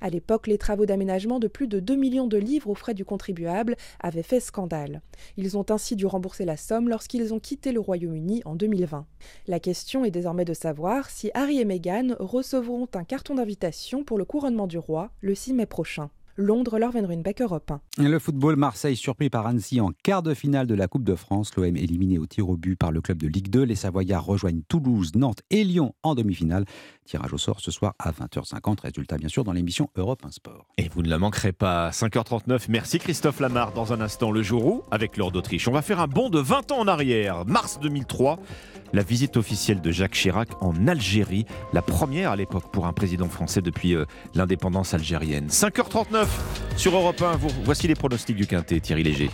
À 0.00 0.10
l'époque, 0.10 0.46
les 0.46 0.58
travaux 0.58 0.86
d'aménagement 0.86 1.38
de 1.38 1.48
plus 1.48 1.68
de 1.68 1.80
2 1.80 1.94
millions 1.94 2.26
de 2.26 2.38
livres 2.38 2.70
aux 2.70 2.74
frais 2.74 2.94
du 2.94 3.04
contribuable 3.04 3.76
avaient 4.00 4.22
fait 4.22 4.39
scandale. 4.40 5.02
Ils 5.36 5.56
ont 5.56 5.66
ainsi 5.70 5.96
dû 5.96 6.06
rembourser 6.06 6.44
la 6.44 6.56
somme 6.56 6.88
lorsqu'ils 6.88 7.32
ont 7.32 7.40
quitté 7.40 7.72
le 7.72 7.80
Royaume-Uni 7.80 8.42
en 8.44 8.56
2020. 8.56 9.06
La 9.46 9.60
question 9.60 10.04
est 10.04 10.10
désormais 10.10 10.44
de 10.44 10.54
savoir 10.54 11.10
si 11.10 11.30
Harry 11.34 11.60
et 11.60 11.64
Meghan 11.64 12.16
recevront 12.18 12.88
un 12.94 13.04
carton 13.04 13.34
d'invitation 13.34 14.04
pour 14.04 14.18
le 14.18 14.24
couronnement 14.24 14.66
du 14.66 14.78
roi 14.78 15.10
le 15.20 15.34
6 15.34 15.54
mai 15.54 15.66
prochain. 15.66 16.10
Londres, 16.40 16.78
Laure 16.78 16.92
Venrunbeck, 16.92 17.42
Europe 17.42 17.70
1. 17.98 18.08
Le 18.08 18.18
football, 18.18 18.56
Marseille 18.56 18.96
surpris 18.96 19.28
par 19.28 19.46
Annecy 19.46 19.80
en 19.80 19.90
quart 20.02 20.22
de 20.22 20.32
finale 20.32 20.66
de 20.66 20.74
la 20.74 20.88
Coupe 20.88 21.04
de 21.04 21.14
France. 21.14 21.54
L'OM 21.56 21.76
éliminé 21.76 22.18
au 22.18 22.26
tir 22.26 22.48
au 22.48 22.56
but 22.56 22.76
par 22.76 22.92
le 22.92 23.02
club 23.02 23.18
de 23.18 23.28
Ligue 23.28 23.50
2. 23.50 23.62
Les 23.62 23.74
Savoyards 23.74 24.24
rejoignent 24.24 24.62
Toulouse, 24.66 25.12
Nantes 25.16 25.42
et 25.50 25.64
Lyon 25.64 25.94
en 26.02 26.14
demi-finale. 26.14 26.64
Tirage 27.10 27.32
au 27.32 27.38
sort 27.38 27.58
ce 27.60 27.72
soir 27.72 27.94
à 27.98 28.12
20h50. 28.12 28.82
Résultat 28.82 29.18
bien 29.18 29.28
sûr 29.28 29.42
dans 29.42 29.52
l'émission 29.52 29.90
Europe 29.96 30.24
1 30.24 30.30
Sport. 30.30 30.66
Et 30.78 30.88
vous 30.94 31.02
ne 31.02 31.08
la 31.08 31.18
manquerez 31.18 31.50
pas. 31.50 31.90
5h39. 31.90 32.66
Merci 32.68 33.00
Christophe 33.00 33.40
Lamar. 33.40 33.72
Dans 33.72 33.92
un 33.92 34.00
instant, 34.00 34.30
le 34.30 34.42
jour 34.42 34.64
où, 34.64 34.82
avec 34.92 35.16
l'or 35.16 35.32
d'Autriche, 35.32 35.66
on 35.66 35.72
va 35.72 35.82
faire 35.82 35.98
un 35.98 36.06
bond 36.06 36.30
de 36.30 36.38
20 36.38 36.70
ans 36.70 36.78
en 36.78 36.86
arrière. 36.86 37.44
Mars 37.46 37.80
2003 37.80 38.38
la 38.92 39.02
visite 39.02 39.36
officielle 39.36 39.80
de 39.80 39.92
Jacques 39.92 40.14
Chirac 40.14 40.48
en 40.60 40.88
Algérie, 40.88 41.46
la 41.72 41.80
première 41.80 42.32
à 42.32 42.36
l'époque 42.36 42.72
pour 42.72 42.86
un 42.86 42.92
président 42.92 43.28
français 43.28 43.62
depuis 43.62 43.94
euh, 43.94 44.04
l'indépendance 44.34 44.94
algérienne. 44.94 45.46
5h39 45.46 46.26
sur 46.76 46.96
Europe 46.96 47.22
1, 47.22 47.38
voici 47.64 47.86
les 47.86 47.94
pronostics 47.94 48.34
du 48.34 48.48
Quintet, 48.48 48.80
Thierry 48.80 49.04
Léger. 49.04 49.30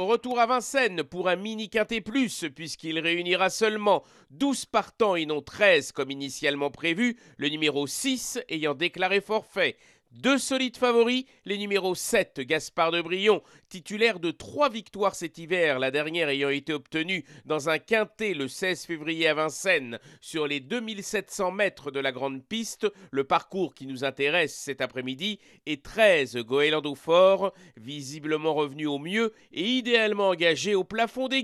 Retour 0.00 0.38
à 0.40 0.46
Vincennes 0.46 1.02
pour 1.02 1.28
un 1.28 1.36
mini 1.36 1.68
quintet 1.68 2.00
plus, 2.00 2.44
puisqu'il 2.54 2.98
réunira 2.98 3.50
seulement 3.50 4.02
12 4.30 4.66
partants 4.66 5.16
et 5.16 5.26
non 5.26 5.42
13 5.42 5.92
comme 5.92 6.10
initialement 6.10 6.70
prévu, 6.70 7.16
le 7.36 7.48
numéro 7.48 7.86
6 7.86 8.40
ayant 8.48 8.74
déclaré 8.74 9.20
forfait. 9.20 9.76
Deux 10.12 10.38
solides 10.38 10.76
favoris, 10.76 11.24
les 11.44 11.58
numéros 11.58 11.94
7, 11.94 12.40
Gaspard 12.40 12.90
de 12.90 13.02
Brion, 13.02 13.42
titulaire 13.68 14.18
de 14.18 14.30
trois 14.30 14.70
victoires 14.70 15.14
cet 15.14 15.36
hiver, 15.36 15.78
la 15.78 15.90
dernière 15.90 16.28
ayant 16.28 16.48
été 16.48 16.72
obtenue 16.72 17.24
dans 17.44 17.68
un 17.68 17.78
quintet 17.78 18.32
le 18.32 18.48
16 18.48 18.86
février 18.86 19.28
à 19.28 19.34
Vincennes. 19.34 19.98
Sur 20.20 20.46
les 20.46 20.60
2700 20.60 21.50
mètres 21.50 21.90
de 21.90 22.00
la 22.00 22.12
grande 22.12 22.42
piste, 22.42 22.86
le 23.10 23.24
parcours 23.24 23.74
qui 23.74 23.86
nous 23.86 24.04
intéresse 24.04 24.54
cet 24.54 24.80
après-midi, 24.80 25.38
et 25.66 25.80
13, 25.80 26.38
Goélando 26.38 26.94
Fort, 26.94 27.52
visiblement 27.76 28.54
revenu 28.54 28.86
au 28.86 28.98
mieux 28.98 29.34
et 29.52 29.64
idéalement 29.64 30.28
engagé 30.28 30.74
au 30.74 30.84
plafond 30.84 31.28
des 31.28 31.42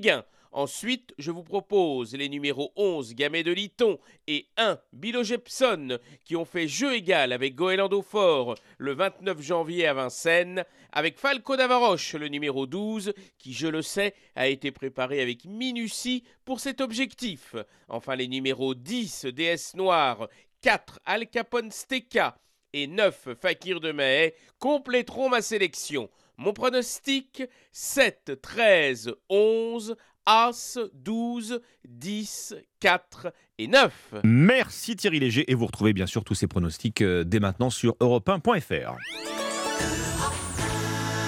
Ensuite, 0.55 1.15
je 1.17 1.31
vous 1.31 1.43
propose 1.43 2.15
les 2.15 2.29
numéros 2.29 2.75
11 2.77 3.15
Gamet 3.15 3.43
de 3.43 3.53
Liton 3.53 3.99
et 4.27 4.49
1 4.59 4.79
Bilo 4.93 5.23
Jepson 5.23 5.99
qui 6.27 6.37
ont 6.37 6.45
fait 6.45 6.69
jeu 6.69 6.95
égal 6.95 7.33
avec 7.33 7.55
Goélando 7.55 8.03
Fort 8.03 8.57
le 8.77 8.93
29 8.93 9.41
janvier 9.41 9.87
à 9.87 9.95
Vincennes, 9.95 10.65
avec 10.93 11.19
Falco 11.19 11.57
d'Avaroche 11.57 12.13
le 12.13 12.29
numéro 12.29 12.67
12 12.67 13.15
qui, 13.39 13.55
je 13.55 13.67
le 13.67 13.81
sais, 13.81 14.15
a 14.37 14.47
été 14.49 14.73
préparé 14.73 15.23
avec 15.23 15.47
minutie 15.47 16.23
pour 16.45 16.61
cet 16.61 16.83
objectif. 16.83 17.57
Enfin, 17.89 18.15
les 18.15 18.29
numéros 18.29 18.75
10 18.75 19.29
DS 19.35 19.75
Noir, 19.75 20.29
4 20.61 21.01
Al 21.07 21.29
Capone 21.29 21.71
Steka 21.71 22.37
et 22.75 22.87
9 22.87 23.29
Fakir 23.41 23.81
de 23.81 23.91
Mahé 23.93 24.35
compléteront 24.59 25.31
ma 25.31 25.41
sélection. 25.41 26.11
Mon 26.39 26.53
pronostic 26.53 27.43
7, 27.73 28.41
13, 28.43 29.15
11 29.29 29.97
As, 30.27 30.79
12, 30.95 31.61
10, 31.89 32.55
4 32.81 33.33
et 33.59 33.67
9. 33.67 34.15
Merci 34.25 34.97
Thierry 34.97 35.21
Léger 35.21 35.51
et 35.51 35.55
vous 35.55 35.67
retrouvez 35.67 35.93
bien 35.93 36.07
sûr 36.07 36.25
tous 36.25 36.35
ces 36.35 36.47
pronostics 36.47 37.03
euh, 37.03 37.25
dès 37.25 37.41
maintenant 37.41 37.71
sur 37.71 37.95
europe1.fr. 38.01 38.97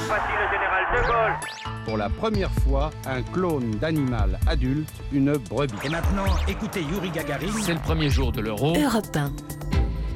Voici 0.06 0.32
le 0.32 0.46
général 0.52 0.84
de 0.92 1.06
Gaulle. 1.06 1.84
Pour 1.84 1.96
la 1.98 2.08
première 2.08 2.50
fois, 2.50 2.90
un 3.06 3.22
clone 3.22 3.72
d'animal 3.72 4.38
adulte, 4.46 4.88
une 5.12 5.36
brebis. 5.36 5.74
Et 5.84 5.88
maintenant, 5.88 6.24
écoutez 6.48 6.80
Yuri 6.82 7.10
Gagarin. 7.10 7.46
C'est 7.62 7.74
le 7.74 7.80
premier 7.80 8.08
jour 8.08 8.32
de 8.32 8.40
l'euro. 8.40 8.74
Europe 8.76 9.14
1. 9.14 9.32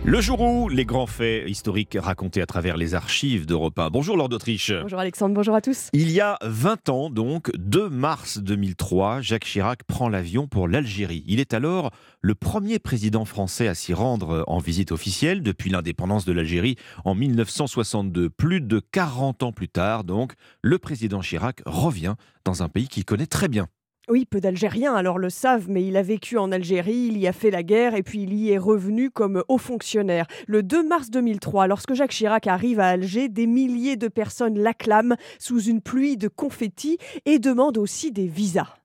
Le 0.04 0.20
jour 0.20 0.40
où 0.40 0.68
les 0.68 0.86
grands 0.86 1.06
faits 1.06 1.48
historiques 1.48 1.98
racontés 2.00 2.40
à 2.40 2.46
travers 2.46 2.76
les 2.76 2.94
archives 2.94 3.44
d'Europe 3.44 3.78
1. 3.78 3.90
Bonjour 3.90 4.16
Lord 4.16 4.30
d'Autriche. 4.30 4.72
Bonjour 4.72 5.00
Alexandre, 5.00 5.34
bonjour 5.34 5.54
à 5.54 5.60
tous. 5.60 5.88
Il 5.92 6.10
y 6.10 6.20
a 6.20 6.38
20 6.42 6.88
ans 6.88 7.10
donc, 7.10 7.50
2 7.56 7.90
mars 7.90 8.38
2003, 8.38 9.20
Jacques 9.20 9.44
Chirac 9.44 9.82
prend 9.84 10.08
l'avion 10.08 10.46
pour 10.46 10.66
l'Algérie. 10.66 11.24
Il 11.26 11.40
est 11.40 11.52
alors 11.52 11.90
le 12.22 12.34
premier 12.34 12.78
président 12.78 13.24
français 13.24 13.68
à 13.68 13.74
s'y 13.74 13.92
rendre 13.92 14.44
en 14.46 14.58
visite 14.58 14.92
officielle 14.92 15.42
depuis 15.42 15.68
l'indépendance 15.68 16.24
de 16.24 16.32
l'Algérie 16.32 16.76
en 17.04 17.14
1962. 17.14 18.30
Plus 18.30 18.60
de 18.60 18.80
40 18.80 19.42
ans 19.42 19.52
plus 19.52 19.68
tard 19.68 20.04
donc, 20.04 20.32
le 20.62 20.78
président 20.78 21.20
Chirac 21.20 21.60
revient 21.66 22.14
dans 22.44 22.62
un 22.62 22.68
pays 22.68 22.88
qu'il 22.88 23.04
connaît 23.04 23.26
très 23.26 23.48
bien. 23.48 23.68
Oui, 24.10 24.24
peu 24.24 24.40
d'Algériens 24.40 24.94
alors 24.94 25.18
le 25.18 25.28
savent, 25.28 25.66
mais 25.68 25.84
il 25.84 25.94
a 25.98 26.02
vécu 26.02 26.38
en 26.38 26.50
Algérie, 26.50 27.08
il 27.10 27.18
y 27.18 27.28
a 27.28 27.32
fait 27.34 27.50
la 27.50 27.62
guerre 27.62 27.94
et 27.94 28.02
puis 28.02 28.22
il 28.22 28.32
y 28.32 28.50
est 28.50 28.56
revenu 28.56 29.10
comme 29.10 29.44
haut 29.48 29.58
fonctionnaire. 29.58 30.26
Le 30.46 30.62
2 30.62 30.82
mars 30.88 31.10
2003, 31.10 31.66
lorsque 31.66 31.92
Jacques 31.92 32.12
Chirac 32.12 32.46
arrive 32.46 32.80
à 32.80 32.88
Alger, 32.88 33.28
des 33.28 33.46
milliers 33.46 33.96
de 33.96 34.08
personnes 34.08 34.58
l'acclament 34.58 35.16
sous 35.38 35.60
une 35.60 35.82
pluie 35.82 36.16
de 36.16 36.28
confettis 36.28 36.96
et 37.26 37.38
demandent 37.38 37.76
aussi 37.76 38.10
des 38.10 38.26
visas. 38.28 38.76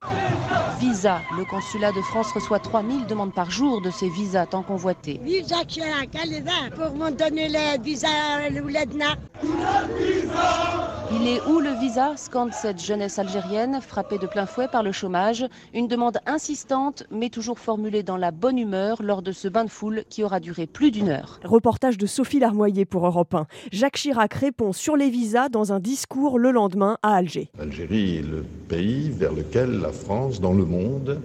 Visa. 0.80 1.22
Le 1.38 1.46
consulat 1.46 1.94
de 1.94 2.02
France 2.02 2.32
reçoit 2.34 2.60
3000 2.60 3.06
demandes 3.06 3.34
par 3.34 3.50
jour 3.50 3.82
de 3.82 3.90
ces 3.90 4.10
visas 4.10 4.46
tant 4.48 4.64
convoités. 4.64 5.22
Vive 5.24 5.48
Jacques 5.48 5.68
Chirac, 5.68 6.10
allez 6.22 6.44
pour 6.76 6.94
me 6.96 7.12
donner 7.12 7.48
les 7.48 7.82
visas 7.82 8.50
le 8.50 8.62
Il 11.12 11.28
est 11.28 11.42
où 11.48 11.60
le 11.60 11.80
visa? 11.80 12.18
scande 12.18 12.52
cette 12.54 12.84
jeunesse 12.84 13.20
algérienne 13.20 13.80
frappée 13.82 14.18
de 14.18 14.28
plein 14.28 14.46
fouet 14.46 14.68
par 14.68 14.84
le 14.84 14.92
chômage 14.92 15.12
une 15.74 15.88
demande 15.88 16.18
insistante, 16.26 17.03
mais 17.11 17.30
toujours 17.30 17.59
formulée 17.59 18.03
dans 18.03 18.18
la 18.18 18.32
bonne 18.32 18.57
humeur 18.57 19.03
lors 19.03 19.22
de 19.22 19.32
ce 19.32 19.47
bain 19.47 19.64
de 19.64 19.70
foule 19.70 20.03
qui 20.09 20.24
aura 20.24 20.39
duré 20.39 20.66
plus 20.66 20.91
d'une 20.91 21.09
heure. 21.09 21.39
Reportage 21.43 21.97
de 21.97 22.07
Sophie 22.07 22.39
Larmoyer 22.39 22.86
pour 22.86 23.05
Europe 23.05 23.36
1. 23.36 23.45
Jacques 23.72 23.97
Chirac 23.97 24.34
répond 24.34 24.74
sur 24.74 24.95
les 24.97 25.09
visas 25.09 25.49
dans 25.49 25.72
un 25.72 25.80
discours 25.80 26.39
le 26.39 26.51
lendemain 26.51 26.97
à 27.03 27.16
Alger. 27.16 27.49
L'Algérie 27.57 28.18
est 28.18 28.22
le 28.22 28.43
pays 28.68 29.09
vers 29.11 29.34
lequel 29.34 29.80
la 29.80 29.91
France, 29.91 30.41
dans 30.41 30.53
le 30.53 30.66
monde, 30.66 31.22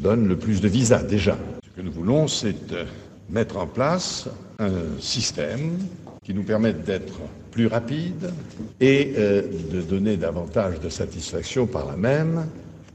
donne 0.00 0.26
le 0.26 0.36
plus 0.36 0.60
de 0.60 0.68
visas 0.68 1.02
déjà. 1.02 1.36
Ce 1.64 1.70
que 1.80 1.82
nous 1.82 1.92
voulons, 1.92 2.26
c'est 2.26 2.72
euh, 2.72 2.84
mettre 3.30 3.56
en 3.58 3.66
place 3.66 4.28
un 4.58 4.98
système 4.98 5.78
qui 6.24 6.34
nous 6.34 6.42
permette 6.42 6.84
d'être 6.84 7.20
plus 7.52 7.68
rapide 7.68 8.32
et 8.80 9.14
euh, 9.16 9.42
de 9.72 9.80
donner 9.80 10.16
davantage 10.16 10.80
de 10.80 10.88
satisfaction 10.88 11.66
par 11.66 11.86
la 11.86 11.96
même 11.96 12.46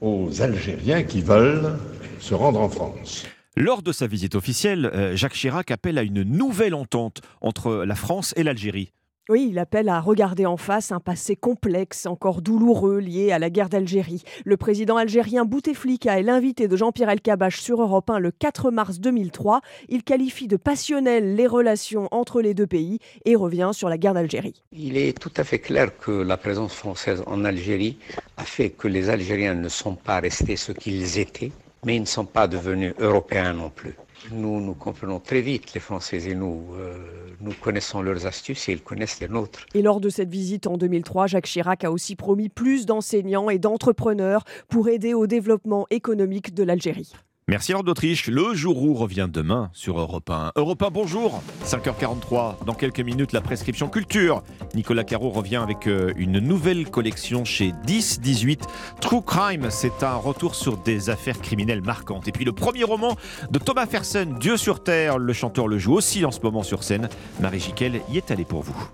aux 0.04 0.41
Algériens 0.41 1.04
qui 1.04 1.22
veulent 1.22 1.80
se 2.20 2.36
rendre 2.36 2.60
en 2.60 2.70
France. 2.70 3.26
Lors 3.56 3.82
de 3.82 3.91
sa 3.91 4.06
visite 4.06 4.36
officielle, 4.36 4.86
euh, 4.93 5.16
Jacques 5.16 5.34
Chirac 5.34 5.72
appelle 5.72 5.97
à 5.97 6.04
une 6.04 6.24
nouvelle 6.24 6.76
entente 6.76 7.22
entre 7.41 7.86
la 7.86 7.95
France 7.95 8.34
et 8.36 8.43
l'Algérie. 8.43 8.91
Oui, 9.30 9.47
il 9.51 9.57
appelle 9.57 9.88
à 9.88 10.01
regarder 10.01 10.45
en 10.45 10.57
face 10.57 10.91
un 10.91 10.99
passé 10.99 11.38
complexe, 11.38 12.05
encore 12.07 12.41
douloureux, 12.41 12.99
lié 12.99 13.32
à 13.32 13.39
la 13.39 13.49
guerre 13.49 13.69
d'Algérie. 13.69 14.21
Le 14.43 14.57
président 14.57 14.97
algérien 14.97 15.45
Bouteflika 15.45 16.19
est 16.19 16.24
l'invité 16.24 16.67
de 16.67 16.76
Jean-Pierre 16.76 17.09
Elkabbach 17.09 17.55
sur 17.55 17.82
Europe 17.82 18.09
1 18.09 18.19
le 18.19 18.32
4 18.32 18.69
mars 18.69 18.99
2003. 18.99 19.61
Il 19.88 20.03
qualifie 20.03 20.49
de 20.49 20.57
passionnelles 20.57 21.38
les 21.38 21.47
relations 21.47 22.09
entre 22.11 22.41
les 22.41 22.53
deux 22.53 22.67
pays 22.67 22.99
et 23.24 23.38
revient 23.38 23.71
sur 23.71 23.88
la 23.88 23.97
guerre 23.97 24.13
d'Algérie. 24.13 24.61
Il 24.74 24.97
est 24.97 25.17
tout 25.17 25.32
à 25.38 25.45
fait 25.45 25.59
clair 25.59 25.97
que 25.97 26.11
la 26.11 26.36
présence 26.36 26.74
française 26.74 27.24
en 27.26 27.45
Algérie 27.45 27.97
a 28.36 28.43
fait 28.43 28.71
que 28.71 28.89
les 28.89 29.09
Algériens 29.09 29.55
ne 29.55 29.69
sont 29.69 29.95
pas 29.95 30.19
restés 30.19 30.57
ce 30.57 30.74
qu'ils 30.74 31.17
étaient, 31.17 31.53
mais 31.86 31.95
ils 31.95 32.01
ne 32.01 32.05
sont 32.05 32.26
pas 32.26 32.49
devenus 32.49 32.93
européens 32.99 33.53
non 33.53 33.69
plus. 33.69 33.95
Nous 34.32 34.61
nous 34.61 34.74
comprenons 34.74 35.19
très 35.19 35.41
vite, 35.41 35.74
les 35.74 35.80
Français 35.80 36.30
et 36.30 36.36
nous. 36.36 36.74
Euh, 36.76 36.97
nous 37.41 37.53
connaissons 37.53 38.01
leurs 38.01 38.26
astuces 38.26 38.69
et 38.69 38.74
ils 38.74 38.82
connaissent 38.82 39.19
les 39.19 39.28
nôtres. 39.28 39.65
Et 39.74 39.82
lors 39.82 39.99
de 39.99 40.09
cette 40.09 40.30
visite 40.30 40.67
en 40.67 40.78
2003, 40.78 41.28
Jacques 41.28 41.45
Chirac 41.45 41.84
a 41.84 41.91
aussi 41.91 42.15
promis 42.15 42.49
plus 42.49 42.86
d'enseignants 42.86 43.49
et 43.49 43.59
d'entrepreneurs 43.59 44.43
pour 44.69 44.88
aider 44.88 45.13
au 45.13 45.28
développement 45.28 45.86
économique 45.89 46.53
de 46.53 46.63
l'Algérie. 46.63 47.11
Merci 47.49 47.73
Lord 47.73 47.83
d'Autriche. 47.83 48.27
Le 48.27 48.53
jour 48.53 48.81
où 48.81 48.93
revient 48.93 49.27
demain 49.29 49.69
sur 49.73 49.99
Europe 49.99 50.29
1. 50.29 50.53
Europe 50.55 50.81
1, 50.81 50.89
bonjour. 50.91 51.41
5h43. 51.65 52.63
Dans 52.65 52.73
quelques 52.73 53.01
minutes, 53.01 53.33
la 53.33 53.41
prescription 53.41 53.89
culture. 53.89 54.43
Nicolas 54.75 55.03
Caro 55.03 55.29
revient 55.29 55.57
avec 55.57 55.87
euh, 55.87 56.13
une 56.15 56.39
nouvelle 56.39 56.89
collection 56.89 57.43
chez 57.43 57.73
10-18. 57.85 58.61
True 59.01 59.21
Crime, 59.21 59.67
c'est 59.71 60.03
un 60.03 60.15
retour 60.15 60.55
sur 60.55 60.77
des 60.77 61.09
affaires 61.09 61.41
criminelles 61.41 61.81
marquantes. 61.81 62.29
Et 62.29 62.31
puis 62.31 62.45
le 62.45 62.53
premier 62.53 62.85
roman 62.85 63.17
de 63.51 63.59
Thomas 63.59 63.87
Fersen, 63.87 64.37
Dieu 64.39 64.55
sur 64.55 64.81
Terre. 64.81 65.17
Le 65.17 65.33
chanteur 65.33 65.67
le 65.67 65.77
joue 65.77 65.95
aussi 65.95 66.23
en 66.23 66.31
ce 66.31 66.39
moment 66.39 66.63
sur 66.63 66.81
scène. 66.83 67.09
Marie 67.41 67.59
Jiquel 67.59 68.01
y 68.09 68.17
est 68.17 68.31
allée 68.31 68.45
pour 68.45 68.61
vous. 68.61 68.87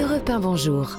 Europe 0.00 0.30
1, 0.30 0.38
bonjour. 0.38 0.96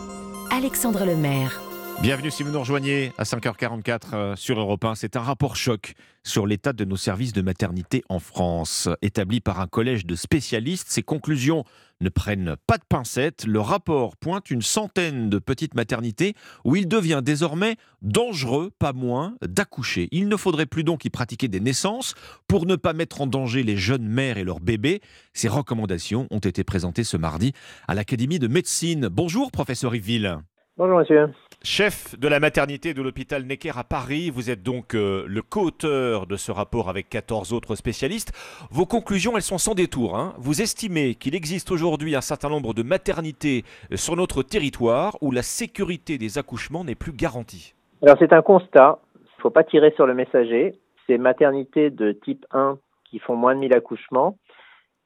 Alexandre 0.51 1.05
Lemaire. 1.05 1.61
Bienvenue 2.02 2.32
si 2.32 2.43
vous 2.43 2.52
nous 2.52 2.60
rejoignez 2.60 3.12
à 3.18 3.24
5h44 3.24 4.00
euh, 4.14 4.36
sur 4.38 4.58
Europe 4.58 4.86
1. 4.86 4.95
C'est 4.95 5.18
un 5.18 5.22
rapport 5.22 5.58
choc 5.58 5.95
sur 6.24 6.47
l'état 6.47 6.72
de 6.72 6.86
nos 6.86 6.95
services 6.95 7.34
de 7.34 7.41
maternité 7.41 8.04
en 8.08 8.20
France. 8.20 8.88
Établi 9.02 9.41
par 9.41 9.60
un 9.60 9.68
collège 9.68 10.06
de 10.06 10.16
spécialistes, 10.16 10.88
ces 10.89 11.04
conclusions 11.04 11.66
ne 12.00 12.08
prennent 12.08 12.56
pas 12.68 12.78
de 12.78 12.86
pincettes. 12.88 13.45
Le 13.45 13.60
rapport 13.60 14.16
pointe 14.16 14.50
une 14.50 14.62
centaine 14.62 15.30
de 15.30 15.39
petites 15.39 15.76
maternités 15.76 16.36
où 16.64 16.78
il 16.78 16.88
devient 16.88 17.20
désormais 17.22 17.76
dangereux, 18.02 18.72
pas 18.80 18.93
moins, 18.93 19.36
d'accoucher. 19.41 20.08
Il 20.14 20.30
ne 20.30 20.38
faudrait 20.38 20.68
plus 20.68 20.86
donc 20.86 21.04
y 21.04 21.10
pratiquer 21.10 21.50
des 21.50 21.60
naissances 21.60 22.16
pour 22.47 22.66
ne 22.66 22.78
pas 22.78 22.93
mettre 22.93 23.20
en 23.20 23.28
danger 23.28 23.62
les 23.62 23.76
jeunes 23.76 24.08
mères 24.08 24.38
et 24.38 24.45
leurs 24.45 24.62
bébés. 24.62 25.02
Ces 25.34 25.50
recommandations 25.50 26.28
ont 26.32 26.39
été 26.39 26.64
présentées 26.64 27.04
ce 27.04 27.18
mardi 27.18 27.52
à 27.89 27.93
l'Académie 27.93 28.39
de 28.39 28.47
médecine. 28.47 29.10
Bonjour, 29.10 29.52
professeur 29.52 29.93
Yville. 29.93 30.38
Bonjour, 30.78 31.00
monsieur. 31.00 31.28
Chef 31.62 32.18
de 32.18 32.30
la 32.30 32.39
maternité 32.39 32.93
de 32.93 33.01
l'hôpital 33.01 33.43
Necker 33.43 33.78
à 33.78 33.84
Paris, 33.84 34.30
vous 34.30 34.49
êtes 34.49 34.64
donc 34.64 34.95
euh, 34.95 35.26
le 35.28 35.41
co-auteur 35.41 36.26
de 36.26 36.38
ce 36.38 36.53
rapport 36.53 36.88
avec 36.88 37.10
14 37.10 37.51
autres 37.51 37.76
spécialistes. 37.76 38.32
Vos 38.72 38.86
conclusions, 38.86 39.36
elles 39.36 39.41
sont 39.41 39.57
sans 39.57 39.76
détour. 39.76 40.18
Hein. 40.18 40.34
Vous 40.38 40.62
estimez 40.62 41.16
qu'il 41.16 41.36
existe 41.36 41.70
aujourd'hui 41.70 42.16
un 42.16 42.22
certain 42.22 42.47
nombre 42.47 42.74
de 42.74 42.82
maternités 42.82 43.66
euh, 43.91 43.97
sur 43.97 44.16
notre 44.16 44.41
territoire 44.41 45.18
où 45.20 45.32
la 45.32 45.41
sécurité 45.41 46.18
des 46.18 46.38
accouchements 46.38 46.86
n'est 46.86 46.95
plus 46.95 47.12
garantie. 47.12 47.76
Alors 48.01 48.16
c'est 48.20 48.32
un 48.32 48.41
constat, 48.41 48.99
il 49.16 49.24
ne 49.24 49.41
faut 49.41 49.49
pas 49.49 49.66
tirer 49.66 49.91
sur 49.97 50.07
le 50.07 50.14
messager. 50.14 50.80
Ces 51.07 51.18
maternités 51.18 51.89
de 51.89 52.14
type 52.14 52.45
1 52.51 52.78
qui 53.03 53.20
font 53.20 53.36
moins 53.36 53.53
de 53.53 53.60
1000 53.60 53.74
accouchements, 53.74 54.38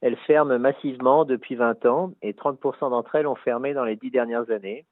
elles 0.02 0.18
ferment 0.28 0.56
massivement 0.60 1.24
depuis 1.24 1.56
20 1.56 1.84
ans 1.86 2.12
et 2.22 2.32
30% 2.32 2.90
d'entre 2.90 3.16
elles 3.16 3.26
ont 3.26 3.34
fermé 3.34 3.74
dans 3.74 3.84
les 3.84 3.96
10 3.96 4.12
dernières 4.12 4.48
années. 4.52 4.84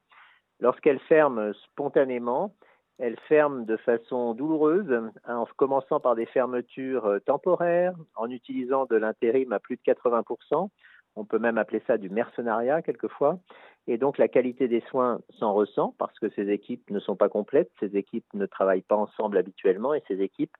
Lorsqu'elles 0.59 0.99
ferment 0.99 1.53
spontanément, 1.65 2.53
elles 2.99 3.19
ferment 3.27 3.65
de 3.65 3.77
façon 3.77 4.33
douloureuse, 4.33 5.11
en 5.27 5.45
commençant 5.57 5.99
par 5.99 6.15
des 6.15 6.27
fermetures 6.27 7.05
euh, 7.05 7.19
temporaires, 7.19 7.95
en 8.15 8.29
utilisant 8.29 8.85
de 8.85 8.95
l'intérim 8.95 9.51
à 9.51 9.59
plus 9.59 9.77
de 9.77 9.81
80%. 9.81 10.69
On 11.15 11.25
peut 11.25 11.39
même 11.39 11.57
appeler 11.57 11.81
ça 11.85 11.97
du 11.97 12.09
mercenariat 12.09 12.81
quelquefois. 12.81 13.39
Et 13.87 13.97
donc 13.97 14.17
la 14.17 14.27
qualité 14.27 14.67
des 14.67 14.81
soins 14.81 15.19
s'en 15.37 15.53
ressent 15.53 15.93
parce 15.97 16.17
que 16.19 16.29
ces 16.29 16.49
équipes 16.49 16.89
ne 16.89 16.99
sont 16.99 17.15
pas 17.15 17.29
complètes, 17.29 17.71
ces 17.79 17.95
équipes 17.97 18.25
ne 18.33 18.45
travaillent 18.45 18.81
pas 18.81 18.95
ensemble 18.95 19.37
habituellement 19.37 19.93
et 19.93 20.03
ces 20.07 20.21
équipes 20.21 20.55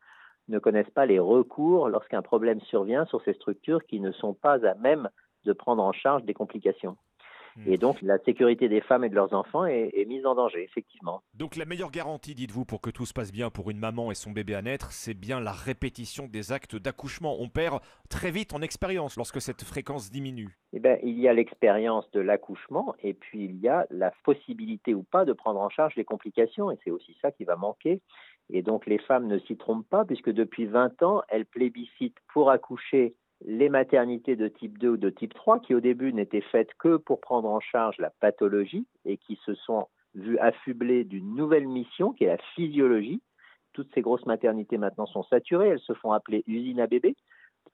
ne 0.49 0.59
connaissent 0.59 0.89
pas 0.89 1.05
les 1.05 1.19
recours 1.19 1.87
lorsqu'un 1.87 2.21
problème 2.21 2.59
survient 2.61 3.05
sur 3.05 3.23
ces 3.23 3.33
structures 3.33 3.83
qui 3.85 3.99
ne 3.99 4.11
sont 4.11 4.33
pas 4.33 4.65
à 4.67 4.75
même 4.75 5.09
de 5.45 5.53
prendre 5.53 5.81
en 5.81 5.93
charge 5.93 6.23
des 6.23 6.33
complications. 6.33 6.97
Hmm. 7.55 7.63
Et 7.67 7.77
donc, 7.77 8.01
la 8.01 8.17
sécurité 8.19 8.69
des 8.69 8.81
femmes 8.81 9.03
et 9.03 9.09
de 9.09 9.15
leurs 9.15 9.33
enfants 9.33 9.65
est, 9.65 10.05
mise 10.07 10.25
en 10.25 10.35
danger, 10.35 10.63
effectivement. 10.63 11.21
Donc, 11.33 11.55
la 11.55 11.65
meilleure 11.65 11.91
garantie, 11.91 12.35
dites-vous, 12.35 12.65
pour 12.65 12.81
que 12.81 12.89
tout 12.89 13.05
se 13.05 13.13
passe 13.13 13.31
bien 13.31 13.49
pour 13.49 13.69
une 13.69 13.79
maman 13.79 14.11
et 14.11 14.15
son 14.15 14.31
bébé 14.31 14.55
à 14.55 14.61
naître, 14.61 14.91
c'est 14.91 15.13
bien 15.13 15.39
la 15.39 15.51
répétition 15.51 16.27
des 16.27 16.51
actes 16.51 16.75
d'accouchement. 16.75 17.37
On 17.39 17.49
perd 17.49 17.79
très 18.09 18.31
vite 18.31 18.53
en 18.53 18.61
expérience 18.61 19.17
lorsque 19.17 19.41
cette 19.41 19.63
fréquence 19.63 20.11
diminue. 20.11 20.57
Eh 20.73 20.79
bien, 20.79 20.97
il 21.03 21.19
y 21.19 21.27
a 21.27 21.33
l'expérience 21.33 22.09
de 22.11 22.19
l'accouchement 22.19 22.95
et 23.01 23.13
puis 23.13 23.45
il 23.45 23.57
y 23.57 23.67
a 23.67 23.85
la 23.89 24.11
possibilité 24.23 24.93
ou 24.93 25.03
pas 25.03 25.25
de 25.25 25.33
prendre 25.33 25.59
en 25.59 25.69
charge 25.69 25.95
les 25.95 26.05
complications. 26.05 26.71
Et 26.71 26.77
c'est 26.83 26.91
aussi 26.91 27.15
ça 27.21 27.31
qui 27.31 27.43
va 27.43 27.55
manquer. 27.55 28.01
Et 28.49 28.61
donc, 28.61 28.85
les 28.85 28.99
femmes 28.99 29.27
ne 29.27 29.39
s'y 29.39 29.55
trompent 29.55 29.87
pas, 29.87 30.05
puisque 30.05 30.29
depuis 30.29 30.65
20 30.65 31.01
ans, 31.03 31.23
elles 31.29 31.45
plébiscitent 31.45 32.19
pour 32.33 32.49
accoucher 32.49 33.15
les 33.45 33.69
maternités 33.69 34.35
de 34.35 34.47
type 34.47 34.77
2 34.77 34.89
ou 34.89 34.97
de 34.97 35.09
type 35.09 35.33
3 35.33 35.59
qui 35.59 35.75
au 35.75 35.79
début 35.79 36.13
n'étaient 36.13 36.41
faites 36.41 36.73
que 36.79 36.97
pour 36.97 37.19
prendre 37.19 37.49
en 37.49 37.59
charge 37.59 37.97
la 37.97 38.09
pathologie 38.09 38.87
et 39.05 39.17
qui 39.17 39.39
se 39.45 39.53
sont 39.53 39.87
vues 40.15 40.37
affublées 40.39 41.03
d'une 41.03 41.35
nouvelle 41.35 41.67
mission 41.67 42.13
qui 42.13 42.23
est 42.23 42.27
la 42.27 42.37
physiologie. 42.55 43.21
Toutes 43.73 43.93
ces 43.93 44.01
grosses 44.01 44.25
maternités 44.25 44.77
maintenant 44.77 45.07
sont 45.07 45.23
saturées, 45.23 45.69
elles 45.69 45.79
se 45.79 45.93
font 45.93 46.11
appeler 46.11 46.43
usines 46.47 46.79
à 46.79 46.87
bébés 46.87 47.15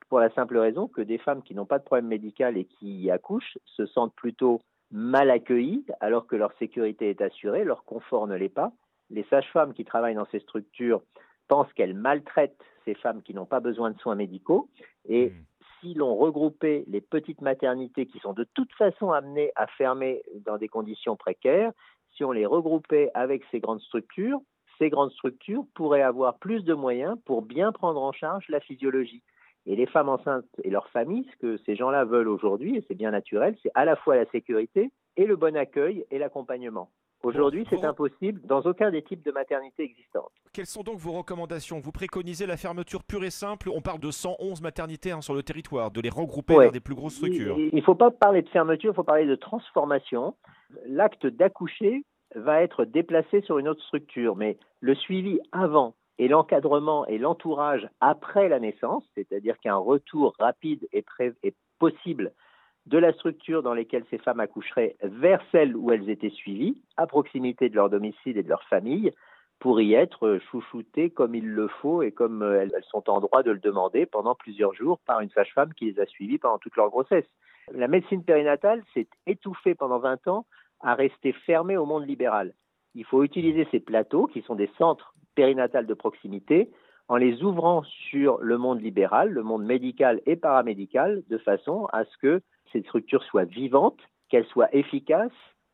pour 0.07 0.19
la 0.19 0.31
simple 0.31 0.57
raison 0.57 0.87
que 0.87 1.01
des 1.01 1.17
femmes 1.17 1.43
qui 1.43 1.53
n'ont 1.53 1.65
pas 1.65 1.77
de 1.77 1.83
problème 1.83 2.07
médical 2.07 2.57
et 2.57 2.65
qui 2.65 3.11
accouchent 3.11 3.57
se 3.65 3.85
sentent 3.85 4.15
plutôt 4.15 4.61
mal 4.91 5.29
accueillies 5.29 5.85
alors 5.99 6.25
que 6.25 6.35
leur 6.35 6.51
sécurité 6.57 7.09
est 7.09 7.21
assurée, 7.21 7.63
leur 7.63 7.83
confort 7.83 8.25
ne 8.25 8.35
l'est 8.35 8.49
pas. 8.49 8.71
Les 9.11 9.23
sages-femmes 9.29 9.73
qui 9.73 9.85
travaillent 9.85 10.15
dans 10.15 10.27
ces 10.31 10.39
structures 10.39 11.01
pensent 11.47 11.71
qu'elles 11.73 11.95
maltraitent 11.95 12.63
ces 12.85 12.95
femmes 12.95 13.21
qui 13.21 13.33
n'ont 13.33 13.45
pas 13.45 13.59
besoin 13.59 13.91
de 13.91 13.99
soins 13.99 14.15
médicaux 14.15 14.69
et 15.07 15.29
mmh 15.29 15.33
si 15.79 15.93
l'on 15.93 16.15
regroupait 16.15 16.83
les 16.87 17.01
petites 17.01 17.41
maternités 17.41 18.05
qui 18.05 18.19
sont 18.19 18.33
de 18.33 18.45
toute 18.53 18.73
façon 18.73 19.11
amenées 19.11 19.51
à 19.55 19.67
fermer 19.67 20.21
dans 20.45 20.57
des 20.57 20.67
conditions 20.67 21.15
précaires, 21.15 21.71
si 22.15 22.23
on 22.23 22.31
les 22.31 22.45
regroupait 22.45 23.11
avec 23.13 23.43
ces 23.51 23.59
grandes 23.59 23.81
structures, 23.81 24.39
ces 24.77 24.89
grandes 24.89 25.11
structures 25.11 25.65
pourraient 25.75 26.01
avoir 26.01 26.37
plus 26.39 26.63
de 26.63 26.73
moyens 26.73 27.17
pour 27.25 27.41
bien 27.41 27.71
prendre 27.71 28.01
en 28.01 28.11
charge 28.11 28.45
la 28.49 28.59
physiologie. 28.59 29.23
Et 29.65 29.75
les 29.75 29.85
femmes 29.85 30.09
enceintes 30.09 30.45
et 30.63 30.69
leurs 30.69 30.89
familles, 30.89 31.27
ce 31.31 31.37
que 31.37 31.57
ces 31.65 31.75
gens-là 31.75 32.05
veulent 32.05 32.29
aujourd'hui, 32.29 32.77
et 32.77 32.85
c'est 32.87 32.95
bien 32.95 33.11
naturel, 33.11 33.55
c'est 33.61 33.71
à 33.75 33.85
la 33.85 33.95
fois 33.95 34.15
la 34.15 34.25
sécurité 34.27 34.91
et 35.17 35.25
le 35.25 35.35
bon 35.35 35.55
accueil 35.55 36.05
et 36.11 36.17
l'accompagnement. 36.17 36.89
Aujourd'hui, 37.21 37.65
c'est 37.69 37.83
impossible 37.83 38.39
dans 38.45 38.61
aucun 38.61 38.91
des 38.91 39.03
types 39.03 39.23
de 39.25 39.31
maternités 39.31 39.83
existantes. 39.83 40.31
Quelles 40.53 40.65
sont 40.65 40.83
donc 40.83 40.99
vos 40.99 41.11
recommandations? 41.11 41.79
Vous 41.79 41.91
préconisez 41.91 42.45
la 42.45 42.55
fermeture 42.55 43.03
pure 43.03 43.25
et 43.25 43.29
simple. 43.29 43.69
On 43.73 43.81
parle 43.81 43.99
de 43.99 44.09
111 44.09 44.61
maternités 44.61 45.11
hein, 45.11 45.21
sur 45.21 45.33
le 45.33 45.43
territoire, 45.43 45.91
de 45.91 45.99
les 45.99 46.09
regrouper 46.09 46.55
dans 46.55 46.71
des 46.71 46.79
plus 46.79 46.95
grosses 46.95 47.15
structures. 47.15 47.57
Il 47.59 47.75
ne 47.75 47.81
faut 47.81 47.95
pas 47.95 48.09
parler 48.09 48.41
de 48.41 48.49
fermeture, 48.49 48.93
il 48.93 48.95
faut 48.95 49.03
parler 49.03 49.25
de 49.25 49.35
transformation. 49.35 50.35
L'acte 50.85 51.27
d'accoucher 51.27 52.05
va 52.35 52.61
être 52.61 52.85
déplacé 52.85 53.41
sur 53.41 53.59
une 53.59 53.67
autre 53.67 53.83
structure, 53.83 54.35
mais 54.37 54.57
le 54.79 54.95
suivi 54.95 55.39
avant 55.51 55.95
et 56.19 56.27
l'encadrement 56.27 57.05
et 57.07 57.17
l'entourage 57.17 57.87
après 57.99 58.47
la 58.49 58.59
naissance, 58.59 59.03
c'est-à-dire 59.15 59.57
qu'un 59.59 59.75
retour 59.75 60.35
rapide 60.39 60.87
est, 60.93 61.05
est 61.43 61.55
possible 61.79 62.33
de 62.89 62.97
la 62.97 63.13
structure 63.13 63.61
dans 63.61 63.75
laquelle 63.75 64.03
ces 64.09 64.17
femmes 64.17 64.39
accoucheraient 64.39 64.95
vers 65.03 65.41
celle 65.51 65.75
où 65.75 65.91
elles 65.91 66.09
étaient 66.09 66.31
suivies, 66.31 66.81
à 66.97 67.05
proximité 67.05 67.69
de 67.69 67.75
leur 67.75 67.89
domicile 67.89 68.37
et 68.37 68.43
de 68.43 68.49
leur 68.49 68.63
famille, 68.63 69.11
pour 69.59 69.79
y 69.79 69.93
être 69.93 70.39
chouchoutées 70.49 71.11
comme 71.11 71.35
il 71.35 71.47
le 71.47 71.67
faut 71.67 72.01
et 72.01 72.11
comme 72.11 72.41
euh, 72.41 72.61
elles 72.61 72.83
sont 72.89 73.09
en 73.09 73.19
droit 73.19 73.43
de 73.43 73.51
le 73.51 73.59
demander 73.59 74.05
pendant 74.05 74.33
plusieurs 74.33 74.73
jours 74.73 74.99
par 75.05 75.19
une 75.19 75.29
sage-femme 75.29 75.73
qui 75.73 75.91
les 75.91 75.99
a 75.99 76.05
suivies 76.05 76.39
pendant 76.39 76.57
toute 76.57 76.75
leur 76.77 76.89
grossesse. 76.89 77.27
La 77.71 77.87
médecine 77.87 78.23
périnatale 78.23 78.81
s'est 78.93 79.07
étouffée 79.27 79.75
pendant 79.75 79.99
20 79.99 80.27
ans 80.27 80.45
à 80.79 80.95
rester 80.95 81.33
fermée 81.33 81.77
au 81.77 81.85
monde 81.85 82.07
libéral. 82.07 82.53
Il 82.95 83.05
faut 83.05 83.23
utiliser 83.23 83.67
ces 83.69 83.79
plateaux, 83.79 84.25
qui 84.27 84.41
sont 84.41 84.55
des 84.55 84.71
centres 84.77 85.13
périnatales 85.35 85.85
de 85.85 85.93
proximité, 85.93 86.71
en 87.07 87.17
les 87.17 87.43
ouvrant 87.43 87.83
sur 87.83 88.39
le 88.39 88.57
monde 88.57 88.81
libéral, 88.81 89.29
le 89.29 89.43
monde 89.43 89.65
médical 89.65 90.21
et 90.25 90.35
paramédical, 90.35 91.21
de 91.29 91.37
façon 91.37 91.87
à 91.91 92.05
ce 92.05 92.17
que 92.17 92.41
ces 92.71 92.81
structures 92.83 93.23
soient 93.23 93.45
vivantes, 93.45 93.99
qu'elles 94.29 94.47
soient 94.47 94.73
efficaces 94.75 95.31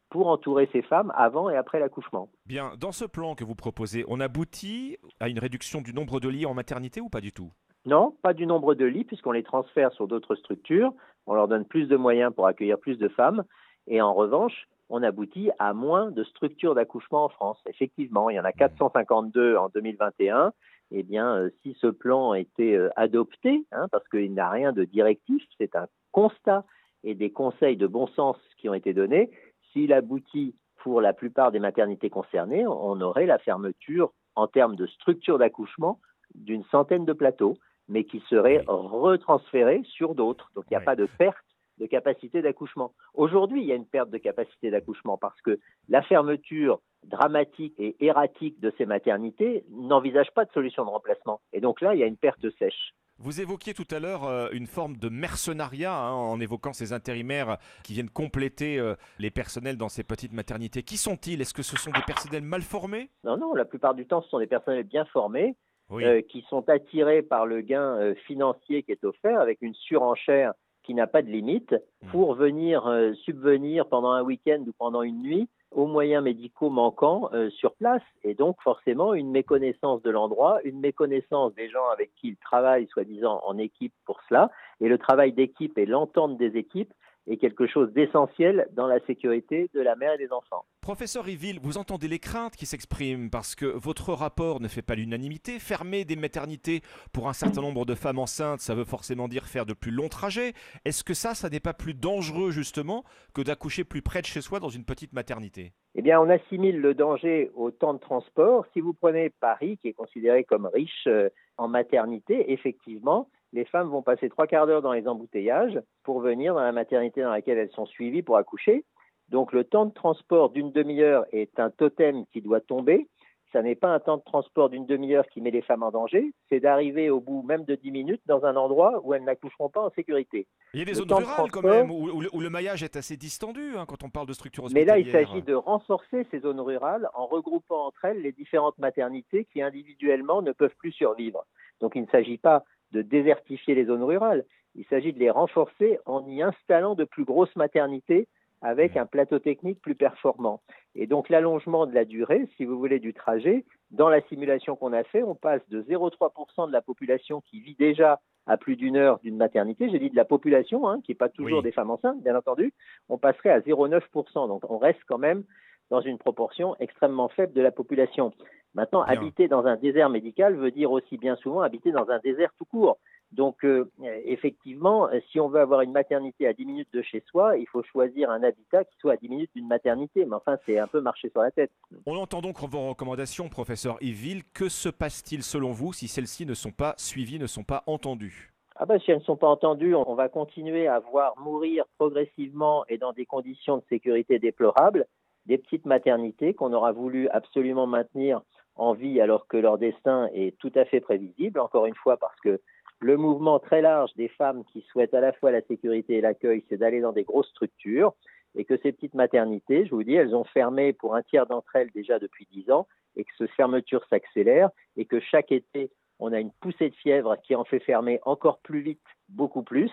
pour 0.09 0.27
entourer 0.27 0.69
ces 0.71 0.81
femmes 0.81 1.11
avant 1.15 1.49
et 1.49 1.57
après 1.57 1.79
l'accouchement. 1.79 2.29
Bien, 2.45 2.73
dans 2.79 2.91
ce 2.91 3.05
plan 3.05 3.35
que 3.35 3.43
vous 3.43 3.55
proposez, 3.55 4.05
on 4.07 4.19
aboutit 4.19 4.97
à 5.19 5.29
une 5.29 5.39
réduction 5.39 5.81
du 5.81 5.93
nombre 5.93 6.19
de 6.19 6.29
lits 6.29 6.45
en 6.45 6.53
maternité 6.53 7.01
ou 7.01 7.09
pas 7.09 7.21
du 7.21 7.31
tout? 7.31 7.51
Non, 7.85 8.15
pas 8.21 8.33
du 8.33 8.45
nombre 8.47 8.75
de 8.75 8.85
lits 8.85 9.03
puisqu'on 9.03 9.31
les 9.31 9.43
transfère 9.43 9.91
sur 9.93 10.07
d'autres 10.07 10.35
structures, 10.35 10.93
on 11.27 11.33
leur 11.33 11.47
donne 11.47 11.65
plus 11.65 11.87
de 11.87 11.95
moyens 11.97 12.33
pour 12.33 12.47
accueillir 12.47 12.79
plus 12.79 12.97
de 12.97 13.09
femmes 13.09 13.43
et 13.87 14.01
en 14.01 14.13
revanche, 14.13 14.67
on 14.89 15.03
aboutit 15.03 15.49
à 15.59 15.73
moins 15.73 16.11
de 16.11 16.23
structures 16.23 16.75
d'accouchement 16.75 17.25
en 17.25 17.29
France. 17.29 17.57
Effectivement, 17.67 18.29
il 18.29 18.35
y 18.35 18.39
en 18.39 18.45
a 18.45 18.51
452 18.51 19.57
en 19.57 19.69
2021. 19.69 20.53
Eh 20.91 21.03
bien, 21.03 21.35
euh, 21.35 21.49
si 21.61 21.75
ce 21.81 21.87
plan 21.87 22.35
était 22.35 22.75
euh, 22.75 22.89
adopté, 22.95 23.65
hein, 23.71 23.87
parce 23.91 24.07
qu'il 24.09 24.33
n'a 24.33 24.49
rien 24.49 24.71
de 24.71 24.83
directif, 24.83 25.43
c'est 25.57 25.75
un 25.75 25.87
constat 26.11 26.63
et 27.05 27.15
des 27.15 27.31
conseils 27.31 27.77
de 27.77 27.87
bon 27.87 28.07
sens 28.07 28.35
qui 28.57 28.67
ont 28.67 28.73
été 28.73 28.93
donnés, 28.93 29.31
s'il 29.71 29.93
aboutit 29.93 30.55
pour 30.77 30.99
la 31.01 31.13
plupart 31.13 31.51
des 31.51 31.59
maternités 31.59 32.09
concernées, 32.09 32.67
on 32.67 32.99
aurait 33.01 33.25
la 33.25 33.37
fermeture 33.39 34.11
en 34.35 34.47
termes 34.47 34.75
de 34.75 34.85
structure 34.87 35.37
d'accouchement 35.37 35.99
d'une 36.33 36.63
centaine 36.65 37.05
de 37.05 37.13
plateaux, 37.13 37.57
mais 37.87 38.03
qui 38.03 38.19
seraient 38.29 38.63
retransférés 38.67 39.83
sur 39.85 40.15
d'autres. 40.15 40.51
Donc 40.55 40.65
il 40.69 40.73
n'y 40.73 40.77
a 40.77 40.85
pas 40.85 40.95
de 40.95 41.07
perte 41.17 41.37
de 41.77 41.85
capacité 41.85 42.41
d'accouchement. 42.41 42.93
Aujourd'hui, 43.13 43.61
il 43.61 43.67
y 43.67 43.71
a 43.71 43.75
une 43.75 43.85
perte 43.85 44.09
de 44.09 44.17
capacité 44.17 44.71
d'accouchement 44.71 45.17
parce 45.17 45.39
que 45.41 45.59
la 45.89 46.01
fermeture 46.01 46.79
dramatique 47.03 47.75
et 47.77 47.95
erratique 47.99 48.59
de 48.59 48.71
ces 48.77 48.85
maternités 48.85 49.65
n'envisage 49.69 50.31
pas 50.33 50.45
de 50.45 50.51
solution 50.51 50.85
de 50.85 50.89
remplacement. 50.89 51.41
Et 51.53 51.61
donc 51.61 51.81
là, 51.81 51.93
il 51.93 51.99
y 51.99 52.03
a 52.03 52.07
une 52.07 52.17
perte 52.17 52.49
sèche. 52.57 52.93
Vous 53.17 53.39
évoquiez 53.39 53.73
tout 53.73 53.87
à 53.91 53.99
l'heure 53.99 54.25
euh, 54.25 54.49
une 54.51 54.67
forme 54.67 54.97
de 54.97 55.07
mercenariat 55.07 55.95
hein, 55.95 56.11
en 56.11 56.39
évoquant 56.41 56.73
ces 56.73 56.91
intérimaires 56.91 57.57
qui 57.83 57.93
viennent 57.93 58.09
compléter 58.09 58.77
euh, 58.77 58.95
les 59.19 59.31
personnels 59.31 59.77
dans 59.77 59.87
ces 59.87 60.03
petites 60.03 60.33
maternités. 60.33 60.83
Qui 60.83 60.97
sont-ils? 60.97 61.39
Est-ce 61.39 61.53
que 61.53 61.63
ce 61.63 61.77
sont 61.77 61.91
des 61.91 62.01
personnels 62.05 62.43
mal 62.43 62.61
formés? 62.61 63.09
Non, 63.23 63.37
non, 63.37 63.53
la 63.53 63.63
plupart 63.63 63.95
du 63.95 64.05
temps, 64.05 64.21
ce 64.21 64.27
sont 64.27 64.39
des 64.39 64.47
personnels 64.47 64.83
bien 64.83 65.05
formés 65.05 65.55
euh, 65.91 66.21
qui 66.23 66.45
sont 66.49 66.67
attirés 66.67 67.21
par 67.21 67.45
le 67.45 67.61
gain 67.61 68.13
financier 68.27 68.83
qui 68.83 68.91
est 68.91 69.03
offert 69.05 69.39
avec 69.39 69.59
une 69.61 69.75
surenchère 69.75 70.51
qui 70.83 70.93
n'a 70.93 71.07
pas 71.07 71.21
de 71.21 71.29
limite 71.29 71.71
mmh. 71.71 72.07
pour 72.07 72.35
venir 72.35 72.83
subvenir 73.23 73.87
pendant 73.87 74.11
un 74.11 74.23
week-end 74.23 74.61
ou 74.67 74.73
pendant 74.77 75.03
une 75.03 75.21
nuit 75.21 75.47
aux 75.71 75.87
moyens 75.87 76.23
médicaux 76.23 76.69
manquants 76.69 77.29
euh, 77.33 77.49
sur 77.49 77.75
place 77.75 78.01
et 78.23 78.33
donc 78.33 78.57
forcément 78.61 79.13
une 79.13 79.31
méconnaissance 79.31 80.01
de 80.01 80.09
l'endroit, 80.09 80.59
une 80.63 80.79
méconnaissance 80.79 81.53
des 81.55 81.69
gens 81.69 81.87
avec 81.89 82.13
qui 82.15 82.29
ils 82.29 82.37
travaillent 82.37 82.87
soi-disant 82.87 83.41
en 83.45 83.57
équipe 83.57 83.93
pour 84.05 84.21
cela. 84.29 84.51
Et 84.79 84.87
le 84.87 84.97
travail 84.97 85.33
d'équipe 85.33 85.77
et 85.77 85.85
l'entente 85.85 86.37
des 86.37 86.57
équipes 86.57 86.93
est 87.27 87.37
quelque 87.37 87.67
chose 87.67 87.91
d'essentiel 87.93 88.67
dans 88.73 88.87
la 88.87 88.99
sécurité 89.05 89.69
de 89.73 89.81
la 89.81 89.95
mère 89.95 90.13
et 90.13 90.17
des 90.17 90.31
enfants. 90.31 90.65
Professeur 90.81 91.23
Riville, 91.23 91.59
vous 91.61 91.77
entendez 91.77 92.07
les 92.07 92.19
craintes 92.19 92.55
qui 92.55 92.65
s'expriment 92.65 93.29
parce 93.29 93.55
que 93.55 93.65
votre 93.65 94.13
rapport 94.13 94.59
ne 94.61 94.67
fait 94.67 94.81
pas 94.81 94.95
l'unanimité. 94.95 95.59
Fermer 95.59 96.05
des 96.05 96.15
maternités 96.15 96.81
pour 97.13 97.27
un 97.27 97.33
certain 97.33 97.61
nombre 97.61 97.85
de 97.85 97.95
femmes 97.95 98.19
enceintes, 98.19 98.59
ça 98.59 98.75
veut 98.75 98.83
forcément 98.83 99.27
dire 99.27 99.45
faire 99.45 99.65
de 99.65 99.73
plus 99.73 99.91
longs 99.91 100.09
trajets. 100.09 100.53
Est-ce 100.85 101.03
que 101.03 101.13
ça, 101.13 101.33
ça 101.33 101.49
n'est 101.49 101.59
pas 101.59 101.73
plus 101.73 101.93
dangereux 101.93 102.51
justement 102.51 103.03
que 103.33 103.41
d'accoucher 103.41 103.83
plus 103.83 104.01
près 104.01 104.21
de 104.21 104.27
chez 104.27 104.41
soi 104.41 104.59
dans 104.59 104.69
une 104.69 104.85
petite 104.85 105.13
maternité? 105.13 105.73
Eh 105.95 106.01
bien, 106.01 106.19
on 106.19 106.29
assimile 106.29 106.81
le 106.81 106.93
danger 106.93 107.51
au 107.55 107.71
temps 107.71 107.93
de 107.93 107.99
transport. 107.99 108.65
Si 108.73 108.81
vous 108.81 108.93
prenez 108.93 109.29
Paris, 109.29 109.77
qui 109.81 109.87
est 109.87 109.93
considéré 109.93 110.43
comme 110.43 110.65
riche 110.65 111.07
euh, 111.07 111.29
en 111.57 111.69
maternité, 111.69 112.51
effectivement, 112.51 113.29
les 113.55 113.65
femmes 113.65 113.87
vont 113.89 114.01
passer 114.03 114.29
trois 114.29 114.45
quarts 114.47 114.67
d'heure 114.67 114.81
dans 114.81 114.93
les 114.93 115.07
embouteillages 115.07 115.79
pour 116.03 116.19
venir 116.19 116.53
dans 116.53 116.61
la 116.61 116.71
maternité 116.73 117.21
dans 117.23 117.31
laquelle 117.31 117.57
elles 117.57 117.71
sont 117.71 117.85
suivies 117.85 118.21
pour 118.21 118.37
accoucher. 118.37 118.83
Donc 119.29 119.53
le 119.53 119.63
temps 119.63 119.85
de 119.85 119.93
transport 119.93 120.49
d'une 120.51 120.71
demi-heure 120.71 121.25
est 121.31 121.57
un 121.59 121.71
totem 121.71 122.25
qui 122.31 122.41
doit 122.41 122.59
tomber. 122.61 123.07
ça 123.53 123.61
n'est 123.61 123.75
pas 123.75 123.87
un 123.87 124.01
temps 124.01 124.17
de 124.17 124.23
transport 124.23 124.69
d'une 124.69 124.85
demi-heure 124.85 125.25
qui 125.27 125.39
met 125.39 125.49
les 125.49 125.61
femmes 125.61 125.81
en 125.83 125.89
danger, 125.91 126.33
c'est 126.49 126.59
d'arriver 126.59 127.09
au 127.09 127.21
bout 127.21 127.41
même 127.43 127.63
de 127.63 127.75
10 127.75 127.89
minutes 127.91 128.21
dans 128.25 128.43
un 128.43 128.57
endroit 128.57 128.99
où 129.05 129.13
elles 129.13 129.23
n'accoucheront 129.23 129.69
pas 129.69 129.79
en 129.81 129.89
sécurité. 129.91 130.45
Il 130.73 130.79
y 130.79 130.83
a 130.83 130.85
des 130.85 130.91
Le 130.91 130.97
zones 130.97 131.13
rurales 131.13 131.49
quand 131.51 131.61
même, 131.63 131.89
où, 131.89 132.09
où 132.09 132.21
le- 132.21 132.29
où 132.35 132.41
le 132.41 132.49
maillage 132.49 132.83
est 132.83 132.97
assez 132.97 133.15
distendu 133.15 133.77
hein, 133.77 133.85
quand 133.87 134.03
on 134.03 134.09
parle 134.09 134.27
de 134.27 134.33
structures 134.33 134.65
Mais 134.73 134.83
là, 134.83 134.99
il 134.99 135.09
s'agit 135.09 135.41
de 135.41 135.53
renforcer 135.53 136.27
ces 136.31 136.39
zones 136.39 136.59
rurales 136.59 137.07
en 137.13 137.27
regroupant 137.27 137.85
entre 137.87 138.03
elles 138.03 138.21
les 138.21 138.33
différentes 138.33 138.77
maternités 138.77 139.45
qui 139.45 139.61
individuellement 139.61 140.41
ne 140.41 140.51
peuvent 140.51 140.75
plus 140.77 140.91
survivre. 140.91 141.45
Donc 141.79 141.95
il 141.95 142.01
ne 142.01 142.07
s'agit 142.07 142.37
pas 142.37 142.63
de 142.91 143.01
désertifier 143.01 143.75
les 143.75 143.85
zones 143.85 144.03
rurales, 144.03 144.45
il 144.75 144.85
s'agit 144.85 145.13
de 145.13 145.19
les 145.19 145.29
renforcer 145.29 145.99
en 146.05 146.25
y 146.27 146.41
installant 146.41 146.95
de 146.95 147.03
plus 147.03 147.23
grosses 147.23 147.55
maternités 147.55 148.27
avec 148.61 148.97
un 148.97 149.05
plateau 149.05 149.39
technique 149.39 149.81
plus 149.81 149.95
performant. 149.95 150.61
Et 150.95 151.07
donc 151.07 151.29
l'allongement 151.29 151.85
de 151.85 151.93
la 151.93 152.05
durée, 152.05 152.47
si 152.57 152.65
vous 152.65 152.77
voulez, 152.79 152.99
du 152.99 153.13
trajet, 153.13 153.65
dans 153.91 154.09
la 154.09 154.21
simulation 154.21 154.75
qu'on 154.75 154.93
a 154.93 155.03
fait, 155.03 155.23
on 155.23 155.35
passe 155.35 155.61
de 155.69 155.81
0,3% 155.83 156.67
de 156.67 156.73
la 156.73 156.81
population 156.81 157.41
qui 157.41 157.59
vit 157.59 157.75
déjà 157.75 158.19
à 158.47 158.57
plus 158.57 158.75
d'une 158.75 158.95
heure 158.95 159.19
d'une 159.19 159.37
maternité, 159.37 159.89
j'ai 159.89 159.99
dit 159.99 160.09
de 160.09 160.15
la 160.15 160.25
population, 160.25 160.87
hein, 160.87 160.99
qui 161.03 161.11
n'est 161.11 161.15
pas 161.15 161.29
toujours 161.29 161.59
Oui. 161.59 161.63
des 161.63 161.71
femmes 161.71 161.91
enceintes, 161.91 162.21
bien 162.21 162.35
entendu, 162.35 162.73
on 163.09 163.17
passerait 163.17 163.49
à 163.49 163.59
0,9%. 163.59 164.47
Donc 164.47 164.69
on 164.69 164.77
reste 164.77 165.01
quand 165.07 165.17
même 165.17 165.43
dans 165.89 166.01
une 166.01 166.17
proportion 166.17 166.75
extrêmement 166.79 167.27
faible 167.27 167.53
de 167.53 167.61
la 167.61 167.71
population. 167.71 168.33
Maintenant, 168.75 169.05
Bien. 169.05 169.13
habiter 169.13 169.47
dans 169.47 169.65
un 169.65 169.77
désert 169.77 170.09
médical 170.09 170.55
veut 170.55 170.71
dire 170.71 170.91
aussi 170.91 171.17
bien 171.17 171.37
souvent 171.37 171.61
habiter 171.61 171.91
dans 171.91 172.09
un 172.09 172.19
désert 172.19 172.51
tout 172.57 172.65
court. 172.65 172.97
Donc, 173.31 173.63
euh, 173.63 173.89
euh, 174.03 174.21
effectivement, 174.25 175.07
euh, 175.09 175.19
si 175.31 175.39
on 175.39 175.47
veut 175.47 175.59
avoir 175.59 175.81
une 175.81 175.91
maternité 175.91 176.45
à 176.45 176.53
10 176.53 176.65
minutes 176.65 176.89
de 176.93 177.01
chez 177.01 177.23
soi, 177.29 177.57
il 177.57 177.67
faut 177.67 177.83
choisir 177.83 178.29
un 178.29 178.43
habitat 178.43 178.83
qui 178.83 178.95
soit 178.99 179.13
à 179.13 179.17
10 179.17 179.29
minutes 179.29 179.51
d'une 179.55 179.67
maternité. 179.67 180.25
Mais 180.25 180.35
enfin, 180.35 180.57
c'est 180.65 180.77
un 180.77 180.87
peu 180.87 181.01
marcher 181.01 181.29
sur 181.29 181.41
la 181.41 181.51
tête. 181.51 181.71
On 182.05 182.15
entend 182.17 182.41
donc 182.41 182.59
vos 182.59 182.89
recommandations, 182.89 183.49
professeur 183.49 183.97
Yville. 184.01 184.43
Que 184.53 184.69
se 184.69 184.89
passe-t-il 184.89 185.41
selon 185.43 185.71
vous 185.71 185.93
si 185.93 186.07
celles-ci 186.07 186.45
ne 186.45 186.53
sont 186.53 186.71
pas 186.71 186.93
suivies, 186.97 187.39
ne 187.39 187.47
sont 187.47 187.63
pas 187.63 187.83
entendues? 187.87 188.51
Ah 188.75 188.85
ben, 188.85 188.99
si 188.99 189.11
elles 189.11 189.19
ne 189.19 189.23
sont 189.23 189.37
pas 189.37 189.47
entendues, 189.47 189.95
on 189.95 190.15
va 190.15 190.27
continuer 190.27 190.87
à 190.87 190.99
voir 190.99 191.33
mourir 191.39 191.85
progressivement 191.97 192.85
et 192.89 192.97
dans 192.97 193.13
des 193.13 193.25
conditions 193.25 193.77
de 193.77 193.83
sécurité 193.87 194.37
déplorables 194.37 195.05
des 195.45 195.57
petites 195.57 195.85
maternités 195.85 196.53
qu'on 196.53 196.73
aura 196.73 196.91
voulu 196.91 197.29
absolument 197.29 197.87
maintenir 197.87 198.41
en 198.75 198.93
vie 198.93 199.21
alors 199.21 199.47
que 199.47 199.57
leur 199.57 199.77
destin 199.77 200.29
est 200.33 200.57
tout 200.57 200.71
à 200.75 200.85
fait 200.85 200.99
prévisible, 200.99 201.59
encore 201.59 201.85
une 201.85 201.95
fois 201.95 202.17
parce 202.17 202.39
que 202.41 202.59
le 202.99 203.17
mouvement 203.17 203.59
très 203.59 203.81
large 203.81 204.11
des 204.15 204.29
femmes 204.29 204.63
qui 204.65 204.81
souhaitent 204.89 205.13
à 205.13 205.21
la 205.21 205.33
fois 205.33 205.51
la 205.51 205.61
sécurité 205.61 206.15
et 206.15 206.21
l'accueil, 206.21 206.63
c'est 206.69 206.77
d'aller 206.77 207.01
dans 207.01 207.11
des 207.11 207.23
grosses 207.23 207.49
structures 207.49 208.13
et 208.55 208.63
que 208.63 208.77
ces 208.77 208.91
petites 208.91 209.15
maternités, 209.15 209.85
je 209.85 209.91
vous 209.91 210.03
dis, 210.03 210.15
elles 210.15 210.35
ont 210.35 210.45
fermé 210.45 210.93
pour 210.93 211.15
un 211.15 211.21
tiers 211.21 211.45
d'entre 211.45 211.75
elles 211.75 211.91
déjà 211.91 212.19
depuis 212.19 212.47
dix 212.51 212.71
ans 212.71 212.87
et 213.15 213.23
que 213.23 213.31
cette 213.37 213.51
fermeture 213.51 214.05
s'accélère 214.09 214.69
et 214.97 215.05
que 215.05 215.19
chaque 215.19 215.51
été, 215.51 215.91
on 216.19 216.31
a 216.31 216.39
une 216.39 216.51
poussée 216.61 216.89
de 216.89 216.95
fièvre 216.95 217.35
qui 217.43 217.55
en 217.55 217.65
fait 217.65 217.79
fermer 217.79 218.19
encore 218.23 218.59
plus 218.59 218.81
vite, 218.81 219.05
beaucoup 219.29 219.63
plus, 219.63 219.91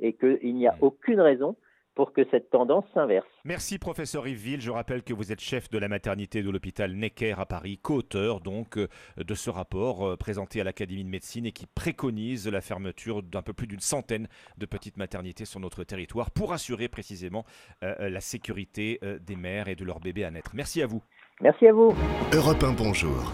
et 0.00 0.12
qu'il 0.12 0.54
n'y 0.54 0.66
a 0.66 0.76
aucune 0.80 1.20
raison 1.20 1.56
pour 1.94 2.12
que 2.12 2.22
cette 2.30 2.50
tendance 2.50 2.84
s'inverse. 2.94 3.26
Merci 3.44 3.78
professeur 3.78 4.26
Yville. 4.26 4.60
Je 4.60 4.70
rappelle 4.70 5.02
que 5.02 5.12
vous 5.12 5.32
êtes 5.32 5.40
chef 5.40 5.70
de 5.70 5.78
la 5.78 5.88
maternité 5.88 6.42
de 6.42 6.50
l'hôpital 6.50 6.92
Necker 6.92 7.34
à 7.38 7.46
Paris, 7.46 7.78
co-auteur 7.82 8.40
donc 8.40 8.78
euh, 8.78 8.88
de 9.16 9.34
ce 9.34 9.50
rapport 9.50 10.06
euh, 10.06 10.16
présenté 10.16 10.60
à 10.60 10.64
l'Académie 10.64 11.04
de 11.04 11.10
médecine 11.10 11.46
et 11.46 11.52
qui 11.52 11.66
préconise 11.66 12.48
la 12.48 12.60
fermeture 12.60 13.22
d'un 13.22 13.42
peu 13.42 13.52
plus 13.52 13.66
d'une 13.66 13.80
centaine 13.80 14.28
de 14.58 14.66
petites 14.66 14.96
maternités 14.96 15.44
sur 15.44 15.60
notre 15.60 15.84
territoire 15.84 16.30
pour 16.30 16.52
assurer 16.52 16.88
précisément 16.88 17.44
euh, 17.82 17.94
euh, 18.00 18.10
la 18.10 18.20
sécurité 18.20 18.98
euh, 19.02 19.18
des 19.18 19.36
mères 19.36 19.68
et 19.68 19.74
de 19.74 19.84
leurs 19.84 20.00
bébés 20.00 20.24
à 20.24 20.30
naître. 20.30 20.52
Merci 20.54 20.82
à 20.82 20.86
vous. 20.86 21.02
Merci 21.40 21.66
à 21.66 21.72
vous. 21.72 21.94
Europe 22.32 22.62
1, 22.62 22.72
bonjour. 22.72 23.32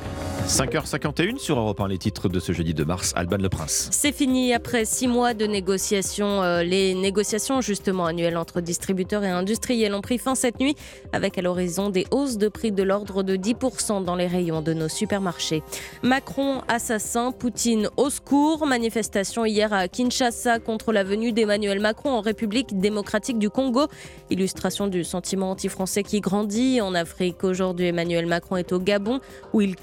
5h51 0.51 1.39
sur 1.39 1.61
Europe 1.61 1.81
1, 1.81 1.87
les 1.87 1.97
titres 1.97 2.29
de 2.29 2.41
ce 2.41 2.51
jeudi 2.51 2.75
de 2.75 2.83
mars. 2.83 3.13
Alban 3.15 3.37
Le 3.37 3.49
Prince. 3.49 3.89
C'est 3.93 4.11
fini 4.11 4.53
après 4.53 4.85
six 4.85 5.07
mois 5.07 5.33
de 5.33 5.47
négociations. 5.47 6.43
Euh, 6.43 6.65
les 6.65 6.95
négociations 6.95 7.61
justement 7.61 8.05
annuelles 8.05 8.37
entre 8.37 8.61
distributeurs 8.61 9.23
et 9.23 9.31
industriels 9.31 9.95
ont 9.95 10.01
pris 10.01 10.19
fin 10.19 10.35
cette 10.35 10.59
nuit 10.59 10.75
avec 11.13 11.39
à 11.39 11.43
l'horizon 11.43 11.89
des 11.89 12.05
hausses 12.11 12.37
de 12.37 12.49
prix 12.49 12.73
de 12.73 12.83
l'ordre 12.83 13.23
de 13.23 13.37
10% 13.37 14.05
dans 14.05 14.17
les 14.17 14.27
rayons 14.27 14.61
de 14.61 14.73
nos 14.73 14.89
supermarchés. 14.89 15.63
Macron 16.03 16.63
assassin, 16.67 17.31
Poutine 17.31 17.89
au 17.97 18.11
secours. 18.11 18.67
Manifestation 18.67 19.47
hier 19.47 19.73
à 19.73 19.87
Kinshasa 19.87 20.59
contre 20.59 20.93
la 20.93 21.05
venue 21.05 21.31
d'Emmanuel 21.31 21.79
Macron 21.79 22.11
en 22.11 22.23
République 22.23 22.77
démocratique 22.77 23.39
du 23.39 23.51
Congo. 23.51 23.87
Illustration 24.31 24.89
du 24.89 25.05
sentiment 25.05 25.53
anti-français 25.53 26.03
qui 26.03 26.21
grandit 26.21 26.81
en 26.81 26.97
Afrique. 26.97 27.45
Aujourd'hui, 27.45 27.87
Emmanuel 27.87 28.27
Macron 28.27 28.57
est 28.57 28.73
au 28.73 28.81
Gabon 28.81 29.21
où 29.53 29.61
il 29.61 29.77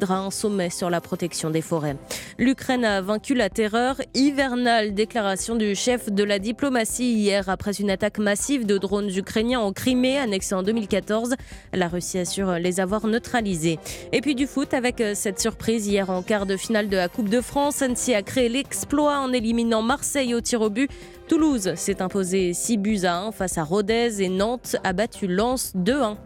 co-présidera 0.00 0.18
un 0.18 0.30
sommet 0.30 0.70
sur 0.70 0.90
la 0.90 1.00
protection 1.00 1.50
des 1.50 1.60
forêts. 1.60 1.96
L'Ukraine 2.38 2.84
a 2.84 3.00
vaincu 3.00 3.34
la 3.34 3.48
terreur 3.48 3.96
hivernale. 4.14 4.94
Déclaration 4.94 5.56
du 5.56 5.74
chef 5.74 6.10
de 6.10 6.24
la 6.24 6.38
diplomatie 6.38 7.12
hier 7.12 7.48
après 7.48 7.72
une 7.72 7.90
attaque 7.90 8.18
massive 8.18 8.66
de 8.66 8.78
drones 8.78 9.10
ukrainiens 9.14 9.60
en 9.60 9.72
Crimée, 9.72 10.18
annexée 10.18 10.54
en 10.54 10.62
2014. 10.62 11.34
La 11.72 11.88
Russie 11.88 12.18
assure 12.18 12.52
les 12.52 12.80
avoir 12.80 13.06
neutralisés. 13.06 13.78
Et 14.12 14.20
puis 14.20 14.34
du 14.34 14.46
foot 14.46 14.74
avec 14.74 15.02
cette 15.14 15.40
surprise 15.40 15.86
hier 15.86 16.10
en 16.10 16.22
quart 16.22 16.46
de 16.46 16.56
finale 16.56 16.88
de 16.88 16.96
la 16.96 17.08
Coupe 17.08 17.28
de 17.28 17.40
France. 17.40 17.82
Annecy 17.82 18.14
a 18.14 18.22
créé 18.22 18.48
l'exploit 18.48 19.18
en 19.18 19.32
éliminant 19.32 19.82
Marseille 19.82 20.34
au 20.34 20.40
tir 20.40 20.60
au 20.62 20.70
but. 20.70 20.90
Toulouse 21.28 21.74
s'est 21.76 22.02
imposé 22.02 22.54
6 22.54 22.76
buts 22.78 23.04
à 23.04 23.18
1 23.18 23.32
face 23.32 23.58
à 23.58 23.62
Rodez 23.62 24.22
et 24.22 24.28
Nantes 24.28 24.76
a 24.82 24.92
battu 24.92 25.26
Lens 25.26 25.72
2-1. 25.76 26.16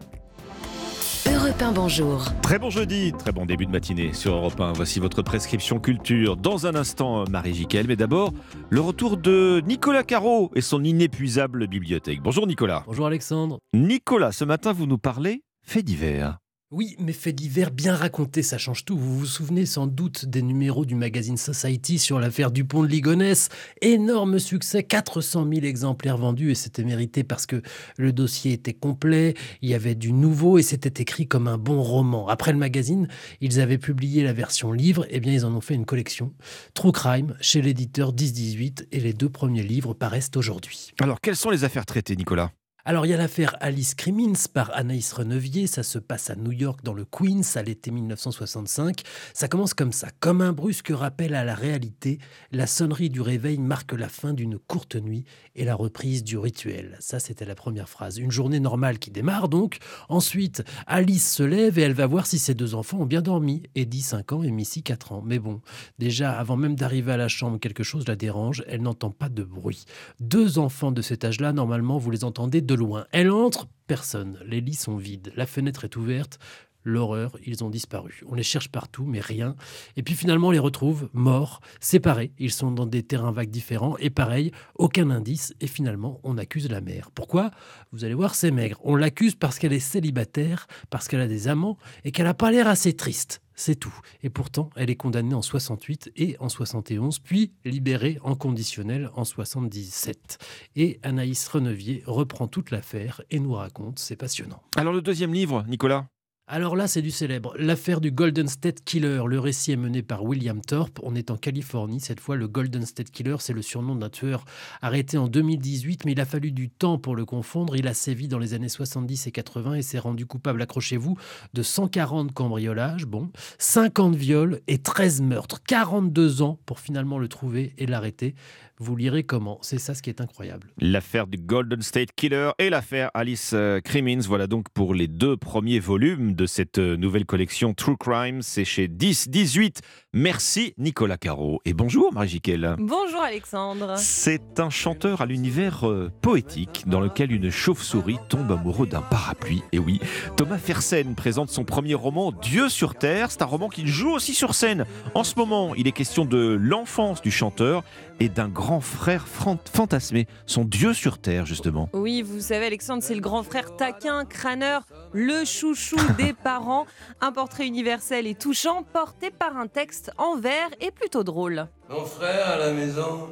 Europe 1.27 1.63
1, 1.63 1.73
bonjour. 1.73 2.25
Très 2.43 2.59
bon 2.59 2.69
jeudi, 2.69 3.13
très 3.13 3.33
bon 3.33 3.47
début 3.47 3.65
de 3.65 3.71
matinée 3.71 4.13
sur 4.13 4.35
Europe 4.35 4.61
1. 4.61 4.75
Voici 4.75 5.01
votre 5.01 5.23
prescription 5.23 5.81
culture. 5.81 6.37
Dans 6.37 6.67
un 6.67 6.75
instant, 6.75 7.25
Marie 7.31 7.55
Jiquel, 7.55 7.87
mais 7.87 7.97
d'abord, 7.97 8.33
le 8.69 8.81
retour 8.81 9.17
de 9.17 9.63
Nicolas 9.67 10.03
Caro 10.03 10.51
et 10.55 10.61
son 10.61 10.85
inépuisable 10.85 11.67
bibliothèque. 11.67 12.21
Bonjour 12.23 12.47
Nicolas. 12.47 12.85
Bonjour 12.87 13.07
Alexandre. 13.07 13.59
Nicolas, 13.73 14.33
ce 14.33 14.45
matin, 14.45 14.73
vous 14.73 14.87
nous 14.87 14.99
parlez 14.99 15.43
faits 15.63 15.85
divers. 15.85 16.39
Oui, 16.77 16.97
mais 16.99 17.13
faits 17.13 17.37
divers 17.37 17.71
bien 17.71 17.95
racontés, 17.95 18.43
ça 18.43 18.59
change 18.59 18.85
tout. 18.85 18.99
Vous 18.99 19.17
vous 19.17 19.27
souvenez 19.27 19.65
sans 19.65 19.87
doute 19.87 20.27
des 20.27 20.43
numéros 20.43 20.85
du 20.85 20.97
magazine 20.97 21.37
Society 21.37 22.01
sur 22.01 22.19
l'affaire 22.19 22.51
Dupont 22.51 22.83
de 22.83 22.89
Ligonnès. 22.89 23.49
Énorme 23.81 24.41
succès, 24.41 24.83
400 24.83 25.47
000 25.49 25.67
exemplaires 25.67 26.17
vendus 26.17 26.51
et 26.51 26.57
c'était 26.57 26.83
mérité 26.83 27.23
parce 27.23 27.47
que 27.47 27.63
le 27.97 28.13
dossier 28.13 28.55
était 28.55 28.73
complet, 28.73 29.35
il 29.63 29.69
y 29.69 29.75
avait 29.75 29.95
du 29.95 30.13
nouveau 30.13 30.59
et 30.59 30.63
c'était 30.63 31.01
écrit 31.01 31.29
comme 31.29 31.47
un 31.47 31.59
bon 31.59 31.81
roman. 31.81 32.27
Après 32.27 32.51
le 32.51 32.59
magazine, 32.59 33.07
ils 33.41 33.61
avaient 33.61 33.79
publié 33.79 34.25
la 34.25 34.33
version 34.33 34.73
livre, 34.73 35.07
et 35.11 35.21
bien 35.21 35.33
ils 35.33 35.47
en 35.47 35.55
ont 35.55 35.61
fait 35.61 35.75
une 35.75 35.87
collection. 35.87 36.33
True 36.75 36.91
Crime 36.91 37.37
chez 37.41 37.63
l'éditeur 37.63 38.09
1018 38.09 38.89
et 38.91 38.99
les 38.99 39.13
deux 39.13 39.29
premiers 39.29 39.63
livres 39.63 39.95
paraissent 39.95 40.33
aujourd'hui. 40.35 40.91
Alors, 41.01 41.21
quelles 41.21 41.37
sont 41.37 41.51
les 41.51 41.63
affaires 41.63 41.87
traitées, 41.87 42.17
Nicolas? 42.17 42.51
Alors, 42.87 43.07
il 43.07 43.09
y 43.09 43.15
a 43.15 43.17
l'affaire 43.17 43.57
Alice 43.61 43.95
Crimmins 43.95 44.35
par 44.53 44.71
Anaïs 44.75 45.11
Renevier. 45.11 45.67
Ça 45.67 45.83
se 45.83 45.99
passe 45.99 46.29
à 46.29 46.37
New 46.37 46.53
York, 46.53 46.81
dans 46.85 46.93
le 46.93 47.07
Queens, 47.07 47.41
à 47.55 47.63
l'été 47.63 47.91
1965. 47.91 49.01
Ça 49.33 49.49
commence 49.49 49.73
comme 49.73 49.93
ça. 49.93 50.09
Comme 50.21 50.43
un 50.43 50.53
brusque 50.53 50.93
rappel 50.95 51.35
à 51.35 51.45
la 51.45 51.55
réalité, 51.55 52.19
la 52.53 52.67
sonnerie 52.67 53.09
du 53.09 53.23
réveil 53.23 53.57
marque 53.57 53.95
la 53.95 54.11
fin 54.11 54.35
d'une 54.35 54.59
courte 54.59 54.97
nuit 54.97 55.25
et 55.57 55.65
la 55.65 55.75
reprise 55.75 56.25
du 56.25 56.37
rituel. 56.37 56.99
Ça, 57.01 57.21
c'était 57.21 57.47
la 57.47 57.55
première 57.55 57.89
phrase. 57.89 58.19
Une 58.19 58.31
journée 58.31 58.61
normale 58.61 58.99
qui 58.99 59.11
démarre 59.11 59.49
donc. 59.49 59.79
Ensuite, 60.11 60.63
Alice 60.87 61.33
se 61.33 61.43
lève 61.43 61.79
et 61.79 61.83
elle 61.83 61.95
va 61.95 62.07
voir 62.07 62.27
si 62.27 62.39
ses 62.39 62.53
deux 62.53 62.75
enfants 62.75 62.99
ont 62.99 63.07
bien 63.07 63.23
dormi. 63.23 63.63
Eddie, 63.75 64.03
5 64.03 64.33
ans, 64.33 64.43
et 64.43 64.51
Missy, 64.51 64.83
4 64.83 65.13
ans. 65.13 65.23
Mais 65.25 65.39
bon, 65.39 65.63
déjà, 65.99 66.39
avant 66.39 66.57
même 66.57 66.77
d'arriver 66.77 67.13
à 67.13 67.17
la 67.17 67.29
chambre, 67.29 67.59
quelque 67.59 67.83
chose 67.83 68.07
la 68.07 68.17
dérange. 68.17 68.63
Elle 68.69 68.83
n'entend 68.83 69.11
pas 69.11 69.31
de 69.31 69.43
bruit. 69.43 69.87
Deux 70.21 70.59
enfants 70.59 70.93
de 70.93 71.01
cet 71.01 71.25
âge-là, 71.25 71.55
normalement, 71.55 71.97
vous 71.97 72.11
les 72.11 72.25
entendez 72.25 72.61
de 72.61 72.74
loin. 72.77 73.07
Elle 73.13 73.31
entre, 73.31 73.69
personne. 73.87 74.39
Les 74.45 74.61
lits 74.61 74.75
sont 74.75 74.97
vides. 74.97 75.33
La 75.37 75.47
fenêtre 75.47 75.85
est 75.85 75.97
ouverte. 75.97 76.39
L'horreur, 76.85 77.37
ils 77.45 77.65
ont 77.65 77.71
disparu. 77.71 78.23
On 78.27 78.35
les 78.35 78.43
cherche 78.43 78.69
partout, 78.69 79.05
mais 79.05 79.21
rien. 79.21 79.57
Et 79.97 80.03
puis 80.03 80.15
finalement, 80.15 80.49
on 80.49 80.51
les 80.53 80.59
retrouve 80.59 81.09
morts, 81.15 81.61
séparés. 81.81 82.33
Ils 82.39 82.53
sont 82.53 82.71
dans 82.71 82.87
des 82.87 83.03
terrains 83.03 83.33
vagues 83.33 83.51
différents. 83.51 83.97
Et 83.99 84.11
pareil, 84.11 84.53
aucun 84.75 85.11
indice. 85.11 85.55
Et 85.61 85.67
finalement, 85.67 86.21
on 86.25 86.37
accuse 86.37 86.71
la 86.71 86.83
mère. 86.83 87.11
Pourquoi? 87.11 87.51
Vous 87.93 88.05
allez 88.05 88.15
voir, 88.15 88.35
c'est 88.35 88.51
maigre. 88.51 88.79
On 88.85 88.97
l'accuse 88.97 89.35
parce 89.35 89.59
qu'elle 89.59 89.73
est 89.73 89.81
célibataire, 89.81 90.67
parce 90.91 91.09
qu'elle 91.09 91.21
a 91.21 91.27
des 91.27 91.49
amants 91.49 91.79
et 92.05 92.13
qu'elle 92.13 92.27
n'a 92.27 92.35
pas 92.35 92.51
l'air 92.51 92.69
assez 92.69 92.93
triste. 92.93 93.41
C'est 93.57 93.77
tout. 93.77 93.95
Et 94.23 94.31
pourtant, 94.31 94.71
elle 94.77 94.91
est 94.91 94.97
condamnée 94.97 95.35
en 95.35 95.43
68 95.43 96.13
et 96.17 96.37
en 96.41 96.49
71, 96.49 97.21
puis 97.21 97.53
libérée 97.65 98.19
en 98.23 98.35
conditionnel 98.35 99.11
en 99.15 99.25
77. 99.25 100.39
Et 100.77 100.99
Anaïs 101.03 101.47
Renevier 101.49 102.03
reprend 102.07 102.49
toute 102.49 102.71
l'affaire 102.73 103.23
et 103.31 103.39
nous 103.39 103.53
raconte, 103.53 104.01
c'est 104.01 104.17
passionnant. 104.17 104.61
Alors, 104.77 104.93
le 104.93 105.03
deuxième 105.03 105.33
livre, 105.33 105.65
Nicolas? 105.69 106.09
Alors 106.47 106.77
là, 106.77 106.87
c'est 106.89 107.01
du 107.01 107.11
célèbre. 107.11 107.55
L'affaire 107.59 108.03
du 108.03 108.11
Golden 108.11 108.49
State 108.49 108.85
Killer. 108.85 109.23
Le 109.27 109.41
récit 109.41 109.73
est 109.73 109.77
mené 109.77 110.03
par 110.03 110.25
William 110.25 110.61
Thorpe. 110.61 111.01
On 111.03 111.15
est 111.15 111.31
en 111.31 111.39
Californie. 111.39 112.01
Cette 112.01 112.21
fois, 112.21 112.37
le 112.37 112.47
Golden 112.49 112.85
State 112.85 113.11
Killer, 113.11 113.37
c'est 113.39 113.55
le 113.55 113.63
surnom 113.63 113.97
d'un 113.97 114.11
tueur 114.11 114.45
arrêté 114.83 115.17
en 115.17 115.27
2018, 115.27 116.05
mais 116.05 116.13
il 116.13 116.21
a 116.21 116.27
fallu 116.27 116.53
du 116.53 116.69
temps 116.69 116.99
pour 116.99 117.17
le 117.17 117.25
confondre. 117.25 117.77
Il 117.77 117.89
a 117.89 117.95
sévi 117.95 118.29
dans 118.29 118.39
les 118.39 118.53
années 118.53 118.69
70 118.69 119.27
et 119.27 119.33
80 119.33 119.77
et 119.77 119.83
s'est 119.83 119.99
rendu 119.99 120.27
coupable, 120.27 120.61
accrochez-vous, 120.61 121.17
de 121.55 121.63
140 121.63 122.35
cambriolages, 122.35 123.07
bon, 123.07 123.31
50 123.57 124.15
viols 124.15 124.61
et 124.69 124.77
13 124.77 125.23
meurtres. 125.23 125.63
42 125.67 126.43
ans 126.43 126.59
pour 126.67 126.79
finalement 126.79 127.19
le 127.19 127.29
trouver 127.29 127.73
et 127.79 127.87
l'arrêter. 127.87 128.35
Vous 128.81 128.97
lirez 128.97 129.23
comment. 129.23 129.59
C'est 129.63 129.79
ça 129.79 129.95
ce 129.95 130.03
qui 130.03 130.11
est 130.11 130.21
incroyable. 130.21 130.67
L'affaire 130.81 131.29
du 131.29 131.39
Golden 131.39 131.81
State 131.81 132.09
Killer 132.17 132.51
et 132.59 132.71
l'affaire 132.71 133.13
Alice 133.15 133.53
euh, 133.55 133.81
Crimmins. 133.81 134.23
Voilà 134.27 134.49
donc 134.49 134.69
pour 134.71 134.95
les 134.95 135.07
deux 135.07 135.37
premiers 135.37 135.79
volumes 135.79 136.35
de 136.35 136.45
cette 136.45 136.79
euh, 136.79 136.97
nouvelle 136.97 137.25
collection 137.25 137.73
True 137.73 137.97
Crime. 137.97 138.43
C'est 138.43 138.65
chez 138.65 138.89
10-18. 138.89 139.77
Merci 140.13 140.75
Nicolas 140.77 141.19
Caro. 141.19 141.61
Et 141.65 141.73
bonjour 141.73 142.13
Marie 142.13 142.31
Jiquel. 142.31 142.75
Bonjour 142.81 143.21
Alexandre. 143.21 143.95
C'est 143.97 144.59
un 144.59 144.71
chanteur 144.71 145.21
à 145.21 145.27
l'univers 145.27 145.89
euh, 145.89 146.11
poétique 146.21 146.83
dans 146.89 147.01
lequel 147.01 147.31
une 147.31 147.51
chauve-souris 147.51 148.19
tombe 148.29 148.51
amoureux 148.51 148.89
d'un 148.89 149.03
parapluie. 149.03 149.63
Et 149.71 149.79
oui, 149.79 150.01
Thomas 150.37 150.59
Fersen 150.59 151.15
présente 151.15 151.49
son 151.49 151.63
premier 151.63 151.95
roman 151.95 152.33
Dieu 152.33 152.69
sur 152.69 152.97
Terre. 152.97 153.31
C'est 153.31 153.43
un 153.43 153.47
roman 153.47 153.69
qu'il 153.69 153.87
joue 153.87 154.11
aussi 154.11 154.35
sur 154.35 154.57
scène. 154.57 154.85
En 155.15 155.23
ce 155.23 155.37
moment, 155.37 155.77
il 155.77 155.87
est 155.87 155.93
question 155.93 156.25
de 156.25 156.59
l'enfance 156.61 157.23
du 157.23 157.31
chanteur 157.31 157.85
et 158.21 158.29
d'un 158.29 158.49
grand 158.49 158.81
frère 158.81 159.27
fantasmé, 159.29 160.27
son 160.47 160.65
Dieu 160.65 160.95
sur 160.95 161.19
Terre 161.19 161.47
justement. 161.47 161.89
Oui, 161.93 162.23
vous 162.23 162.41
savez 162.41 162.67
Alexandre, 162.67 163.03
c'est 163.03 163.15
le 163.15 163.21
grand 163.21 163.43
frère 163.43 163.77
taquin, 163.77 164.25
crâneur, 164.25 164.83
le 165.13 165.45
chouchou 165.45 165.97
des 166.19 166.33
parents. 166.33 166.87
Un 167.21 167.33
portrait 167.33 167.67
universel 167.67 168.27
et 168.27 168.35
touchant 168.35 168.83
porté 168.83 169.31
par 169.31 169.57
un 169.57 169.67
texte 169.67 170.11
en 170.19 170.37
vers 170.37 170.69
et 170.81 170.91
plutôt 170.91 171.25
drôle. 171.25 171.67
Mon 171.89 172.05
frère 172.05 172.49
à 172.49 172.57
la 172.57 172.73
maison, 172.73 173.29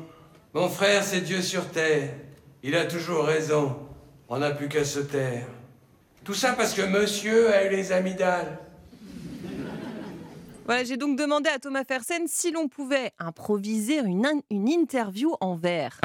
mon 0.55 0.68
frère 0.68 1.03
c'est 1.03 1.20
Dieu 1.20 1.43
sur 1.43 1.68
Terre. 1.68 2.11
Il 2.62 2.76
a 2.76 2.85
toujours 2.85 3.24
raison, 3.24 3.76
on 4.28 4.39
n'a 4.39 4.51
plus 4.51 4.68
qu'à 4.68 4.85
se 4.85 5.01
taire. 5.01 5.47
Tout 6.24 6.35
ça 6.35 6.53
parce 6.53 6.74
que 6.74 6.83
monsieur 6.83 7.53
a 7.53 7.64
eu 7.64 7.70
les 7.70 7.91
amygdales. 7.91 8.59
Voilà, 10.65 10.85
j'ai 10.85 10.97
donc 10.97 11.19
demandé 11.19 11.51
à 11.51 11.59
Thomas 11.59 11.83
Fersen 11.83 12.27
si 12.29 12.53
l'on 12.53 12.69
pouvait 12.69 13.11
improviser 13.19 13.99
une, 13.99 14.27
une 14.51 14.69
interview 14.69 15.35
en 15.41 15.57
vers. 15.57 16.01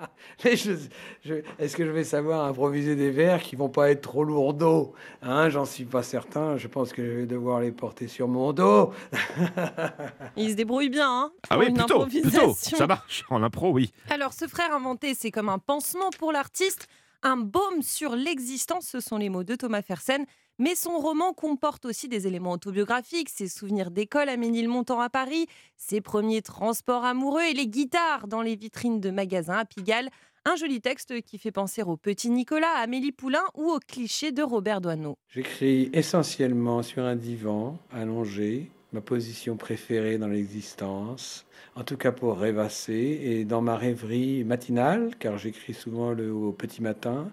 Est-ce 0.44 1.76
que 1.76 1.86
je 1.86 1.90
vais 1.90 2.04
savoir 2.04 2.44
improviser 2.44 2.94
des 2.94 3.10
vers 3.10 3.42
qui 3.42 3.56
vont 3.56 3.70
pas 3.70 3.90
être 3.90 4.02
trop 4.02 4.24
lourds 4.24 4.92
hein, 5.22 5.48
J'en 5.48 5.64
suis 5.64 5.86
pas 5.86 6.02
certain. 6.02 6.58
Je 6.58 6.68
pense 6.68 6.92
que 6.92 7.04
je 7.04 7.10
vais 7.10 7.26
devoir 7.26 7.60
les 7.60 7.72
porter 7.72 8.06
sur 8.06 8.28
mon 8.28 8.52
dos. 8.52 8.92
Il 10.36 10.50
se 10.50 10.56
débrouille 10.56 10.90
bien, 10.90 11.08
hein 11.08 11.32
Ah 11.48 11.58
oui, 11.58 11.72
plutôt, 11.72 12.06
plutôt. 12.06 12.54
Ça 12.54 12.86
marche 12.86 13.24
en 13.30 13.42
impro, 13.42 13.70
oui. 13.70 13.92
Alors, 14.10 14.34
ce 14.34 14.46
frère 14.46 14.74
inventé, 14.74 15.14
c'est 15.14 15.30
comme 15.30 15.48
un 15.48 15.58
pansement 15.58 16.10
pour 16.18 16.32
l'artiste, 16.32 16.86
un 17.22 17.38
baume 17.38 17.80
sur 17.80 18.14
l'existence. 18.14 18.86
Ce 18.88 19.00
sont 19.00 19.16
les 19.16 19.30
mots 19.30 19.44
de 19.44 19.54
Thomas 19.54 19.82
Fersen. 19.82 20.26
Mais 20.58 20.74
son 20.74 20.98
roman 20.98 21.32
comporte 21.32 21.86
aussi 21.86 22.08
des 22.08 22.26
éléments 22.26 22.52
autobiographiques, 22.52 23.30
ses 23.30 23.48
souvenirs 23.48 23.90
d'école 23.90 24.28
à 24.28 24.36
Ménilmontant 24.36 25.00
à 25.00 25.08
Paris, 25.08 25.46
ses 25.76 26.00
premiers 26.00 26.42
transports 26.42 27.04
amoureux 27.04 27.42
et 27.42 27.54
les 27.54 27.66
guitares 27.66 28.28
dans 28.28 28.42
les 28.42 28.56
vitrines 28.56 29.00
de 29.00 29.10
magasins 29.10 29.58
à 29.58 29.64
Pigalle. 29.64 30.10
Un 30.44 30.56
joli 30.56 30.80
texte 30.80 31.22
qui 31.22 31.38
fait 31.38 31.52
penser 31.52 31.82
au 31.82 31.96
petit 31.96 32.28
Nicolas, 32.28 32.72
à 32.76 32.82
Amélie 32.82 33.12
Poulain 33.12 33.44
ou 33.54 33.70
au 33.70 33.78
cliché 33.78 34.32
de 34.32 34.42
Robert 34.42 34.80
Doisneau. 34.80 35.16
J'écris 35.28 35.88
essentiellement 35.92 36.82
sur 36.82 37.04
un 37.04 37.16
divan, 37.16 37.78
allongé, 37.92 38.70
ma 38.92 39.00
position 39.00 39.56
préférée 39.56 40.18
dans 40.18 40.28
l'existence, 40.28 41.46
en 41.76 41.84
tout 41.84 41.96
cas 41.96 42.12
pour 42.12 42.38
rêvasser, 42.38 43.20
et 43.22 43.44
dans 43.44 43.62
ma 43.62 43.76
rêverie 43.76 44.44
matinale, 44.44 45.14
car 45.18 45.38
j'écris 45.38 45.74
souvent 45.74 46.10
le, 46.10 46.32
au 46.32 46.52
petit 46.52 46.82
matin, 46.82 47.30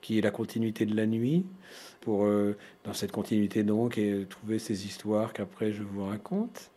qui 0.00 0.18
est 0.18 0.22
la 0.22 0.30
continuité 0.30 0.86
de 0.86 0.94
la 0.94 1.06
nuit, 1.06 1.44
pour, 2.00 2.24
euh, 2.24 2.56
dans 2.84 2.94
cette 2.94 3.12
continuité 3.12 3.62
donc, 3.62 3.98
et 3.98 4.26
trouver 4.28 4.58
ces 4.58 4.86
histoires 4.86 5.32
qu'après 5.32 5.72
je 5.72 5.82
vous 5.82 6.04
raconte. 6.06 6.72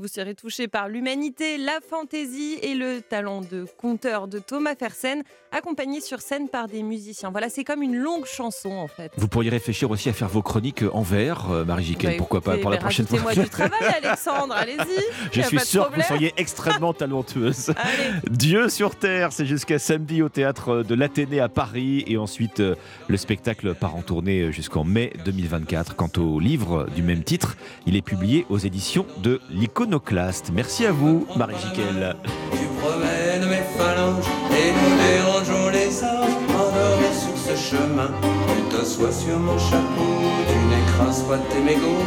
Vous 0.00 0.08
serez 0.08 0.34
touché 0.34 0.66
par 0.66 0.88
l'humanité, 0.88 1.56
la 1.56 1.78
fantaisie 1.88 2.58
et 2.62 2.74
le 2.74 3.00
talent 3.00 3.42
de 3.42 3.64
conteur 3.78 4.26
de 4.26 4.40
Thomas 4.40 4.74
Fersen, 4.74 5.22
accompagné 5.52 6.00
sur 6.00 6.20
scène 6.20 6.48
par 6.48 6.66
des 6.66 6.82
musiciens. 6.82 7.30
Voilà, 7.30 7.48
c'est 7.48 7.62
comme 7.62 7.80
une 7.80 7.94
longue 7.94 8.24
chanson 8.24 8.72
en 8.72 8.88
fait. 8.88 9.12
Vous 9.16 9.28
pourriez 9.28 9.50
réfléchir 9.50 9.88
aussi 9.92 10.08
à 10.08 10.12
faire 10.12 10.28
vos 10.28 10.42
chroniques 10.42 10.82
en 10.92 11.02
vers, 11.02 11.48
euh, 11.52 11.64
Marie 11.64 11.84
Jiquel, 11.84 12.10
bah, 12.10 12.16
pourquoi 12.18 12.40
pas 12.40 12.58
pour 12.58 12.70
la 12.70 12.78
prochaine 12.78 13.06
fois. 13.06 13.20
moi 13.20 13.34
du 13.34 13.48
travail, 13.48 13.94
Alexandre, 14.02 14.52
allez-y. 14.56 15.00
Je 15.30 15.42
suis 15.42 15.60
sûr 15.60 15.88
que 15.88 15.94
vous 15.94 16.02
seriez 16.02 16.34
extrêmement 16.38 16.92
talentueuse. 16.92 17.72
Dieu 18.28 18.68
sur 18.70 18.96
terre, 18.96 19.30
c'est 19.30 19.46
jusqu'à 19.46 19.78
samedi 19.78 20.22
au 20.22 20.28
théâtre 20.28 20.82
de 20.82 20.94
l'Athénée 20.96 21.38
à 21.38 21.48
Paris 21.48 22.02
et 22.08 22.16
ensuite 22.16 22.58
euh, 22.58 22.74
le 23.06 23.16
spectacle 23.16 23.76
part 23.76 23.94
en 23.94 24.02
tournée 24.02 24.50
jusqu'en 24.50 24.82
mai 24.82 25.12
2024. 25.24 25.94
Quant 25.94 26.10
au 26.16 26.40
livre 26.40 26.88
du 26.96 27.04
même 27.04 27.22
titre, 27.22 27.56
il 27.86 27.94
est 27.94 28.02
publié 28.02 28.44
aux 28.48 28.58
éditions 28.58 29.06
de 29.22 29.40
l'Ico 29.84 30.52
Merci 30.52 30.86
à 30.86 30.92
vous, 30.92 31.26
Marie 31.36 31.54
Jiquel. 31.60 32.16
Tu 32.52 32.66
promènes 32.80 33.48
mes 33.48 33.62
phalanges 33.76 34.24
et 34.50 34.72
nous 34.72 34.96
dérangeons 34.96 35.68
les 35.70 36.02
anges 36.02 36.36
endormis 36.48 37.14
sur 37.14 37.36
ce 37.36 37.56
chemin. 37.56 38.10
Tu 38.48 38.76
t'assois 38.76 39.12
sur 39.12 39.38
mon 39.38 39.58
chapeau, 39.58 40.14
tu 40.48 40.58
n'écrases 40.70 41.22
pas 41.22 41.38
tes 41.50 41.60
mégots. 41.60 42.04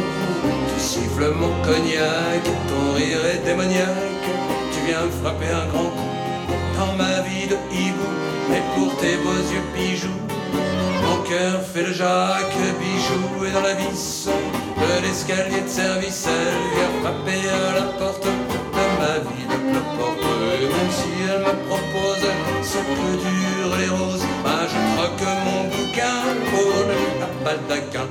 Tu 0.74 0.80
siffles 0.80 1.32
mon 1.34 1.52
cognac, 1.62 2.42
ton 2.68 2.94
rire 2.94 3.24
est 3.26 3.44
démoniaque. 3.44 4.28
Tu 4.72 4.86
viens 4.86 5.08
frapper 5.22 5.50
un 5.52 5.66
grand 5.72 5.90
coup 5.90 6.14
dans 6.78 6.96
ma 6.96 7.22
vie 7.22 7.46
de 7.46 7.56
hibou, 7.72 8.10
mais 8.50 8.62
pour 8.74 8.96
tes 8.96 9.16
beaux 9.16 9.44
yeux 9.52 9.66
bijoux. 9.74 10.37
Cœur 11.28 11.60
fait 11.60 11.82
le 11.82 11.92
Jacques, 11.92 12.56
bijou 12.80 13.44
et 13.44 13.50
dans 13.50 13.60
la 13.60 13.74
vis 13.74 14.26
de 14.26 15.02
l'escalier 15.02 15.60
de 15.60 15.68
service, 15.68 16.26
elle 16.26 16.78
vient 16.78 17.02
frapper 17.02 17.48
à 17.50 17.74
la 17.74 17.92
porte 17.98 18.24
de 18.24 18.30
ma 18.98 19.18
vie 19.18 19.44
de 19.44 19.56
cloporte. 19.70 20.37
Même 20.88 20.96
si 20.96 21.22
elle 21.22 21.40
me 21.40 21.68
propose 21.68 22.22
les 23.78 23.88
roses, 23.88 24.24
bah 24.42 24.66
je 24.66 24.76
mon 25.44 25.64
bouquin 25.64 26.22
pour 26.50 26.72
le 26.88 27.44
baldaquin. 27.44 28.08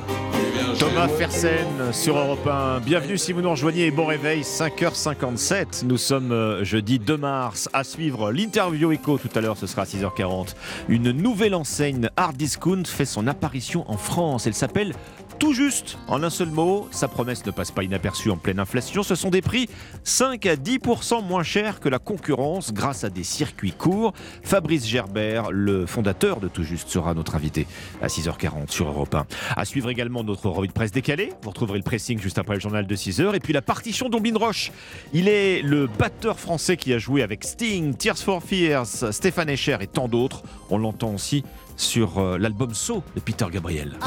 Thomas 0.78 1.08
Fersen 1.08 1.92
sur 1.92 2.18
Europe 2.18 2.46
1. 2.46 2.82
Bienvenue 2.82 3.18
si 3.18 3.34
vous 3.34 3.42
nous 3.42 3.50
rejoignez 3.50 3.90
bon 3.90 4.06
réveil, 4.06 4.42
5h57. 4.42 5.86
Nous 5.86 5.98
sommes 5.98 6.32
euh, 6.32 6.64
jeudi 6.64 7.00
2 7.00 7.18
mars. 7.18 7.68
À 7.74 7.84
suivre 7.84 8.32
l'interview 8.32 8.92
écho 8.92 9.18
tout 9.18 9.30
à 9.34 9.42
l'heure, 9.42 9.58
ce 9.58 9.66
sera 9.66 9.82
à 9.82 9.86
6h40. 9.86 10.54
Une 10.88 11.12
nouvelle 11.12 11.56
enseigne 11.56 12.12
Hard 12.16 12.38
Discount 12.38 12.84
fait 12.86 13.06
son 13.06 13.26
apparition 13.26 13.90
en 13.90 13.98
France. 13.98 14.46
Elle 14.46 14.54
s'appelle 14.54 14.94
tout 15.38 15.54
juste. 15.54 15.98
En 16.08 16.24
un 16.24 16.30
seul 16.30 16.50
mot, 16.50 16.88
sa 16.92 17.08
promesse 17.08 17.46
ne 17.46 17.52
passe 17.52 17.72
pas 17.72 17.84
inaperçue 17.84 18.30
en 18.30 18.38
pleine 18.38 18.60
inflation. 18.60 19.04
Ce 19.04 19.16
sont 19.16 19.30
des 19.30 19.42
prix 19.42 19.70
5 20.04 20.46
à 20.46 20.56
10% 20.56 21.24
moins 21.26 21.44
chers 21.44 21.80
que 21.80 21.90
la 21.90 22.00
concurrence 22.00 22.74
grâce 22.74 23.04
à 23.04 23.10
des 23.10 23.24
circuits 23.24 23.72
courts. 23.72 24.14
Fabrice 24.44 24.86
Gerbert, 24.88 25.52
le 25.52 25.86
fondateur 25.86 26.40
de 26.40 26.48
Tout 26.48 26.64
juste, 26.64 26.90
sera 26.90 27.14
notre 27.14 27.36
invité 27.36 27.68
à 28.02 28.08
6h40 28.08 28.70
sur 28.70 28.88
Europe 28.88 29.14
1. 29.14 29.26
À 29.56 29.66
suivre 29.66 29.90
également 29.90 30.24
notre 30.24 30.50
revue 30.50 30.68
de 30.68 30.74
presse 30.74 30.92
décalée. 30.92 31.34
Vous 31.42 31.50
retrouverez 31.50 31.78
le 31.78 31.84
pressing 31.84 32.20
juste 32.20 32.38
après 32.38 32.56
le 32.56 32.60
journal 32.60 32.88
de 32.88 32.96
6h. 32.96 33.36
Et 33.36 33.40
puis 33.40 33.54
la 33.54 33.62
partition 33.62 34.10
d'Ombin 34.10 34.38
Roche. 34.38 34.72
Il 35.14 35.28
est 35.28 35.62
le 35.62 35.88
batteur 35.88 36.40
français 36.40 36.78
qui 36.78 36.94
a 36.94 37.00
joué 37.00 37.22
avec 37.22 37.44
Sting, 37.44 37.96
Tears 37.96 38.18
for 38.18 38.42
Fears, 38.42 39.12
Stéphane 39.12 39.50
Escher 39.50 39.78
et 39.82 39.88
tant 39.88 40.08
d'autres. 40.08 40.44
On 40.70 40.78
l'entend 40.78 41.14
aussi 41.14 41.44
sur 41.76 42.18
euh, 42.18 42.38
l'album 42.38 42.74
So 42.74 43.04
de 43.16 43.20
Peter 43.20 43.46
Gabriel. 43.52 43.98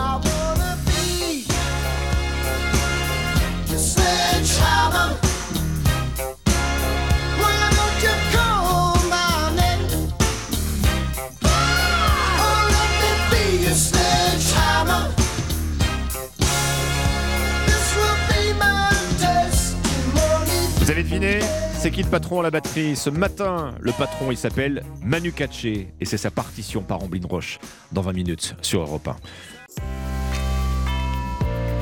Vous 20.78 20.90
avez 20.90 21.02
deviné 21.04 21.40
C'est 21.78 21.90
qui 21.90 22.02
le 22.02 22.08
patron 22.08 22.40
à 22.40 22.42
la 22.42 22.50
batterie 22.50 22.96
Ce 22.96 23.08
matin, 23.08 23.72
le 23.80 23.92
patron, 23.92 24.30
il 24.30 24.36
s'appelle 24.36 24.82
Manu 25.02 25.32
Katché 25.32 25.88
et 26.00 26.04
c'est 26.04 26.18
sa 26.18 26.30
partition 26.30 26.82
par 26.82 27.02
Amblin 27.02 27.26
Roche 27.26 27.58
dans 27.92 28.02
20 28.02 28.12
minutes 28.12 28.56
sur 28.60 28.80
Europe 28.80 29.08
1. 29.08 29.16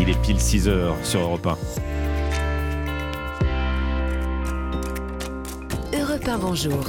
Il 0.01 0.11
est 0.11 0.23
pile 0.23 0.39
6 0.39 0.69
heures 0.69 0.95
sur 1.03 1.21
Europe 1.21 1.47
1. 1.47 1.88
1, 6.29 6.37
bonjour. 6.37 6.85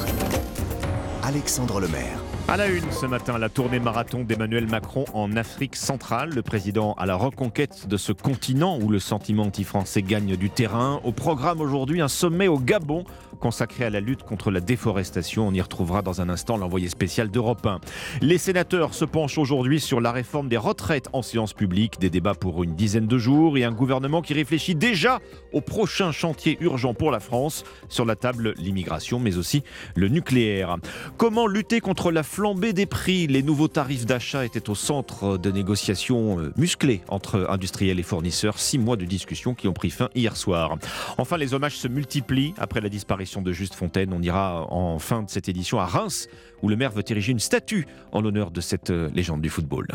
Alexandre 1.23 1.79
Lemaire. 1.79 2.28
À 2.49 2.57
la 2.57 2.65
une 2.65 2.91
ce 2.91 3.05
matin, 3.05 3.37
la 3.37 3.47
tournée 3.47 3.79
marathon 3.79 4.23
d'Emmanuel 4.23 4.65
Macron 4.65 5.05
en 5.13 5.35
Afrique 5.35 5.75
centrale. 5.75 6.31
Le 6.33 6.41
président 6.41 6.93
à 6.93 7.05
la 7.05 7.15
reconquête 7.15 7.87
de 7.87 7.95
ce 7.95 8.11
continent 8.11 8.79
où 8.81 8.89
le 8.89 8.97
sentiment 8.97 9.43
anti-français 9.43 10.01
gagne 10.01 10.35
du 10.35 10.49
terrain. 10.49 10.99
Au 11.03 11.11
programme 11.11 11.61
aujourd'hui, 11.61 12.01
un 12.01 12.07
sommet 12.07 12.47
au 12.47 12.57
Gabon 12.57 13.03
consacré 13.39 13.85
à 13.85 13.91
la 13.91 13.99
lutte 13.99 14.23
contre 14.23 14.49
la 14.49 14.61
déforestation. 14.61 15.47
On 15.47 15.53
y 15.53 15.61
retrouvera 15.61 16.01
dans 16.01 16.21
un 16.21 16.29
instant 16.29 16.57
l'envoyé 16.57 16.89
spécial 16.89 17.29
d'Europe 17.29 17.63
1. 17.67 17.81
Les 18.21 18.39
sénateurs 18.39 18.95
se 18.95 19.05
penchent 19.05 19.37
aujourd'hui 19.37 19.79
sur 19.79 20.01
la 20.01 20.11
réforme 20.11 20.49
des 20.49 20.57
retraites 20.57 21.07
en 21.13 21.21
séance 21.21 21.53
publique. 21.53 21.99
Des 21.99 22.09
débats 22.09 22.33
pour 22.33 22.63
une 22.63 22.75
dizaine 22.75 23.05
de 23.05 23.17
jours 23.19 23.59
et 23.59 23.63
un 23.63 23.71
gouvernement 23.71 24.23
qui 24.23 24.33
réfléchit 24.33 24.73
déjà 24.73 25.19
au 25.53 25.61
prochain 25.61 26.11
chantier 26.11 26.57
urgent 26.61 26.95
pour 26.95 27.11
la 27.11 27.19
France. 27.19 27.63
Sur 27.89 28.05
la 28.05 28.15
table, 28.15 28.55
l'immigration, 28.57 29.19
mais 29.19 29.37
aussi 29.37 29.63
le 29.95 30.07
nucléaire. 30.07 30.77
Comment 31.17 31.45
lutter 31.45 31.79
contre 31.79 32.11
la 32.11 32.23
flambée 32.39 32.71
des 32.71 32.85
prix 32.85 33.27
Les 33.27 33.43
nouveaux 33.43 33.67
tarifs 33.67 34.05
d'achat 34.05 34.45
étaient 34.45 34.69
au 34.69 34.75
centre 34.75 35.37
de 35.37 35.51
négociations 35.51 36.39
euh, 36.39 36.53
musclées 36.55 37.01
entre 37.09 37.47
industriels 37.49 37.99
et 37.99 38.03
fournisseurs. 38.03 38.59
Six 38.59 38.77
mois 38.77 38.95
de 38.95 39.03
discussions 39.03 39.53
qui 39.53 39.67
ont 39.67 39.73
pris 39.73 39.89
fin 39.89 40.07
hier 40.15 40.37
soir. 40.37 40.77
Enfin, 41.17 41.35
les 41.35 41.53
hommages 41.53 41.75
se 41.75 41.89
multiplient 41.89 42.53
après 42.57 42.79
la 42.79 42.87
disparition 42.87 43.41
de 43.41 43.51
Juste 43.51 43.73
Fontaine. 43.73 44.13
On 44.13 44.21
ira 44.21 44.71
en 44.71 44.99
fin 44.99 45.23
de 45.23 45.29
cette 45.29 45.49
édition 45.49 45.81
à 45.81 45.85
Reims, 45.85 46.29
où 46.61 46.69
le 46.69 46.77
maire 46.77 46.91
veut 46.91 47.03
ériger 47.09 47.33
une 47.33 47.39
statue 47.39 47.85
en 48.13 48.21
l'honneur 48.21 48.51
de 48.51 48.61
cette 48.61 48.89
euh, 48.89 49.09
légende 49.13 49.41
du 49.41 49.49
football. 49.49 49.87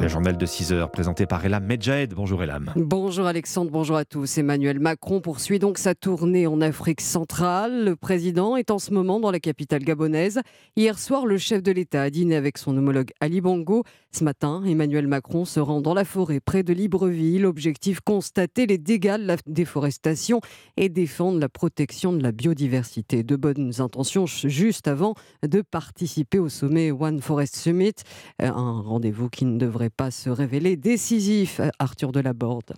Le 0.00 0.08
journal 0.08 0.36
de 0.36 0.44
6 0.44 0.72
heures 0.72 0.90
présenté 0.90 1.24
par 1.24 1.44
Elam 1.44 1.64
Medjahed. 1.64 2.14
Bonjour 2.14 2.42
Elam. 2.42 2.72
Bonjour 2.74 3.26
Alexandre, 3.26 3.70
bonjour 3.70 3.96
à 3.96 4.04
tous. 4.04 4.38
Emmanuel 4.38 4.80
Macron 4.80 5.20
poursuit 5.20 5.60
donc 5.60 5.78
sa 5.78 5.94
tournée 5.94 6.48
en 6.48 6.60
Afrique 6.60 7.00
centrale. 7.00 7.84
Le 7.84 7.94
président 7.94 8.56
est 8.56 8.72
en 8.72 8.80
ce 8.80 8.92
moment 8.92 9.20
dans 9.20 9.30
la 9.30 9.38
capitale 9.38 9.84
gabonaise. 9.84 10.40
Hier 10.74 10.98
soir, 10.98 11.26
le 11.26 11.38
chef 11.38 11.62
de 11.62 11.70
l'État 11.70 12.02
a 12.02 12.10
dîné 12.10 12.34
avec 12.34 12.58
son 12.58 12.76
homologue 12.76 13.12
Ali 13.20 13.40
Bongo. 13.40 13.84
Ce 14.14 14.24
matin, 14.24 14.62
Emmanuel 14.64 15.06
Macron 15.06 15.46
se 15.46 15.58
rend 15.58 15.80
dans 15.80 15.94
la 15.94 16.04
forêt 16.04 16.38
près 16.38 16.62
de 16.62 16.74
Libreville. 16.74 17.46
Objectif 17.46 18.00
constater 18.00 18.66
les 18.66 18.76
dégâts 18.76 19.16
de 19.16 19.24
la 19.24 19.36
déforestation 19.46 20.42
et 20.76 20.90
défendre 20.90 21.40
la 21.40 21.48
protection 21.48 22.12
de 22.12 22.22
la 22.22 22.30
biodiversité. 22.30 23.22
De 23.22 23.36
bonnes 23.36 23.80
intentions 23.80 24.26
juste 24.26 24.86
avant 24.86 25.14
de 25.42 25.62
participer 25.62 26.38
au 26.38 26.50
sommet 26.50 26.92
One 26.92 27.22
Forest 27.22 27.56
Summit, 27.56 27.94
un 28.38 28.82
rendez-vous 28.82 29.30
qui 29.30 29.46
ne 29.46 29.58
devrait 29.58 29.88
pas 29.88 30.10
se 30.10 30.28
révéler 30.28 30.76
décisif, 30.76 31.62
Arthur 31.78 32.12
Delaborde. 32.12 32.74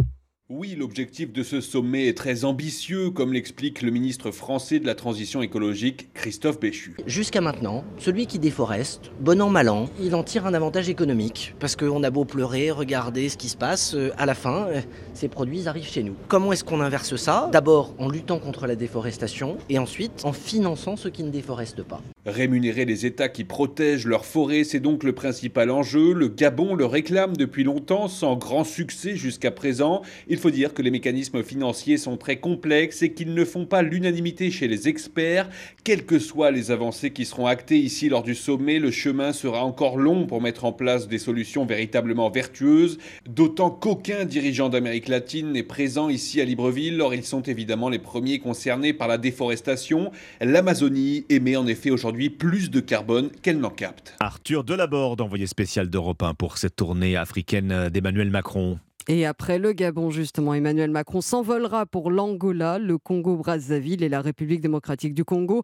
Oui, 0.50 0.76
l'objectif 0.78 1.32
de 1.32 1.42
ce 1.42 1.62
sommet 1.62 2.06
est 2.06 2.18
très 2.18 2.44
ambitieux, 2.44 3.08
comme 3.08 3.32
l'explique 3.32 3.80
le 3.80 3.90
ministre 3.90 4.30
français 4.30 4.78
de 4.78 4.84
la 4.84 4.94
Transition 4.94 5.40
écologique, 5.40 6.10
Christophe 6.12 6.60
Béchu. 6.60 6.96
Jusqu'à 7.06 7.40
maintenant, 7.40 7.82
celui 7.98 8.26
qui 8.26 8.38
déforeste, 8.38 9.10
bon 9.20 9.40
an, 9.40 9.48
mal 9.48 9.70
an, 9.70 9.88
il 10.02 10.14
en 10.14 10.22
tire 10.22 10.44
un 10.44 10.52
avantage 10.52 10.90
économique. 10.90 11.54
Parce 11.60 11.76
qu'on 11.76 12.02
a 12.02 12.10
beau 12.10 12.26
pleurer, 12.26 12.70
regarder 12.70 13.30
ce 13.30 13.38
qui 13.38 13.48
se 13.48 13.56
passe, 13.56 13.94
euh, 13.94 14.10
à 14.18 14.26
la 14.26 14.34
fin, 14.34 14.66
euh, 14.68 14.82
ces 15.14 15.28
produits 15.28 15.66
arrivent 15.66 15.88
chez 15.88 16.02
nous. 16.02 16.14
Comment 16.28 16.52
est-ce 16.52 16.62
qu'on 16.62 16.82
inverse 16.82 17.16
ça? 17.16 17.48
D'abord 17.50 17.94
en 17.96 18.10
luttant 18.10 18.38
contre 18.38 18.66
la 18.66 18.76
déforestation, 18.76 19.56
et 19.70 19.78
ensuite 19.78 20.26
en 20.26 20.34
finançant 20.34 20.96
ceux 20.96 21.08
qui 21.08 21.22
ne 21.22 21.30
déforestent 21.30 21.84
pas. 21.84 22.02
Rémunérer 22.26 22.84
les 22.84 23.06
États 23.06 23.30
qui 23.30 23.44
protègent 23.44 24.06
leurs 24.06 24.26
forêts, 24.26 24.64
c'est 24.64 24.80
donc 24.80 25.04
le 25.04 25.14
principal 25.14 25.70
enjeu. 25.70 26.12
Le 26.12 26.28
Gabon 26.28 26.74
le 26.74 26.84
réclame 26.84 27.34
depuis 27.34 27.64
longtemps, 27.64 28.08
sans 28.08 28.36
grand 28.36 28.64
succès 28.64 29.16
jusqu'à 29.16 29.50
présent. 29.50 30.02
Il 30.34 30.40
faut 30.40 30.50
dire 30.50 30.74
que 30.74 30.82
les 30.82 30.90
mécanismes 30.90 31.44
financiers 31.44 31.96
sont 31.96 32.16
très 32.16 32.38
complexes 32.38 33.02
et 33.02 33.12
qu'ils 33.12 33.34
ne 33.34 33.44
font 33.44 33.66
pas 33.66 33.82
l'unanimité 33.82 34.50
chez 34.50 34.66
les 34.66 34.88
experts. 34.88 35.48
Quelles 35.84 36.04
que 36.04 36.18
soient 36.18 36.50
les 36.50 36.72
avancées 36.72 37.12
qui 37.12 37.24
seront 37.24 37.46
actées 37.46 37.78
ici 37.78 38.08
lors 38.08 38.24
du 38.24 38.34
sommet, 38.34 38.80
le 38.80 38.90
chemin 38.90 39.32
sera 39.32 39.64
encore 39.64 39.96
long 39.96 40.26
pour 40.26 40.42
mettre 40.42 40.64
en 40.64 40.72
place 40.72 41.06
des 41.06 41.18
solutions 41.18 41.66
véritablement 41.66 42.30
vertueuses, 42.30 42.98
d'autant 43.28 43.70
qu'aucun 43.70 44.24
dirigeant 44.24 44.70
d'Amérique 44.70 45.06
latine 45.06 45.52
n'est 45.52 45.62
présent 45.62 46.08
ici 46.08 46.40
à 46.40 46.44
Libreville. 46.44 47.00
Or, 47.00 47.14
ils 47.14 47.22
sont 47.22 47.42
évidemment 47.42 47.88
les 47.88 48.00
premiers 48.00 48.40
concernés 48.40 48.92
par 48.92 49.06
la 49.06 49.18
déforestation. 49.18 50.10
L'Amazonie 50.40 51.26
émet 51.28 51.54
en 51.54 51.68
effet 51.68 51.90
aujourd'hui 51.90 52.28
plus 52.28 52.72
de 52.72 52.80
carbone 52.80 53.30
qu'elle 53.40 53.60
n'en 53.60 53.70
capte. 53.70 54.16
Arthur 54.18 54.64
Delaborde, 54.64 55.20
envoyé 55.20 55.46
spécial 55.46 55.88
d'Europe 55.88 56.24
1 56.24 56.34
pour 56.34 56.58
cette 56.58 56.74
tournée 56.74 57.14
africaine 57.14 57.88
d'Emmanuel 57.88 58.30
Macron. 58.30 58.80
Et 59.06 59.26
après 59.26 59.58
le 59.58 59.72
Gabon, 59.72 60.10
justement, 60.10 60.54
Emmanuel 60.54 60.90
Macron 60.90 61.20
s'envolera 61.20 61.84
pour 61.84 62.10
l'Angola, 62.10 62.78
le 62.78 62.96
Congo-Brazzaville 62.96 64.02
et 64.02 64.08
la 64.08 64.22
République 64.22 64.62
démocratique 64.62 65.12
du 65.12 65.24
Congo. 65.24 65.62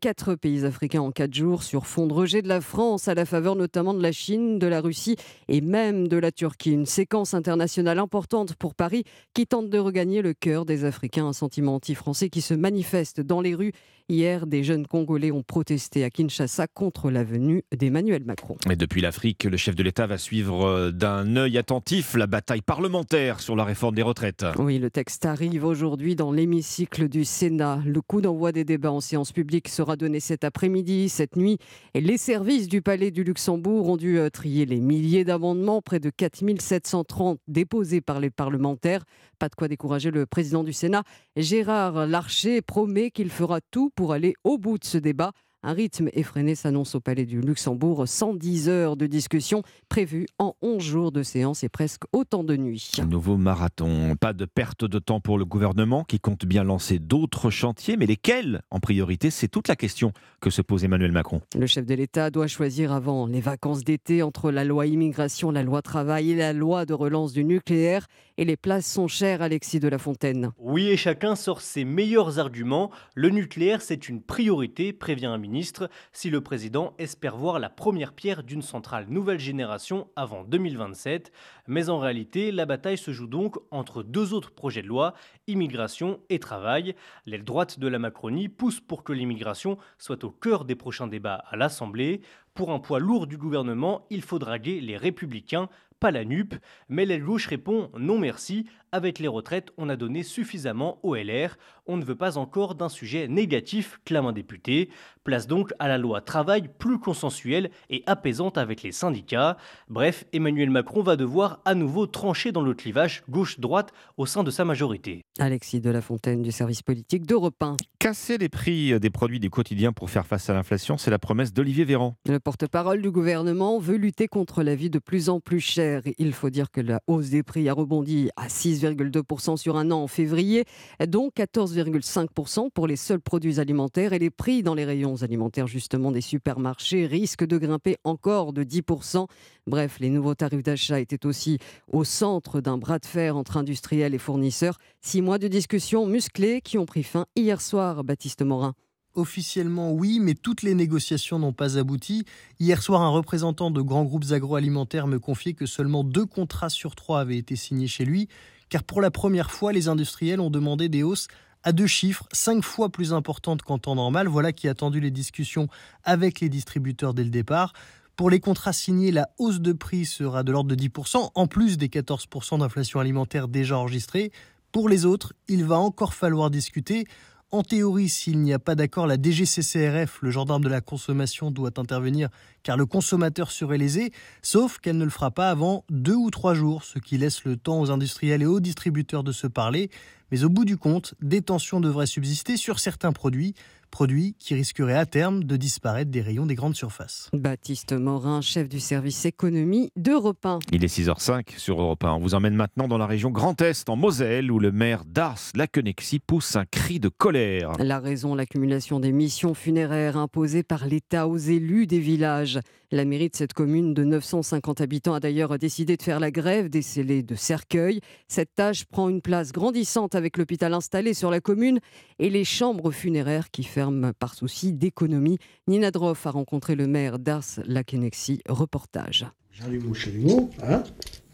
Quatre 0.00 0.34
pays 0.34 0.66
africains 0.66 1.00
en 1.00 1.10
quatre 1.10 1.32
jours 1.32 1.62
sur 1.62 1.86
fond 1.86 2.06
de 2.06 2.12
rejet 2.12 2.42
de 2.42 2.48
la 2.48 2.60
France, 2.60 3.08
à 3.08 3.14
la 3.14 3.24
faveur 3.24 3.56
notamment 3.56 3.94
de 3.94 4.02
la 4.02 4.12
Chine, 4.12 4.58
de 4.58 4.66
la 4.66 4.82
Russie 4.82 5.16
et 5.48 5.62
même 5.62 6.06
de 6.06 6.18
la 6.18 6.32
Turquie. 6.32 6.72
Une 6.72 6.84
séquence 6.84 7.32
internationale 7.32 7.98
importante 7.98 8.54
pour 8.56 8.74
Paris 8.74 9.04
qui 9.32 9.46
tente 9.46 9.70
de 9.70 9.78
regagner 9.78 10.20
le 10.20 10.34
cœur 10.34 10.66
des 10.66 10.84
Africains. 10.84 11.26
Un 11.26 11.32
sentiment 11.32 11.76
anti-français 11.76 12.28
qui 12.28 12.42
se 12.42 12.52
manifeste 12.52 13.22
dans 13.22 13.40
les 13.40 13.54
rues. 13.54 13.72
Hier, 14.12 14.46
des 14.46 14.62
jeunes 14.62 14.86
Congolais 14.86 15.32
ont 15.32 15.42
protesté 15.42 16.04
à 16.04 16.10
Kinshasa 16.10 16.66
contre 16.66 17.10
la 17.10 17.24
venue 17.24 17.64
d'Emmanuel 17.74 18.26
Macron. 18.26 18.58
Et 18.68 18.76
depuis 18.76 19.00
l'Afrique, 19.00 19.44
le 19.44 19.56
chef 19.56 19.74
de 19.74 19.82
l'État 19.82 20.06
va 20.06 20.18
suivre 20.18 20.66
euh, 20.66 20.90
d'un 20.90 21.34
œil 21.36 21.56
attentif 21.56 22.12
la 22.12 22.26
bataille 22.26 22.60
parlementaire 22.60 23.40
sur 23.40 23.56
la 23.56 23.64
réforme 23.64 23.94
des 23.94 24.02
retraites. 24.02 24.44
Oui, 24.58 24.78
le 24.78 24.90
texte 24.90 25.24
arrive 25.24 25.64
aujourd'hui 25.64 26.14
dans 26.14 26.30
l'hémicycle 26.30 27.08
du 27.08 27.24
Sénat. 27.24 27.80
Le 27.86 28.02
coup 28.02 28.20
d'envoi 28.20 28.52
des 28.52 28.64
débats 28.64 28.92
en 28.92 29.00
séance 29.00 29.32
publique 29.32 29.68
sera 29.68 29.96
donné 29.96 30.20
cet 30.20 30.44
après-midi, 30.44 31.08
cette 31.08 31.36
nuit. 31.36 31.56
Et 31.94 32.02
les 32.02 32.18
services 32.18 32.68
du 32.68 32.82
Palais 32.82 33.12
du 33.12 33.24
Luxembourg 33.24 33.88
ont 33.88 33.96
dû 33.96 34.18
euh, 34.18 34.28
trier 34.28 34.66
les 34.66 34.80
milliers 34.80 35.24
d'amendements, 35.24 35.80
près 35.80 36.00
de 36.00 36.10
4730 36.10 37.38
déposés 37.48 38.02
par 38.02 38.20
les 38.20 38.28
parlementaires. 38.28 39.04
Pas 39.38 39.48
de 39.48 39.54
quoi 39.54 39.68
décourager 39.68 40.10
le 40.10 40.26
président 40.26 40.64
du 40.64 40.74
Sénat. 40.74 41.02
Gérard 41.34 42.06
Larcher 42.06 42.60
promet 42.60 43.10
qu'il 43.10 43.30
fera 43.30 43.60
tout 43.70 43.90
pour 44.01 44.01
pour 44.02 44.12
aller 44.12 44.34
au 44.42 44.58
bout 44.58 44.78
de 44.78 44.84
ce 44.84 44.98
débat. 44.98 45.30
Un 45.62 45.74
rythme 45.74 46.08
effréné 46.12 46.56
s'annonce 46.56 46.96
au 46.96 47.00
Palais 47.00 47.24
du 47.24 47.40
Luxembourg. 47.40 48.02
110 48.04 48.68
heures 48.68 48.96
de 48.96 49.06
discussion 49.06 49.62
prévues 49.88 50.26
en 50.40 50.54
11 50.60 50.82
jours 50.82 51.12
de 51.12 51.22
séance 51.22 51.62
et 51.62 51.68
presque 51.68 52.02
autant 52.12 52.42
de 52.42 52.56
nuits. 52.56 52.90
Un 52.98 53.06
nouveau 53.06 53.36
marathon. 53.36 54.16
Pas 54.20 54.32
de 54.32 54.44
perte 54.44 54.84
de 54.84 54.98
temps 54.98 55.20
pour 55.20 55.38
le 55.38 55.44
gouvernement 55.44 56.02
qui 56.02 56.18
compte 56.18 56.46
bien 56.46 56.64
lancer 56.64 56.98
d'autres 56.98 57.50
chantiers, 57.50 57.96
mais 57.96 58.06
lesquels 58.06 58.62
en 58.72 58.80
priorité 58.80 59.30
C'est 59.30 59.46
toute 59.46 59.68
la 59.68 59.76
question 59.76 60.12
que 60.40 60.50
se 60.50 60.62
pose 60.62 60.82
Emmanuel 60.82 61.12
Macron. 61.12 61.42
Le 61.56 61.68
chef 61.68 61.86
de 61.86 61.94
l'État 61.94 62.32
doit 62.32 62.48
choisir 62.48 62.90
avant 62.90 63.28
les 63.28 63.40
vacances 63.40 63.84
d'été 63.84 64.24
entre 64.24 64.50
la 64.50 64.64
loi 64.64 64.88
immigration, 64.88 65.52
la 65.52 65.62
loi 65.62 65.80
travail 65.80 66.32
et 66.32 66.34
la 66.34 66.52
loi 66.52 66.86
de 66.86 66.94
relance 66.94 67.32
du 67.32 67.44
nucléaire. 67.44 68.08
Et 68.42 68.44
les 68.44 68.56
places 68.56 68.92
sont 68.92 69.06
chères, 69.06 69.40
Alexis 69.40 69.78
de 69.78 69.86
la 69.86 69.98
Fontaine. 69.98 70.50
Oui, 70.58 70.88
et 70.88 70.96
chacun 70.96 71.36
sort 71.36 71.60
ses 71.60 71.84
meilleurs 71.84 72.40
arguments. 72.40 72.90
Le 73.14 73.28
nucléaire, 73.28 73.80
c'est 73.80 74.08
une 74.08 74.20
priorité, 74.20 74.92
prévient 74.92 75.26
un 75.26 75.38
ministre 75.38 75.88
si 76.12 76.28
le 76.28 76.40
président 76.40 76.92
espère 76.98 77.36
voir 77.36 77.60
la 77.60 77.70
première 77.70 78.12
pierre 78.12 78.42
d'une 78.42 78.62
centrale 78.62 79.06
nouvelle 79.08 79.38
génération 79.38 80.08
avant 80.16 80.42
2027. 80.42 81.30
Mais 81.68 81.88
en 81.88 82.00
réalité, 82.00 82.50
la 82.50 82.66
bataille 82.66 82.98
se 82.98 83.12
joue 83.12 83.28
donc 83.28 83.58
entre 83.70 84.02
deux 84.02 84.34
autres 84.34 84.50
projets 84.50 84.82
de 84.82 84.88
loi, 84.88 85.14
immigration 85.46 86.18
et 86.28 86.40
travail. 86.40 86.96
L'aile 87.26 87.44
droite 87.44 87.78
de 87.78 87.86
la 87.86 88.00
Macronie 88.00 88.48
pousse 88.48 88.80
pour 88.80 89.04
que 89.04 89.12
l'immigration 89.12 89.78
soit 89.98 90.24
au 90.24 90.30
cœur 90.30 90.64
des 90.64 90.74
prochains 90.74 91.06
débats 91.06 91.44
à 91.48 91.54
l'Assemblée. 91.54 92.22
Pour 92.54 92.72
un 92.72 92.80
poids 92.80 92.98
lourd 92.98 93.28
du 93.28 93.38
gouvernement, 93.38 94.04
il 94.10 94.20
faut 94.20 94.40
draguer 94.40 94.80
les 94.80 94.96
républicains 94.96 95.68
pas 96.02 96.10
la 96.10 96.24
NUP, 96.24 96.56
mais 96.88 97.06
gauche 97.16 97.46
répond 97.46 97.88
non 97.96 98.18
merci, 98.18 98.66
avec 98.92 99.18
les 99.18 99.28
retraites, 99.28 99.72
on 99.78 99.88
a 99.88 99.96
donné 99.96 100.22
suffisamment 100.22 100.98
au 101.02 101.14
LR, 101.14 101.56
on 101.86 101.96
ne 101.96 102.04
veut 102.04 102.14
pas 102.14 102.38
encore 102.38 102.74
d'un 102.74 102.88
sujet 102.88 103.26
négatif, 103.26 103.98
clame 104.04 104.26
un 104.26 104.32
député. 104.32 104.90
Place 105.24 105.46
donc 105.46 105.72
à 105.78 105.88
la 105.88 105.98
loi 105.98 106.20
travail 106.20 106.68
plus 106.78 106.98
consensuelle 106.98 107.70
et 107.90 108.02
apaisante 108.06 108.58
avec 108.58 108.82
les 108.82 108.92
syndicats. 108.92 109.56
Bref, 109.88 110.24
Emmanuel 110.32 110.70
Macron 110.70 111.02
va 111.02 111.16
devoir 111.16 111.60
à 111.64 111.74
nouveau 111.74 112.06
trancher 112.06 112.52
dans 112.52 112.62
le 112.62 112.74
clivage 112.74 113.22
gauche-droite 113.28 113.92
au 114.16 114.26
sein 114.26 114.42
de 114.42 114.50
sa 114.50 114.64
majorité. 114.64 115.22
Alexis 115.38 115.80
de 115.80 115.90
la 115.90 116.00
Fontaine 116.00 116.42
du 116.42 116.52
service 116.52 116.82
politique 116.82 117.26
d'Europe 117.26 117.60
1. 117.60 117.76
Casser 117.98 118.36
les 118.36 118.48
prix 118.48 118.98
des 119.00 119.10
produits 119.10 119.40
du 119.40 119.48
quotidien 119.48 119.92
pour 119.92 120.10
faire 120.10 120.26
face 120.26 120.50
à 120.50 120.54
l'inflation, 120.54 120.98
c'est 120.98 121.10
la 121.10 121.18
promesse 121.18 121.52
d'Olivier 121.52 121.84
Véran. 121.84 122.16
Le 122.26 122.38
porte-parole 122.38 123.00
du 123.00 123.10
gouvernement 123.10 123.78
veut 123.78 123.96
lutter 123.96 124.28
contre 124.28 124.62
la 124.62 124.74
vie 124.74 124.90
de 124.90 124.98
plus 124.98 125.28
en 125.28 125.40
plus 125.40 125.60
chère. 125.60 126.02
Il 126.18 126.32
faut 126.32 126.50
dire 126.50 126.70
que 126.70 126.80
la 126.80 127.00
hausse 127.06 127.30
des 127.30 127.42
prix 127.42 127.68
a 127.68 127.72
rebondi 127.74 128.28
à 128.36 128.48
6,2% 128.82 129.56
sur 129.56 129.76
un 129.76 129.90
an 129.90 130.02
en 130.02 130.06
février, 130.06 130.64
dont 131.06 131.30
14,5% 131.34 132.70
pour 132.70 132.86
les 132.86 132.96
seuls 132.96 133.20
produits 133.20 133.60
alimentaires 133.60 134.12
et 134.12 134.18
les 134.18 134.30
prix 134.30 134.62
dans 134.62 134.74
les 134.74 134.84
rayons 134.84 135.22
alimentaires 135.22 135.66
justement 135.66 136.12
des 136.12 136.20
supermarchés 136.20 137.06
risquent 137.06 137.46
de 137.46 137.58
grimper 137.58 137.96
encore 138.04 138.52
de 138.52 138.64
10%. 138.64 139.26
Bref, 139.66 139.98
les 140.00 140.10
nouveaux 140.10 140.34
tarifs 140.34 140.62
d'achat 140.62 141.00
étaient 141.00 141.26
aussi 141.26 141.58
au 141.90 142.04
centre 142.04 142.60
d'un 142.60 142.78
bras 142.78 142.98
de 142.98 143.06
fer 143.06 143.36
entre 143.36 143.56
industriels 143.56 144.14
et 144.14 144.18
fournisseurs. 144.18 144.78
Six 145.00 145.22
mois 145.22 145.38
de 145.38 145.48
discussions 145.48 146.06
musclées 146.06 146.60
qui 146.60 146.78
ont 146.78 146.86
pris 146.86 147.02
fin 147.02 147.26
hier 147.36 147.60
soir, 147.60 148.04
Baptiste 148.04 148.42
Morin. 148.42 148.74
Officiellement, 149.14 149.92
oui, 149.92 150.20
mais 150.20 150.32
toutes 150.32 150.62
les 150.62 150.74
négociations 150.74 151.38
n'ont 151.38 151.52
pas 151.52 151.76
abouti. 151.76 152.24
Hier 152.60 152.82
soir, 152.82 153.02
un 153.02 153.10
représentant 153.10 153.70
de 153.70 153.82
grands 153.82 154.04
groupes 154.04 154.30
agroalimentaires 154.30 155.06
me 155.06 155.18
confiait 155.18 155.52
que 155.52 155.66
seulement 155.66 156.02
deux 156.02 156.24
contrats 156.24 156.70
sur 156.70 156.94
trois 156.94 157.20
avaient 157.20 157.36
été 157.36 157.54
signés 157.54 157.88
chez 157.88 158.06
lui, 158.06 158.28
car 158.72 158.84
pour 158.84 159.02
la 159.02 159.10
première 159.10 159.50
fois, 159.50 159.70
les 159.70 159.88
industriels 159.88 160.40
ont 160.40 160.48
demandé 160.48 160.88
des 160.88 161.02
hausses 161.02 161.28
à 161.62 161.72
deux 161.72 161.86
chiffres, 161.86 162.26
cinq 162.32 162.64
fois 162.64 162.88
plus 162.88 163.12
importantes 163.12 163.60
qu'en 163.60 163.76
temps 163.76 163.94
normal. 163.94 164.28
Voilà 164.28 164.50
qui 164.52 164.66
a 164.66 164.70
attendu 164.70 164.98
les 164.98 165.10
discussions 165.10 165.68
avec 166.04 166.40
les 166.40 166.48
distributeurs 166.48 167.12
dès 167.12 167.22
le 167.22 167.28
départ. 167.28 167.74
Pour 168.16 168.30
les 168.30 168.40
contrats 168.40 168.72
signés, 168.72 169.10
la 169.10 169.28
hausse 169.36 169.60
de 169.60 169.74
prix 169.74 170.06
sera 170.06 170.42
de 170.42 170.52
l'ordre 170.52 170.74
de 170.74 170.82
10%, 170.82 171.32
en 171.34 171.46
plus 171.46 171.76
des 171.76 171.88
14% 171.88 172.60
d'inflation 172.60 172.98
alimentaire 172.98 173.46
déjà 173.46 173.76
enregistrés. 173.76 174.32
Pour 174.72 174.88
les 174.88 175.04
autres, 175.04 175.34
il 175.48 175.66
va 175.66 175.78
encore 175.78 176.14
falloir 176.14 176.50
discuter. 176.50 177.06
En 177.54 177.62
théorie, 177.62 178.08
s'il 178.08 178.38
n'y 178.38 178.54
a 178.54 178.58
pas 178.58 178.74
d'accord, 178.74 179.06
la 179.06 179.18
DGCCRF, 179.20 180.22
le 180.22 180.30
gendarme 180.30 180.64
de 180.64 180.70
la 180.70 180.80
consommation, 180.80 181.50
doit 181.50 181.78
intervenir 181.78 182.30
car 182.62 182.78
le 182.78 182.86
consommateur 182.86 183.50
serait 183.50 183.76
lésé, 183.76 184.10
sauf 184.40 184.78
qu'elle 184.78 184.96
ne 184.96 185.04
le 185.04 185.10
fera 185.10 185.30
pas 185.30 185.50
avant 185.50 185.84
deux 185.90 186.14
ou 186.14 186.30
trois 186.30 186.54
jours, 186.54 186.82
ce 186.82 186.98
qui 186.98 187.18
laisse 187.18 187.44
le 187.44 187.58
temps 187.58 187.78
aux 187.78 187.90
industriels 187.90 188.40
et 188.40 188.46
aux 188.46 188.60
distributeurs 188.60 189.22
de 189.22 189.32
se 189.32 189.46
parler. 189.46 189.90
Mais 190.30 190.44
au 190.44 190.48
bout 190.48 190.64
du 190.64 190.78
compte, 190.78 191.12
des 191.20 191.42
tensions 191.42 191.80
devraient 191.80 192.06
subsister 192.06 192.56
sur 192.56 192.78
certains 192.78 193.12
produits, 193.12 193.54
produits 193.92 194.34
qui 194.40 194.54
risqueraient 194.54 194.96
à 194.96 195.06
terme 195.06 195.44
de 195.44 195.56
disparaître 195.56 196.10
des 196.10 196.22
rayons 196.22 196.46
des 196.46 196.56
grandes 196.56 196.74
surfaces. 196.74 197.28
Baptiste 197.32 197.92
Morin, 197.92 198.40
chef 198.40 198.68
du 198.68 198.80
service 198.80 199.24
économie 199.26 199.92
d'Europe 199.94 200.44
1. 200.44 200.58
Il 200.72 200.82
est 200.82 200.98
6h05 200.98 201.58
sur 201.58 201.80
Europe 201.80 202.02
1. 202.02 202.14
On 202.14 202.18
vous 202.18 202.34
emmène 202.34 202.56
maintenant 202.56 202.88
dans 202.88 202.98
la 202.98 203.06
région 203.06 203.30
Grand 203.30 203.60
Est, 203.60 203.88
en 203.88 203.96
Moselle, 203.96 204.50
où 204.50 204.58
le 204.58 204.72
maire 204.72 205.04
d'Ars-Laquenexy 205.04 206.18
pousse 206.18 206.56
un 206.56 206.64
cri 206.64 206.98
de 206.98 207.08
colère. 207.08 207.72
La 207.78 208.00
raison, 208.00 208.34
l'accumulation 208.34 208.98
des 208.98 209.12
missions 209.12 209.54
funéraires 209.54 210.16
imposées 210.16 210.62
par 210.62 210.86
l'État 210.86 211.28
aux 211.28 211.36
élus 211.36 211.86
des 211.86 212.00
villages. 212.00 212.58
La 212.90 213.06
mairie 213.06 213.30
de 213.30 213.36
cette 213.36 213.54
commune 213.54 213.94
de 213.94 214.04
950 214.04 214.82
habitants 214.82 215.14
a 215.14 215.20
d'ailleurs 215.20 215.58
décidé 215.58 215.96
de 215.96 216.02
faire 216.02 216.20
la 216.20 216.30
grève 216.30 216.68
des 216.68 216.82
scellés 216.82 217.22
de 217.22 217.34
cercueil. 217.34 218.00
Cette 218.28 218.54
tâche 218.54 218.84
prend 218.84 219.08
une 219.08 219.22
place 219.22 219.52
grandissante 219.52 220.14
avec 220.14 220.36
l'hôpital 220.36 220.74
installé 220.74 221.14
sur 221.14 221.30
la 221.30 221.40
commune 221.40 221.80
et 222.18 222.28
les 222.28 222.44
chambres 222.44 222.90
funéraires 222.90 223.50
qui 223.50 223.64
ferment 223.64 223.81
par 224.18 224.34
souci 224.34 224.72
d'économie. 224.72 225.38
Nina 225.66 225.90
Droff 225.90 226.26
a 226.26 226.30
rencontré 226.30 226.74
le 226.74 226.86
maire 226.86 227.18
d'Ars-Laquenexy. 227.18 228.40
Reportage. 228.48 229.26
J'allume 229.52 229.84
mon 229.84 229.94
chalumeau. 229.94 230.50
Hein 230.62 230.82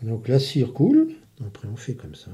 Donc 0.03 0.29
la 0.29 0.39
cire 0.39 0.73
coule. 0.73 1.09
Après 1.47 1.69
on 1.69 1.77
fait 1.77 1.95
comme 1.95 2.15
ça. 2.15 2.31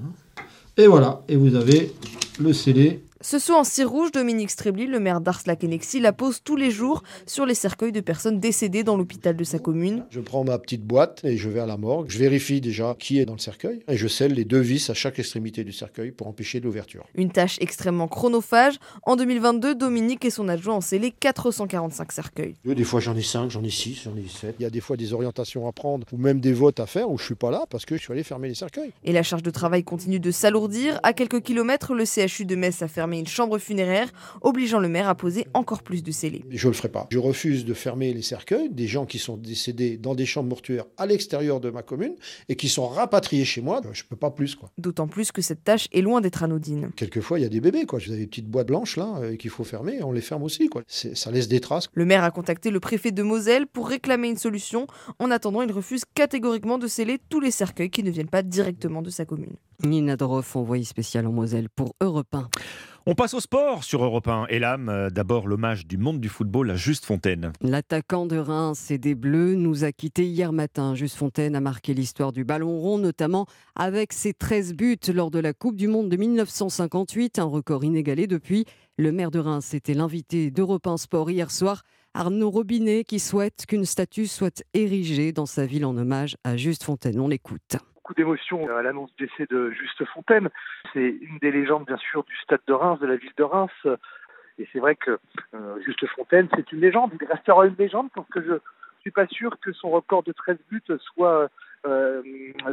Et 0.76 0.86
voilà. 0.86 1.22
Et 1.28 1.36
vous 1.36 1.54
avez 1.54 1.92
le 2.40 2.52
scellé 2.52 3.04
ce 3.24 3.38
seau 3.38 3.54
en 3.54 3.64
cire 3.64 3.88
rouge, 3.88 4.12
Dominique 4.12 4.50
Strebli, 4.50 4.86
le 4.86 5.00
maire 5.00 5.22
d'Ars-Laquenexy, 5.22 5.98
la 5.98 6.12
pose 6.12 6.42
tous 6.44 6.56
les 6.56 6.70
jours 6.70 7.02
sur 7.24 7.46
les 7.46 7.54
cercueils 7.54 7.90
de 7.90 8.02
personnes 8.02 8.38
décédées 8.38 8.84
dans 8.84 8.98
l'hôpital 8.98 9.34
de 9.34 9.44
sa 9.44 9.58
commune. 9.58 10.04
Je 10.10 10.20
prends 10.20 10.44
ma 10.44 10.58
petite 10.58 10.84
boîte 10.84 11.24
et 11.24 11.38
je 11.38 11.48
vais 11.48 11.60
à 11.60 11.64
la 11.64 11.78
morgue. 11.78 12.10
Je 12.10 12.18
vérifie 12.18 12.60
déjà 12.60 12.94
qui 12.98 13.18
est 13.18 13.24
dans 13.24 13.32
le 13.32 13.38
cercueil 13.38 13.80
et 13.88 13.96
je 13.96 14.08
scelle 14.08 14.34
les 14.34 14.44
deux 14.44 14.60
vis 14.60 14.90
à 14.90 14.94
chaque 14.94 15.18
extrémité 15.18 15.64
du 15.64 15.72
cercueil 15.72 16.10
pour 16.10 16.26
empêcher 16.26 16.60
l'ouverture. 16.60 17.06
Une 17.14 17.30
tâche 17.30 17.56
extrêmement 17.62 18.08
chronophage. 18.08 18.74
En 19.04 19.16
2022, 19.16 19.74
Dominique 19.74 20.26
et 20.26 20.30
son 20.30 20.46
adjoint 20.50 20.76
ont 20.76 20.82
scellé 20.82 21.10
445 21.10 22.12
cercueils. 22.12 22.56
Des 22.62 22.84
fois 22.84 23.00
j'en 23.00 23.16
ai 23.16 23.22
5, 23.22 23.50
j'en 23.50 23.64
ai 23.64 23.70
6, 23.70 24.02
j'en 24.04 24.16
ai 24.18 24.28
7. 24.28 24.56
Il 24.58 24.64
y 24.64 24.66
a 24.66 24.70
des 24.70 24.82
fois 24.82 24.98
des 24.98 25.14
orientations 25.14 25.66
à 25.66 25.72
prendre 25.72 26.06
ou 26.12 26.18
même 26.18 26.40
des 26.40 26.52
votes 26.52 26.78
à 26.78 26.84
faire 26.84 27.08
où 27.08 27.16
je 27.16 27.24
suis 27.24 27.34
pas 27.34 27.50
là 27.50 27.64
parce 27.70 27.86
que 27.86 27.96
je 27.96 28.02
suis 28.02 28.12
allé 28.12 28.22
fermer 28.22 28.48
les 28.48 28.54
cercueils. 28.54 28.92
Et 29.02 29.12
la 29.14 29.22
charge 29.22 29.42
de 29.42 29.50
travail 29.50 29.82
continue 29.82 30.20
de 30.20 30.30
s'alourdir. 30.30 31.00
À 31.02 31.14
quelques 31.14 31.40
kilomètres, 31.40 31.94
le 31.94 32.04
CHU 32.04 32.44
de 32.44 32.54
Metz 32.54 32.82
a 32.82 32.88
fermé 32.88 33.13
une 33.18 33.26
chambre 33.26 33.58
funéraire, 33.58 34.10
obligeant 34.42 34.78
le 34.78 34.88
maire 34.88 35.08
à 35.08 35.14
poser 35.14 35.46
encore 35.54 35.82
plus 35.82 36.02
de 36.02 36.10
scellés. 36.10 36.44
Je 36.50 36.66
ne 36.66 36.72
le 36.72 36.76
ferai 36.76 36.88
pas. 36.88 37.06
Je 37.10 37.18
refuse 37.18 37.64
de 37.64 37.74
fermer 37.74 38.12
les 38.12 38.22
cercueils 38.22 38.68
des 38.70 38.86
gens 38.86 39.06
qui 39.06 39.18
sont 39.18 39.36
décédés 39.36 39.96
dans 39.96 40.14
des 40.14 40.26
chambres 40.26 40.48
mortuaires 40.48 40.84
à 40.96 41.06
l'extérieur 41.06 41.60
de 41.60 41.70
ma 41.70 41.82
commune 41.82 42.14
et 42.48 42.56
qui 42.56 42.68
sont 42.68 42.86
rapatriés 42.86 43.44
chez 43.44 43.60
moi. 43.60 43.80
Je 43.92 44.02
ne 44.02 44.08
peux 44.08 44.16
pas 44.16 44.30
plus. 44.30 44.54
quoi. 44.54 44.70
D'autant 44.78 45.08
plus 45.08 45.32
que 45.32 45.42
cette 45.42 45.64
tâche 45.64 45.88
est 45.92 46.00
loin 46.00 46.20
d'être 46.20 46.42
anodine. 46.42 46.90
Quelquefois, 46.96 47.38
il 47.38 47.42
y 47.42 47.46
a 47.46 47.48
des 47.48 47.60
bébés. 47.60 47.84
Quoi. 47.86 47.98
Vous 48.04 48.10
avez 48.10 48.20
des 48.20 48.26
petites 48.26 48.48
boîtes 48.48 48.68
blanches 48.68 48.96
là 48.96 49.14
euh, 49.20 49.36
qu'il 49.36 49.50
faut 49.50 49.64
fermer. 49.64 50.02
On 50.02 50.12
les 50.12 50.20
ferme 50.20 50.42
aussi. 50.42 50.68
Quoi. 50.68 50.82
Ça 50.86 51.30
laisse 51.30 51.48
des 51.48 51.60
traces. 51.60 51.88
Le 51.92 52.04
maire 52.04 52.24
a 52.24 52.30
contacté 52.30 52.70
le 52.70 52.80
préfet 52.80 53.10
de 53.12 53.22
Moselle 53.22 53.66
pour 53.66 53.88
réclamer 53.88 54.28
une 54.28 54.36
solution. 54.36 54.86
En 55.18 55.30
attendant, 55.30 55.62
il 55.62 55.72
refuse 55.72 56.04
catégoriquement 56.14 56.78
de 56.78 56.86
sceller 56.86 57.18
tous 57.28 57.40
les 57.40 57.50
cercueils 57.50 57.90
qui 57.90 58.02
ne 58.02 58.10
viennent 58.10 58.28
pas 58.28 58.42
directement 58.42 59.02
de 59.02 59.10
sa 59.10 59.24
commune. 59.24 59.54
Nina 59.82 60.16
Droff, 60.16 60.56
envoyée 60.56 60.84
spéciale 60.84 61.26
en 61.26 61.32
Moselle 61.32 61.68
pour 61.74 61.94
Europe 62.00 62.34
1. 62.34 62.48
On 63.06 63.14
passe 63.14 63.34
au 63.34 63.40
sport 63.40 63.84
sur 63.84 64.02
Europe 64.02 64.28
1. 64.28 64.46
Et 64.48 64.58
là, 64.58 64.78
d'abord 65.10 65.46
l'hommage 65.46 65.86
du 65.86 65.98
monde 65.98 66.20
du 66.20 66.30
football 66.30 66.70
à 66.70 66.76
Juste 66.76 67.04
Fontaine. 67.04 67.52
L'attaquant 67.60 68.24
de 68.24 68.38
Reims 68.38 68.90
et 68.90 68.96
des 68.96 69.14
Bleus 69.14 69.56
nous 69.56 69.84
a 69.84 69.92
quittés 69.92 70.24
hier 70.24 70.54
matin. 70.54 70.94
Juste 70.94 71.16
Fontaine 71.16 71.54
a 71.54 71.60
marqué 71.60 71.92
l'histoire 71.92 72.32
du 72.32 72.44
ballon 72.44 72.78
rond, 72.78 72.96
notamment 72.96 73.44
avec 73.76 74.14
ses 74.14 74.32
13 74.32 74.72
buts 74.72 74.96
lors 75.12 75.30
de 75.30 75.38
la 75.38 75.52
Coupe 75.52 75.76
du 75.76 75.86
Monde 75.86 76.08
de 76.08 76.16
1958, 76.16 77.38
un 77.38 77.44
record 77.44 77.84
inégalé 77.84 78.26
depuis. 78.26 78.64
Le 78.96 79.12
maire 79.12 79.30
de 79.30 79.38
Reims 79.38 79.74
était 79.74 79.92
l'invité 79.92 80.50
d'Europe 80.50 80.86
1 80.86 80.96
Sport 80.96 81.30
hier 81.30 81.50
soir. 81.50 81.82
Arnaud 82.14 82.48
Robinet 82.48 83.04
qui 83.04 83.18
souhaite 83.18 83.66
qu'une 83.66 83.84
statue 83.84 84.26
soit 84.26 84.62
érigée 84.72 85.32
dans 85.32 85.46
sa 85.46 85.66
ville 85.66 85.84
en 85.84 85.94
hommage 85.96 86.36
à 86.42 86.56
Juste 86.56 86.84
Fontaine. 86.84 87.20
On 87.20 87.28
l'écoute 87.28 87.76
beaucoup 88.04 88.14
d'émotions 88.14 88.68
à 88.76 88.82
l'annonce 88.82 89.10
du 89.16 89.24
décès 89.26 89.46
de 89.48 89.70
Juste 89.70 90.04
Fontaine. 90.04 90.50
C'est 90.92 91.08
une 91.08 91.38
des 91.40 91.50
légendes, 91.50 91.86
bien 91.86 91.96
sûr, 91.96 92.22
du 92.24 92.36
stade 92.36 92.60
de 92.66 92.74
Reims, 92.74 93.00
de 93.00 93.06
la 93.06 93.16
ville 93.16 93.32
de 93.38 93.42
Reims. 93.42 93.86
Et 94.58 94.68
c'est 94.70 94.78
vrai 94.78 94.94
que 94.94 95.18
euh, 95.54 95.80
Juste 95.86 96.06
Fontaine, 96.08 96.46
c'est 96.54 96.70
une 96.70 96.80
légende. 96.80 97.12
Il 97.18 97.26
restera 97.26 97.66
une 97.66 97.76
légende 97.78 98.10
parce 98.14 98.28
que 98.28 98.42
je 98.42 98.52
ne 98.52 98.60
suis 99.00 99.10
pas 99.10 99.26
sûr 99.28 99.58
que 99.58 99.72
son 99.72 99.88
record 99.88 100.22
de 100.22 100.32
13 100.32 100.58
buts 100.70 100.82
soit, 101.14 101.48
euh, 101.86 102.22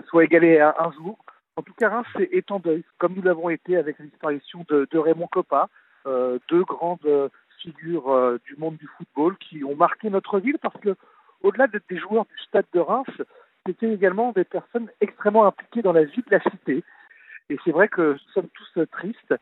soit 0.08 0.26
égalé 0.26 0.60
à 0.60 0.76
un 0.80 0.92
jour. 0.92 1.18
En 1.56 1.62
tout 1.62 1.74
cas, 1.76 1.88
Reims 1.88 2.08
est 2.20 2.52
en 2.52 2.60
deuil, 2.60 2.84
comme 2.98 3.14
nous 3.14 3.22
l'avons 3.22 3.50
été 3.50 3.78
avec 3.78 4.00
la 4.00 4.06
disparition 4.06 4.66
de, 4.68 4.98
Raymond 4.98 5.28
Coppa, 5.28 5.70
euh, 6.08 6.40
deux 6.50 6.64
grandes 6.64 7.30
figures 7.62 8.10
euh, 8.12 8.38
du 8.46 8.58
monde 8.58 8.76
du 8.76 8.88
football 8.98 9.38
qui 9.38 9.64
ont 9.64 9.76
marqué 9.78 10.10
notre 10.10 10.40
ville 10.40 10.58
parce 10.62 10.78
que, 10.82 10.98
au-delà 11.42 11.68
d'être 11.68 11.88
des 11.90 11.98
joueurs 11.98 12.26
du 12.26 12.38
stade 12.44 12.66
de 12.74 12.82
Reims, 12.82 13.08
c'était 13.66 13.94
également 13.94 14.32
des 14.32 14.44
personnes 14.44 14.90
extrêmement 15.02 15.46
impliquées 15.46 15.82
dans 15.82 15.94
la 15.94 16.04
vie 16.04 16.24
de 16.28 16.32
la 16.32 16.42
cité. 16.42 16.84
Et 17.50 17.58
c'est 17.64 17.72
vrai 17.72 17.88
que 17.88 18.14
nous 18.14 18.32
sommes 18.34 18.50
tous 18.50 18.88
tristes. 18.92 19.36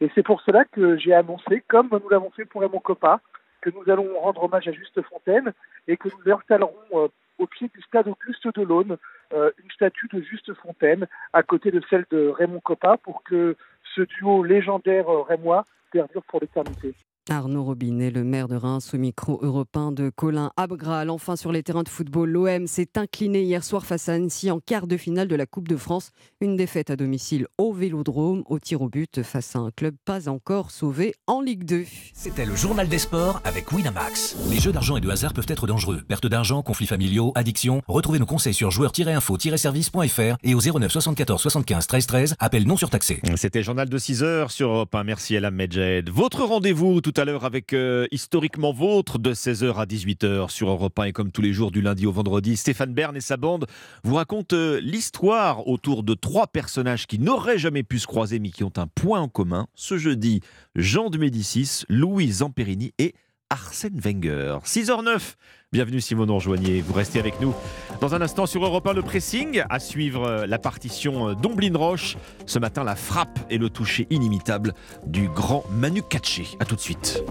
Et 0.00 0.10
c'est 0.14 0.22
pour 0.22 0.40
cela 0.42 0.64
que 0.64 0.96
j'ai 0.96 1.14
annoncé, 1.14 1.62
comme 1.68 1.88
nous 1.90 2.08
l'avons 2.08 2.30
fait 2.30 2.44
pour 2.44 2.60
Raymond 2.60 2.80
Coppa, 2.80 3.20
que 3.60 3.70
nous 3.70 3.90
allons 3.90 4.18
rendre 4.18 4.42
hommage 4.42 4.66
à 4.68 4.72
Juste 4.72 5.00
Fontaine 5.02 5.52
et 5.86 5.96
que 5.96 6.08
nous 6.08 6.32
installerons 6.32 6.74
euh, 6.94 7.08
au 7.38 7.46
pied 7.46 7.70
du 7.72 7.80
stade 7.82 8.08
Auguste 8.08 8.48
de 8.54 8.62
l'Aune 8.62 8.96
euh, 9.32 9.50
une 9.62 9.70
statue 9.70 10.08
de 10.12 10.20
Juste 10.20 10.52
Fontaine 10.54 11.06
à 11.32 11.42
côté 11.42 11.70
de 11.70 11.80
celle 11.88 12.04
de 12.10 12.28
Raymond 12.28 12.60
Coppa 12.60 12.96
pour 12.96 13.22
que 13.22 13.56
ce 13.94 14.02
duo 14.02 14.42
légendaire 14.42 15.08
euh, 15.08 15.22
rémois 15.22 15.64
perdure 15.92 16.24
pour 16.24 16.40
l'éternité. 16.40 16.94
Arnaud 17.28 17.62
Robinet, 17.64 18.10
le 18.10 18.24
maire 18.24 18.48
de 18.48 18.56
Reims, 18.56 18.92
au 18.94 18.98
micro 18.98 19.38
européen 19.42 19.92
de 19.92 20.10
Colin 20.10 20.50
Abgral. 20.56 21.08
Enfin, 21.08 21.36
sur 21.36 21.52
les 21.52 21.62
terrains 21.62 21.84
de 21.84 21.88
football, 21.88 22.30
l'OM 22.30 22.66
s'est 22.66 22.90
incliné 22.96 23.42
hier 23.42 23.62
soir 23.62 23.86
face 23.86 24.08
à 24.08 24.14
Annecy 24.14 24.50
en 24.50 24.58
quart 24.58 24.86
de 24.86 24.96
finale 24.96 25.28
de 25.28 25.36
la 25.36 25.46
Coupe 25.46 25.68
de 25.68 25.76
France. 25.76 26.10
Une 26.40 26.56
défaite 26.56 26.90
à 26.90 26.96
domicile 26.96 27.46
au 27.58 27.72
Vélodrome, 27.72 28.42
au 28.46 28.58
tir 28.58 28.82
au 28.82 28.88
but, 28.88 29.22
face 29.22 29.54
à 29.54 29.60
un 29.60 29.70
club 29.70 29.94
pas 30.04 30.28
encore 30.28 30.72
sauvé 30.72 31.14
en 31.26 31.40
Ligue 31.40 31.64
2. 31.64 31.84
C'était 32.12 32.44
le 32.44 32.56
journal 32.56 32.88
des 32.88 32.98
sports 32.98 33.40
avec 33.44 33.70
Winamax. 33.70 34.36
Les 34.50 34.58
jeux 34.58 34.72
d'argent 34.72 34.96
et 34.96 35.00
de 35.00 35.08
hasard 35.08 35.32
peuvent 35.32 35.46
être 35.48 35.66
dangereux. 35.66 36.02
Perte 36.08 36.26
d'argent, 36.26 36.62
conflits 36.62 36.86
familiaux, 36.86 37.32
addiction. 37.36 37.82
Retrouvez 37.86 38.18
nos 38.18 38.26
conseils 38.26 38.54
sur 38.54 38.70
joueurs-info-service.fr 38.70 40.36
et 40.42 40.54
au 40.54 40.60
09 40.60 40.90
74 40.90 41.40
75 41.40 41.86
13 41.86 42.06
13. 42.06 42.34
Appel 42.40 42.66
non 42.66 42.76
surtaxé. 42.76 43.20
C'était 43.36 43.60
le 43.60 43.64
journal 43.64 43.88
de 43.88 43.98
6 43.98 44.22
heures 44.24 44.50
sur 44.50 44.70
Europe 44.70 44.94
1. 44.94 45.04
Merci 45.04 45.34
Elam 45.36 45.54
Medjed. 45.54 46.10
Votre 46.10 46.42
rendez-vous 46.42 47.00
tout 47.00 47.11
à 47.16 47.24
l'heure 47.24 47.44
avec 47.44 47.72
euh, 47.72 48.06
Historiquement 48.10 48.72
Vôtre 48.72 49.18
de 49.18 49.34
16h 49.34 49.74
à 49.74 49.84
18h 49.84 50.50
sur 50.50 50.70
Europe 50.70 50.98
1 50.98 51.04
et 51.04 51.12
comme 51.12 51.30
tous 51.30 51.42
les 51.42 51.52
jours 51.52 51.70
du 51.70 51.82
lundi 51.82 52.06
au 52.06 52.12
vendredi, 52.12 52.56
Stéphane 52.56 52.94
Bern 52.94 53.16
et 53.16 53.20
sa 53.20 53.36
bande 53.36 53.66
vous 54.04 54.14
racontent 54.14 54.56
euh, 54.56 54.80
l'histoire 54.80 55.66
autour 55.68 56.02
de 56.02 56.14
trois 56.14 56.46
personnages 56.46 57.06
qui 57.06 57.18
n'auraient 57.18 57.58
jamais 57.58 57.82
pu 57.82 57.98
se 57.98 58.06
croiser 58.06 58.38
mais 58.38 58.50
qui 58.50 58.64
ont 58.64 58.72
un 58.76 58.86
point 58.86 59.20
en 59.20 59.28
commun. 59.28 59.66
Ce 59.74 59.98
jeudi, 59.98 60.40
Jean 60.74 61.10
de 61.10 61.18
Médicis, 61.18 61.84
Louis 61.88 62.30
Zamperini 62.30 62.92
et 62.98 63.14
Arsène 63.52 64.00
Wenger. 64.00 64.60
6h09, 64.64 65.34
bienvenue 65.72 66.00
si 66.00 66.14
vous 66.14 66.24
nous 66.24 66.34
rejoignez, 66.34 66.80
vous 66.80 66.94
restez 66.94 67.18
avec 67.18 67.38
nous. 67.38 67.52
Dans 68.00 68.14
un 68.14 68.22
instant 68.22 68.46
sur 68.46 68.64
Europe 68.64 68.86
1, 68.86 68.94
le 68.94 69.02
pressing, 69.02 69.62
à 69.68 69.78
suivre 69.78 70.24
euh, 70.26 70.46
la 70.46 70.58
partition 70.58 71.34
d'Omblin 71.34 71.76
Roche. 71.76 72.16
Ce 72.46 72.58
matin, 72.58 72.82
la 72.82 72.96
frappe 72.96 73.38
et 73.50 73.58
le 73.58 73.68
toucher 73.68 74.06
inimitable 74.08 74.72
du 75.06 75.28
grand 75.28 75.64
Manu 75.70 76.02
Katché. 76.02 76.46
A 76.60 76.64
tout 76.64 76.76
de 76.76 76.80
suite. 76.80 77.22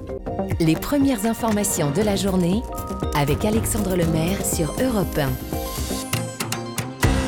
Les 0.59 0.76
premières 0.76 1.26
informations 1.26 1.89
de 1.89 2.03
la 2.03 2.15
journée 2.15 2.61
avec 3.15 3.43
Alexandre 3.43 3.95
Lemaire 3.95 4.45
sur 4.45 4.76
Europe 4.80 5.17
1. 5.17 5.91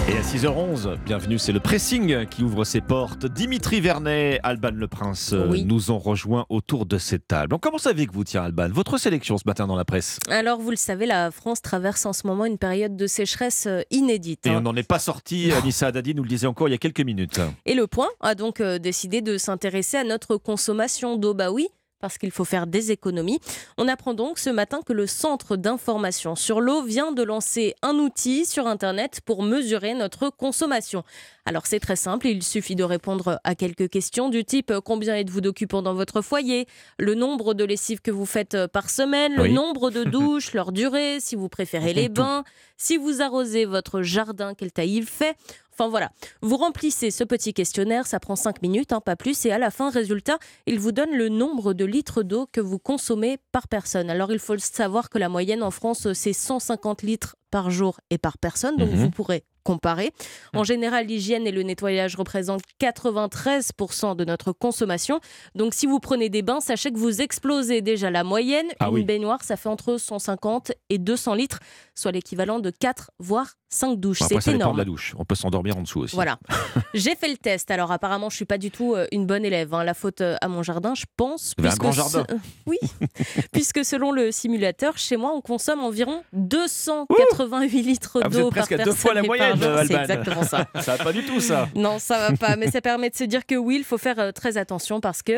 Et 0.09 0.13
la 0.15 0.21
6h11, 0.21 0.97
bienvenue, 1.05 1.39
c'est 1.39 1.53
le 1.53 1.61
pressing 1.61 2.25
qui 2.27 2.43
ouvre 2.43 2.65
ses 2.65 2.81
portes. 2.81 3.25
Dimitri 3.25 3.79
Vernet, 3.79 4.37
Alban 4.43 4.71
Le 4.73 4.87
Prince 4.89 5.31
euh, 5.31 5.47
Oui. 5.49 5.63
nous 5.63 5.91
ont 5.91 5.97
rejoints 5.97 6.45
autour 6.49 6.85
de 6.85 6.97
cette 6.97 7.25
table. 7.25 7.55
On 7.55 7.57
commence 7.57 7.87
avec 7.87 8.11
vous, 8.11 8.25
tiens 8.25 8.43
Alban, 8.43 8.67
votre 8.69 8.97
sélection 8.97 9.37
ce 9.37 9.43
matin 9.45 9.65
dans 9.65 9.77
la 9.77 9.85
presse? 9.85 10.19
Alors, 10.29 10.59
vous 10.59 10.71
le 10.71 10.75
savez, 10.75 11.05
la 11.05 11.31
France 11.31 11.61
traverse 11.61 12.05
en 12.05 12.11
ce 12.11 12.27
moment 12.27 12.43
une 12.45 12.57
période 12.57 12.97
de 12.97 13.07
sécheresse 13.07 13.65
euh, 13.65 13.81
inédite. 13.91 14.45
Et 14.45 14.49
hein. 14.49 14.57
on 14.57 14.61
n'en 14.61 14.75
est 14.75 14.87
pas 14.87 14.99
sorti, 14.99 15.53
Anissa 15.53 15.87
Haddadi 15.87 16.15
nous 16.15 16.23
le 16.23 16.29
disait 16.29 16.47
encore 16.47 16.67
il 16.67 16.71
y 16.71 16.75
a 16.75 16.79
quelques 16.79 16.99
minutes. 16.99 17.39
Et 17.65 17.73
le 17.73 17.87
point 17.87 18.09
a 18.19 18.35
donc 18.35 18.59
euh, 18.59 18.79
décidé 18.79 19.21
de 19.21 19.37
s'intéresser 19.37 19.95
à 19.95 20.03
notre 20.03 20.35
consommation 20.35 21.15
d'eau. 21.15 21.33
Bah 21.33 21.49
oui, 21.49 21.69
parce 22.03 22.17
qu'il 22.17 22.31
faut 22.31 22.43
faire 22.43 22.67
des 22.67 22.91
économies. 22.91 23.39
On 23.77 23.87
apprend 23.87 24.13
donc 24.13 24.37
ce 24.37 24.49
matin 24.49 24.81
que 24.85 24.91
le 24.91 25.07
Centre 25.07 25.55
d'information 25.55 26.35
sur 26.35 26.59
l'eau 26.59 26.83
vient 26.83 27.13
de 27.13 27.23
lancer 27.23 27.75
un 27.81 27.95
outil 27.95 28.45
sur 28.45 28.67
Internet 28.67 29.21
pour 29.23 29.41
mesurer 29.41 29.93
notre 29.93 30.29
consommation. 30.29 31.05
Alors 31.45 31.65
c'est 31.65 31.79
très 31.79 31.95
simple, 31.95 32.27
il 32.27 32.43
suffit 32.43 32.75
de 32.75 32.83
répondre 32.83 33.39
à 33.45 33.55
quelques 33.55 33.89
questions 33.89 34.27
du 34.27 34.43
type 34.43 34.73
combien 34.83 35.15
êtes-vous 35.15 35.39
d'occupants 35.39 35.81
dans 35.81 35.93
votre 35.93 36.21
foyer, 36.21 36.67
le 36.99 37.15
nombre 37.15 37.53
de 37.53 37.63
lessives 37.63 38.01
que 38.01 38.11
vous 38.11 38.25
faites 38.25 38.55
euh, 38.55 38.67
par 38.67 38.89
semaine, 38.89 39.35
le 39.35 39.47
nombre 39.47 39.89
de 39.89 40.03
douches, 40.15 40.53
leur 40.53 40.73
durée, 40.73 41.19
si 41.21 41.35
vous 41.37 41.47
préférez 41.47 41.93
les 41.93 42.09
bains, 42.09 42.43
si 42.75 42.97
vous 42.97 43.21
arrosez 43.21 43.63
votre 43.63 44.01
jardin, 44.01 44.53
quelle 44.55 44.73
taille 44.73 44.97
il 44.97 45.05
fait. 45.05 45.37
Enfin 45.73 45.89
voilà, 45.89 46.11
vous 46.41 46.57
remplissez 46.57 47.09
ce 47.11 47.23
petit 47.23 47.53
questionnaire, 47.53 48.05
ça 48.05 48.19
prend 48.19 48.35
5 48.35 48.61
minutes, 48.61 48.93
hein, 48.93 49.01
pas 49.01 49.15
plus, 49.15 49.45
et 49.45 49.51
à 49.51 49.57
la 49.57 49.71
fin, 49.71 49.89
résultat, 49.89 50.37
il 50.67 50.79
vous 50.79 50.91
donne 50.91 51.11
le 51.11 51.29
nombre 51.29 51.73
de 51.73 51.83
litres 51.85 52.21
d'eau 52.21 52.47
que 52.51 52.61
vous 52.61 52.77
consommez 52.79 53.37
par 53.51 53.67
personne. 53.67 54.09
Alors 54.09 54.31
il 54.31 54.39
faut 54.39 54.57
savoir 54.57 55.09
que 55.09 55.17
la 55.17 55.29
moyenne 55.29 55.63
en 55.63 55.71
France, 55.71 56.13
c'est 56.13 56.33
150 56.33 57.01
litres 57.01 57.35
par 57.49 57.71
jour 57.71 57.99
et 58.09 58.17
par 58.17 58.37
personne, 58.37 58.77
donc 58.77 58.89
Mhm. 58.91 58.97
vous 58.97 59.09
pourrez 59.09 59.43
comparer. 59.63 60.11
En 60.53 60.63
général, 60.63 61.07
l'hygiène 61.07 61.47
et 61.47 61.51
le 61.51 61.63
nettoyage 61.63 62.15
représentent 62.15 62.63
93% 62.81 64.15
de 64.15 64.25
notre 64.25 64.51
consommation. 64.51 65.19
Donc 65.55 65.73
si 65.73 65.85
vous 65.85 65.99
prenez 65.99 66.29
des 66.29 66.41
bains, 66.41 66.59
sachez 66.59 66.91
que 66.91 66.97
vous 66.97 67.21
explosez 67.21 67.81
déjà 67.81 68.09
la 68.11 68.23
moyenne. 68.23 68.67
Ah 68.79 68.87
Une 68.89 68.95
oui. 68.95 69.03
baignoire, 69.03 69.43
ça 69.43 69.55
fait 69.57 69.69
entre 69.69 69.97
150 69.97 70.71
et 70.89 70.97
200 70.97 71.33
litres, 71.35 71.59
soit 71.95 72.11
l'équivalent 72.11 72.59
de 72.59 72.69
4 72.69 73.11
voire 73.19 73.53
5 73.69 73.99
douches. 73.99 74.19
C'est 74.21 74.51
énorme. 74.51 74.73
de 74.73 74.77
la 74.77 74.85
douche. 74.85 75.15
On 75.17 75.25
peut 75.25 75.33
s'endormir 75.33 75.75
en 75.77 75.81
dessous 75.81 76.01
aussi. 76.01 76.15
Voilà. 76.15 76.37
J'ai 76.93 77.15
fait 77.15 77.27
le 77.27 77.37
test. 77.37 77.71
Alors 77.71 77.91
apparemment, 77.91 78.29
je 78.29 78.35
suis 78.35 78.45
pas 78.45 78.59
du 78.59 78.69
tout 78.69 78.93
euh, 78.93 79.07
une 79.11 79.25
bonne 79.25 79.45
élève. 79.45 79.73
hein. 79.73 79.83
La 79.83 79.95
faute 79.95 80.21
euh, 80.21 80.35
à 80.41 80.47
mon 80.47 80.61
jardin, 80.61 80.93
je 80.93 81.05
pense. 81.17 81.55
Avez 81.57 81.67
un 81.67 81.71
puisque 81.71 81.81
grand 81.81 81.91
jardin. 81.91 82.25
Oui. 82.67 82.77
puisque 83.51 83.83
selon 83.83 84.11
le 84.11 84.31
simulateur, 84.31 84.97
chez 84.97 85.17
moi, 85.17 85.33
on 85.35 85.41
consomme 85.41 85.79
environ 85.83 86.23
288 86.33 87.81
litres 87.81 88.19
Ah, 88.23 88.29
d'eau 88.29 88.49
par 88.49 88.67
presque 88.67 88.71
à 88.73 88.77
deux 88.77 88.83
personne 88.91 88.95
fois 89.01 89.13
la 89.15 89.23
et 89.23 89.27
par 89.57 89.69
moyenne, 89.69 89.87
jour. 89.87 89.87
C'est 89.87 90.01
exactement 90.01 90.43
ça. 90.43 90.67
ça 90.81 90.95
va 90.95 91.03
pas 91.03 91.13
du 91.13 91.25
tout 91.25 91.39
ça. 91.39 91.69
Non, 91.75 91.99
ça 91.99 92.29
va 92.29 92.37
pas. 92.37 92.55
Mais 92.55 92.69
ça 92.69 92.81
permet 92.81 93.09
de 93.09 93.15
se 93.15 93.23
dire 93.23 93.45
que 93.45 93.55
oui, 93.55 93.77
il 93.77 93.83
faut 93.83 93.97
faire 93.97 94.19
euh, 94.19 94.31
très 94.31 94.57
attention 94.57 94.99
parce 94.99 95.21
que 95.21 95.33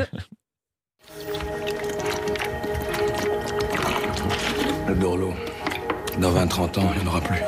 Le 4.87 4.95
Dorlo. 4.95 5.33
Dans 6.19 6.31
20-30 6.31 6.79
ans, 6.79 6.91
il 6.95 7.01
n'y 7.01 7.07
en 7.07 7.11
aura 7.11 7.21
plus. 7.21 7.41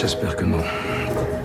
J'espère 0.00 0.36
que 0.36 0.44
non. 0.44 0.62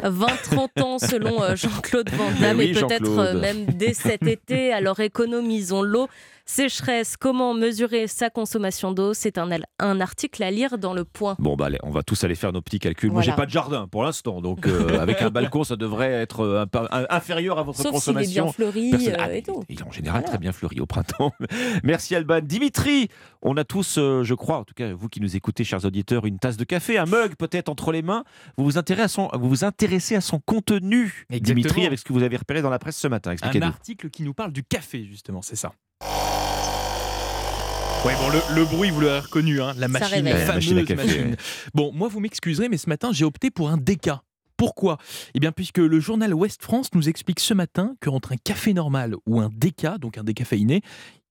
20-30 0.03 0.81
ans 0.81 0.99
selon 0.99 1.41
euh, 1.41 1.55
Jean-Claude 1.55 2.09
Van 2.11 2.31
Damme 2.39 2.57
oui, 2.57 2.65
et 2.65 2.73
peut-être 2.73 3.17
euh, 3.17 3.39
même 3.39 3.65
dès 3.65 3.93
cet 3.93 4.25
été. 4.27 4.71
Alors 4.73 4.99
économisons 4.99 5.81
l'eau. 5.81 6.07
Sécheresse, 6.51 7.15
comment 7.15 7.53
mesurer 7.53 8.07
sa 8.07 8.31
consommation 8.31 8.91
d'eau? 8.91 9.13
C'est 9.13 9.37
un, 9.37 9.47
un 9.77 10.01
article 10.01 10.41
à 10.41 10.49
lire 10.49 10.79
dans 10.79 10.95
le 10.95 11.05
point. 11.05 11.35
Bon, 11.37 11.55
bah 11.55 11.67
allez, 11.67 11.77
on 11.83 11.91
va 11.91 12.01
tous 12.01 12.23
aller 12.23 12.33
faire 12.33 12.51
nos 12.51 12.61
petits 12.63 12.79
calculs. 12.79 13.11
Moi, 13.11 13.21
j'ai 13.21 13.27
Voilà. 13.27 13.37
pas 13.43 13.45
de 13.45 13.51
jardin 13.51 13.87
pour 13.87 14.03
l'instant, 14.03 14.41
donc 14.41 14.65
euh, 14.65 14.97
avec 14.99 15.21
un 15.21 15.29
balcon, 15.29 15.63
ça 15.63 15.75
devrait 15.75 16.11
être 16.11 16.39
euh, 16.39 16.61
un 16.63 16.65
peu- 16.65 16.87
un- 16.89 17.05
inférieur 17.11 17.59
à 17.59 17.63
votre 17.63 17.77
Sauf 17.77 17.85
s'il 17.85 17.91
est 17.91 17.93
consommation. 18.23 18.43
bien 18.45 18.51
fleuri 18.53 18.91
euh, 19.09 19.15
Ah, 19.19 19.31
et 19.31 19.43
tout. 19.43 19.63
Il 19.69 19.77
est 19.79 19.83
en 19.83 19.91
général 19.91 20.23
très 20.23 20.39
bien 20.39 20.51
fleuri 20.51 20.79
au 20.79 20.87
printemps. 20.87 21.33
Merci 21.83 22.15
Alban. 22.15 22.39
Dimitri, 22.41 23.09
on 23.43 23.55
a 23.55 23.63
tous, 23.63 23.99
euh, 23.99 24.23
je 24.23 24.33
crois, 24.33 24.57
en 24.57 24.63
tout 24.63 24.73
cas 24.73 24.91
vous 24.91 25.07
qui 25.07 25.21
nous 25.21 25.35
écoutez, 25.35 25.63
chers 25.63 25.85
auditeurs, 25.85 26.25
une 26.25 26.39
tasse 26.39 26.57
de 26.57 26.63
café, 26.63 26.97
un 26.97 27.05
mug 27.05 27.35
peut-être 27.35 27.69
entre 27.69 27.91
les 27.91 28.01
mains. 28.01 28.23
Vous 28.57 28.63
vous 28.63 28.77
intéressez 28.79 29.03
à 29.03 29.07
son, 29.07 29.29
vous 29.33 29.49
vous 29.49 29.63
intéressez 29.65 30.15
à 30.15 30.21
son 30.21 30.39
contenu, 30.39 31.25
Exactement. 31.29 31.43
Dimitri, 31.61 31.85
avec 31.85 31.99
ce 31.99 32.03
que 32.05 32.11
vous 32.11 32.23
avez 32.23 32.37
repéré 32.37 32.63
dans 32.63 32.71
la 32.71 32.79
presse 32.79 32.97
ce 32.97 33.07
matin. 33.07 33.35
Un 33.43 33.61
article 33.61 34.09
qui 34.09 34.23
nous 34.23 34.33
parle 34.33 34.51
du 34.51 34.63
café, 34.63 35.05
justement, 35.05 35.43
c'est 35.43 35.55
ça. 35.55 35.73
Ouais, 38.05 38.13
bon, 38.15 38.29
le, 38.29 38.55
le 38.55 38.65
bruit, 38.65 38.89
vous 38.91 39.01
l'avez 39.01 39.19
reconnu, 39.19 39.61
hein, 39.61 39.73
la 39.77 39.87
machine, 39.89 40.23
la 40.23 40.35
fameuse 40.37 40.73
machine 40.73 40.75
machine. 40.75 40.77
à 40.79 40.83
café, 41.05 41.19
ouais. 41.25 41.35
Bon, 41.73 41.91
moi, 41.93 42.07
vous 42.07 42.19
m'excuserez, 42.21 42.69
mais 42.69 42.77
ce 42.77 42.87
matin, 42.87 43.09
j'ai 43.11 43.25
opté 43.25 43.51
pour 43.51 43.69
un 43.69 43.77
déca. 43.77 44.23
Pourquoi? 44.55 44.97
Eh 45.33 45.39
bien, 45.39 45.51
puisque 45.51 45.77
le 45.79 45.99
journal 45.99 46.33
Ouest 46.33 46.61
France 46.63 46.89
nous 46.93 47.07
explique 47.09 47.39
ce 47.39 47.53
matin 47.53 47.95
qu'entre 48.01 48.31
un 48.33 48.37
café 48.37 48.73
normal 48.73 49.15
ou 49.25 49.39
un 49.41 49.49
déca, 49.53 49.97
donc 49.97 50.17
un 50.17 50.23
décaféiné, 50.23 50.81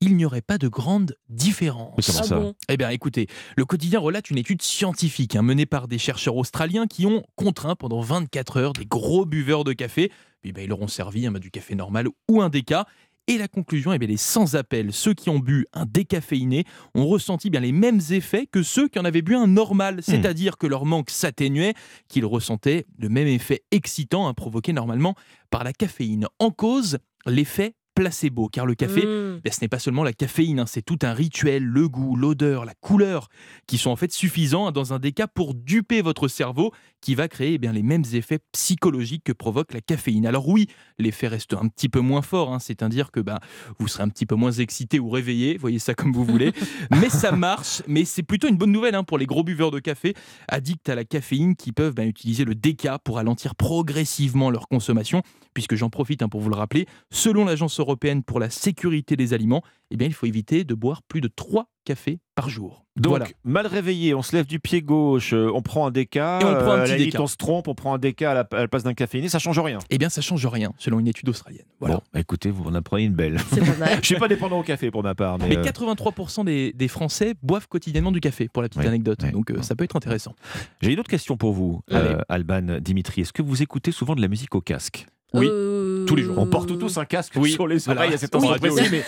il 0.01 0.17
n'y 0.17 0.25
aurait 0.25 0.43
pas 0.43 0.59
de 0.59 0.69
grande 0.69 1.17
différence. 1.29 1.95
Mais 1.97 2.03
comment 2.07 2.19
Ah 2.21 2.25
ça? 2.25 2.39
bon? 2.39 2.55
Eh 2.69 2.77
bien, 2.77 2.91
écoutez, 2.91 3.27
le 3.57 3.65
quotidien 3.65 3.99
relate 3.99 4.31
une 4.31 4.39
étude 4.39 4.63
scientifique 4.63 5.37
hein, 5.37 5.43
menée 5.43 5.67
par 5.67 5.89
des 5.89 5.99
chercheurs 5.99 6.37
australiens 6.37 6.87
qui 6.87 7.07
ont 7.07 7.23
contraint 7.37 7.75
pendant 7.77 8.01
24 8.01 8.57
heures 8.59 8.73
des 8.75 8.87
gros 8.87 9.25
buveurs 9.27 9.65
de 9.65 9.73
café. 9.73 10.11
Puis 10.41 10.53
ben, 10.53 10.63
ils 10.65 10.69
leur 10.69 10.81
ont 10.81 10.89
servi 10.89 11.27
hein, 11.27 11.33
du 11.33 11.51
café 11.51 11.75
normal 11.75 12.07
ou 12.31 12.41
un 12.43 12.49
déca. 12.49 12.87
Et 13.31 13.37
la 13.37 13.47
conclusion, 13.47 13.93
eh 13.93 13.99
bien, 13.99 14.09
elle 14.09 14.15
est 14.15 14.17
sans 14.17 14.57
appel. 14.57 14.91
Ceux 14.91 15.13
qui 15.13 15.29
ont 15.29 15.39
bu 15.39 15.67
un 15.75 15.85
décaféiné 15.85 16.65
ont 16.95 17.07
ressenti 17.07 17.51
bien 17.51 17.61
les 17.61 17.73
mêmes 17.73 18.01
effets 18.11 18.47
que 18.47 18.63
ceux 18.63 18.89
qui 18.89 18.99
en 18.99 19.05
avaient 19.05 19.21
bu 19.21 19.37
un 19.37 19.47
normal, 19.47 20.01
c'est-à-dire 20.03 20.57
que 20.57 20.67
leur 20.67 20.87
manque 20.87 21.11
s'atténuait, 21.11 21.75
qu'ils 22.09 22.25
ressentaient 22.25 22.87
le 22.99 23.11
même 23.11 23.27
effet 23.27 23.61
excitant 23.71 24.29
hein, 24.29 24.33
provoqué 24.33 24.73
normalement 24.73 25.15
par 25.51 25.63
la 25.63 25.75
caféine. 25.75 26.27
En 26.39 26.51
cause, 26.51 26.99
l'effet 27.27 27.75
placebo, 27.99 28.49
car 28.49 28.65
le 28.65 28.75
café, 28.75 29.05
Mm. 29.05 29.41
ben, 29.45 29.53
ce 29.53 29.59
n'est 29.61 29.69
pas 29.69 29.79
seulement 29.79 30.05
la 30.05 30.13
caféine, 30.13 30.61
hein, 30.61 30.67
c'est 30.67 30.83
tout 30.83 30.99
un 31.03 31.13
rituel, 31.13 31.65
le 31.65 31.89
goût, 31.89 32.17
l'odeur, 32.17 32.65
la 32.65 32.75
couleur, 32.75 33.29
qui 33.67 33.79
sont 33.79 33.91
en 33.91 33.97
fait 33.97 34.13
suffisants 34.13 34.69
hein, 34.69 34.73
dans 34.73 34.93
un 34.93 34.99
déca 34.99 35.27
pour 35.27 35.55
duper 35.55 36.03
votre 36.03 36.29
cerveau, 36.29 36.73
qui 37.01 37.15
va 37.15 37.29
créer 37.29 37.55
eh 37.55 37.59
bien, 37.59 37.73
les 37.73 37.83
mêmes 37.83 38.05
effets 38.13 38.41
psychologiques 38.53 39.25
que 39.25 39.33
provoque 39.33 39.73
la 39.73 39.81
caféine. 39.81 40.27
Alors 40.27 40.49
oui, 40.49 40.67
l'effet 40.99 41.29
reste 41.29 41.55
un 41.55 41.69
petit 41.69 41.89
peu 41.89 42.01
moins 42.01 42.23
fort, 42.23 42.53
hein, 42.53 42.59
c'est-à-dire 42.59 43.11
que 43.11 43.21
ben, 43.21 43.39
vous 43.79 43.89
serez 43.89 44.03
un 44.03 44.09
petit 44.09 44.27
peu 44.27 44.35
moins 44.35 44.53
excité 44.53 44.99
ou 44.99 45.09
réveillé, 45.09 45.57
voyez 45.57 45.79
ça 45.79 45.95
comme 45.95 46.13
vous 46.13 46.25
voulez, 46.25 46.53
mais 46.91 47.09
ça 47.09 47.33
marche, 47.33 47.83
mais 47.87 48.05
c'est 48.05 48.23
plutôt 48.23 48.49
une 48.49 48.57
bonne 48.57 48.73
nouvelle 48.73 48.99
pour 49.07 49.19
les 49.19 49.27
gros 49.27 49.45
buveurs 49.45 49.71
de 49.71 49.79
café, 49.79 50.15
addicts 50.49 50.89
à 50.89 50.95
la 50.95 51.05
caféine, 51.05 51.57
qui 51.57 51.73
peuvent 51.73 51.95
ben, 51.95 52.09
utiliser 52.09 52.45
le 52.45 52.55
déca 52.55 52.99
pour 52.99 53.17
ralentir 53.17 53.55
progressivement 53.55 54.51
leur 54.51 54.69
consommation, 54.69 55.23
puisque 55.55 55.75
j'en 55.75 55.91
profite 55.91 56.27
pour 56.27 56.41
vous 56.41 56.51
le 56.51 56.57
rappeler, 56.57 56.87
selon 57.11 57.45
l'Agence 57.45 57.79
européenne 57.89 58.23
pour 58.23 58.39
la 58.41 58.51
sécurité 58.51 59.17
des 59.17 59.33
aliments, 59.35 59.63
eh 59.91 59.97
bien, 59.97 60.07
il 60.07 60.13
faut 60.15 60.27
éviter 60.27 60.65
de 60.65 60.75
boire 60.75 61.03
plus 61.03 61.21
de 61.21 61.29
3 61.29 61.67
cafés 61.85 62.21
par 62.35 62.51
jour. 62.51 62.85
Donc, 62.97 63.11
voilà. 63.11 63.27
mal 63.45 63.67
réveillé, 63.67 64.15
on 64.15 64.23
se 64.23 64.35
lève 64.37 64.45
du 64.47 64.61
pied 64.61 64.83
gauche, 64.83 65.33
euh, 65.33 65.51
on 65.55 65.63
prend 65.63 65.87
un 65.87 65.91
déca, 65.91 66.41
Et 66.43 66.45
on 66.45 66.55
prend 66.57 66.73
un 66.73 66.79
euh, 66.79 66.81
à 66.81 66.83
petit 66.83 66.91
la 66.91 66.97
limite, 66.99 67.13
déca. 67.13 67.23
on 67.23 67.27
se 67.27 67.37
trompe, 67.37 67.69
on 67.69 67.75
prend 67.75 67.95
un 67.95 67.99
déca 67.99 68.33
à 68.33 68.35
la, 68.35 68.41
à 68.53 68.57
la 68.61 68.69
place 68.69 68.83
d'un 68.83 68.93
caféiné, 68.93 69.29
ça 69.31 69.39
change 69.39 69.59
rien. 69.61 69.79
Eh 69.89 69.97
bien, 69.99 70.09
ça 70.11 70.21
change 70.21 70.45
rien, 70.47 70.73
selon 70.79 70.99
une 70.99 71.07
étude 71.07 71.29
australienne. 71.31 71.65
Voilà. 71.81 71.95
Bon, 71.97 72.03
bah, 72.13 72.21
écoutez, 72.21 72.51
vous 72.51 72.65
en 72.65 72.75
apprenez 72.75 73.05
une 73.05 73.15
belle. 73.15 73.39
Je 74.03 74.07
suis 74.07 74.17
pas 74.17 74.29
dépendant 74.29 74.59
au 74.59 74.63
café 74.63 74.91
pour 74.91 75.03
ma 75.03 75.15
part. 75.15 75.39
Mais, 75.39 75.49
Mais 75.49 75.59
euh, 75.59 75.63
83% 75.63 76.45
des, 76.45 76.73
des 76.75 76.89
Français 76.89 77.35
boivent 77.43 77.69
quotidiennement 77.69 78.13
du 78.13 78.21
café, 78.21 78.49
pour 78.53 78.63
la 78.63 78.69
petite 78.69 78.85
anecdote. 78.85 79.21
Donc, 79.33 79.51
euh, 79.51 79.63
ça 79.63 79.75
peut 79.75 79.85
être 79.85 79.97
intéressant. 79.97 80.35
J'ai 80.83 80.93
une 80.93 81.01
autre 81.01 81.11
question 81.11 81.37
pour 81.39 81.53
vous, 81.53 81.81
euh, 81.93 82.19
Alban, 82.29 82.81
Dimitri. 82.81 83.23
Est-ce 83.23 83.33
que 83.33 83.43
vous 83.43 83.63
écoutez 83.63 83.93
souvent 83.93 84.15
de 84.15 84.21
la 84.21 84.29
musique 84.29 84.55
au 84.55 84.61
casque? 84.61 85.07
Oui, 85.35 85.47
Euh, 85.51 85.88
tous 86.09 86.17
les 86.17 86.23
jours. 86.25 86.39
On 86.39 86.47
porte 86.47 86.79
tous 86.79 86.97
un 86.99 87.05
casque 87.05 87.35
Oui. 87.37 87.53
sur 87.53 87.67
les 87.67 87.89
oreilles 87.89 88.15
à 88.15 88.19
cet 88.19 88.35
oui, 88.35 88.39
instant 88.41 88.51
radio, 88.53 88.75
précis, 88.75 88.89
oui. 88.93 88.99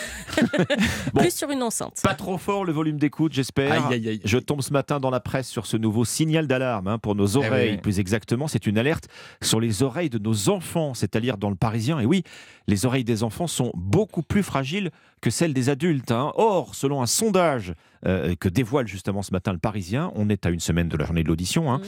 mais 0.60 0.76
Bon. 1.14 1.20
Plus 1.22 1.34
sur 1.34 1.50
une 1.50 1.62
enceinte. 1.62 2.00
pas 2.02 2.14
trop 2.14 2.38
fort 2.38 2.64
le 2.64 2.72
volume 2.72 2.98
d'écoute, 2.98 3.32
j'espère. 3.32 3.72
Aïe, 3.90 3.94
aïe, 3.94 4.08
aïe. 4.08 4.20
Je 4.24 4.38
tombe 4.38 4.62
ce 4.62 4.72
matin 4.72 5.00
dans 5.00 5.10
la 5.10 5.20
presse 5.20 5.48
sur 5.48 5.66
ce 5.66 5.76
nouveau 5.76 6.04
signal 6.04 6.46
d'alarme 6.46 6.86
hein, 6.88 6.98
pour 6.98 7.14
nos 7.14 7.26
Eh 7.26 7.38
oui, 7.38 7.46
oreilles. 7.46 7.70
oui. 7.72 7.76
Plus 7.78 7.98
exactement, 7.98 8.46
c'est 8.48 8.66
une 8.66 8.78
alerte 8.78 9.08
sur 9.42 9.60
les 9.60 9.82
oreilles 9.82 10.10
de 10.10 10.18
nos 10.18 10.48
enfants, 10.48 10.94
c'est-à-dire 10.94 11.36
dans 11.36 11.50
le 11.50 11.56
Parisien. 11.56 11.98
Et 12.00 12.06
oui, 12.06 12.22
les 12.66 12.86
oreilles 12.86 13.04
des 13.04 13.22
enfants 13.22 13.46
sont 13.46 13.72
beaucoup 13.74 14.22
plus 14.22 14.42
fragiles 14.42 14.90
que 15.20 15.30
celles 15.30 15.52
des 15.54 15.68
adultes. 15.68 16.10
hein. 16.12 16.32
Or, 16.36 16.74
selon 16.74 17.02
un 17.02 17.06
sondage 17.06 17.74
euh, 18.06 18.34
que 18.38 18.48
dévoile 18.48 18.86
justement 18.86 19.22
ce 19.22 19.32
matin 19.32 19.52
le 19.52 19.58
Parisien, 19.58 20.10
on 20.14 20.28
est 20.30 20.46
à 20.46 20.50
une 20.50 20.60
semaine 20.60 20.88
de 20.88 20.96
la 20.96 21.04
journée 21.04 21.22
de 21.22 21.28
l'audition, 21.28 21.70
hein, 21.72 21.80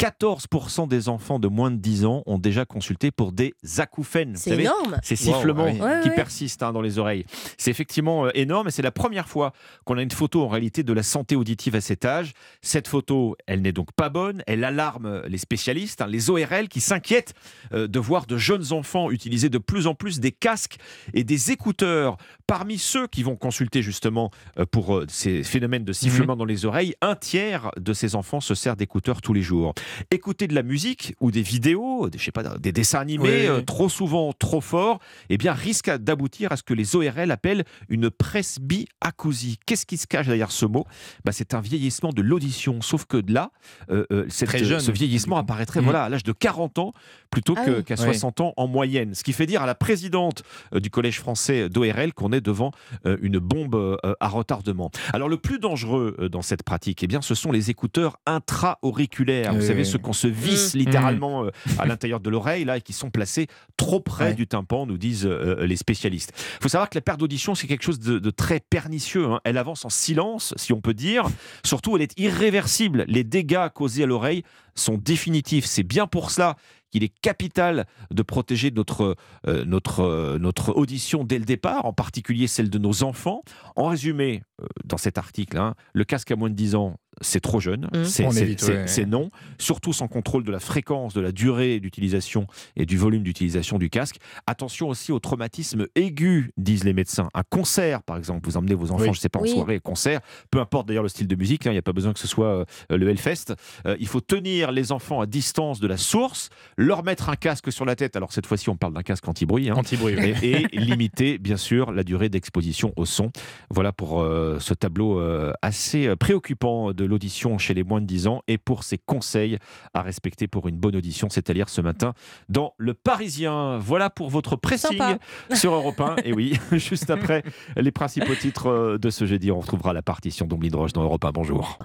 14% 0.00 0.88
des 0.88 1.10
enfants 1.10 1.38
de 1.38 1.46
moins 1.46 1.70
de 1.70 1.76
10 1.76 2.06
ans 2.06 2.22
ont 2.24 2.38
déjà 2.38 2.64
consulté 2.64 3.10
pour 3.10 3.32
des 3.32 3.54
acouphènes. 3.78 4.34
C'est 4.34 4.58
énorme. 4.58 4.96
Ces 5.02 5.14
sifflements 5.14 5.64
Wow, 5.64 5.66
ouais. 5.66 5.74
qui 5.74 5.80
Ouais, 5.82 6.04
ouais. 6.08 6.14
persistent 6.14 6.62
hein, 6.62 6.72
dans 6.72 6.80
les 6.80 6.98
oreilles. 6.98 7.26
C'est 7.58 7.70
effectivement 7.70 8.24
euh, 8.26 8.30
énorme 8.34 8.68
et 8.68 8.70
c'est 8.70 8.80
la 8.80 8.92
première 8.92 9.28
fois 9.28 9.52
qu'on 9.84 9.98
a 9.98 10.02
une 10.02 10.10
photo 10.10 10.42
en 10.42 10.48
réalité 10.48 10.82
de 10.82 10.92
la 10.94 11.02
santé 11.02 11.36
auditive 11.36 11.74
à 11.74 11.82
cet 11.82 12.06
âge. 12.06 12.32
Cette 12.62 12.88
photo, 12.88 13.36
elle 13.46 13.60
n'est 13.60 13.72
donc 13.72 13.92
pas 13.92 14.08
bonne. 14.08 14.42
Elle 14.46 14.64
alarme 14.64 15.22
les 15.28 15.36
spécialistes, 15.38 16.00
hein, 16.00 16.06
les 16.06 16.30
ORL 16.30 16.68
qui 16.68 16.80
s'inquiètent 16.80 17.34
euh, 17.74 17.86
de 17.86 17.98
voir 17.98 18.24
de 18.24 18.38
jeunes 18.38 18.72
enfants 18.72 19.10
utiliser 19.10 19.50
de 19.50 19.58
plus 19.58 19.86
en 19.86 19.94
plus 19.94 20.18
des 20.18 20.32
casques 20.32 20.78
et 21.12 21.24
des 21.24 21.50
écouteurs. 21.50 22.16
Parmi 22.46 22.78
ceux 22.78 23.06
qui 23.06 23.22
vont 23.22 23.36
consulter 23.36 23.82
justement 23.82 24.30
euh, 24.58 24.64
pour 24.64 24.96
euh, 24.96 25.04
ces 25.08 25.42
phénomènes 25.44 25.84
de 25.84 25.92
sifflement 25.92 26.36
dans 26.36 26.44
les 26.46 26.64
oreilles, 26.64 26.94
un 27.02 27.16
tiers 27.16 27.70
de 27.76 27.92
ces 27.92 28.14
enfants 28.14 28.40
se 28.40 28.54
sert 28.54 28.76
d'écouteurs 28.76 29.20
tous 29.20 29.34
les 29.34 29.42
jours. 29.42 29.74
Écouter 30.10 30.46
de 30.46 30.54
la 30.54 30.62
musique 30.62 31.14
ou 31.20 31.30
des 31.30 31.42
vidéos, 31.42 32.08
des, 32.08 32.18
je 32.18 32.24
sais 32.24 32.32
pas, 32.32 32.42
des 32.58 32.72
dessins 32.72 33.00
animés, 33.00 33.28
Oui, 33.42 33.46
euh, 33.46 33.60
trop 33.62 33.88
souvent, 33.88 34.32
trop 34.32 34.60
fort, 34.60 34.98
eh 35.28 35.38
bien, 35.38 35.52
risque 35.52 35.90
d'aboutir 35.90 36.52
à 36.52 36.56
ce 36.56 36.62
que 36.62 36.74
les 36.74 36.96
ORL 36.96 37.30
appellent 37.30 37.64
une 37.88 38.10
presbyacousie. 38.10 39.58
Qu'est-ce 39.66 39.86
qui 39.86 39.96
se 39.96 40.06
cache 40.06 40.26
derrière 40.26 40.50
ce 40.50 40.66
mot? 40.66 40.84
Bah, 41.24 41.32
C'est 41.32 41.54
un 41.54 41.60
vieillissement 41.60 42.10
de 42.12 42.22
l'audition. 42.22 42.80
Sauf 42.82 43.04
que 43.06 43.16
de 43.16 43.32
là, 43.32 43.50
euh, 43.90 44.04
euh, 44.12 44.26
cette- 44.28 44.48
Très 44.48 44.64
jeune. 44.64 44.80
ce 44.80 44.90
vieillissement 44.90 45.36
apparaîtrait 45.36 45.80
Mhm. 45.80 45.84
voilà, 45.84 46.04
à 46.04 46.08
l'âge 46.08 46.22
de 46.24 46.32
40 46.32 46.78
ans 46.78 46.92
plutôt 47.30 47.54
Ah 47.56 47.82
qu'à 47.82 47.94
Ouais. 47.94 48.04
60 48.04 48.40
ans 48.40 48.54
en 48.56 48.66
moyenne. 48.66 49.14
Ce 49.14 49.22
qui 49.24 49.32
fait 49.32 49.46
dire 49.46 49.62
à 49.62 49.66
la 49.66 49.74
présidente 49.74 50.42
du 50.72 50.90
Collège 50.90 51.18
français 51.20 51.68
d'ORL 51.68 52.12
qu'on 52.12 52.32
est 52.32 52.40
devant 52.40 52.72
une 53.04 53.38
bombe 53.38 53.98
à 54.20 54.28
retardement. 54.28 54.90
Alors 55.12 55.28
le 55.28 55.36
plus 55.36 55.58
dangereux 55.58 56.28
dans 56.30 56.42
cette 56.42 56.62
pratique, 56.62 57.02
eh 57.02 57.06
bien, 57.06 57.22
ce 57.22 57.34
sont 57.34 57.52
les 57.52 57.70
écouteurs 57.70 58.18
intra-auriculaires. 58.26 59.52
Vous 59.54 59.60
Oui, 59.60 59.66
savez, 59.84 59.92
ceux 59.92 59.98
qu'on 59.98 60.12
se 60.12 60.26
visse 60.28 60.74
Mhm. 60.74 60.80
littéralement 60.80 61.44
euh, 61.44 61.50
à 61.78 61.86
l'intérieur 61.86 62.20
de 62.20 62.30
l'oreille 62.30 62.64
là, 62.64 62.76
et 62.76 62.80
qui 62.80 62.92
sont 62.92 63.10
placés 63.10 63.46
trop 63.76 64.00
près 64.00 64.26
Ouais. 64.26 64.34
du 64.34 64.46
tympan, 64.46 64.86
nous 64.86 64.98
disent 64.98 65.26
euh, 65.26 65.64
les 65.66 65.76
spécialistes. 65.76 66.32
Il 66.58 66.62
faut 66.62 66.68
savoir 66.68 66.88
que 66.90 66.96
la 66.96 67.02
perte 67.02 67.20
d'audition, 67.20 67.54
c'est 67.54 67.66
quelque 67.66 67.82
chose 67.84 67.98
de, 68.00 68.18
de 68.18 68.30
très 68.30 68.60
pernicieux. 68.60 69.26
hein. 69.26 69.40
Elle 69.44 69.58
avance 69.58 69.84
en 69.84 69.90
silence, 69.90 70.54
si 70.56 70.72
on 70.72 70.80
peut 70.80 70.94
dire. 70.94 71.24
Surtout, 71.64 71.96
elle 71.96 72.02
est 72.02 72.18
irréversible. 72.18 73.04
Les 73.08 73.24
dégâts 73.24 73.68
causés 73.74 74.04
à 74.04 74.06
l'oreille 74.06 74.42
sont 74.74 74.96
définitifs. 74.98 75.64
C'est 75.66 75.82
bien 75.82 76.06
pour 76.06 76.30
cela 76.30 76.56
qu'il 76.90 77.04
est 77.04 77.12
capital 77.22 77.86
de 78.10 78.22
protéger 78.22 78.72
notre, 78.72 79.14
euh, 79.46 79.64
notre, 79.64 80.00
euh, 80.00 80.38
notre 80.40 80.72
audition 80.76 81.22
dès 81.22 81.38
le 81.38 81.44
départ, 81.44 81.84
en 81.86 81.92
particulier 81.92 82.48
celle 82.48 82.68
de 82.68 82.78
nos 82.78 83.04
enfants. 83.04 83.42
En 83.76 83.86
résumé, 83.88 84.42
euh, 84.60 84.66
dans 84.84 84.96
cet 84.96 85.16
article, 85.16 85.56
hein, 85.58 85.74
le 85.92 86.02
casque 86.04 86.30
à 86.32 86.36
moins 86.36 86.50
de 86.50 86.54
10 86.54 86.74
ans, 86.74 86.96
c'est 87.20 87.40
trop 87.40 87.60
jeune, 87.60 87.88
Mmh. 87.92 88.04
c'est 88.04 88.26
ouais. 88.26 89.06
non, 89.06 89.30
surtout 89.58 89.92
sans 89.92 90.08
contrôle 90.08 90.44
de 90.44 90.50
la 90.52 90.60
fréquence, 90.60 91.12
de 91.14 91.20
la 91.20 91.32
durée 91.32 91.80
d'utilisation 91.80 92.46
et 92.76 92.86
du 92.86 92.96
volume 92.96 93.22
d'utilisation 93.22 93.78
du 93.78 93.90
casque. 93.90 94.16
Attention 94.46 94.88
aussi 94.88 95.12
au 95.12 95.18
traumatisme 95.18 95.86
aigu, 95.94 96.50
disent 96.56 96.84
les 96.84 96.92
médecins. 96.92 97.28
Un 97.34 97.42
concert, 97.48 98.02
par 98.02 98.16
exemple, 98.16 98.46
vous 98.48 98.56
emmenez 98.56 98.74
vos 98.74 98.90
enfants, 98.92 99.02
Oui. 99.02 99.06
je 99.12 99.18
ne 99.18 99.22
sais 99.22 99.28
pas, 99.28 99.38
en 99.40 99.42
Oui. 99.42 99.50
soirée, 99.50 99.80
concert, 99.80 100.20
peu 100.50 100.60
importe 100.60 100.88
d'ailleurs 100.88 101.02
le 101.02 101.08
style 101.08 101.26
de 101.28 101.34
musique, 101.36 101.66
hein, 101.66 101.70
il 101.70 101.74
n'y 101.74 101.78
a 101.78 101.82
pas 101.82 101.92
besoin 101.92 102.12
que 102.12 102.18
ce 102.20 102.28
soit 102.28 102.46
euh, 102.46 102.64
le 102.96 103.08
Hellfest. 103.08 103.54
Euh, 103.86 103.96
il 104.00 104.06
faut 104.06 104.20
tenir 104.20 104.72
les 104.72 104.92
enfants 104.92 105.20
à 105.20 105.26
distance 105.26 105.80
de 105.80 105.86
la 105.86 105.96
source, 105.96 106.48
leur 106.76 107.02
mettre 107.04 107.28
un 107.28 107.36
casque 107.36 107.72
sur 107.72 107.84
la 107.84 107.96
tête. 107.96 108.16
Alors 108.16 108.32
cette 108.32 108.46
fois-ci, 108.46 108.68
on 108.70 108.76
parle 108.76 108.92
d'un 108.94 109.02
casque 109.02 109.26
anti-bruit. 109.28 109.70
hein, 109.70 109.74
Anti-bruit, 109.76 110.16
oui. 110.18 110.34
et, 110.42 110.62
et 110.62 110.66
limiter, 110.80 111.38
bien 111.38 111.56
sûr, 111.56 111.92
la 111.92 112.02
durée 112.04 112.28
d'exposition 112.28 112.92
au 112.96 113.04
son. 113.04 113.30
Voilà 113.70 113.92
pour 113.92 114.20
euh, 114.22 114.58
ce 114.60 114.74
tableau 114.74 115.18
euh, 115.20 115.52
assez 115.62 116.14
préoccupant 116.16 116.92
de 116.92 117.04
l'audition 117.10 117.58
chez 117.58 117.74
les 117.74 117.84
moins 117.84 118.00
de 118.00 118.06
10 118.06 118.26
ans 118.26 118.42
et 118.48 118.56
pour 118.56 118.84
ces 118.84 118.98
conseils 118.98 119.58
à 119.92 120.02
respecter 120.02 120.48
pour 120.48 120.68
une 120.68 120.76
bonne 120.76 120.96
audition. 120.96 121.28
C'est 121.30 121.50
à 121.50 121.52
lire 121.52 121.68
ce 121.68 121.80
matin 121.80 122.14
dans 122.48 122.74
Le 122.78 122.94
Parisien. 122.94 123.78
Voilà 123.78 124.08
pour 124.08 124.30
votre 124.30 124.56
pressing 124.56 124.98
Sympa. 124.98 125.18
sur 125.54 125.74
Europe 125.74 126.00
1. 126.00 126.16
Et 126.24 126.32
oui, 126.32 126.58
juste 126.72 127.10
après 127.10 127.42
les 127.76 127.90
principaux 127.90 128.34
titres 128.34 128.68
euh, 128.68 128.98
de 128.98 129.10
ce 129.10 129.26
jeudi, 129.26 129.50
on 129.50 129.60
retrouvera 129.60 129.92
la 129.92 130.02
partition 130.02 130.46
d'Omblin 130.46 130.70
Roche 130.72 130.92
dans 130.92 131.02
Europe 131.02 131.24
1. 131.24 131.32
Bonjour. 131.32 131.78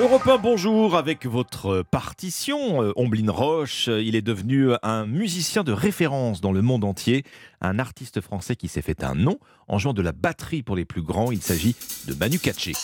Europe 0.00 0.28
1, 0.28 0.38
bonjour 0.38 0.96
avec 0.96 1.26
votre 1.26 1.82
partition. 1.82 2.84
Euh, 2.84 2.92
Omblin 2.94 3.32
Roche, 3.32 3.88
euh, 3.88 4.00
il 4.00 4.14
est 4.14 4.22
devenu 4.22 4.70
un 4.84 5.06
musicien 5.06 5.64
de 5.64 5.72
référence 5.72 6.40
dans 6.40 6.52
le 6.52 6.62
monde 6.62 6.84
entier, 6.84 7.24
un 7.60 7.80
artiste 7.80 8.20
français 8.20 8.54
qui 8.54 8.68
s'est 8.68 8.80
fait 8.80 9.02
un 9.02 9.16
nom 9.16 9.40
en 9.66 9.78
jouant 9.78 9.94
de 9.94 10.02
la 10.02 10.12
batterie 10.12 10.62
pour 10.62 10.76
les 10.76 10.84
plus 10.84 11.02
grands. 11.02 11.32
Il 11.32 11.42
s'agit 11.42 11.74
de 12.06 12.14
Manu 12.14 12.38
Katché. 12.38 12.74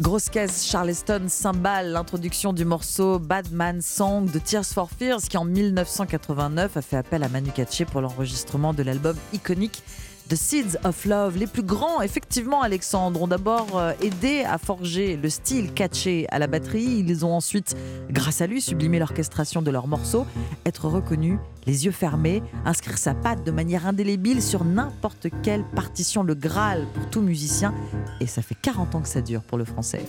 Grosse 0.00 0.30
caisse, 0.30 0.66
Charleston 0.66 1.24
cymbale 1.28 1.92
l'introduction 1.92 2.54
du 2.54 2.64
morceau 2.64 3.18
Bad 3.18 3.52
Man 3.52 3.82
Song 3.82 4.30
de 4.30 4.38
Tears 4.38 4.64
for 4.64 4.90
Fears 4.90 5.22
qui 5.22 5.36
en 5.36 5.44
1989 5.44 6.76
a 6.76 6.82
fait 6.82 6.96
appel 6.96 7.22
à 7.22 7.28
Manu 7.28 7.50
Katché 7.50 7.84
pour 7.84 8.00
l'enregistrement 8.00 8.72
de 8.72 8.82
l'album 8.82 9.16
iconique 9.34 9.82
The 10.28 10.34
Seeds 10.34 10.76
of 10.84 11.04
Love. 11.04 11.36
Les 11.38 11.46
plus 11.46 11.62
grands, 11.62 12.02
effectivement, 12.02 12.62
Alexandre, 12.62 13.22
ont 13.22 13.28
d'abord 13.28 13.78
euh, 13.78 13.92
aidé 14.02 14.40
à 14.40 14.58
forger 14.58 15.16
le 15.16 15.28
style 15.30 15.72
catché 15.72 16.26
à 16.30 16.38
la 16.38 16.48
batterie. 16.48 17.04
Ils 17.06 17.24
ont 17.24 17.32
ensuite, 17.32 17.76
grâce 18.10 18.40
à 18.40 18.46
lui, 18.46 18.60
sublimé 18.60 18.98
l'orchestration 18.98 19.62
de 19.62 19.70
leurs 19.70 19.86
morceaux, 19.86 20.26
être 20.64 20.88
reconnus, 20.88 21.38
les 21.66 21.84
yeux 21.86 21.92
fermés, 21.92 22.42
inscrire 22.64 22.98
sa 22.98 23.14
patte 23.14 23.44
de 23.44 23.50
manière 23.52 23.86
indélébile 23.86 24.42
sur 24.42 24.64
n'importe 24.64 25.28
quelle 25.42 25.64
partition, 25.64 26.22
le 26.24 26.34
Graal 26.34 26.86
pour 26.94 27.08
tout 27.08 27.20
musicien. 27.20 27.72
Et 28.20 28.26
ça 28.26 28.42
fait 28.42 28.56
40 28.60 28.96
ans 28.96 29.00
que 29.02 29.08
ça 29.08 29.20
dure 29.20 29.42
pour 29.42 29.58
le 29.58 29.64
français. 29.64 30.04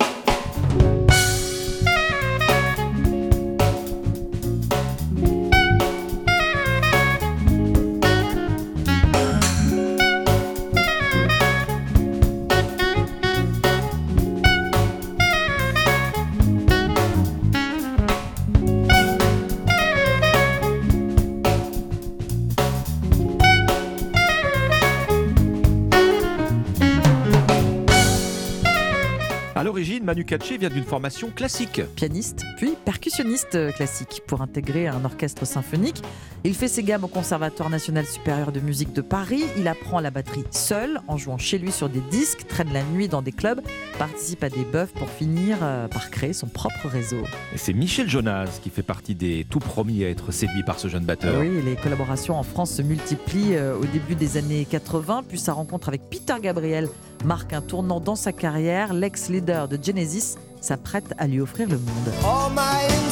Manu 30.07 30.23
Katché 30.23 30.57
vient 30.57 30.69
d'une 30.69 30.85
formation 30.85 31.31
classique. 31.31 31.81
Pianiste, 31.97 32.45
puis 32.55 32.75
percussionniste 32.85 33.55
euh, 33.55 33.73
classique. 33.73 34.21
Pour 34.25 34.41
intégrer 34.41 34.87
un 34.87 35.03
orchestre 35.03 35.45
symphonique, 35.45 36.01
il 36.45 36.55
fait 36.55 36.69
ses 36.69 36.81
gammes 36.83 37.03
au 37.03 37.09
Conservatoire 37.09 37.69
national 37.69 38.05
supérieur 38.05 38.53
de 38.53 38.61
musique 38.61 38.93
de 38.93 39.01
Paris. 39.01 39.43
Il 39.57 39.67
apprend 39.67 39.99
la 39.99 40.09
batterie 40.09 40.45
seul, 40.51 41.01
en 41.09 41.17
jouant 41.17 41.37
chez 41.37 41.57
lui 41.57 41.73
sur 41.73 41.89
des 41.89 41.99
disques, 41.99 42.47
traîne 42.47 42.71
la 42.71 42.83
nuit 42.83 43.09
dans 43.09 43.21
des 43.21 43.33
clubs, 43.33 43.59
participe 43.99 44.45
à 44.45 44.49
des 44.49 44.63
bœufs 44.63 44.87
pour 44.95 45.09
finir 45.09 45.57
euh, 45.61 45.89
par 45.89 46.09
créer 46.09 46.31
son 46.31 46.47
propre 46.47 46.87
réseau. 46.87 47.23
Et 47.53 47.57
c'est 47.57 47.73
Michel 47.73 48.07
Jonas 48.07 48.59
qui 48.63 48.69
fait 48.69 48.83
partie 48.83 49.13
des 49.13 49.45
tout 49.49 49.59
premiers 49.59 50.05
à 50.05 50.09
être 50.09 50.31
séduit 50.31 50.63
par 50.63 50.79
ce 50.79 50.87
jeune 50.87 51.03
batteur. 51.03 51.37
Oui, 51.37 51.61
les 51.65 51.75
collaborations 51.75 52.39
en 52.39 52.43
France 52.43 52.71
se 52.71 52.81
multiplient 52.81 53.57
euh, 53.57 53.75
au 53.75 53.83
début 53.83 54.15
des 54.15 54.37
années 54.37 54.65
80, 54.69 55.25
puis 55.27 55.37
sa 55.37 55.51
rencontre 55.51 55.89
avec 55.89 56.03
Peter 56.09 56.35
Gabriel 56.41 56.87
marque 57.25 57.53
un 57.53 57.61
tournant 57.61 57.99
dans 57.99 58.15
sa 58.15 58.31
carrière. 58.31 58.93
L'ex-leader 58.93 59.67
de 59.67 59.77
Genesis 59.81 60.35
s'apprête 60.61 61.13
à 61.17 61.27
lui 61.27 61.39
offrir 61.39 61.67
le 61.69 61.77
monde. 61.77 63.06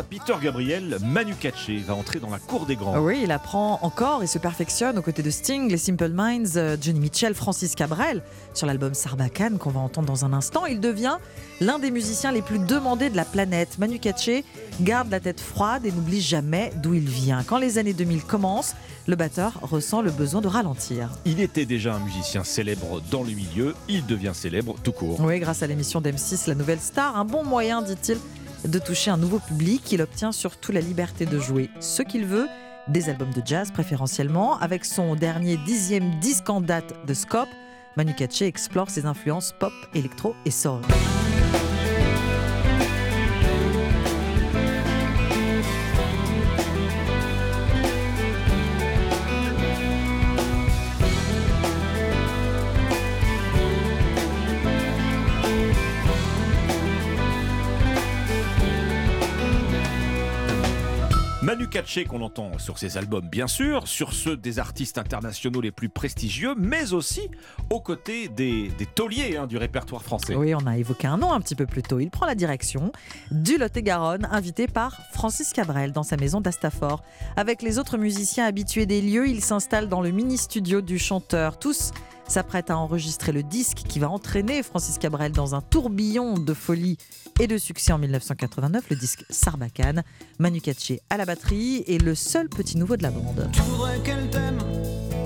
Grâce 0.00 0.06
à 0.06 0.24
Peter 0.24 0.34
Gabriel, 0.42 0.96
Manu 1.02 1.34
Katché 1.34 1.78
va 1.78 1.94
entrer 1.94 2.20
dans 2.20 2.30
la 2.30 2.38
cour 2.38 2.64
des 2.64 2.76
grands. 2.76 2.98
Oui, 3.00 3.20
il 3.24 3.32
apprend 3.32 3.78
encore 3.82 4.22
et 4.22 4.26
se 4.26 4.38
perfectionne 4.38 4.96
aux 4.98 5.02
côtés 5.02 5.22
de 5.22 5.30
Sting, 5.30 5.68
les 5.68 5.76
Simple 5.76 6.10
Minds, 6.10 6.56
euh, 6.56 6.76
Johnny 6.80 7.00
Mitchell, 7.00 7.34
Francis 7.34 7.74
Cabrel 7.74 8.22
sur 8.54 8.66
l'album 8.66 8.94
Sarbacane 8.94 9.58
qu'on 9.58 9.70
va 9.70 9.80
entendre 9.80 10.06
dans 10.06 10.24
un 10.24 10.32
instant. 10.32 10.64
Il 10.66 10.80
devient 10.80 11.18
l'un 11.60 11.78
des 11.78 11.90
musiciens 11.90 12.32
les 12.32 12.40
plus 12.40 12.60
demandés 12.60 13.10
de 13.10 13.16
la 13.16 13.24
planète. 13.24 13.78
Manu 13.78 13.98
Katché 13.98 14.44
garde 14.80 15.10
la 15.10 15.20
tête 15.20 15.40
froide 15.40 15.84
et 15.84 15.92
n'oublie 15.92 16.20
jamais 16.20 16.72
d'où 16.76 16.94
il 16.94 17.08
vient. 17.08 17.42
Quand 17.42 17.58
les 17.58 17.76
années 17.76 17.92
2000 17.92 18.22
commencent, 18.24 18.74
le 19.06 19.16
batteur 19.16 19.58
ressent 19.62 20.02
le 20.02 20.10
besoin 20.10 20.40
de 20.40 20.48
ralentir. 20.48 21.10
Il 21.26 21.40
était 21.40 21.66
déjà 21.66 21.94
un 21.94 22.00
musicien 22.00 22.44
célèbre 22.44 23.02
dans 23.10 23.22
le 23.22 23.32
milieu, 23.32 23.74
il 23.88 24.06
devient 24.06 24.32
célèbre 24.32 24.76
tout 24.82 24.92
court. 24.92 25.20
Oui, 25.20 25.40
grâce 25.40 25.62
à 25.62 25.66
l'émission 25.66 26.00
d'M6 26.00 26.48
La 26.48 26.54
Nouvelle 26.54 26.80
Star, 26.80 27.16
un 27.16 27.24
bon 27.24 27.44
moyen, 27.44 27.82
dit-il, 27.82 28.18
de 28.64 28.78
toucher 28.78 29.10
un 29.10 29.16
nouveau 29.16 29.38
public. 29.38 29.90
Il 29.92 30.02
obtient 30.02 30.32
surtout 30.32 30.72
la 30.72 30.80
liberté 30.80 31.26
de 31.26 31.38
jouer 31.38 31.70
ce 31.80 32.02
qu'il 32.02 32.24
veut, 32.24 32.46
des 32.88 33.08
albums 33.08 33.32
de 33.32 33.42
jazz 33.44 33.70
préférentiellement. 33.70 34.58
Avec 34.58 34.84
son 34.84 35.14
dernier 35.14 35.56
dixième 35.58 36.18
disque 36.20 36.50
en 36.50 36.60
date 36.60 36.94
de 37.06 37.14
Scope, 37.14 37.48
Manu 37.96 38.14
Katché 38.14 38.46
explore 38.46 38.90
ses 38.90 39.06
influences 39.06 39.54
pop, 39.58 39.72
électro 39.94 40.34
et 40.44 40.50
soul. 40.50 40.80
Katché 61.70 62.04
qu'on 62.04 62.20
entend 62.20 62.58
sur 62.58 62.78
ses 62.78 62.98
albums 62.98 63.28
bien 63.28 63.46
sûr, 63.46 63.86
sur 63.86 64.12
ceux 64.12 64.36
des 64.36 64.58
artistes 64.58 64.98
internationaux 64.98 65.60
les 65.60 65.70
plus 65.70 65.88
prestigieux, 65.88 66.54
mais 66.58 66.92
aussi 66.92 67.30
aux 67.70 67.80
côtés 67.80 68.28
des, 68.28 68.68
des 68.76 68.86
tauliers 68.86 69.36
hein, 69.36 69.46
du 69.46 69.56
répertoire 69.56 70.02
français. 70.02 70.34
Oui, 70.34 70.52
on 70.54 70.66
a 70.66 70.76
évoqué 70.76 71.06
un 71.06 71.16
nom 71.16 71.32
un 71.32 71.40
petit 71.40 71.54
peu 71.54 71.66
plus 71.66 71.82
tôt. 71.82 72.00
Il 72.00 72.10
prend 72.10 72.26
la 72.26 72.34
direction 72.34 72.90
du 73.30 73.56
Lot-et-Garonne, 73.56 74.28
invité 74.32 74.66
par 74.66 74.98
Francis 75.12 75.52
Cabrel 75.52 75.92
dans 75.92 76.02
sa 76.02 76.16
maison 76.16 76.40
d'Astafort. 76.40 77.04
Avec 77.36 77.62
les 77.62 77.78
autres 77.78 77.98
musiciens 77.98 78.46
habitués 78.46 78.86
des 78.86 79.00
lieux, 79.00 79.28
il 79.28 79.40
s'installe 79.40 79.88
dans 79.88 80.00
le 80.00 80.10
mini-studio 80.10 80.80
du 80.80 80.98
chanteur. 80.98 81.58
Tous 81.58 81.92
s'apprêtent 82.30 82.70
à 82.70 82.78
enregistrer 82.78 83.32
le 83.32 83.42
disque 83.42 83.78
qui 83.88 83.98
va 83.98 84.08
entraîner 84.08 84.62
Francis 84.62 84.98
Cabrel 84.98 85.32
dans 85.32 85.56
un 85.56 85.60
tourbillon 85.60 86.34
de 86.34 86.54
folie 86.54 86.96
et 87.40 87.48
de 87.48 87.58
succès 87.58 87.92
en 87.92 87.98
1989, 87.98 88.84
le 88.88 88.96
disque 88.96 89.24
Sarbacane. 89.30 90.04
Manu 90.38 90.60
Katché 90.60 91.00
à 91.10 91.16
la 91.16 91.24
batterie 91.24 91.82
et 91.88 91.98
le 91.98 92.14
seul 92.14 92.48
petit 92.48 92.78
nouveau 92.78 92.96
de 92.96 93.02
la 93.02 93.10
bande. 93.10 93.48
Tu 93.52 93.60
voudrais 93.62 93.98
qu'elle 94.04 94.30
t'aime, 94.30 94.60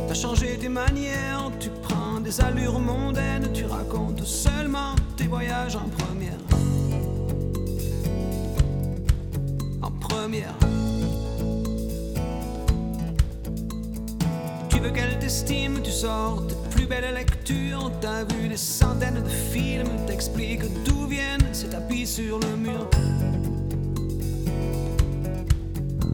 t'as 0.08 0.14
changé 0.14 0.56
tes 0.58 0.70
manières, 0.70 1.50
tu 1.60 1.68
prends 1.82 2.20
des 2.20 2.40
allures 2.40 2.80
mondaines, 2.80 3.52
tu 3.52 3.66
racontes 3.66 4.24
seulement 4.24 4.94
tes 5.18 5.26
voyages 5.26 5.76
en 5.76 5.88
première. 5.90 6.38
En 9.82 9.90
première. 9.90 10.54
Tu 14.70 14.80
veux 14.80 14.90
qu'elle 14.90 15.18
t'estime, 15.18 15.82
tu 15.82 15.90
sors 15.90 16.46
tes 16.46 16.63
plus 16.84 17.00
belles 17.00 17.14
lectures, 17.14 17.90
t'as 18.00 18.24
vu 18.24 18.48
des 18.48 18.56
centaines 18.56 19.22
de 19.22 19.28
films, 19.28 19.88
t'expliques 20.06 20.64
d'où 20.84 21.06
viennent 21.06 21.48
ces 21.52 21.68
tapis 21.68 22.06
sur 22.06 22.38
le 22.40 22.56
mur. 22.56 22.88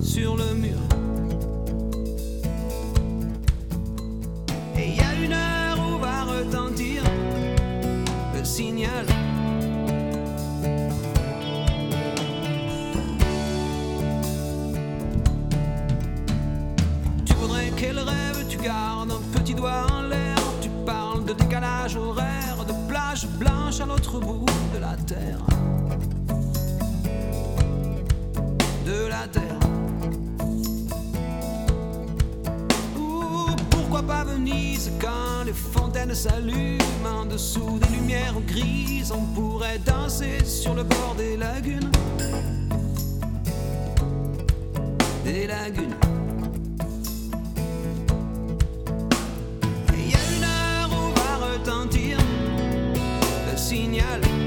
Sur 0.00 0.36
le 0.36 0.54
mur. 0.54 0.78
Et 4.76 4.88
il 4.88 4.96
y 4.96 5.00
a 5.00 5.14
une 5.24 5.32
heure 5.32 5.78
où 5.78 5.98
va 5.98 6.24
retentir 6.24 7.02
le 8.36 8.44
signal. 8.44 9.06
Tu 17.24 17.34
voudrais 17.34 17.70
qu'elle 17.76 17.98
rêve, 17.98 18.46
tu 18.48 18.58
gardes 18.58 19.10
un 19.10 19.38
petit 19.38 19.54
doigt 19.54 19.86
en 19.92 20.09
de 21.30 21.44
décalage 21.44 21.96
horaire, 21.96 22.64
de 22.66 22.72
plage 22.88 23.26
blanche 23.38 23.80
à 23.80 23.86
l'autre 23.86 24.18
bout 24.18 24.44
de 24.74 24.78
la 24.80 24.96
terre. 24.96 25.38
De 28.84 29.06
la 29.06 29.28
terre. 29.28 29.60
Ou 32.98 33.46
pourquoi 33.70 34.02
pas 34.02 34.24
Venise 34.24 34.90
quand 35.00 35.44
les 35.46 35.52
fontaines 35.52 36.14
s'allument 36.14 37.20
en 37.20 37.26
dessous 37.26 37.78
des 37.78 37.96
lumières 37.96 38.40
grises? 38.48 39.12
On 39.12 39.24
pourrait 39.34 39.78
danser 39.78 40.44
sur 40.44 40.74
le 40.74 40.82
bord 40.82 41.14
des 41.16 41.36
lagunes. 41.36 41.92
Des 45.24 45.46
lagunes. 45.46 46.09
Retentir 51.70 52.16
le 53.46 53.56
signal. 53.56 54.39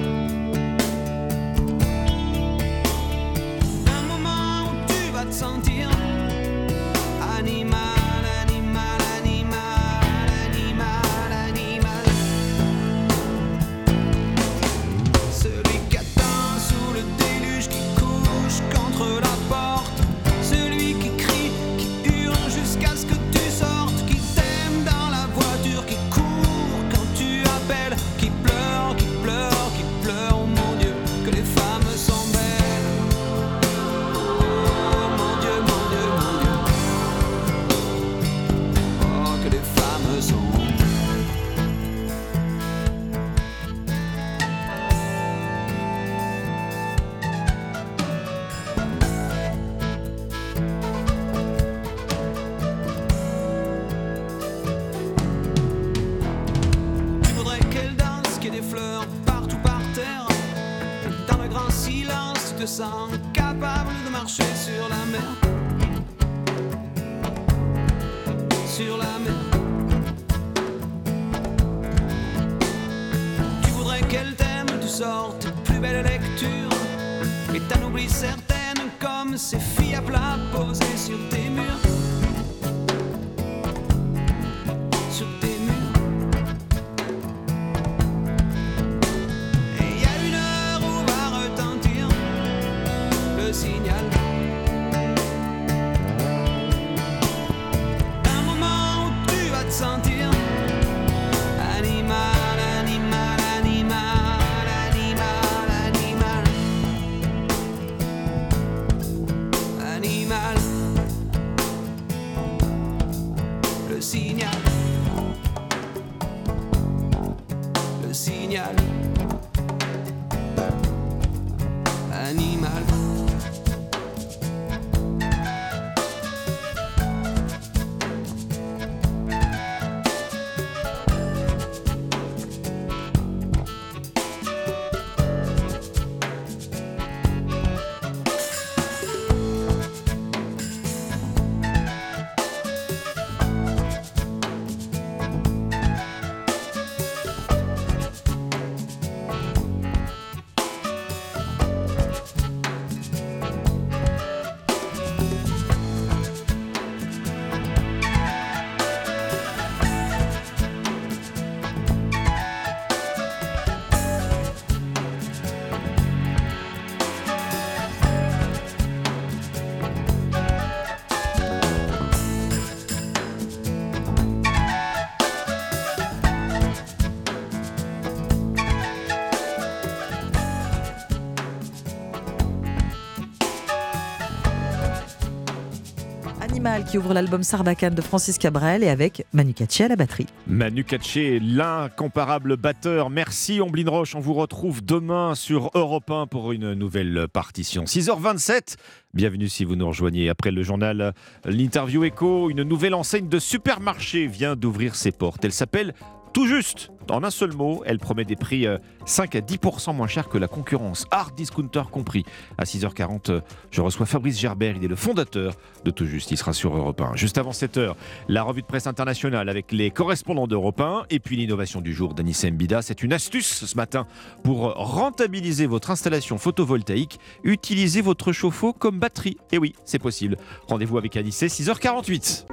Qui 186.89 186.97
ouvre 186.99 187.13
l'album 187.13 187.41
Sarbacane 187.41 187.95
de 187.95 188.01
Francis 188.01 188.37
Cabrel 188.37 188.83
et 188.83 188.89
avec 188.89 189.25
Manu 189.33 189.53
Katché 189.53 189.85
à 189.85 189.87
la 189.87 189.95
batterie. 189.95 190.27
Manu 190.45 190.83
Katché, 190.83 191.39
l'incomparable 191.39 192.55
batteur. 192.55 193.09
Merci 193.09 193.61
Omblin 193.61 193.89
Roche. 193.89 194.13
On 194.13 194.19
vous 194.19 194.35
retrouve 194.35 194.85
demain 194.85 195.33
sur 195.33 195.71
Europe 195.73 196.11
1 196.11 196.27
pour 196.27 196.51
une 196.51 196.73
nouvelle 196.73 197.27
partition. 197.33 197.85
6h27. 197.85 198.75
Bienvenue 199.15 199.49
si 199.49 199.65
vous 199.65 199.75
nous 199.75 199.87
rejoignez. 199.87 200.29
Après 200.29 200.51
le 200.51 200.61
journal, 200.61 201.13
l'interview 201.45 202.03
écho, 202.03 202.51
une 202.51 202.61
nouvelle 202.61 202.93
enseigne 202.93 203.27
de 203.27 203.39
supermarché 203.39 204.27
vient 204.27 204.55
d'ouvrir 204.55 204.95
ses 204.95 205.11
portes. 205.11 205.43
Elle 205.43 205.53
s'appelle 205.53 205.93
tout 206.33 206.47
juste. 206.47 206.89
En 207.09 207.23
un 207.23 207.29
seul 207.29 207.53
mot, 207.53 207.83
elle 207.85 207.99
promet 207.99 208.25
des 208.25 208.35
prix 208.35 208.65
5 209.05 209.35
à 209.35 209.39
10% 209.39 209.95
moins 209.95 210.07
chers 210.07 210.29
que 210.29 210.37
la 210.37 210.47
concurrence, 210.47 211.05
hard 211.11 211.35
discounter 211.35 211.83
compris. 211.91 212.23
À 212.57 212.63
6h40, 212.63 213.41
je 213.71 213.81
reçois 213.81 214.05
Fabrice 214.05 214.39
Gerbert, 214.39 214.75
il 214.77 214.83
est 214.85 214.87
le 214.87 214.95
fondateur 214.95 215.53
de 215.83 215.91
Tout 215.91 216.05
Juste, 216.05 216.31
il 216.31 216.37
sera 216.37 216.53
sur 216.53 216.75
Europe 216.75 217.01
1. 217.01 217.15
Juste 217.15 217.37
avant 217.37 217.51
7h, 217.51 217.93
la 218.29 218.43
revue 218.43 218.61
de 218.61 218.67
presse 218.67 218.87
internationale 218.87 219.49
avec 219.49 219.71
les 219.71 219.91
correspondants 219.91 220.47
d'Europe 220.47 220.79
1 220.81 221.03
et 221.09 221.19
puis 221.19 221.35
l'innovation 221.35 221.81
du 221.81 221.93
jour 221.93 222.13
d'Anissa 222.13 222.49
Mbida. 222.49 222.81
C'est 222.81 223.03
une 223.03 223.13
astuce 223.13 223.65
ce 223.65 223.75
matin 223.75 224.07
pour 224.43 224.73
rentabiliser 224.73 225.67
votre 225.67 225.91
installation 225.91 226.37
photovoltaïque. 226.37 227.19
Utilisez 227.43 228.01
votre 228.01 228.31
chauffe-eau 228.31 228.73
comme 228.73 228.99
batterie. 228.99 229.37
Et 229.51 229.57
oui, 229.57 229.73
c'est 229.85 229.99
possible. 229.99 230.37
Rendez-vous 230.67 230.97
avec 230.97 231.17
Anissé, 231.17 231.47
6h48. 231.47 232.45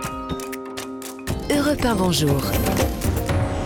Europe 1.50 1.84
1, 1.84 1.94
bonjour. 1.96 2.42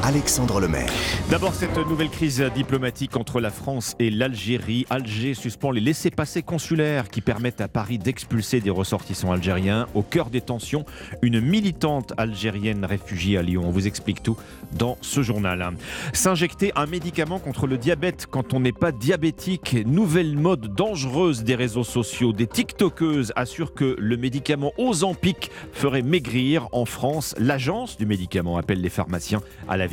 Alexandre 0.06 0.60
Lemaire. 0.60 0.92
D'abord, 1.30 1.54
cette 1.54 1.78
nouvelle 1.78 2.10
crise 2.10 2.42
diplomatique 2.54 3.16
entre 3.16 3.40
la 3.40 3.48
France 3.48 3.96
et 3.98 4.10
l'Algérie. 4.10 4.84
Alger 4.90 5.32
suspend 5.32 5.70
les 5.70 5.80
laissés-passer 5.80 6.42
consulaires 6.42 7.08
qui 7.08 7.22
permettent 7.22 7.62
à 7.62 7.68
Paris 7.68 7.96
d'expulser 7.96 8.60
des 8.60 8.68
ressortissants 8.68 9.32
algériens. 9.32 9.86
Au 9.94 10.02
cœur 10.02 10.28
des 10.28 10.42
tensions, 10.42 10.84
une 11.22 11.40
militante 11.40 12.12
algérienne 12.18 12.84
réfugiée 12.84 13.38
à 13.38 13.42
Lyon. 13.42 13.62
On 13.64 13.70
vous 13.70 13.86
explique 13.86 14.22
tout 14.22 14.36
dans 14.72 14.98
ce 15.00 15.22
journal. 15.22 15.70
S'injecter 16.12 16.70
un 16.76 16.84
médicament 16.84 17.38
contre 17.38 17.66
le 17.66 17.78
diabète 17.78 18.26
quand 18.30 18.52
on 18.52 18.60
n'est 18.60 18.72
pas 18.72 18.92
diabétique. 18.92 19.74
Nouvelle 19.86 20.36
mode 20.36 20.74
dangereuse 20.74 21.44
des 21.44 21.54
réseaux 21.54 21.82
sociaux. 21.82 22.34
Des 22.34 22.46
TikTokeuses 22.46 23.32
assurent 23.36 23.72
que 23.72 23.96
le 23.98 24.18
médicament 24.18 24.72
Ozempic 24.76 25.50
ferait 25.72 26.02
maigrir 26.02 26.68
en 26.72 26.84
France. 26.84 27.34
L'agence 27.38 27.96
du 27.96 28.04
médicament 28.04 28.58
appelle 28.58 28.82
les 28.82 28.90
pharmaciens 28.90 29.40
à 29.66 29.78
la 29.78 29.86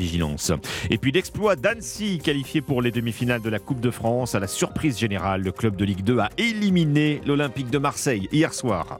Et 0.90 0.98
puis 0.98 1.12
l'exploit 1.12 1.56
d'Annecy, 1.56 2.20
qualifié 2.20 2.62
pour 2.62 2.82
les 2.82 2.92
demi-finales 2.92 3.42
de 3.42 3.50
la 3.50 3.60
Coupe 3.60 3.80
de 3.80 3.92
France. 3.92 4.36
À 4.36 4.40
la 4.40 4.48
surprise 4.48 4.98
générale, 4.98 5.42
le 5.42 5.52
club 5.52 5.76
de 5.76 5.86
Ligue 5.86 6.04
2 6.04 6.20
a 6.20 6.30
éliminé 6.38 7.22
l'Olympique 7.26 7.70
de 7.70 7.78
Marseille 7.78 8.28
hier 8.32 8.54
soir. 8.54 9.00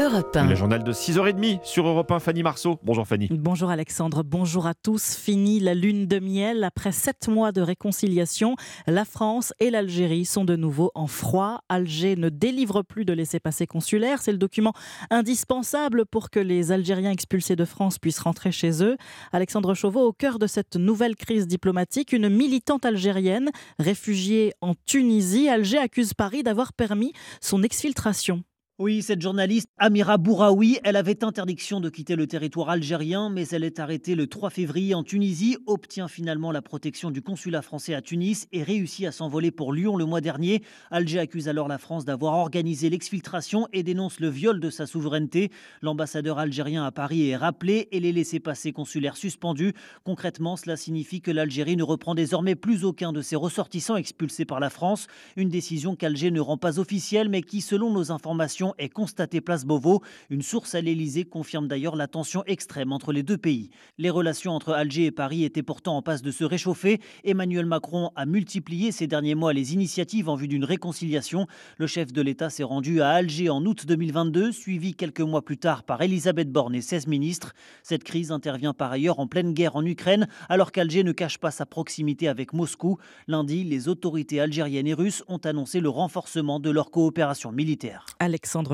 Europe 0.00 0.34
1. 0.34 0.46
Le 0.46 0.54
journal 0.54 0.82
de 0.82 0.94
6h30 0.94 1.62
sur 1.62 1.86
Europe 1.86 2.10
1, 2.10 2.20
Fanny 2.20 2.42
Marceau. 2.42 2.78
Bonjour 2.82 3.06
Fanny. 3.06 3.28
Bonjour 3.30 3.68
Alexandre, 3.68 4.22
bonjour 4.22 4.66
à 4.66 4.72
tous. 4.72 5.14
Fini 5.14 5.60
la 5.60 5.74
lune 5.74 6.06
de 6.06 6.18
miel. 6.18 6.64
Après 6.64 6.90
sept 6.90 7.28
mois 7.28 7.52
de 7.52 7.60
réconciliation, 7.60 8.56
la 8.86 9.04
France 9.04 9.52
et 9.60 9.68
l'Algérie 9.68 10.24
sont 10.24 10.46
de 10.46 10.56
nouveau 10.56 10.90
en 10.94 11.06
froid. 11.06 11.60
Alger 11.68 12.16
ne 12.16 12.30
délivre 12.30 12.80
plus 12.80 13.04
de 13.04 13.12
laissez-passer 13.12 13.66
consulaires. 13.66 14.22
C'est 14.22 14.32
le 14.32 14.38
document 14.38 14.72
indispensable 15.10 16.06
pour 16.06 16.30
que 16.30 16.40
les 16.40 16.72
Algériens 16.72 17.10
expulsés 17.10 17.54
de 17.54 17.66
France 17.66 17.98
puissent 17.98 18.20
rentrer 18.20 18.52
chez 18.52 18.82
eux. 18.82 18.96
Alexandre 19.32 19.74
Chauveau, 19.74 20.06
au 20.06 20.12
cœur 20.14 20.38
de 20.38 20.46
cette 20.46 20.76
nouvelle 20.76 21.14
crise 21.14 21.46
diplomatique, 21.46 22.14
une 22.14 22.30
militante 22.30 22.86
algérienne 22.86 23.50
réfugiée 23.78 24.54
en 24.62 24.72
Tunisie. 24.86 25.50
Alger 25.50 25.76
accuse 25.76 26.14
Paris 26.14 26.42
d'avoir 26.42 26.72
permis 26.72 27.12
son 27.42 27.62
exfiltration. 27.62 28.42
Oui, 28.82 29.02
cette 29.02 29.20
journaliste 29.20 29.68
Amira 29.76 30.16
Bouraoui, 30.16 30.78
elle 30.84 30.96
avait 30.96 31.22
interdiction 31.22 31.80
de 31.80 31.90
quitter 31.90 32.16
le 32.16 32.26
territoire 32.26 32.70
algérien, 32.70 33.28
mais 33.28 33.46
elle 33.48 33.62
est 33.62 33.78
arrêtée 33.78 34.14
le 34.14 34.26
3 34.26 34.48
février 34.48 34.94
en 34.94 35.04
Tunisie, 35.04 35.58
obtient 35.66 36.08
finalement 36.08 36.50
la 36.50 36.62
protection 36.62 37.10
du 37.10 37.20
consulat 37.20 37.60
français 37.60 37.92
à 37.92 38.00
Tunis 38.00 38.46
et 38.52 38.62
réussit 38.62 39.04
à 39.04 39.12
s'envoler 39.12 39.50
pour 39.50 39.74
Lyon 39.74 39.98
le 39.98 40.06
mois 40.06 40.22
dernier. 40.22 40.62
Alger 40.90 41.18
accuse 41.18 41.46
alors 41.46 41.68
la 41.68 41.76
France 41.76 42.06
d'avoir 42.06 42.32
organisé 42.38 42.88
l'exfiltration 42.88 43.68
et 43.74 43.82
dénonce 43.82 44.18
le 44.18 44.30
viol 44.30 44.60
de 44.60 44.70
sa 44.70 44.86
souveraineté. 44.86 45.50
L'ambassadeur 45.82 46.38
algérien 46.38 46.86
à 46.86 46.90
Paris 46.90 47.28
est 47.28 47.36
rappelé 47.36 47.86
et 47.92 48.00
les 48.00 48.12
laissés-passer 48.12 48.72
consulaires 48.72 49.18
suspendus. 49.18 49.74
Concrètement, 50.04 50.56
cela 50.56 50.78
signifie 50.78 51.20
que 51.20 51.30
l'Algérie 51.30 51.76
ne 51.76 51.82
reprend 51.82 52.14
désormais 52.14 52.54
plus 52.54 52.86
aucun 52.86 53.12
de 53.12 53.20
ses 53.20 53.36
ressortissants 53.36 53.96
expulsés 53.96 54.46
par 54.46 54.58
la 54.58 54.70
France. 54.70 55.06
Une 55.36 55.50
décision 55.50 55.96
qu'Alger 55.96 56.30
ne 56.30 56.40
rend 56.40 56.56
pas 56.56 56.78
officielle, 56.78 57.28
mais 57.28 57.42
qui, 57.42 57.60
selon 57.60 57.92
nos 57.92 58.10
informations, 58.10 58.69
est 58.78 58.88
constatée 58.88 59.40
place 59.40 59.64
Beauvau. 59.64 60.02
Une 60.30 60.42
source 60.42 60.74
à 60.74 60.80
l'Elysée 60.80 61.24
confirme 61.24 61.68
d'ailleurs 61.68 61.96
la 61.96 62.06
tension 62.06 62.42
extrême 62.46 62.92
entre 62.92 63.12
les 63.12 63.22
deux 63.22 63.38
pays. 63.38 63.70
Les 63.98 64.10
relations 64.10 64.52
entre 64.52 64.72
Alger 64.72 65.06
et 65.06 65.10
Paris 65.10 65.44
étaient 65.44 65.62
pourtant 65.62 65.96
en 65.96 66.02
passe 66.02 66.22
de 66.22 66.30
se 66.30 66.44
réchauffer. 66.44 67.00
Emmanuel 67.24 67.66
Macron 67.66 68.10
a 68.16 68.26
multiplié 68.26 68.92
ces 68.92 69.06
derniers 69.06 69.34
mois 69.34 69.52
les 69.52 69.74
initiatives 69.74 70.28
en 70.28 70.34
vue 70.34 70.48
d'une 70.48 70.64
réconciliation. 70.64 71.46
Le 71.78 71.86
chef 71.86 72.12
de 72.12 72.22
l'État 72.22 72.50
s'est 72.50 72.62
rendu 72.62 73.00
à 73.00 73.10
Alger 73.10 73.50
en 73.50 73.64
août 73.64 73.86
2022, 73.86 74.52
suivi 74.52 74.94
quelques 74.94 75.20
mois 75.20 75.44
plus 75.44 75.58
tard 75.58 75.84
par 75.84 76.02
Elisabeth 76.02 76.50
Borne 76.50 76.74
et 76.74 76.82
16 76.82 77.06
ministres. 77.06 77.52
Cette 77.82 78.04
crise 78.04 78.32
intervient 78.32 78.74
par 78.74 78.92
ailleurs 78.92 79.20
en 79.20 79.26
pleine 79.26 79.52
guerre 79.52 79.76
en 79.76 79.84
Ukraine, 79.84 80.28
alors 80.48 80.72
qu'Alger 80.72 81.04
ne 81.04 81.12
cache 81.12 81.38
pas 81.38 81.50
sa 81.50 81.66
proximité 81.66 82.28
avec 82.28 82.52
Moscou. 82.52 82.98
Lundi, 83.28 83.64
les 83.64 83.88
autorités 83.88 84.40
algériennes 84.40 84.86
et 84.86 84.94
russes 84.94 85.24
ont 85.28 85.38
annoncé 85.38 85.80
le 85.80 85.88
renforcement 85.88 86.60
de 86.60 86.70
leur 86.70 86.90
coopération 86.90 87.52
militaire. 87.52 88.06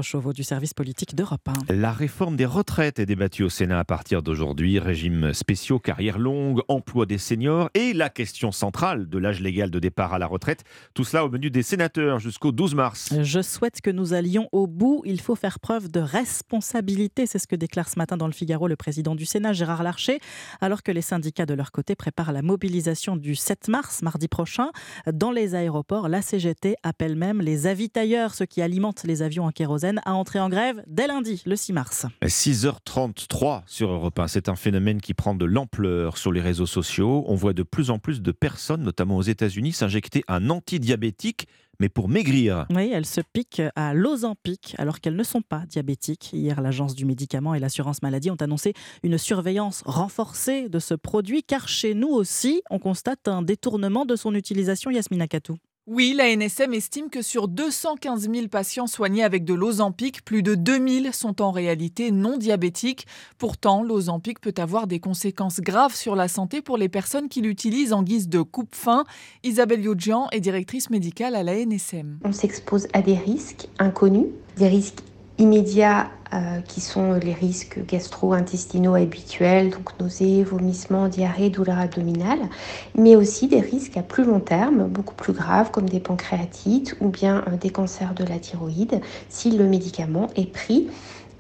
Chauveau 0.03 0.33
du 0.33 0.43
service 0.43 0.75
politique 0.75 1.15
d'Europe 1.15 1.49
1. 1.69 1.75
La 1.75 1.93
réforme 1.93 2.37
des 2.37 2.45
retraites 2.45 2.99
est 2.99 3.07
débattue 3.07 3.45
au 3.45 3.49
Sénat 3.49 3.79
à 3.79 3.85
partir 3.85 4.23
d'aujourd'hui. 4.23 4.79
Régime 4.79 5.33
spéciaux, 5.33 5.79
carrière 5.79 6.19
longue, 6.19 6.61
emploi 6.69 7.07
des 7.07 7.19
seniors 7.19 7.71
et 7.75 7.93
la 7.93 8.11
question 8.11 8.53
centrale 8.53 9.09
de 9.09 9.19
l'âge 9.19 9.41
légal 9.41 9.71
de 9.71 9.79
départ 9.79 10.13
à 10.13 10.19
la 10.19 10.27
retraite. 10.27 10.65
Tout 10.95 11.05
cela 11.05 11.25
au 11.25 11.31
menu 11.31 11.51
des 11.51 11.63
sénateurs 11.63 12.19
jusqu'au 12.19 12.53
12 12.53 12.75
mars. 12.75 13.15
Je 13.21 13.41
souhaite 13.41 13.81
que 13.81 13.91
nous 13.91 14.13
allions 14.13 14.49
au 14.53 14.67
bout. 14.67 15.03
Il 15.07 15.21
faut 15.21 15.37
faire 15.37 15.61
preuve 15.61 15.91
de 15.91 16.01
responsabilité. 16.01 17.27
C'est 17.27 17.39
ce 17.39 17.47
que 17.47 17.57
déclare 17.57 17.89
ce 17.89 17.99
matin 17.99 18.17
dans 18.17 18.27
le 18.27 18.33
Figaro 18.33 18.69
le 18.69 18.77
président 18.77 19.15
du 19.15 19.25
Sénat, 19.25 19.53
Gérard 19.53 19.83
Larcher, 19.83 20.19
alors 20.61 20.83
que 20.83 20.93
les 20.93 21.03
syndicats 21.03 21.47
de 21.47 21.55
leur 21.55 21.73
côté 21.73 21.95
préparent 21.95 22.33
la 22.33 22.43
mobilisation 22.43 23.17
du 23.17 23.35
7 23.35 23.69
mars, 23.69 24.03
mardi 24.03 24.29
prochain. 24.29 24.71
Dans 25.13 25.31
les 25.31 25.55
aéroports, 25.55 26.09
la 26.09 26.23
CGT 26.23 26.77
appelle 26.83 27.17
même 27.17 27.41
les 27.41 27.67
avitailleurs, 27.67 28.35
ceux 28.35 28.47
qui 28.47 28.63
alimentent 28.63 29.05
les 29.05 29.23
avions 29.23 29.45
en 29.45 29.53
kérosène, 29.67 30.01
à 30.05 30.15
entrer 30.15 30.39
en 30.39 30.49
grève 30.49 30.85
dès 30.87 31.09
lundi, 31.09 31.43
le 31.45 31.57
6 31.57 31.73
mars. 31.73 32.07
6h33 32.23 33.63
sur 33.67 33.91
Europe 33.91 34.17
1. 34.17 34.29
C'est 34.29 34.49
un 34.49 34.55
phénomène 34.55 35.01
qui 35.01 35.13
prend 35.13 35.35
de 35.35 35.45
l'ampleur 35.45 36.19
sur 36.19 36.31
les 36.31 36.41
réseaux 36.41 36.67
sociaux. 36.67 37.25
On 37.27 37.35
voit 37.35 37.53
de 37.53 37.65
plus 37.65 37.91
en 37.91 37.99
plus 37.99 38.23
de 38.23 38.31
personnes, 38.31 38.83
notamment 38.83 39.17
aux 39.17 39.23
États-Unis, 39.23 39.73
s'injecter 39.73 40.23
un 40.29 40.51
antidiabétique 40.51 41.49
mais 41.79 41.89
pour 41.89 42.09
maigrir. 42.09 42.65
Oui, 42.71 42.91
elles 42.95 43.05
se 43.05 43.21
piquent 43.21 43.63
à 43.75 43.93
l'Ozempic 43.93 44.75
alors 44.79 45.01
qu'elles 45.01 45.17
ne 45.17 45.23
sont 45.23 45.43
pas 45.43 45.65
diabétiques. 45.67 46.31
Hier, 46.33 46.61
l'Agence 46.63 46.95
du 46.95 47.05
médicament 47.05 47.55
et 47.55 47.59
l'assurance 47.59 48.01
maladie 48.03 48.31
ont 48.31 48.37
annoncé 48.37 48.73
une 49.03 49.19
surveillance 49.19 49.83
renforcée 49.85 50.71
de 50.71 50.79
ce 50.79 50.95
produit 50.95 51.43
car 51.43 51.69
chez 51.69 51.93
nous 51.93 52.09
aussi, 52.09 52.63
on 52.71 52.79
constate 52.79 53.29
un 53.29 53.43
détournement 53.43 54.07
de 54.07 54.17
son 54.17 54.35
utilisation, 54.35 54.91
Yasmina 54.91 55.29
Katou. 55.29 55.59
Oui, 55.89 56.15
la 56.17 56.35
NSM 56.35 56.75
estime 56.75 57.11
que 57.11 57.23
sur 57.23 57.47
215 57.47 58.29
000 58.29 58.49
patients 58.49 58.89
soignés 58.89 59.23
avec 59.23 59.45
de 59.45 59.55
l'Ozempic, 59.55 60.25
plus 60.25 60.43
de 60.43 60.57
2000 60.57 61.15
sont 61.15 61.41
en 61.41 61.53
réalité 61.53 62.11
non 62.11 62.39
diabétiques. 62.39 63.07
Pourtant, 63.39 63.85
l'Ozempic 63.85 64.41
peut 64.41 64.55
avoir 64.57 64.89
des 64.89 64.99
conséquences 64.99 65.61
graves 65.61 65.95
sur 65.95 66.17
la 66.17 66.27
santé 66.27 66.61
pour 66.61 66.77
les 66.77 66.89
personnes 66.89 67.29
qui 67.29 67.41
l'utilisent 67.41 67.93
en 67.93 68.03
guise 68.03 68.29
de 68.29 68.43
coupe-faim. 68.43 69.05
Isabelle 69.45 69.85
Yodjian 69.85 70.27
est 70.33 70.41
directrice 70.41 70.91
médicale 70.91 71.37
à 71.37 71.45
la 71.45 71.55
NSM. 71.55 72.19
On 72.25 72.33
s'expose 72.33 72.89
à 72.93 73.01
des 73.01 73.15
risques 73.15 73.69
inconnus, 73.79 74.27
des 74.57 74.67
risques 74.67 75.05
immédiats 75.39 76.11
euh, 76.35 76.61
qui 76.61 76.81
sont 76.81 77.13
les 77.13 77.33
risques 77.33 77.79
gastro-intestinaux 77.87 78.95
habituels, 78.95 79.71
donc 79.71 79.99
nausées, 80.01 80.43
vomissements, 80.43 81.09
diarrhée, 81.09 81.51
douleurs 81.51 81.79
abdominales, 81.79 82.49
mais 82.97 83.15
aussi 83.15 83.47
des 83.47 83.61
risques 83.61 83.97
à 83.97 84.03
plus 84.03 84.25
long 84.25 84.41
terme, 84.41 84.89
beaucoup 84.89 85.15
plus 85.15 85.33
graves, 85.33 85.71
comme 85.71 85.89
des 85.89 86.01
pancréatites 86.01 86.97
ou 87.01 87.09
bien 87.09 87.45
euh, 87.47 87.57
des 87.57 87.71
cancers 87.71 88.15
de 88.15 88.25
la 88.25 88.39
thyroïde, 88.39 89.01
si 89.29 89.51
le 89.53 89.67
médicament 89.67 90.29
est 90.35 90.53
pris 90.53 90.89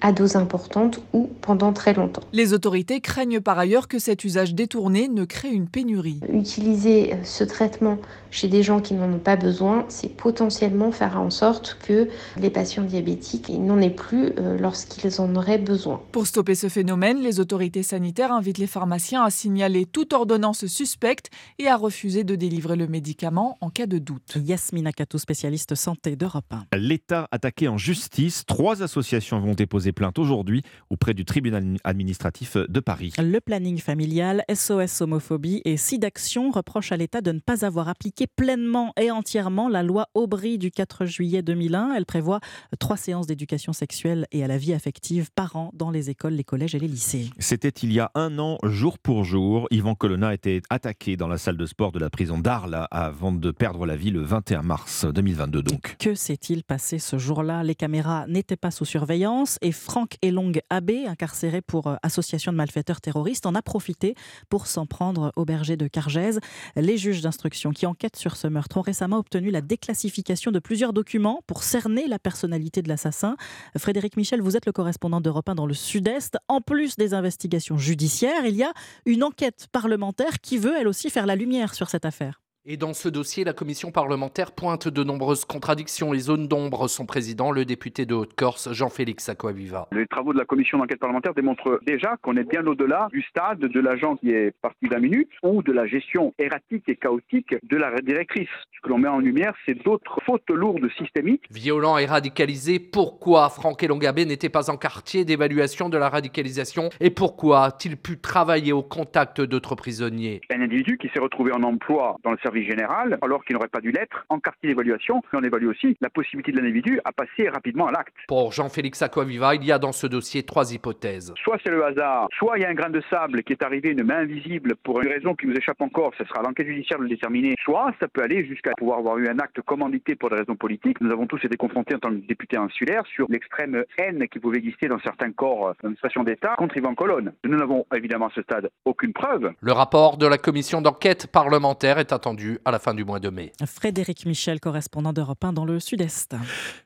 à 0.06 0.12
dose 0.12 0.36
importante 0.36 1.00
ou 1.12 1.28
pendant 1.40 1.72
très 1.72 1.92
longtemps. 1.92 2.22
Les 2.32 2.52
autorités 2.52 3.00
craignent 3.00 3.40
par 3.40 3.58
ailleurs 3.58 3.88
que 3.88 3.98
cet 3.98 4.22
usage 4.22 4.54
détourné 4.54 5.08
ne 5.08 5.24
crée 5.24 5.50
une 5.50 5.66
pénurie. 5.66 6.20
Utiliser 6.32 7.12
euh, 7.12 7.16
ce 7.24 7.42
traitement 7.42 7.98
chez 8.30 8.46
des 8.46 8.62
gens 8.62 8.80
qui 8.80 8.94
n'en 8.94 9.12
ont 9.12 9.18
pas 9.18 9.34
besoin, 9.34 9.84
c'est 9.88 10.14
potentiellement 10.14 10.92
faire 10.92 11.18
en 11.18 11.30
sorte 11.30 11.76
que 11.84 12.08
les 12.38 12.50
patients 12.50 12.84
diabétiques 12.84 13.48
n'en 13.48 13.80
aient 13.80 13.90
plus 13.90 14.32
euh, 14.38 14.56
lorsqu'ils 14.58 15.20
en 15.20 15.34
auraient 15.34 15.58
besoin. 15.58 16.00
Pour 16.12 16.28
stopper 16.28 16.54
ce 16.54 16.68
phénomène, 16.68 17.20
les 17.20 17.40
autorités 17.40 17.82
sanitaires 17.82 18.30
invitent 18.30 18.58
les 18.58 18.68
pharmaciens 18.68 19.24
à 19.24 19.30
signaler 19.30 19.86
toute 19.86 20.12
ordonnance 20.12 20.66
suspecte 20.66 21.30
et 21.58 21.66
à 21.66 21.76
refuser 21.76 22.22
de 22.22 22.36
délivrer 22.36 22.76
le 22.76 22.86
médicament 22.86 23.58
en 23.60 23.70
cas 23.70 23.86
de 23.86 23.98
doute. 23.98 24.36
Yasmina 24.36 24.92
Katou, 24.92 25.18
spécialiste 25.18 25.74
santé 25.74 26.14
d'Europe 26.14 26.52
1. 26.72 26.76
L'État 26.78 27.26
attaqué 27.32 27.66
en 27.66 27.78
justice. 27.78 28.44
Trois 28.46 28.82
associations 28.82 29.40
vont 29.40 29.54
déposer 29.54 29.92
plainte 29.96 30.20
aujourd'hui 30.20 30.62
auprès 30.90 31.14
du 31.14 31.24
tribunal 31.24 31.78
administratif 31.82 32.56
de 32.56 32.80
Paris. 32.80 33.12
Le 33.18 33.40
planning 33.40 33.78
familial, 33.78 34.44
SOS 34.54 35.00
homophobie 35.00 35.62
et 35.64 35.76
SIDAction 35.76 36.50
reprochent 36.50 36.92
à 36.92 36.96
l'État 36.96 37.20
de 37.20 37.32
ne 37.32 37.40
pas 37.40 37.64
avoir 37.64 37.88
appliqué 37.88 38.28
pleinement 38.28 38.92
et 39.00 39.10
entièrement 39.10 39.68
la 39.68 39.82
loi 39.82 40.06
Aubry 40.14 40.58
du 40.58 40.70
4 40.70 41.06
juillet 41.06 41.42
2001. 41.42 41.94
Elle 41.96 42.06
prévoit 42.06 42.40
trois 42.78 42.96
séances 42.96 43.26
d'éducation 43.26 43.72
sexuelle 43.72 44.26
et 44.30 44.44
à 44.44 44.46
la 44.46 44.58
vie 44.58 44.74
affective 44.74 45.30
par 45.34 45.56
an 45.56 45.70
dans 45.72 45.90
les 45.90 46.10
écoles, 46.10 46.34
les 46.34 46.44
collèges 46.44 46.74
et 46.74 46.78
les 46.78 46.88
lycées. 46.88 47.30
C'était 47.38 47.70
il 47.70 47.92
y 47.92 47.98
a 47.98 48.10
un 48.14 48.38
an, 48.38 48.58
jour 48.64 48.98
pour 48.98 49.24
jour. 49.24 49.66
Yvan 49.70 49.94
Colonna 49.94 50.34
était 50.34 50.60
attaqué 50.68 51.16
dans 51.16 51.28
la 51.28 51.38
salle 51.38 51.56
de 51.56 51.66
sport 51.66 51.90
de 51.90 51.98
la 51.98 52.10
prison 52.10 52.38
d'Arles 52.38 52.86
avant 52.90 53.32
de 53.32 53.50
perdre 53.50 53.86
la 53.86 53.96
vie 53.96 54.10
le 54.10 54.20
21 54.20 54.62
mars 54.62 55.06
2022 55.06 55.62
donc. 55.62 55.96
Que 55.98 56.14
s'est-il 56.14 56.62
passé 56.62 56.98
ce 56.98 57.16
jour-là? 57.16 57.64
Les 57.64 57.74
caméras 57.74 58.26
n'étaient 58.28 58.56
pas 58.56 58.70
sous 58.70 58.84
surveillance 58.84 59.58
et 59.62 59.72
Franck 59.76 60.16
Elong 60.22 60.60
Abbé, 60.70 61.06
incarcéré 61.06 61.60
pour 61.62 61.86
euh, 61.86 61.96
association 62.02 62.50
de 62.50 62.56
malfaiteurs 62.56 63.00
terroristes, 63.00 63.46
en 63.46 63.54
a 63.54 63.62
profité 63.62 64.14
pour 64.48 64.66
s'en 64.66 64.86
prendre 64.86 65.32
au 65.36 65.44
berger 65.44 65.76
de 65.76 65.86
Cargèse. 65.86 66.40
Les 66.74 66.96
juges 66.96 67.20
d'instruction 67.20 67.70
qui 67.70 67.86
enquêtent 67.86 68.16
sur 68.16 68.36
ce 68.36 68.48
meurtre 68.48 68.78
ont 68.78 68.82
récemment 68.82 69.18
obtenu 69.18 69.50
la 69.50 69.60
déclassification 69.60 70.50
de 70.50 70.58
plusieurs 70.58 70.92
documents 70.92 71.42
pour 71.46 71.62
cerner 71.62 72.08
la 72.08 72.18
personnalité 72.18 72.82
de 72.82 72.88
l'assassin. 72.88 73.36
Frédéric 73.76 74.16
Michel, 74.16 74.40
vous 74.40 74.56
êtes 74.56 74.66
le 74.66 74.72
correspondant 74.72 75.20
d'Europe 75.20 75.48
1 75.48 75.54
dans 75.54 75.66
le 75.66 75.74
Sud-Est. 75.74 76.36
En 76.48 76.60
plus 76.60 76.96
des 76.96 77.14
investigations 77.14 77.78
judiciaires, 77.78 78.46
il 78.46 78.56
y 78.56 78.64
a 78.64 78.72
une 79.04 79.22
enquête 79.22 79.66
parlementaire 79.72 80.40
qui 80.40 80.58
veut 80.58 80.74
elle 80.78 80.88
aussi 80.88 81.10
faire 81.10 81.26
la 81.26 81.36
lumière 81.36 81.74
sur 81.74 81.90
cette 81.90 82.04
affaire. 82.04 82.40
Et 82.68 82.76
dans 82.76 82.94
ce 82.94 83.08
dossier, 83.08 83.44
la 83.44 83.52
commission 83.52 83.92
parlementaire 83.92 84.50
pointe 84.50 84.88
de 84.88 85.04
nombreuses 85.04 85.44
contradictions 85.44 86.12
et 86.14 86.18
zones 86.18 86.48
d'ombre. 86.48 86.88
Son 86.88 87.06
président, 87.06 87.52
le 87.52 87.64
député 87.64 88.06
de 88.06 88.14
Haute-Corse, 88.14 88.72
Jean-Félix 88.72 89.28
Aquaviva. 89.28 89.86
Les 89.92 90.08
travaux 90.08 90.32
de 90.32 90.38
la 90.40 90.44
commission 90.44 90.78
d'enquête 90.78 90.98
parlementaire 90.98 91.32
démontrent 91.32 91.78
déjà 91.86 92.16
qu'on 92.22 92.36
est 92.36 92.42
bien 92.42 92.66
au-delà 92.66 93.06
du 93.12 93.22
stade 93.22 93.60
de 93.60 93.80
l'agent 93.80 94.16
qui 94.16 94.30
est 94.30 94.52
parti 94.62 94.88
d'un 94.88 94.98
minute 94.98 95.30
ou 95.44 95.62
de 95.62 95.70
la 95.70 95.86
gestion 95.86 96.34
erratique 96.40 96.82
et 96.88 96.96
chaotique 96.96 97.54
de 97.62 97.76
la 97.76 97.94
directrice. 98.00 98.48
Ce 98.74 98.80
que 98.82 98.88
l'on 98.88 98.98
met 98.98 99.06
en 99.06 99.20
lumière, 99.20 99.54
c'est 99.64 99.80
d'autres 99.84 100.18
fautes 100.26 100.50
lourdes 100.50 100.90
systémiques. 100.98 101.44
Violent 101.52 101.98
et 101.98 102.06
radicalisé, 102.06 102.80
pourquoi 102.80 103.48
Franck 103.48 103.84
Elongabé 103.84 104.24
n'était 104.24 104.48
pas 104.48 104.72
en 104.72 104.76
quartier 104.76 105.24
d'évaluation 105.24 105.88
de 105.88 105.98
la 105.98 106.08
radicalisation 106.08 106.88
et 106.98 107.10
pourquoi 107.10 107.66
a-t-il 107.66 107.96
pu 107.96 108.18
travailler 108.18 108.72
au 108.72 108.82
contact 108.82 109.40
d'autres 109.40 109.76
prisonniers? 109.76 110.40
Un 110.52 110.62
individu 110.62 110.98
qui 110.98 111.08
s'est 111.14 111.20
retrouvé 111.20 111.52
en 111.52 111.62
emploi 111.62 112.16
dans 112.24 112.32
le 112.32 112.38
service 112.38 112.55
général, 112.64 113.18
alors 113.22 113.44
qu'il 113.44 113.54
n'aurait 113.54 113.68
pas 113.68 113.80
dû 113.80 113.90
l'être, 113.90 114.24
en 114.28 114.38
quartier 114.38 114.70
d'évaluation, 114.70 115.22
mais 115.32 115.38
on 115.40 115.42
évalue 115.42 115.68
aussi 115.68 115.96
la 116.00 116.10
possibilité 116.10 116.52
de 116.52 116.58
l'individu 116.58 117.00
à 117.04 117.12
passer 117.12 117.48
rapidement 117.48 117.86
à 117.86 117.92
l'acte. 117.92 118.14
Pour 118.28 118.52
Jean-Félix 118.52 119.02
Aquaviva, 119.02 119.54
il 119.54 119.64
y 119.64 119.72
a 119.72 119.78
dans 119.78 119.92
ce 119.92 120.06
dossier 120.06 120.42
trois 120.42 120.72
hypothèses. 120.72 121.32
Soit 121.42 121.58
c'est 121.64 121.70
le 121.70 121.84
hasard, 121.84 122.28
soit 122.38 122.58
il 122.58 122.62
y 122.62 122.64
a 122.64 122.68
un 122.68 122.74
grain 122.74 122.90
de 122.90 123.02
sable 123.10 123.42
qui 123.42 123.52
est 123.52 123.62
arrivé, 123.62 123.90
une 123.90 124.04
main 124.04 124.18
invisible, 124.18 124.74
pour 124.82 125.00
une 125.00 125.08
raison 125.08 125.34
qui 125.34 125.46
nous 125.46 125.54
échappe 125.54 125.80
encore, 125.80 126.12
ce 126.18 126.24
sera 126.24 126.42
l'enquête 126.42 126.66
judiciaire 126.66 126.98
de 126.98 127.04
le 127.04 127.08
déterminer, 127.10 127.54
soit 127.64 127.92
ça 128.00 128.08
peut 128.08 128.22
aller 128.22 128.44
jusqu'à 128.46 128.72
pouvoir 128.76 128.98
avoir 128.98 129.18
eu 129.18 129.28
un 129.28 129.38
acte 129.38 129.60
commandité 129.62 130.14
pour 130.14 130.30
des 130.30 130.36
raisons 130.36 130.56
politiques. 130.56 131.00
Nous 131.00 131.10
avons 131.10 131.26
tous 131.26 131.44
été 131.44 131.56
confrontés 131.56 131.94
en 131.94 131.98
tant 131.98 132.10
que 132.10 132.26
députés 132.26 132.56
insulaires 132.56 133.04
sur 133.14 133.26
l'extrême 133.28 133.84
haine 133.98 134.26
qui 134.28 134.38
pouvait 134.38 134.58
exister 134.58 134.88
dans 134.88 135.00
certains 135.00 135.32
corps 135.32 135.74
d'administration 135.82 136.24
d'État 136.24 136.54
contre 136.56 136.76
Yvan 136.76 136.94
Colonne. 136.94 137.32
Nous 137.44 137.56
n'avons 137.56 137.86
évidemment 137.94 138.26
à 138.26 138.32
ce 138.34 138.42
stade 138.42 138.70
aucune 138.84 139.12
preuve. 139.12 139.52
Le 139.60 139.72
rapport 139.72 140.16
de 140.16 140.26
la 140.26 140.38
commission 140.38 140.80
d'enquête 140.80 141.26
parlementaire 141.26 141.98
est 141.98 142.12
attendu 142.12 142.45
à 142.64 142.70
la 142.70 142.78
fin 142.78 142.94
du 142.94 143.04
mois 143.04 143.20
de 143.20 143.28
mai. 143.28 143.52
Frédéric 143.64 144.26
Michel, 144.26 144.60
correspondant 144.60 145.12
d'Europe 145.12 145.44
1 145.44 145.52
dans 145.52 145.64
le 145.64 145.80
Sud-Est. 145.80 146.36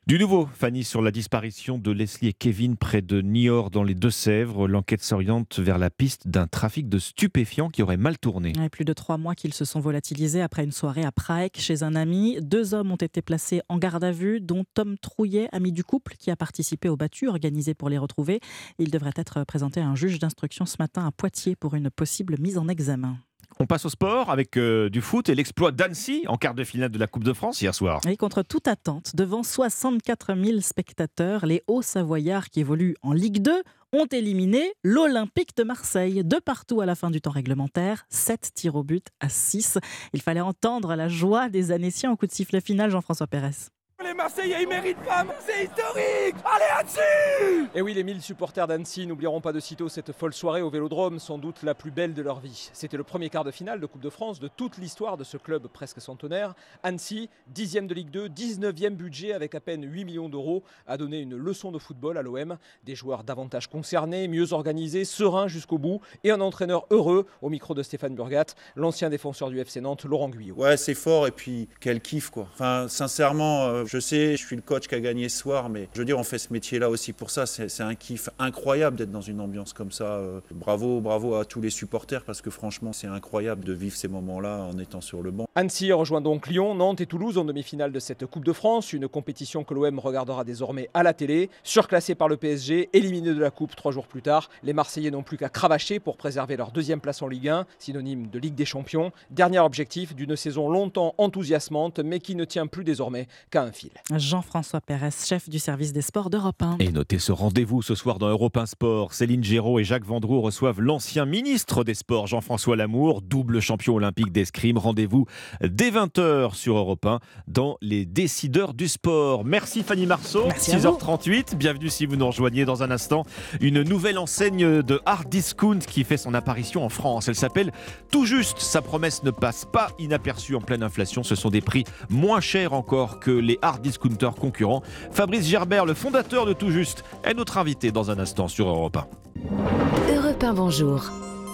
Du 0.07 0.19
nouveau, 0.19 0.49
Fanny, 0.55 0.85
sur 0.85 1.03
la 1.03 1.11
disparition 1.11 1.79
de 1.79 1.91
Leslie 1.91 2.29
et 2.29 2.33
Kevin 2.33 2.77
près 2.77 3.03
de 3.03 3.21
Niort 3.21 3.71
dans 3.71 3.83
les 3.83 3.95
Deux-Sèvres. 3.95 4.69
L'enquête 4.69 5.03
s'oriente 5.03 5.59
vers 5.59 5.79
la 5.79 5.91
piste 5.91 6.29
d'un 6.29 6.47
trafic 6.47 6.89
de 6.89 6.99
stupéfiants 6.99 7.71
qui 7.71 7.83
aurait 7.83 7.97
mal 7.97 8.19
tourné. 8.19 8.53
Il 8.55 8.63
y 8.63 8.65
a 8.65 8.71
plus 8.71 8.85
de 8.85 8.93
trois 8.93 9.19
mois 9.19 9.35
qu'ils 9.35 9.55
se 9.55 9.65
sont 9.65 9.81
volatilisés 9.81 10.43
après 10.43 10.65
une 10.65 10.73
soirée 10.73 11.05
à 11.05 11.13
Prague 11.13 11.53
chez 11.55 11.83
un 11.83 11.95
ami. 11.95 12.39
Deux 12.41 12.75
hommes 12.75 12.91
ont 12.91 12.97
été 12.97 13.23
placés 13.23 13.63
en 13.69 13.79
garde 13.79 14.05
à 14.05 14.13
vue, 14.13 14.41
dont 14.41 14.65
Tom 14.75 14.97
Trouillet, 14.99 15.49
ami 15.53 15.73
du 15.73 15.85
couple, 15.85 16.15
qui 16.19 16.31
a 16.31 16.37
participé 16.37 16.89
au 16.89 16.97
battu 16.97 17.29
organisé 17.29 17.75
pour 17.75 17.89
les 17.89 17.99
retrouver. 17.99 18.41
Il 18.79 18.91
devrait 18.91 19.13
être 19.17 19.45
présenté 19.45 19.81
à 19.81 19.87
un 19.87 19.95
juge 19.95 20.19
d'instruction 20.19 20.67
ce 20.67 20.77
matin 20.79 21.07
à 21.07 21.13
Poitiers 21.13 21.57
pour 21.57 21.75
une 21.75 21.91
possible 21.91 22.37
mise 22.39 22.59
en 22.59 22.69
examen. 22.69 23.19
On 23.63 23.67
passe 23.67 23.85
au 23.85 23.91
sport 23.91 24.31
avec 24.31 24.57
euh, 24.57 24.89
du 24.89 25.03
foot 25.03 25.29
et 25.29 25.35
l'exploit 25.35 25.71
d'Annecy 25.71 26.25
en 26.29 26.39
quart 26.39 26.55
de 26.55 26.65
finale 26.65 26.89
de 26.89 26.99
la 26.99 27.07
Coupe 27.07 27.25
de 27.25 27.35
France 27.35 27.61
hier 27.61 27.75
soir. 27.75 28.01
Et 28.09 28.17
contre 28.17 28.43
toute 28.43 28.67
attente, 28.67 29.15
devant 29.15 29.43
64 29.43 30.35
000 30.35 30.61
spectateurs, 30.61 31.45
les 31.45 31.63
Hauts-Savoyards 31.67 32.49
qui 32.49 32.61
évoluent 32.61 32.97
en 33.03 33.13
Ligue 33.13 33.43
2 33.43 33.63
ont 33.93 34.07
éliminé 34.07 34.73
l'Olympique 34.83 35.55
de 35.59 35.65
Marseille 35.65 36.25
de 36.25 36.37
partout 36.37 36.81
à 36.81 36.87
la 36.87 36.95
fin 36.95 37.11
du 37.11 37.21
temps 37.21 37.33
réglementaire. 37.33 38.07
7 38.09 38.51
tirs 38.55 38.77
au 38.77 38.83
but 38.83 39.09
à 39.21 39.29
6. 39.29 39.77
Il 40.15 40.23
fallait 40.23 40.41
entendre 40.41 40.95
la 40.95 41.09
joie 41.09 41.51
des 41.51 41.71
Annéciens 41.71 42.13
au 42.13 42.17
coup 42.17 42.27
de 42.27 42.33
sifflet 42.33 42.63
final, 42.63 42.91
Jean-François 42.91 43.27
Pérez. 43.27 43.69
Les 44.03 44.15
Marseillais, 44.15 44.63
ils 44.63 44.69
méritent 44.69 45.03
pas 45.03 45.27
C'est 45.41 45.65
historique 45.65 46.35
Allez, 46.45 46.65
Annecy 46.79 47.69
Et 47.75 47.83
oui, 47.83 47.93
les 47.93 48.03
1000 48.03 48.23
supporters 48.23 48.67
d'Annecy 48.67 49.07
n'oublieront 49.07 49.43
pas 49.43 49.53
de 49.53 49.61
sitôt 49.61 49.91
cette 49.91 50.13
folle 50.13 50.33
soirée 50.33 50.63
au 50.63 50.71
Vélodrome, 50.71 51.19
sans 51.19 51.37
doute 51.37 51.63
la 51.63 51.75
plus 51.75 51.91
belle 51.91 52.15
de 52.15 52.23
leur 52.23 52.41
vie. 52.41 52.71
C'était 52.73 52.97
le 52.97 53.05
premier 53.05 53.29
quart 53.29 53.45
de 53.45 53.51
finale 53.51 53.79
de 53.79 53.85
Coupe 53.85 54.01
de 54.01 54.09
France 54.09 54.41
de 54.41 54.49
toute 54.49 54.79
l'histoire 54.79 55.19
de 55.19 55.25
ce 55.25 55.37
club 55.37 55.67
presque 55.67 56.01
centenaire. 56.01 56.55
Annecy, 56.83 57.29
10e 57.55 57.87
de 57.87 57.95
Ligue 57.95 58.11
2, 58.11 58.29
19e 58.29 58.91
budget 58.91 59.35
avec 59.35 59.55
à 59.55 59.61
peine 59.61 59.85
8 59.85 60.05
millions 60.07 60.29
d'euros, 60.31 60.63
a 60.87 60.97
donné 60.97 61.21
une 61.21 61.37
leçon 61.37 61.71
de 61.71 61.79
football 61.79 62.17
à 62.17 62.23
l'OM. 62.23 62.57
Des 62.85 62.95
joueurs 62.95 63.23
davantage 63.23 63.67
concernés, 63.67 64.29
mieux 64.29 64.55
organisés, 64.55 65.05
sereins 65.05 65.49
jusqu'au 65.49 65.77
bout, 65.77 66.01
et 66.25 66.31
un 66.31 66.41
entraîneur 66.41 66.87
heureux, 66.91 67.27
au 67.43 67.51
micro 67.51 67.75
de 67.75 67.83
Stéphane 67.83 68.15
Burgat, 68.15 68.55
l'ancien 68.77 69.11
défenseur 69.11 69.51
du 69.51 69.59
FC 69.61 69.83
Nantes, 69.83 70.05
Laurent 70.05 70.31
Guyot. 70.31 70.55
Ouais, 70.55 70.79
c'est 70.79 70.95
fort, 70.95 71.27
et 71.27 71.33
puis 71.33 71.69
quel 71.81 72.01
kiff, 72.01 72.31
quoi. 72.31 72.49
Enfin, 72.55 72.87
sincèrement, 72.89 73.67
euh, 73.67 73.85
je 73.91 73.99
sais, 73.99 74.37
je 74.37 74.47
suis 74.47 74.55
le 74.55 74.63
coach 74.63 74.87
qui 74.87 74.95
a 74.95 75.01
gagné 75.01 75.29
ce 75.29 75.37
soir, 75.37 75.69
mais 75.69 75.89
je 75.95 75.99
veux 75.99 76.05
dire, 76.05 76.17
on 76.17 76.23
fait 76.23 76.39
ce 76.39 76.53
métier-là 76.53 76.89
aussi 76.89 77.13
pour 77.13 77.33
ça. 77.33 77.45
C'est 77.45 77.83
un 77.83 77.97
kiff 77.97 78.31
incroyable 78.39 78.97
d'être 78.97 79.11
dans 79.11 79.21
une 79.21 79.41
ambiance 79.41 79.73
comme 79.73 79.91
ça. 79.91 80.05
Euh, 80.05 80.39
bravo, 80.53 81.01
bravo 81.01 81.35
à 81.35 81.45
tous 81.45 81.61
les 81.61 81.71
supporters 81.71 82.23
parce 82.23 82.41
que 82.41 82.51
franchement, 82.51 82.93
c'est 82.93 83.09
incroyable 83.09 83.65
de 83.65 83.73
vivre 83.73 83.97
ces 83.97 84.07
moments-là 84.07 84.59
en 84.59 84.79
étant 84.79 85.01
sur 85.01 85.23
le 85.23 85.33
banc. 85.33 85.49
Annecy 85.57 85.91
rejoint 85.91 86.21
donc 86.21 86.47
Lyon, 86.47 86.77
Nantes 86.77 87.01
et 87.01 87.07
Toulouse 87.07 87.37
en 87.37 87.45
demi-finale 87.45 87.91
de 87.91 87.99
cette 87.99 88.27
Coupe 88.27 88.45
de 88.45 88.53
France, 88.53 88.93
une 88.93 89.09
compétition 89.09 89.65
que 89.65 89.75
l'OM 89.75 89.99
regardera 89.99 90.45
désormais 90.45 90.89
à 90.95 91.03
la 91.03 91.13
télé. 91.13 91.51
Surclassé 91.65 92.15
par 92.15 92.29
le 92.29 92.37
PSG, 92.37 92.91
éliminé 92.93 93.35
de 93.35 93.41
la 93.41 93.51
Coupe 93.51 93.75
trois 93.75 93.91
jours 93.91 94.07
plus 94.07 94.23
tard, 94.23 94.51
les 94.63 94.73
Marseillais 94.73 95.11
n'ont 95.11 95.25
plus 95.25 95.37
qu'à 95.37 95.49
cravacher 95.49 95.99
pour 95.99 96.17
préserver 96.17 96.57
leur 96.57 96.71
deuxième 96.71 97.01
place 97.01 97.23
en 97.23 97.27
Ligue 97.27 97.49
1, 97.49 97.67
synonyme 97.81 98.29
de 98.29 98.39
Ligue 98.39 98.55
des 98.55 98.65
Champions. 98.67 99.11
Dernier 99.33 99.59
objectif 99.59 100.15
d'une 100.15 100.37
saison 100.37 100.71
longtemps 100.71 101.17
enthousiasmante, 101.19 101.99
mais 101.99 102.21
qui 102.21 102.37
ne 102.37 102.45
tient 102.45 102.69
plus 102.69 102.85
désormais 102.85 103.27
qu'à 103.51 103.65
un 103.65 103.73
fil. 103.73 103.80
Jean-François 104.15 104.81
Pérez, 104.81 105.11
chef 105.25 105.49
du 105.49 105.59
service 105.59 105.93
des 105.93 106.03
sports 106.03 106.31
d'Europe 106.31 106.63
1. 106.63 106.77
Et 106.81 106.91
notez 106.91 107.19
ce 107.19 107.33
rendez-vous 107.33 107.83
ce 107.83 107.95
soir 107.95 108.19
dans 108.19 108.29
Europe 108.29 108.57
1 108.57 108.67
Sport. 108.67 109.15
Céline 109.15 109.45
Géraud 109.45 109.79
et 109.79 109.85
Jacques 109.85 110.05
Vendroux 110.05 110.41
reçoivent 110.41 110.81
l'ancien 110.81 111.25
ministre 111.25 111.85
des 111.85 111.95
Sports, 111.95 112.27
Jean-François 112.27 112.77
Lamour, 112.77 113.23
double 113.23 113.61
champion 113.61 113.95
olympique 113.95 114.33
d'escrime. 114.33 114.79
Rendez-vous 114.79 115.27
dès 115.63 115.91
20h 115.91 116.55
sur 116.55 116.77
Europe 116.77 117.07
1 117.07 117.21
dans 117.49 117.77
Les 117.81 118.07
Décideurs 118.07 118.75
du 118.75 118.89
Sport. 118.89 119.45
Merci 119.45 119.83
Fanny 119.83 120.07
Marceau, 120.07 120.49
6h38. 120.49 121.57
Bienvenue 121.57 121.89
si 121.89 122.07
vous 122.07 122.17
nous 122.17 122.27
rejoignez 122.27 122.65
dans 122.65 122.83
un 122.83 122.91
instant. 122.91 123.25
Une 123.61 123.83
nouvelle 123.83 124.19
enseigne 124.19 124.83
de 124.83 125.01
hard 125.07 125.29
discount 125.29 125.79
qui 125.79 126.05
fait 126.05 126.17
son 126.17 126.35
apparition 126.35 126.85
en 126.85 126.89
France. 126.89 127.29
Elle 127.29 127.35
s'appelle 127.35 127.73
Tout 128.11 128.27
Juste. 128.27 128.59
Sa 128.59 128.83
promesse 128.83 129.23
ne 129.23 129.31
passe 129.31 129.65
pas 129.65 129.91
inaperçue 129.99 130.55
en 130.55 130.61
pleine 130.61 130.83
inflation. 130.83 131.23
Ce 131.23 131.35
sont 131.35 131.51
des 131.51 131.61
prix 131.61 131.85
moins 132.09 132.41
chers 132.41 132.73
encore 132.73 133.21
que 133.21 133.31
les 133.31 133.59
hard 133.63 133.83
discounters 133.83 134.35
concurrents. 134.35 134.83
Fabrice 135.11 135.47
Gerbert, 135.49 135.87
le 135.87 135.95
fondateur 135.95 136.47
de 136.47 136.53
Tout 136.53 136.71
Juste, 136.71 137.05
est 137.25 137.35
notre 137.35 137.59
invité 137.59 137.93
dans 137.93 138.11
un 138.11 138.19
instant 138.19 138.49
sur 138.49 138.69
Europe 138.69 138.97
1. 138.97 140.15
Europe 140.15 140.43
1, 140.43 140.55
bonjour. 140.55 141.11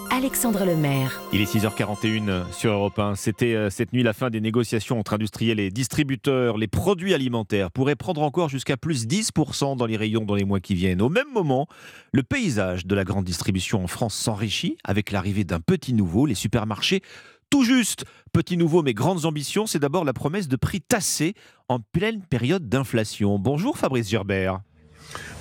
Alexandre 0.09 0.65
Lemaire. 0.65 1.21
Il 1.33 1.41
est 1.41 1.53
6h41 1.53 2.51
sur 2.51 2.71
Europe 2.71 2.97
1. 2.97 3.15
C'était 3.15 3.53
euh, 3.53 3.69
cette 3.69 3.93
nuit 3.93 4.03
la 4.03 4.13
fin 4.13 4.29
des 4.29 4.41
négociations 4.41 4.99
entre 4.99 5.13
industriels 5.13 5.59
et 5.59 5.69
distributeurs. 5.69 6.57
Les 6.57 6.67
produits 6.67 7.13
alimentaires 7.13 7.71
pourraient 7.71 7.95
prendre 7.95 8.21
encore 8.21 8.49
jusqu'à 8.49 8.77
plus 8.77 9.05
10% 9.05 9.77
dans 9.77 9.85
les 9.85 9.97
rayons 9.97 10.23
dans 10.23 10.35
les 10.35 10.45
mois 10.45 10.59
qui 10.59 10.75
viennent. 10.75 11.01
Au 11.01 11.09
même 11.09 11.31
moment, 11.33 11.67
le 12.13 12.23
paysage 12.23 12.85
de 12.85 12.95
la 12.95 13.03
grande 13.03 13.25
distribution 13.25 13.83
en 13.83 13.87
France 13.87 14.15
s'enrichit 14.15 14.77
avec 14.83 15.11
l'arrivée 15.11 15.43
d'un 15.43 15.59
petit 15.59 15.93
nouveau, 15.93 16.25
les 16.25 16.35
supermarchés. 16.35 17.01
Tout 17.49 17.63
juste, 17.63 18.03
petit 18.33 18.57
nouveau 18.57 18.83
mais 18.83 18.93
grandes 18.93 19.25
ambitions, 19.25 19.67
c'est 19.67 19.79
d'abord 19.79 20.03
la 20.03 20.13
promesse 20.13 20.49
de 20.49 20.57
prix 20.57 20.81
tassés 20.81 21.33
en 21.69 21.79
pleine 21.79 22.21
période 22.21 22.67
d'inflation. 22.67 23.39
Bonjour 23.39 23.77
Fabrice 23.77 24.09
Gerbert. 24.09 24.59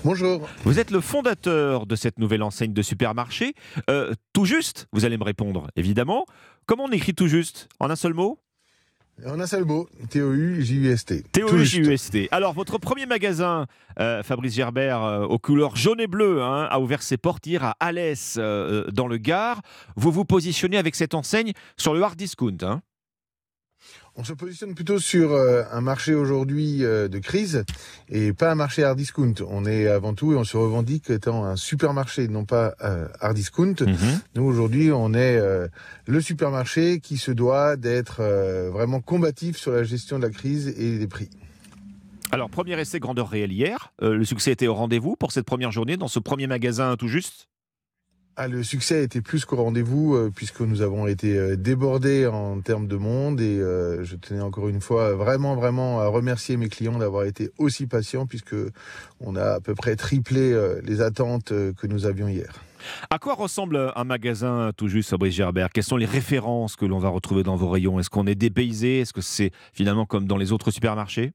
Bonjour. 0.05 0.49
Vous 0.63 0.79
êtes 0.79 0.93
le 0.93 1.01
fondateur 1.01 1.87
de 1.87 1.97
cette 1.97 2.21
nouvelle 2.21 2.45
enseigne 2.45 2.73
de 2.73 2.83
supermarché. 2.83 3.55
Euh, 3.91 4.15
tout 4.33 4.45
juste, 4.45 4.87
vous 4.93 5.05
allez 5.05 5.19
me 5.19 5.25
répondre, 5.25 5.67
évidemment. 5.75 6.27
Comment 6.67 6.85
on 6.85 6.93
écrit 6.93 7.15
tout 7.15 7.27
juste? 7.27 7.69
En 7.81 7.91
un 7.91 7.97
seul 7.97 8.15
mot? 8.15 8.39
En 9.25 9.41
un 9.41 9.47
seul 9.47 9.65
mot, 9.65 9.89
T-O-U-J-U-S-T. 10.11 11.25
T-O-U-J-U-S-T. 11.33 12.29
Alors, 12.33 12.53
votre 12.53 12.77
premier 12.77 13.07
magasin, 13.07 13.67
euh, 13.99 14.23
Fabrice 14.23 14.55
Gerbert, 14.55 15.03
euh, 15.03 15.25
aux 15.25 15.39
couleurs 15.39 15.75
jaune 15.75 16.01
et 16.01 16.07
bleu, 16.07 16.43
hein, 16.43 16.69
a 16.71 16.81
ouvert 16.81 17.01
ses 17.03 17.17
portes 17.17 17.47
hier 17.47 17.65
à 17.65 17.77
Alès, 17.81 18.37
euh, 18.37 18.85
dans 18.91 19.09
le 19.09 19.17
Gard. 19.17 19.63
Vous 19.97 20.13
vous 20.13 20.27
positionnez 20.27 20.77
avec 20.77 20.95
cette 20.95 21.15
enseigne 21.15 21.53
sur 21.79 21.95
le 21.95 22.03
hard 22.03 22.17
discount. 22.17 22.59
Hein 22.61 22.83
on 24.17 24.25
se 24.25 24.33
positionne 24.33 24.75
plutôt 24.75 24.99
sur 24.99 25.33
euh, 25.33 25.63
un 25.71 25.81
marché 25.81 26.15
aujourd'hui 26.15 26.85
euh, 26.85 27.09
de 27.09 27.19
crise 27.19 27.65
et 28.09 28.33
pas 28.33 28.51
un 28.51 28.55
marché 28.55 28.83
hard 28.83 28.97
discount. 28.97 29.35
On 29.49 29.67
est 29.67 29.87
avant 29.87 30.15
tout 30.15 30.33
et 30.33 30.37
on 30.37 30.45
se 30.45 30.57
revendique 30.57 31.11
étant 31.11 31.45
un 31.45 31.57
supermarché, 31.57 32.29
non 32.29 32.45
pas 32.45 32.75
euh, 32.83 33.09
hard 33.21 33.35
discount. 33.37 33.75
Mhm. 33.81 33.97
Nous 34.35 34.45
aujourd'hui, 34.45 34.91
on 34.91 35.13
est 35.13 35.41
le 36.07 36.21
supermarché 36.21 37.01
qui 37.01 37.17
se 37.19 37.31
doit 37.31 37.77
d'être 37.77 38.23
vraiment 38.73 39.01
combatif 39.01 39.57
sur 39.57 39.73
la 39.73 39.83
gestion 39.83 40.19
de 40.19 40.25
la 40.25 40.31
crise 40.31 40.69
et 40.69 40.99
des 40.99 41.07
prix. 41.07 41.29
Alors, 42.33 42.51
premier 42.51 42.79
essai 42.79 42.99
grandeur 42.99 43.29
réelle 43.29 43.53
hier. 43.53 43.93
le 44.01 44.25
succès 44.25 44.53
était 44.53 44.67
au 44.67 44.75
rendez-vous 44.75 45.17
pour 45.17 45.33
cette 45.33 45.47
première 45.47 45.73
journée 45.73 45.97
dans 45.97 46.09
ce 46.09 46.19
premier 46.19 46.47
magasin 46.47 46.97
tout 46.97 47.09
juste 47.09 47.49
ah, 48.39 48.49
le 48.49 48.63
succès 48.63 48.99
a 48.99 49.01
été 49.01 49.23
plus 49.23 49.47
qu'au 49.47 49.57
rendez-vous 49.57 50.15
euh, 50.15 50.31
puisque 50.35 50.61
nous 50.61 50.83
avons 50.83 51.07
été 51.07 51.39
euh, 51.39 51.57
débordés 51.57 52.27
en 52.27 52.61
termes 52.61 52.87
de 52.87 52.97
monde. 52.97 53.41
Et 53.41 53.59
euh, 53.59 54.05
je 54.05 54.15
tenais 54.17 54.43
encore 54.43 54.69
une 54.69 54.83
fois 54.83 55.15
vraiment 55.15 55.57
vraiment 55.57 56.01
à 56.01 56.09
remercier 56.09 56.59
mes 56.59 56.69
clients 56.69 56.99
d'avoir 56.99 57.25
été 57.25 57.51
aussi 57.57 57.87
patients 57.87 58.27
puisque 58.27 58.55
on 59.21 59.37
a 59.37 59.55
à 59.55 59.61
peu 59.61 59.75
près 59.75 59.97
triplé 59.97 60.55
les 60.83 61.01
attentes 61.01 61.49
que 61.49 61.87
nous 61.87 62.05
avions 62.05 62.29
hier. 62.29 62.53
À 63.09 63.19
quoi 63.19 63.35
ressemble 63.35 63.93
un 63.97 64.05
magasin 64.05 64.71
tout 64.77 64.89
juste, 64.89 65.11
Fabrice 65.11 65.35
Gerbert? 65.35 65.71
Quelles 65.73 65.85
sont 65.85 65.97
les 65.97 66.07
références 66.07 66.77
que 66.77 66.85
l'on 66.85 66.99
va 66.99 67.09
retrouver 67.09 67.43
dans 67.43 67.57
vos 67.57 67.71
rayons? 67.71 67.99
Est-ce 67.99 68.11
qu'on 68.11 68.27
est 68.27 68.35
dépaysé? 68.35 69.01
Est-ce 69.01 69.15
que 69.15 69.23
c'est 69.23 69.51
finalement 69.73 70.05
comme 70.05 70.27
dans 70.27 70.37
les 70.37 70.53
autres 70.53 70.71
supermarchés? 70.71 71.33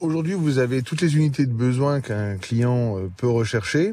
Aujourd'hui, 0.00 0.32
vous 0.32 0.58
avez 0.58 0.80
toutes 0.80 1.02
les 1.02 1.14
unités 1.14 1.44
de 1.44 1.52
besoin 1.52 2.00
qu'un 2.00 2.38
client 2.38 2.96
euh, 2.96 3.10
peut 3.18 3.28
rechercher, 3.28 3.92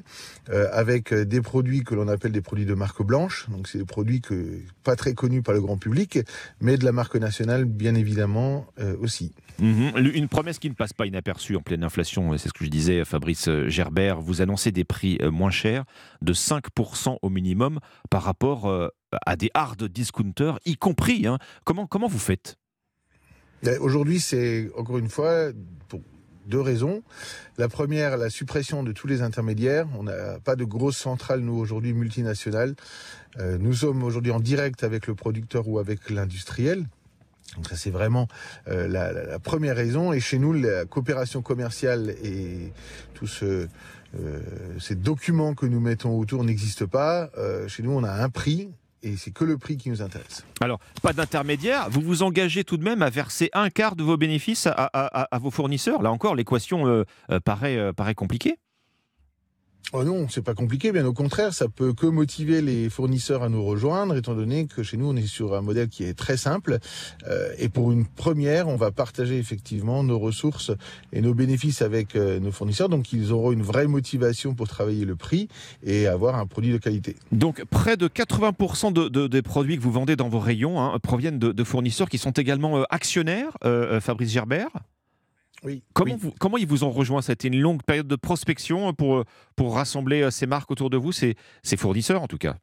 euh, 0.49 0.69
avec 0.71 1.11
euh, 1.11 1.25
des 1.25 1.41
produits 1.41 1.83
que 1.83 1.95
l'on 1.95 2.07
appelle 2.07 2.31
des 2.31 2.41
produits 2.41 2.65
de 2.65 2.73
marque 2.73 3.03
blanche. 3.03 3.45
Donc, 3.49 3.67
c'est 3.67 3.79
des 3.79 3.85
produits 3.85 4.21
que 4.21 4.61
pas 4.85 4.95
très 4.95 5.13
connus 5.13 5.41
par 5.41 5.53
le 5.53 5.59
grand 5.59 5.77
public, 5.77 6.19
mais 6.61 6.77
de 6.77 6.85
la 6.85 6.93
marque 6.93 7.17
nationale, 7.17 7.65
bien 7.65 7.93
évidemment, 7.93 8.65
aussi. 9.01 9.33
Mhm. 9.59 9.97
Une 10.13 10.27
promesse 10.29 10.59
qui 10.59 10.69
ne 10.69 10.75
passe 10.75 10.93
pas 10.93 11.05
inaperçue 11.05 11.57
en 11.57 11.61
pleine 11.61 11.83
inflation, 11.83 12.37
c'est 12.37 12.47
ce 12.47 12.53
que 12.53 12.63
je 12.63 12.69
disais, 12.69 13.03
Fabrice 13.03 13.49
Gerbert. 13.67 14.21
Vous 14.21 14.41
annoncez 14.41 14.71
des 14.71 14.85
prix 14.85 15.19
moins 15.29 15.51
chers, 15.51 15.83
de 16.21 16.33
5% 16.33 17.17
au 17.21 17.29
minimum, 17.29 17.79
par 18.09 18.23
rapport 18.23 18.91
à 19.25 19.35
des 19.35 19.51
hard 19.53 19.83
discounters, 19.83 20.57
y 20.65 20.77
compris. 20.77 21.27
Hein. 21.27 21.37
Comment, 21.65 21.85
comment 21.85 22.07
vous 22.07 22.19
faites? 22.19 22.57
Aujourd'hui, 23.79 24.19
c'est 24.19 24.69
encore 24.77 24.97
une 24.99 25.09
fois 25.09 25.51
pour 25.87 26.01
deux 26.45 26.61
raisons. 26.61 27.03
La 27.57 27.67
première, 27.67 28.17
la 28.17 28.29
suppression 28.29 28.83
de 28.83 28.91
tous 28.91 29.07
les 29.07 29.21
intermédiaires. 29.21 29.87
On 29.97 30.03
n'a 30.03 30.39
pas 30.43 30.55
de 30.55 30.63
grosse 30.63 30.97
centrale, 30.97 31.41
nous, 31.41 31.57
aujourd'hui, 31.57 31.93
multinationale. 31.93 32.75
Euh, 33.39 33.57
nous 33.59 33.73
sommes 33.73 34.03
aujourd'hui 34.03 34.31
en 34.31 34.39
direct 34.39 34.83
avec 34.83 35.07
le 35.07 35.15
producteur 35.15 35.67
ou 35.67 35.79
avec 35.79 36.09
l'industriel. 36.09 36.85
Donc 37.55 37.67
ça, 37.67 37.75
c'est 37.75 37.89
vraiment 37.89 38.27
euh, 38.67 38.87
la, 38.87 39.39
première 39.39 39.75
raison. 39.75 40.13
Et 40.13 40.19
chez 40.19 40.37
nous, 40.37 40.53
la 40.53 40.85
coopération 40.85 41.41
commerciale 41.41 42.15
et 42.23 42.71
tout 43.13 43.27
ce... 43.27 43.67
Euh, 44.17 44.39
ces 44.79 44.95
documents 44.95 45.53
que 45.53 45.65
nous 45.65 45.81
mettons 45.81 46.17
autour 46.17 46.43
n'existent 46.45 46.87
pas. 46.87 47.29
chez 47.67 47.83
nous, 47.83 47.91
on 47.91 48.03
a 48.03 48.11
un 48.11 48.29
prix 48.29 48.69
et 49.03 49.15
c'est 49.17 49.31
que 49.31 49.43
le 49.43 49.57
prix 49.57 49.77
qui 49.77 49.89
nous 49.89 50.01
intéresse. 50.01 50.45
Alors, 50.61 50.79
pas 51.01 51.13
d'intermédiaire, 51.13 51.89
vous 51.89 52.01
vous 52.01 52.23
engagez 52.23 52.63
tout 52.63 52.77
de 52.77 52.83
même 52.83 53.01
à 53.01 53.09
verser 53.09 53.49
un 53.53 53.69
quart 53.69 53.95
de 53.95 54.03
vos 54.03 54.17
bénéfices 54.17 54.67
à, 54.67 55.39
vos 55.39 55.51
fournisseurs. 55.51 56.01
Là 56.01 56.11
encore, 56.11 56.35
l'équation 56.35 56.87
euh, 56.87 57.03
euh, 57.31 57.39
euh, 57.63 57.93
paraît 57.93 58.15
compliquée. 58.15 58.57
Oh 59.93 60.03
non, 60.03 60.27
c'est 60.27 60.41
pas 60.41 60.53
compliqué, 60.53 60.91
bien 60.91 61.05
au 61.05 61.13
contraire, 61.13 61.53
ça 61.53 61.69
peut 61.69 61.93
que 61.93 62.07
motiver 62.07 62.61
les 62.61 62.89
fournisseurs 62.89 63.41
à 63.41 63.47
nous 63.47 63.63
rejoindre, 63.63 64.17
étant 64.17 64.35
donné 64.35 64.67
que 64.67 64.83
chez 64.83 64.97
nous 64.97 65.07
on 65.07 65.15
est 65.15 65.25
sur 65.25 65.55
un 65.55 65.61
modèle 65.61 65.87
qui 65.87 66.03
est 66.03 66.13
très 66.13 66.35
simple. 66.35 66.79
Euh, 67.25 67.53
et 67.57 67.69
pour 67.69 67.93
une 67.93 68.05
première, 68.05 68.67
on 68.67 68.75
va 68.75 68.91
partager 68.91 69.37
effectivement 69.37 70.03
nos 70.03 70.19
ressources 70.19 70.71
et 71.13 71.21
nos 71.21 71.33
bénéfices 71.33 71.81
avec 71.81 72.17
euh, 72.17 72.37
nos 72.41 72.51
fournisseurs, 72.51 72.89
donc 72.89 73.13
ils 73.13 73.31
auront 73.31 73.53
une 73.53 73.61
vraie 73.61 73.87
motivation 73.87 74.55
pour 74.55 74.67
travailler 74.67 75.05
le 75.05 75.15
prix 75.15 75.47
et 75.83 76.05
avoir 76.07 76.35
un 76.35 76.47
produit 76.47 76.73
de 76.73 76.79
qualité. 76.79 77.15
Donc 77.31 77.63
près 77.63 77.95
de 77.95 78.09
80% 78.09 78.91
de, 78.91 79.27
des 79.27 79.41
produits 79.41 79.77
que 79.77 79.81
vous 79.81 79.91
vendez 79.91 80.17
dans 80.17 80.27
vos 80.27 80.39
rayons 80.39 80.81
hein, 80.81 80.99
proviennent 81.01 81.39
de, 81.39 81.63
fournisseurs 81.63 82.09
qui 82.09 82.17
sont 82.17 82.31
également 82.31 82.79
euh, 82.79 82.83
actionnaires, 82.89 83.57
Fabrice 84.01 84.31
Gerbert? 84.31 84.69
Comment, 85.93 86.17
comment 86.39 86.57
ils 86.57 86.67
vous 86.67 86.83
ont 86.83 86.91
rejoint? 86.91 87.21
C'était 87.21 87.47
une 87.47 87.59
longue 87.59 87.83
période 87.83 88.07
de 88.07 88.15
prospection 88.15 88.93
pour, 88.93 89.23
pour 89.55 89.75
rassembler 89.75 90.21
euh, 90.21 90.31
ces 90.31 90.45
marques 90.45 90.71
autour 90.71 90.89
de 90.89 90.97
vous, 90.97 91.11
ces, 91.11 91.35
ces 91.63 91.77
fournisseurs 91.77 92.21
en 92.21 92.27
tout 92.27 92.37
cas? 92.37 92.57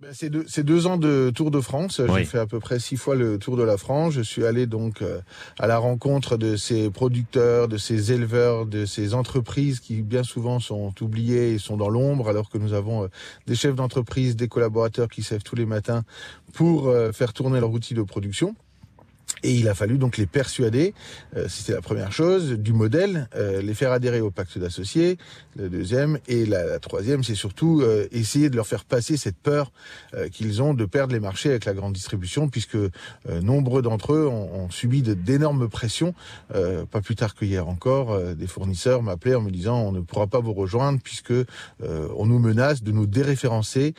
Ben, 0.00 0.10
c'est 0.12 0.30
deux, 0.30 0.46
deux, 0.62 0.86
ans 0.86 0.96
de 0.96 1.32
Tour 1.34 1.50
de 1.50 1.60
France. 1.60 2.00
J'ai 2.14 2.24
fait 2.24 2.38
à 2.38 2.46
peu 2.46 2.60
près 2.60 2.78
six 2.78 2.96
fois 2.96 3.16
le 3.16 3.36
Tour 3.36 3.56
de 3.56 3.64
la 3.64 3.76
France. 3.76 4.12
Je 4.14 4.20
suis 4.20 4.46
allé 4.46 4.66
donc 4.66 5.02
euh, 5.02 5.20
à 5.58 5.66
la 5.66 5.76
rencontre 5.78 6.36
de 6.36 6.54
ces 6.54 6.88
producteurs, 6.88 7.66
de 7.66 7.78
ces 7.78 8.12
éleveurs, 8.12 8.66
de 8.66 8.86
ces 8.86 9.12
entreprises 9.14 9.80
qui 9.80 10.02
bien 10.02 10.22
souvent 10.22 10.60
sont 10.60 10.94
oubliées 11.00 11.54
et 11.54 11.58
sont 11.58 11.76
dans 11.76 11.88
l'ombre, 11.88 12.28
alors 12.28 12.48
que 12.48 12.58
nous 12.58 12.74
avons 12.74 13.04
euh, 13.04 13.08
des 13.48 13.56
chefs 13.56 13.74
d'entreprise, 13.74 14.36
des 14.36 14.46
collaborateurs 14.46 15.08
qui 15.08 15.24
servent 15.24 15.42
tous 15.42 15.56
les 15.56 15.66
matins 15.66 16.04
pour 16.52 16.92
faire 17.12 17.32
tourner 17.32 17.58
leur 17.60 17.70
outil 17.70 17.94
de 17.94 18.02
production. 18.02 18.54
Et 19.42 19.52
il 19.52 19.68
a 19.68 19.74
fallu 19.74 19.98
donc 19.98 20.16
les 20.16 20.26
persuader, 20.26 20.94
euh, 21.36 21.46
c'était 21.48 21.72
la 21.72 21.80
première 21.80 22.12
chose, 22.12 22.52
du 22.52 22.72
modèle, 22.72 23.28
euh, 23.36 23.62
les 23.62 23.74
faire 23.74 23.92
adhérer 23.92 24.20
au 24.20 24.30
pacte 24.30 24.58
d'associés, 24.58 25.16
le 25.56 25.68
deuxième, 25.68 26.18
et 26.26 26.44
la, 26.44 26.78
troisième, 26.80 27.22
c'est 27.22 27.34
surtout 27.34 27.80
euh, 27.82 28.08
essayer 28.10 28.50
de 28.50 28.56
leur 28.56 28.66
faire 28.66 28.84
passer 28.84 29.16
cette 29.16 29.36
peur 29.36 29.72
qu'ils 30.32 30.62
ont 30.62 30.74
de 30.74 30.84
perdre 30.84 31.12
les 31.12 31.20
marchés 31.20 31.50
avec 31.50 31.64
la 31.64 31.74
grande 31.74 31.92
distribution, 31.92 32.48
puisque 32.48 32.76
nombreux 33.42 33.82
d'entre 33.82 34.14
eux 34.14 34.26
ont, 34.26 34.70
subi 34.70 35.02
d'énormes 35.02 35.68
pressions. 35.68 36.14
pas 36.48 37.00
plus 37.00 37.14
tard 37.14 37.34
que 37.34 37.44
hier 37.44 37.68
encore, 37.68 38.18
des 38.34 38.46
fournisseurs 38.46 39.02
m'appelaient 39.02 39.34
en 39.34 39.42
me 39.42 39.50
disant 39.50 39.80
on 39.80 39.92
ne 39.92 40.00
pourra 40.00 40.26
pas 40.26 40.40
vous 40.40 40.52
rejoindre 40.52 41.00
puisque 41.02 41.32
on 41.80 42.26
nous 42.26 42.38
menace 42.38 42.82
de 42.82 42.92
nous 42.92 43.06
déréférencer 43.06 43.94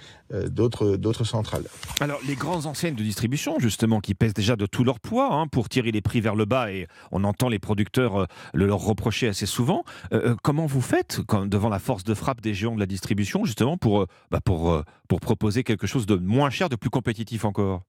d'autres 0.47 0.95
d'autres 0.95 1.23
centrales. 1.23 1.65
Alors 1.99 2.19
les 2.27 2.35
grandes 2.35 2.65
enseignes 2.65 2.95
de 2.95 3.03
distribution, 3.03 3.59
justement, 3.59 3.99
qui 3.99 4.13
pèsent 4.13 4.33
déjà 4.33 4.55
de 4.55 4.65
tout 4.65 4.83
leur 4.83 4.99
poids 4.99 5.18
Hein, 5.19 5.47
pour 5.47 5.69
tirer 5.69 5.91
les 5.91 6.01
prix 6.01 6.21
vers 6.21 6.35
le 6.35 6.45
bas 6.45 6.71
et 6.71 6.87
on 7.11 7.23
entend 7.23 7.49
les 7.49 7.59
producteurs 7.59 8.21
euh, 8.21 8.25
le 8.53 8.65
leur 8.65 8.79
reprocher 8.79 9.27
assez 9.27 9.45
souvent. 9.45 9.83
Euh, 10.13 10.31
euh, 10.31 10.35
comment 10.43 10.65
vous 10.65 10.81
faites 10.81 11.21
devant 11.45 11.69
la 11.69 11.79
force 11.79 12.03
de 12.03 12.13
frappe 12.13 12.41
des 12.41 12.53
géants 12.53 12.75
de 12.75 12.79
la 12.79 12.85
distribution 12.85 13.45
justement 13.45 13.77
pour, 13.77 14.05
bah, 14.31 14.39
pour, 14.43 14.83
pour 15.07 15.19
proposer 15.19 15.63
quelque 15.63 15.87
chose 15.87 16.05
de 16.05 16.15
moins 16.15 16.49
cher, 16.49 16.69
de 16.69 16.75
plus 16.75 16.89
compétitif 16.89 17.45
encore? 17.45 17.83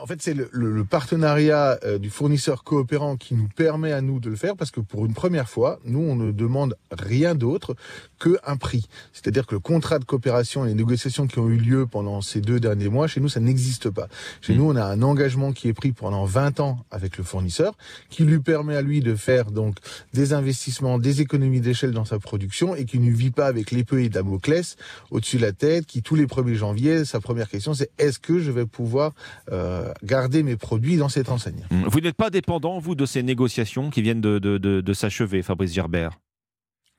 En 0.00 0.06
fait, 0.06 0.20
c'est 0.22 0.34
le, 0.34 0.84
partenariat 0.84 1.78
euh, 1.84 1.98
du 1.98 2.10
fournisseur 2.10 2.64
coopérant 2.64 3.16
qui 3.16 3.34
nous 3.34 3.48
permet 3.48 3.92
à 3.92 4.00
nous 4.00 4.20
de 4.20 4.30
le 4.30 4.36
faire 4.36 4.56
parce 4.56 4.70
que 4.70 4.80
pour 4.80 5.06
une 5.06 5.14
première 5.14 5.48
fois, 5.48 5.78
nous, 5.84 6.00
on 6.00 6.14
ne 6.14 6.32
demande 6.32 6.76
rien 6.90 7.34
d'autre 7.34 7.74
qu'un 8.20 8.56
prix. 8.56 8.86
C'est-à-dire 9.12 9.46
que 9.46 9.54
le 9.54 9.60
contrat 9.60 9.98
de 9.98 10.04
coopération 10.04 10.64
et 10.64 10.68
les 10.68 10.74
négociations 10.74 11.26
qui 11.26 11.38
ont 11.38 11.48
eu 11.48 11.56
lieu 11.56 11.86
pendant 11.86 12.20
ces 12.20 12.40
deux 12.40 12.60
derniers 12.60 12.88
mois, 12.88 13.06
chez 13.06 13.20
nous, 13.20 13.28
ça 13.28 13.40
n'existe 13.40 13.90
pas. 13.90 14.08
Chez 14.40 14.54
mmh. 14.54 14.56
nous, 14.56 14.70
on 14.70 14.76
a 14.76 14.84
un 14.84 15.02
engagement 15.02 15.52
qui 15.52 15.68
est 15.68 15.72
pris 15.72 15.92
pendant 15.92 16.24
20 16.24 16.60
ans 16.60 16.84
avec 16.90 17.18
le 17.18 17.24
fournisseur 17.24 17.74
qui 18.10 18.24
lui 18.24 18.40
permet 18.40 18.76
à 18.76 18.82
lui 18.82 19.00
de 19.00 19.14
faire 19.14 19.50
donc 19.50 19.76
des 20.12 20.32
investissements, 20.32 20.98
des 20.98 21.20
économies 21.20 21.60
d'échelle 21.60 21.92
dans 21.92 22.04
sa 22.04 22.18
production 22.18 22.74
et 22.74 22.84
qui 22.84 22.98
ne 22.98 23.10
vit 23.10 23.30
pas 23.30 23.46
avec 23.46 23.70
l'épée 23.70 24.04
et 24.04 24.08
Damoclès 24.08 24.76
au-dessus 25.10 25.36
de 25.36 25.42
la 25.42 25.52
tête 25.52 25.86
qui, 25.86 26.02
tous 26.02 26.14
les 26.14 26.26
1er 26.26 26.54
janvier, 26.54 27.04
sa 27.04 27.20
première 27.20 27.48
question, 27.48 27.74
c'est 27.74 27.90
est-ce 27.98 28.18
que 28.18 28.38
je 28.38 28.50
vais 28.50 28.66
pouvoir... 28.66 29.12
Euh, 29.52 29.83
garder 30.02 30.42
mes 30.42 30.56
produits 30.56 30.96
dans 30.96 31.08
cette 31.08 31.28
enseigne. 31.28 31.66
Vous 31.70 32.00
n'êtes 32.00 32.16
pas 32.16 32.30
dépendant, 32.30 32.78
vous, 32.78 32.94
de 32.94 33.06
ces 33.06 33.22
négociations 33.22 33.90
qui 33.90 34.02
viennent 34.02 34.20
de, 34.20 34.38
de, 34.38 34.58
de, 34.58 34.92
s'achever, 34.92 35.42
Fabrice 35.42 35.72
Gerbert? 35.72 36.18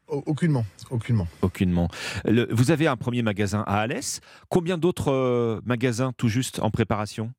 Aucunement, 0.07 0.65
aucunement. 0.91 1.27
Aucunement. 1.41 1.87
Le, 2.25 2.47
vous 2.51 2.69
avez 2.69 2.85
un 2.85 2.95
premier 2.95 3.23
magasin 3.23 3.63
à 3.65 3.79
Alès. 3.79 4.21
Combien 4.49 4.77
d'autres 4.77 5.11
euh, 5.11 5.61
magasins 5.65 6.11
tout 6.15 6.27
juste 6.27 6.59
en 6.59 6.69
préparation? 6.69 7.31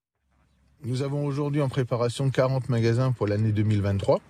Nous 0.84 1.02
avons 1.02 1.24
aujourd'hui 1.24 1.60
en 1.62 1.68
préparation 1.68 2.28
40 2.28 2.68
magasins 2.68 3.12
pour 3.12 3.28
l'année 3.28 3.52
2023. 3.52 4.20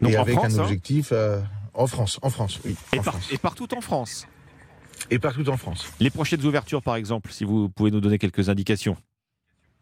Donc 0.00 0.12
et 0.12 0.16
avec 0.16 0.34
France, 0.34 0.54
un 0.54 0.58
hein? 0.60 0.62
objectif 0.62 1.10
euh, 1.12 1.40
en 1.74 1.86
France, 1.86 2.18
en 2.22 2.30
France, 2.30 2.58
oui. 2.64 2.74
et, 2.94 2.98
en 2.98 3.02
par- 3.02 3.14
France. 3.14 3.28
et 3.32 3.38
partout 3.38 3.74
en 3.76 3.80
France? 3.82 4.26
Et 5.10 5.18
partout 5.18 5.48
en 5.48 5.56
France. 5.56 5.92
Les 6.00 6.10
prochaines 6.10 6.44
ouvertures, 6.44 6.82
par 6.82 6.96
exemple, 6.96 7.30
si 7.32 7.44
vous 7.44 7.68
pouvez 7.68 7.90
nous 7.90 8.00
donner 8.00 8.18
quelques 8.18 8.48
indications. 8.48 8.96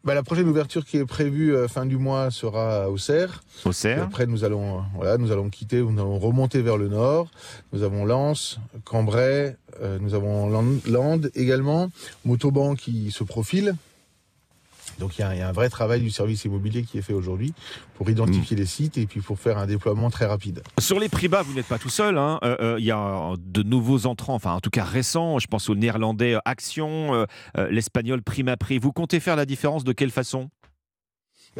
Bah, 0.03 0.15
la 0.15 0.23
prochaine 0.23 0.47
ouverture 0.49 0.83
qui 0.83 0.97
est 0.97 1.05
prévue 1.05 1.55
euh, 1.55 1.67
fin 1.67 1.85
du 1.85 1.97
mois 1.97 2.31
sera 2.31 2.89
au 2.89 2.97
Cerf. 2.97 3.43
Au 3.65 3.69
Et 3.69 3.73
Cerf. 3.73 4.01
après, 4.01 4.25
nous 4.25 4.43
allons, 4.43 4.79
euh, 4.79 4.81
voilà, 4.95 5.17
nous 5.19 5.31
allons 5.31 5.49
quitter, 5.49 5.79
nous 5.79 6.01
allons 6.01 6.17
remonter 6.17 6.63
vers 6.63 6.75
le 6.77 6.87
nord. 6.87 7.29
Nous 7.71 7.83
avons 7.83 8.03
Lens, 8.03 8.57
Cambrai, 8.83 9.55
euh, 9.79 9.99
nous 10.01 10.15
avons 10.15 10.49
Land, 10.49 10.79
Land 10.87 11.21
également, 11.35 11.91
Motoban 12.25 12.73
qui 12.73 13.11
se 13.11 13.23
profile. 13.23 13.75
Donc 14.99 15.17
il 15.17 15.21
y, 15.21 15.23
a, 15.23 15.33
il 15.35 15.39
y 15.39 15.41
a 15.41 15.49
un 15.49 15.51
vrai 15.51 15.69
travail 15.69 16.01
du 16.01 16.09
service 16.09 16.45
immobilier 16.45 16.83
qui 16.83 16.97
est 16.97 17.01
fait 17.01 17.13
aujourd'hui 17.13 17.53
pour 17.95 18.09
identifier 18.09 18.55
les 18.55 18.65
sites 18.65 18.97
et 18.97 19.05
puis 19.07 19.21
pour 19.21 19.39
faire 19.39 19.57
un 19.57 19.65
déploiement 19.65 20.09
très 20.09 20.25
rapide. 20.25 20.61
Sur 20.79 20.99
les 20.99 21.09
prix 21.09 21.27
bas, 21.27 21.41
vous 21.41 21.53
n'êtes 21.53 21.65
pas 21.67 21.79
tout 21.79 21.89
seul. 21.89 22.17
hein. 22.17 22.39
Euh, 22.43 22.55
euh, 22.61 22.75
Il 22.79 22.85
y 22.85 22.91
a 22.91 23.33
de 23.39 23.63
nouveaux 23.63 24.05
entrants, 24.05 24.35
enfin 24.35 24.53
en 24.53 24.59
tout 24.59 24.69
cas 24.69 24.83
récents. 24.83 25.39
Je 25.39 25.47
pense 25.47 25.69
au 25.69 25.75
néerlandais 25.75 26.35
euh, 26.35 26.39
Action, 26.45 27.13
euh, 27.13 27.25
euh, 27.57 27.67
l'espagnol 27.71 28.21
Prima 28.21 28.57
Prix. 28.57 28.77
Vous 28.79 28.91
comptez 28.91 29.19
faire 29.19 29.35
la 29.35 29.45
différence 29.45 29.83
de 29.83 29.93
quelle 29.93 30.11
façon? 30.11 30.49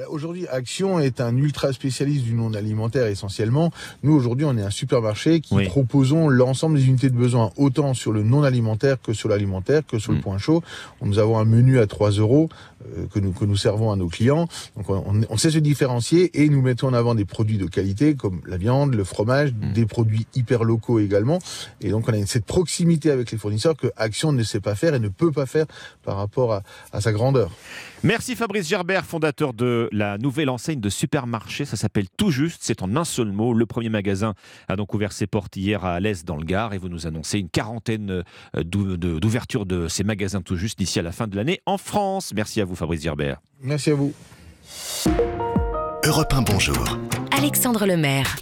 Aujourd'hui, 0.08 0.48
Action 0.48 1.00
est 1.02 1.20
un 1.20 1.36
ultra 1.36 1.74
spécialiste 1.74 2.24
du 2.24 2.34
non 2.34 2.54
alimentaire 2.54 3.08
essentiellement. 3.08 3.72
Nous, 4.04 4.14
aujourd'hui, 4.14 4.46
on 4.46 4.58
est 4.58 4.62
un 4.62 4.70
supermarché 4.70 5.42
qui 5.42 5.54
Oui. 5.54 5.66
proposons 5.66 6.30
l'ensemble 6.30 6.78
des 6.78 6.88
unités 6.88 7.10
de 7.10 7.16
besoin, 7.18 7.52
autant 7.58 7.94
sur 7.94 8.14
le 8.14 8.24
non 8.24 8.44
alimentaire 8.44 9.02
que 9.02 9.12
sur 9.12 9.28
l'alimentaire, 9.28 9.82
que 9.86 10.00
sur 10.00 10.14
le 10.14 10.22
point 10.22 10.38
chaud. 10.38 10.64
Nous 11.02 11.20
avons 11.20 11.38
un 11.40 11.44
menu 11.44 11.78
à 11.80 11.88
3 11.88 12.12
euros 12.12 12.48
euh, 12.98 13.06
que, 13.14 13.20
nous, 13.20 13.34
que 13.34 13.44
nous 13.44 13.58
servons 13.58 13.92
à 13.92 13.98
nos 13.98 14.08
clients. 14.08 14.48
Donc, 14.78 14.90
on, 14.90 15.04
on- 15.06 15.22
on 15.30 15.38
sait 15.38 15.52
se 15.52 15.60
différencier 15.60 16.42
et 16.42 16.48
nous 16.48 16.62
mettons 16.62 16.88
en 16.88 16.94
avant 16.94 17.14
des 17.14 17.26
produits 17.26 17.58
de 17.58 17.66
qualité 17.68 18.16
comme 18.16 18.40
la 18.48 18.56
viande, 18.56 18.96
le 18.96 19.04
fromage, 19.04 19.54
des 19.54 19.86
produits 19.86 20.26
hyper 20.36 20.64
locaux 20.64 21.00
également. 21.00 21.40
Et 21.82 21.90
donc, 21.90 22.08
on 22.08 22.14
a 22.14 22.26
cette 22.26 22.46
proximité 22.46 23.12
avec 23.12 23.30
les 23.34 23.38
fournisseurs 23.38 23.76
que 23.76 23.88
Action 23.98 24.32
ne 24.32 24.44
sait 24.44 24.62
pas 24.62 24.76
faire 24.76 24.96
et 24.96 25.00
ne 25.00 25.10
peut 25.10 25.34
pas 25.34 25.46
faire 25.46 25.66
par 26.04 26.16
rapport 26.16 26.54
à, 26.54 26.64
à 26.94 27.02
sa 27.02 27.12
grandeur. 27.12 27.52
Merci 28.04 28.36
Fabrice 28.36 28.68
Gerbert, 28.68 29.06
fondateur 29.06 29.54
de 29.54 29.88
la 29.92 30.18
nouvelle 30.18 30.50
enseigne 30.50 30.80
de 30.80 30.90
supermarché. 30.90 31.66
Ça 31.66 31.78
s'appelle 31.78 32.08
Tout 32.18 32.32
Juste. 32.32 32.62
C'est 32.64 32.82
en 32.82 32.96
un 32.96 33.06
seul 33.06 33.32
mot. 33.32 33.54
Le 33.54 33.68
premier 33.68 33.90
magasin 33.90 34.34
a 34.68 34.76
donc 34.76 34.96
ouvert 34.96 35.12
ses 35.12 35.28
portes 35.28 35.56
hier 35.56 35.86
à 35.86 35.94
Alès 35.94 36.26
dans 36.26 36.36
le 36.36 36.44
Gard 36.44 36.74
et 36.74 36.80
vous 36.80 36.90
nous 36.90 37.06
annoncez 37.06 37.38
une 37.38 37.50
quarantaine 37.50 38.24
euh, 38.56 38.64
d'ouvertures 38.64 39.68
de 39.68 39.88
ces 39.88 40.04
magasins 40.04 40.42
Tout 40.42 40.56
Juste 40.56 40.80
d'ici 40.80 40.98
à 40.98 41.04
la 41.04 41.12
fin 41.12 41.28
de 41.28 41.36
l'année 41.36 41.62
en 41.68 41.78
France. 41.78 42.32
Merci 42.36 42.60
à 42.60 42.66
vous 42.66 42.76
Fabrice 42.76 43.04
Gerbert. 43.04 43.40
Merci 43.62 43.92
à 43.92 43.94
vous. 43.94 44.14
Europe 46.04 46.34
1, 46.34 46.42
bonjour. 46.42 46.98
Alexandre 47.38 47.86
Lemaire. 47.86 48.36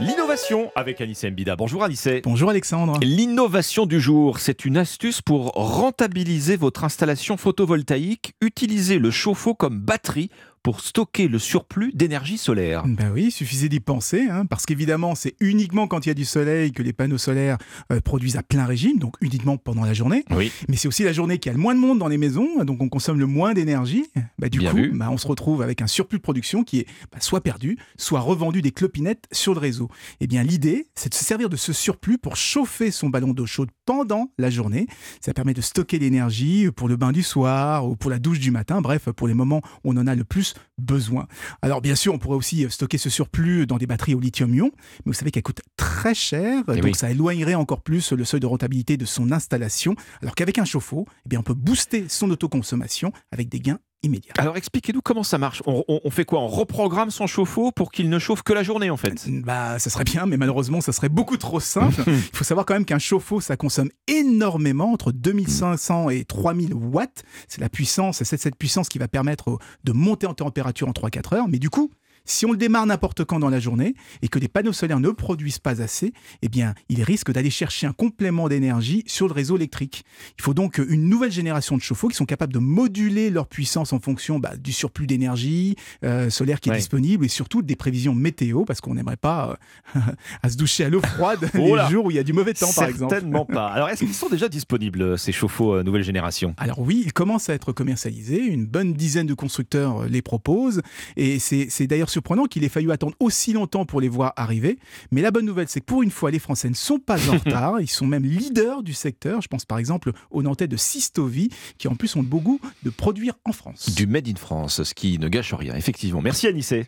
L'innovation 0.00 0.72
avec 0.76 1.02
Anissé 1.02 1.30
Mbida. 1.30 1.56
Bonjour 1.56 1.84
Anissé. 1.84 2.22
Bonjour 2.24 2.48
Alexandre. 2.48 2.98
L'innovation 3.02 3.84
du 3.84 4.00
jour, 4.00 4.38
c'est 4.38 4.64
une 4.64 4.78
astuce 4.78 5.20
pour 5.20 5.52
rentabiliser 5.52 6.56
votre 6.56 6.84
installation 6.84 7.36
photovoltaïque. 7.36 8.32
Utilisez 8.40 8.98
le 8.98 9.10
chauffe-eau 9.10 9.54
comme 9.54 9.78
batterie 9.78 10.30
pour 10.62 10.80
stocker 10.80 11.28
le 11.28 11.38
surplus 11.38 11.92
d'énergie 11.94 12.38
solaire. 12.38 12.84
Ben 12.86 13.10
oui, 13.12 13.26
il 13.26 13.30
suffisait 13.30 13.68
d'y 13.68 13.80
penser, 13.80 14.26
hein, 14.30 14.46
parce 14.46 14.66
qu'évidemment, 14.66 15.14
c'est 15.14 15.34
uniquement 15.40 15.86
quand 15.86 16.04
il 16.06 16.10
y 16.10 16.12
a 16.12 16.14
du 16.14 16.24
soleil 16.24 16.72
que 16.72 16.82
les 16.82 16.92
panneaux 16.92 17.18
solaires 17.18 17.58
euh, 17.92 18.00
produisent 18.00 18.36
à 18.36 18.42
plein 18.42 18.66
régime, 18.66 18.98
donc 18.98 19.14
uniquement 19.20 19.56
pendant 19.56 19.84
la 19.84 19.94
journée. 19.94 20.24
Oui. 20.30 20.52
Mais 20.68 20.76
c'est 20.76 20.88
aussi 20.88 21.02
la 21.02 21.12
journée 21.12 21.38
qui 21.38 21.48
a 21.48 21.52
le 21.52 21.58
moins 21.58 21.74
de 21.74 21.80
monde 21.80 21.98
dans 21.98 22.08
les 22.08 22.18
maisons, 22.18 22.64
donc 22.64 22.82
on 22.82 22.88
consomme 22.88 23.18
le 23.18 23.26
moins 23.26 23.54
d'énergie. 23.54 24.04
Bah, 24.38 24.48
du 24.48 24.58
Bien 24.58 24.72
coup, 24.72 24.86
bah, 24.92 25.08
on 25.10 25.16
se 25.16 25.26
retrouve 25.26 25.62
avec 25.62 25.82
un 25.82 25.86
surplus 25.86 26.18
de 26.18 26.22
production 26.22 26.62
qui 26.62 26.80
est 26.80 26.86
bah, 27.12 27.18
soit 27.20 27.40
perdu, 27.40 27.78
soit 27.96 28.20
revendu 28.20 28.62
des 28.62 28.70
clopinettes 28.70 29.26
sur 29.32 29.54
le 29.54 29.60
réseau. 29.60 29.88
Eh 30.20 30.26
bien, 30.26 30.42
l'idée, 30.42 30.88
c'est 30.94 31.08
de 31.08 31.14
se 31.14 31.24
servir 31.24 31.48
de 31.48 31.56
ce 31.56 31.72
surplus 31.72 32.18
pour 32.18 32.36
chauffer 32.36 32.90
son 32.90 33.08
ballon 33.08 33.32
d'eau 33.32 33.46
chaude 33.46 33.70
pendant 33.90 34.30
la 34.38 34.50
journée. 34.50 34.86
Ça 35.20 35.34
permet 35.34 35.52
de 35.52 35.60
stocker 35.60 35.98
l'énergie 35.98 36.70
pour 36.70 36.86
le 36.86 36.94
bain 36.94 37.10
du 37.10 37.24
soir 37.24 37.88
ou 37.88 37.96
pour 37.96 38.08
la 38.08 38.20
douche 38.20 38.38
du 38.38 38.52
matin, 38.52 38.80
bref, 38.80 39.06
pour 39.10 39.26
les 39.26 39.34
moments 39.34 39.62
où 39.82 39.90
on 39.92 39.96
en 39.96 40.06
a 40.06 40.14
le 40.14 40.22
plus 40.22 40.54
besoin. 40.78 41.26
Alors, 41.60 41.80
bien 41.80 41.96
sûr, 41.96 42.14
on 42.14 42.18
pourrait 42.18 42.36
aussi 42.36 42.64
stocker 42.70 42.98
ce 42.98 43.10
surplus 43.10 43.66
dans 43.66 43.78
des 43.78 43.88
batteries 43.88 44.14
au 44.14 44.20
lithium-ion, 44.20 44.70
mais 45.04 45.10
vous 45.10 45.12
savez 45.12 45.32
qu'elles 45.32 45.42
coûtent 45.42 45.62
très 45.76 46.14
cher, 46.14 46.62
Eh 46.68 46.74
donc 46.76 46.84
oui. 46.84 46.94
ça 46.94 47.10
éloignerait 47.10 47.56
encore 47.56 47.82
plus 47.82 48.12
le 48.12 48.24
seuil 48.24 48.38
de 48.38 48.46
rentabilité 48.46 48.96
de 48.96 49.04
son 49.04 49.32
installation, 49.32 49.96
alors 50.22 50.36
qu'avec 50.36 50.58
un 50.58 50.64
chauffe-eau, 50.64 51.04
eh 51.26 51.28
bien, 51.28 51.40
on 51.40 51.42
peut 51.42 51.54
booster 51.54 52.04
son 52.08 52.30
autoconsommation 52.30 53.12
avec 53.32 53.48
des 53.48 53.58
gains 53.58 53.80
immédiats. 54.02 54.32
Alors 54.38 54.56
expliquez-nous 54.56 55.02
comment 55.02 55.22
ça 55.22 55.38
marche. 55.38 55.62
On, 55.66 55.84
on- 55.88 56.00
on 56.04 56.10
fait 56.10 56.24
quoi? 56.24 56.40
On 56.40 56.46
reprogramme 56.48 57.10
son 57.10 57.26
chauffe-eau 57.26 57.70
pour 57.72 57.90
qu'il 57.92 58.08
ne 58.08 58.18
chauffe 58.18 58.42
que 58.42 58.52
la 58.52 58.62
journée 58.62 58.90
en 58.90 58.96
fait? 58.96 59.26
Bah, 59.28 59.78
ça 59.78 59.90
serait 59.90 60.04
bien, 60.04 60.26
mais 60.26 60.36
malheureusement, 60.36 60.80
ça 60.80 60.92
serait 60.92 61.08
beaucoup 61.08 61.36
trop 61.36 61.60
simple. 61.60 62.02
Il 62.06 62.36
faut 62.36 62.44
savoir 62.44 62.64
quand 62.66 62.74
même 62.74 62.84
qu'un 62.84 62.98
chauffe-eau, 62.98 63.40
ça 63.40 63.56
consomme 63.56 63.90
énormément, 64.08 64.92
entre 64.92 65.12
2500 65.12 66.10
et 66.10 66.24
3000 66.24 66.74
watts. 66.74 67.22
C'est 67.48 67.60
la 67.60 67.68
puissance, 67.68 68.22
c'est 68.22 68.36
cette 68.36 68.56
puissance 68.56 68.88
qui 68.88 68.98
va 68.98 69.08
permettre 69.08 69.58
de 69.84 69.92
monter 69.92 70.26
en 70.26 70.34
température 70.34 70.88
en 70.88 70.92
3-4 70.92 71.34
heures. 71.36 71.48
Mais 71.48 71.58
du 71.58 71.70
coup, 71.70 71.90
si 72.24 72.46
on 72.46 72.52
le 72.52 72.56
démarre 72.58 72.86
n'importe 72.86 73.24
quand 73.24 73.38
dans 73.38 73.48
la 73.50 73.60
journée 73.60 73.94
et 74.22 74.28
que 74.28 74.38
les 74.38 74.48
panneaux 74.48 74.72
solaires 74.72 75.00
ne 75.00 75.10
produisent 75.10 75.58
pas 75.58 75.82
assez, 75.82 76.12
eh 76.42 76.48
bien, 76.48 76.74
il 76.88 77.02
risque 77.02 77.32
d'aller 77.32 77.50
chercher 77.50 77.86
un 77.86 77.92
complément 77.92 78.48
d'énergie 78.48 79.02
sur 79.06 79.26
le 79.28 79.32
réseau 79.34 79.56
électrique. 79.56 80.04
Il 80.38 80.42
faut 80.42 80.54
donc 80.54 80.78
une 80.78 81.08
nouvelle 81.08 81.32
génération 81.32 81.76
de 81.76 81.82
chauffe-eau 81.82 82.08
qui 82.08 82.16
sont 82.16 82.26
capables 82.26 82.52
de 82.52 82.58
moduler 82.58 83.30
leur 83.30 83.46
puissance 83.46 83.92
en 83.92 83.98
fonction 84.00 84.38
bah, 84.38 84.56
du 84.56 84.72
surplus 84.72 85.06
d'énergie 85.06 85.76
euh, 86.04 86.30
solaire 86.30 86.60
qui 86.60 86.68
est 86.68 86.72
Ouais. 86.72 86.78
disponible 86.78 87.24
et 87.24 87.28
surtout 87.28 87.62
des 87.62 87.74
prévisions 87.76 88.14
météo 88.14 88.64
parce 88.64 88.80
qu'on 88.80 88.94
n'aimerait 88.94 89.16
pas 89.16 89.56
euh, 89.96 90.00
à 90.42 90.48
se 90.50 90.56
doucher 90.56 90.84
à 90.84 90.88
l'eau 90.88 91.00
froide 91.00 91.50
Oh 91.58 91.76
les 91.76 91.90
jours 91.90 92.04
où 92.06 92.10
il 92.10 92.14
y 92.16 92.20
a 92.20 92.22
du 92.22 92.32
mauvais 92.32 92.54
temps, 92.54 92.72
par 92.72 92.88
exemple. 92.88 93.12
Certainement 93.14 93.44
pas. 93.44 93.66
Alors 93.68 93.88
est-ce 93.88 94.04
qu'ils 94.04 94.14
sont 94.14 94.28
déjà 94.28 94.48
disponibles 94.48 95.18
ces 95.18 95.32
chauffe-eau 95.32 95.74
euh, 95.76 95.82
nouvelle 95.82 96.04
génération? 96.04 96.54
Alors 96.58 96.78
oui, 96.80 97.02
ils 97.04 97.12
commencent 97.12 97.48
à 97.50 97.54
être 97.54 97.72
commercialisés. 97.72 98.40
Une 98.44 98.66
bonne 98.66 98.92
dizaine 98.94 99.26
de 99.26 99.34
constructeurs 99.34 100.02
euh, 100.02 100.06
les 100.08 100.22
proposent. 100.22 100.80
Et 101.16 101.38
c'est 101.38 101.66
c'est 101.70 101.86
d'ailleurs 102.10 102.20
surprenant 102.20 102.44
qu'il 102.46 102.64
ait 102.64 102.68
fallu 102.68 102.90
attendre 102.92 103.14
aussi 103.20 103.52
longtemps 103.52 103.84
pour 103.84 104.00
les 104.00 104.08
voir 104.08 104.32
arriver. 104.36 104.78
Mais 105.10 105.22
la 105.22 105.30
bonne 105.30 105.46
nouvelle, 105.46 105.68
c'est 105.68 105.80
que 105.80 105.86
pour 105.86 106.02
une 106.02 106.10
fois, 106.10 106.30
les 106.30 106.38
Français 106.38 106.68
ne 106.68 106.74
sont 106.74 106.98
pas 106.98 107.18
en 107.30 107.38
retard. 107.44 107.80
Ils 107.80 107.88
sont 107.88 108.06
même 108.06 108.24
leaders 108.24 108.82
du 108.82 108.92
secteur. 108.92 109.40
Je 109.40 109.48
pense 109.48 109.64
par 109.64 109.78
exemple 109.78 110.12
aux 110.30 110.42
Nantais 110.42 110.68
de 110.68 110.76
Sistovi, 110.76 111.50
qui 111.78 111.88
en 111.88 111.94
plus 111.94 112.14
ont 112.16 112.22
le 112.22 112.28
beau 112.28 112.40
goût 112.40 112.60
de 112.82 112.90
produire 112.90 113.34
en 113.44 113.52
France. 113.52 113.94
Du 113.94 114.06
Made 114.06 114.28
in 114.28 114.36
France, 114.36 114.82
ce 114.82 114.94
qui 114.94 115.18
ne 115.18 115.28
gâche 115.28 115.54
rien, 115.54 115.74
effectivement. 115.74 116.20
Merci 116.20 116.46
Anissé. 116.46 116.86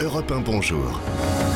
Europe 0.00 0.30
1, 0.30 0.40
bonjour. 0.42 1.00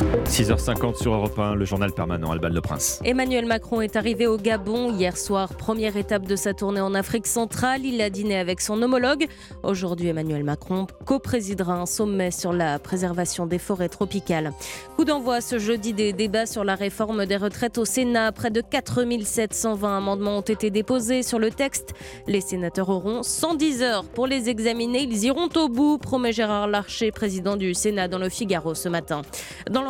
6h50 0.03 0.97
sur 0.97 1.12
Europe 1.12 1.39
1, 1.39 1.55
le 1.55 1.65
journal 1.65 1.93
permanent 1.93 2.31
Alban 2.31 2.49
Le 2.49 2.61
Prince. 2.61 3.01
Emmanuel 3.05 3.47
Macron 3.47 3.81
est 3.81 3.97
arrivé 3.97 4.27
au 4.27 4.39
Gabon 4.39 4.91
hier 4.91 5.16
soir, 5.16 5.55
première 5.55 5.97
étape 5.97 6.27
de 6.27 6.37
sa 6.37 6.55
tournée 6.55 6.81
en 6.81 6.95
Afrique 6.95 7.27
centrale. 7.27 7.85
Il 7.85 8.01
a 8.01 8.09
dîné 8.09 8.39
avec 8.39 8.61
son 8.61 8.81
homologue. 8.83 9.27
Aujourd'hui, 9.62 10.09
Emmanuel 10.09 10.43
Macron 10.43 10.87
co-présidera 11.05 11.74
un 11.74 11.87
sommet 11.87 12.31
sur 12.31 12.53
la 12.53 12.79
préservation 12.79 13.47
des 13.47 13.59
forêts 13.59 13.89
tropicales. 13.89 14.53
Coup 14.97 15.05
d'envoi 15.05 15.41
ce 15.41 15.59
jeudi 15.59 15.93
des 15.93 16.12
débats 16.12 16.47
sur 16.47 16.65
la 16.65 16.74
réforme 16.74 17.27
des 17.27 17.37
retraites 17.37 17.79
au 17.79 17.85
Sénat. 17.85 18.33
Près 18.33 18.51
de 18.51 18.62
4720 18.62 19.99
amendements 19.99 20.39
ont 20.39 20.41
été 20.41 20.70
déposés 20.70 21.23
sur 21.23 21.39
le 21.39 21.51
texte. 21.51 21.95
Les 22.27 22.41
sénateurs 22.41 22.89
auront 22.89 23.23
110 23.23 23.83
heures 23.83 24.05
pour 24.05 24.27
les 24.27 24.49
examiner. 24.49 25.03
Ils 25.03 25.24
iront 25.24 25.51
au 25.57 25.69
bout, 25.69 25.99
promet 25.99 26.33
Gérard 26.33 26.69
Larcher, 26.69 27.12
président 27.12 27.57
du 27.57 27.74
Sénat 27.74 28.09
dans 28.09 28.19
le 28.19 28.29
Figaro 28.29 28.74
ce 28.74 28.89
matin. 28.89 29.23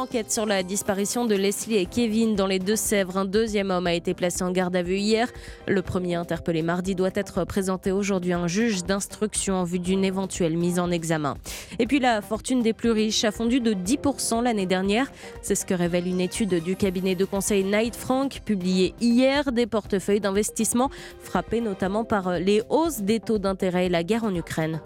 L'enquête 0.02 0.32
sur 0.32 0.46
la 0.46 0.64
disparition 0.64 1.26
de 1.26 1.36
Leslie 1.36 1.76
et 1.76 1.86
Kevin 1.86 2.34
dans 2.34 2.48
les 2.48 2.58
Deux-Sèvres, 2.58 3.18
un 3.18 3.24
deuxième 3.24 3.70
homme 3.70 3.86
a 3.86 3.94
été 3.94 4.14
placé 4.14 4.42
en 4.42 4.50
garde 4.50 4.74
à 4.74 4.82
vue 4.82 4.96
hier. 4.96 5.28
Le 5.68 5.80
premier 5.80 6.16
interpellé 6.16 6.62
mardi 6.62 6.96
doit 6.96 7.12
être 7.14 7.44
présenté 7.44 7.92
aujourd'hui 7.92 8.32
à 8.32 8.40
un 8.40 8.48
juge 8.48 8.82
d'instruction 8.82 9.54
en 9.54 9.62
vue 9.62 9.78
d'une 9.78 10.04
éventuelle 10.04 10.56
mise 10.56 10.80
en 10.80 10.90
examen. 10.90 11.36
Et 11.78 11.86
puis 11.86 12.00
la 12.00 12.20
fortune 12.20 12.62
des 12.62 12.72
plus 12.72 12.90
riches 12.90 13.22
a 13.22 13.30
fondu 13.30 13.60
de 13.60 13.74
10% 13.74 14.42
l'année 14.42 14.66
dernière. 14.66 15.06
C'est 15.40 15.54
ce 15.54 15.64
que 15.64 15.74
révèle 15.74 16.08
une 16.08 16.20
étude 16.20 16.60
du 16.64 16.74
cabinet 16.74 17.14
de 17.14 17.24
conseil 17.24 17.62
Knight 17.62 17.94
Frank 17.94 18.40
publiée 18.44 18.96
hier. 19.00 19.52
Des 19.52 19.66
portefeuilles 19.68 20.18
d'investissement 20.18 20.90
frappés 21.20 21.60
notamment 21.60 22.02
par 22.02 22.40
les 22.40 22.60
hausses 22.70 23.02
des 23.02 23.20
taux 23.20 23.38
d'intérêt 23.38 23.86
et 23.86 23.88
la 23.88 24.02
guerre 24.02 24.24
en 24.24 24.34
Ukraine. 24.34 24.80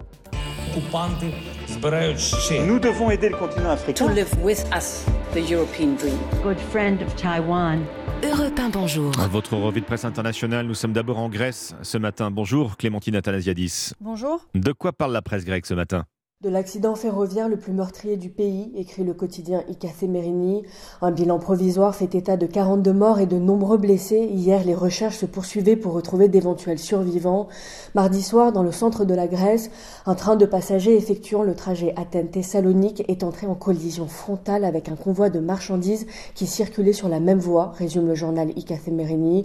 Nous 2.65 2.79
devons 2.79 3.11
aider 3.11 3.29
le 3.29 3.37
continent 3.37 3.69
africain. 3.69 4.07
to 4.07 4.13
live 4.13 4.33
with 4.43 4.63
us 4.75 5.05
the 5.33 5.39
European 5.49 5.95
dream. 5.95 6.17
Good 6.43 6.57
friend 6.71 7.01
of 7.01 7.15
Taiwan. 7.15 7.81
Europe 8.23 8.57
1, 8.57 8.69
bonjour. 8.69 9.11
Votre 9.29 9.55
revue 9.55 9.81
de 9.81 9.85
presse 9.85 10.03
internationale, 10.03 10.65
nous 10.65 10.73
sommes 10.73 10.93
d'abord 10.93 11.19
en 11.19 11.29
Grèce 11.29 11.75
ce 11.83 11.97
matin. 11.99 12.31
Bonjour 12.31 12.77
Clémentine 12.77 13.15
Athanasiadis. 13.15 13.93
Bonjour. 14.01 14.41
De 14.55 14.71
quoi 14.71 14.91
parle 14.91 15.13
la 15.13 15.21
presse 15.21 15.45
grecque 15.45 15.67
ce 15.67 15.75
matin? 15.75 16.05
De 16.43 16.49
l'accident 16.49 16.93
ferroviaire 16.93 17.49
le 17.49 17.57
plus 17.57 17.73
meurtrier 17.73 18.15
du 18.15 18.29
pays, 18.29 18.71
écrit 18.75 19.03
le 19.03 19.15
quotidien 19.15 19.63
Icacé 19.69 20.07
Merini. 20.07 20.61
Un 21.01 21.09
bilan 21.09 21.39
provisoire 21.39 21.95
fait 21.95 22.13
état 22.13 22.37
de 22.37 22.45
42 22.45 22.93
morts 22.93 23.19
et 23.19 23.25
de 23.25 23.39
nombreux 23.39 23.79
blessés. 23.79 24.29
Hier, 24.31 24.63
les 24.63 24.75
recherches 24.75 25.17
se 25.17 25.25
poursuivaient 25.25 25.75
pour 25.75 25.93
retrouver 25.93 26.27
d'éventuels 26.27 26.77
survivants. 26.77 27.47
Mardi 27.95 28.21
soir, 28.21 28.51
dans 28.51 28.61
le 28.61 28.71
centre 28.71 29.03
de 29.03 29.15
la 29.15 29.25
Grèce, 29.25 29.71
un 30.05 30.13
train 30.13 30.35
de 30.35 30.45
passagers 30.45 30.95
effectuant 30.95 31.41
le 31.41 31.55
trajet 31.55 31.95
Athènes-Thessalonique 31.95 33.03
est 33.07 33.23
entré 33.23 33.47
en 33.47 33.55
collision 33.55 34.05
frontale 34.05 34.63
avec 34.63 34.89
un 34.89 34.95
convoi 34.95 35.31
de 35.31 35.39
marchandises 35.39 36.05
qui 36.35 36.45
circulait 36.45 36.93
sur 36.93 37.09
la 37.09 37.19
même 37.19 37.39
voie, 37.39 37.73
résume 37.79 38.05
le 38.05 38.13
journal 38.13 38.51
Icacé 38.55 38.91
Merini. 38.91 39.43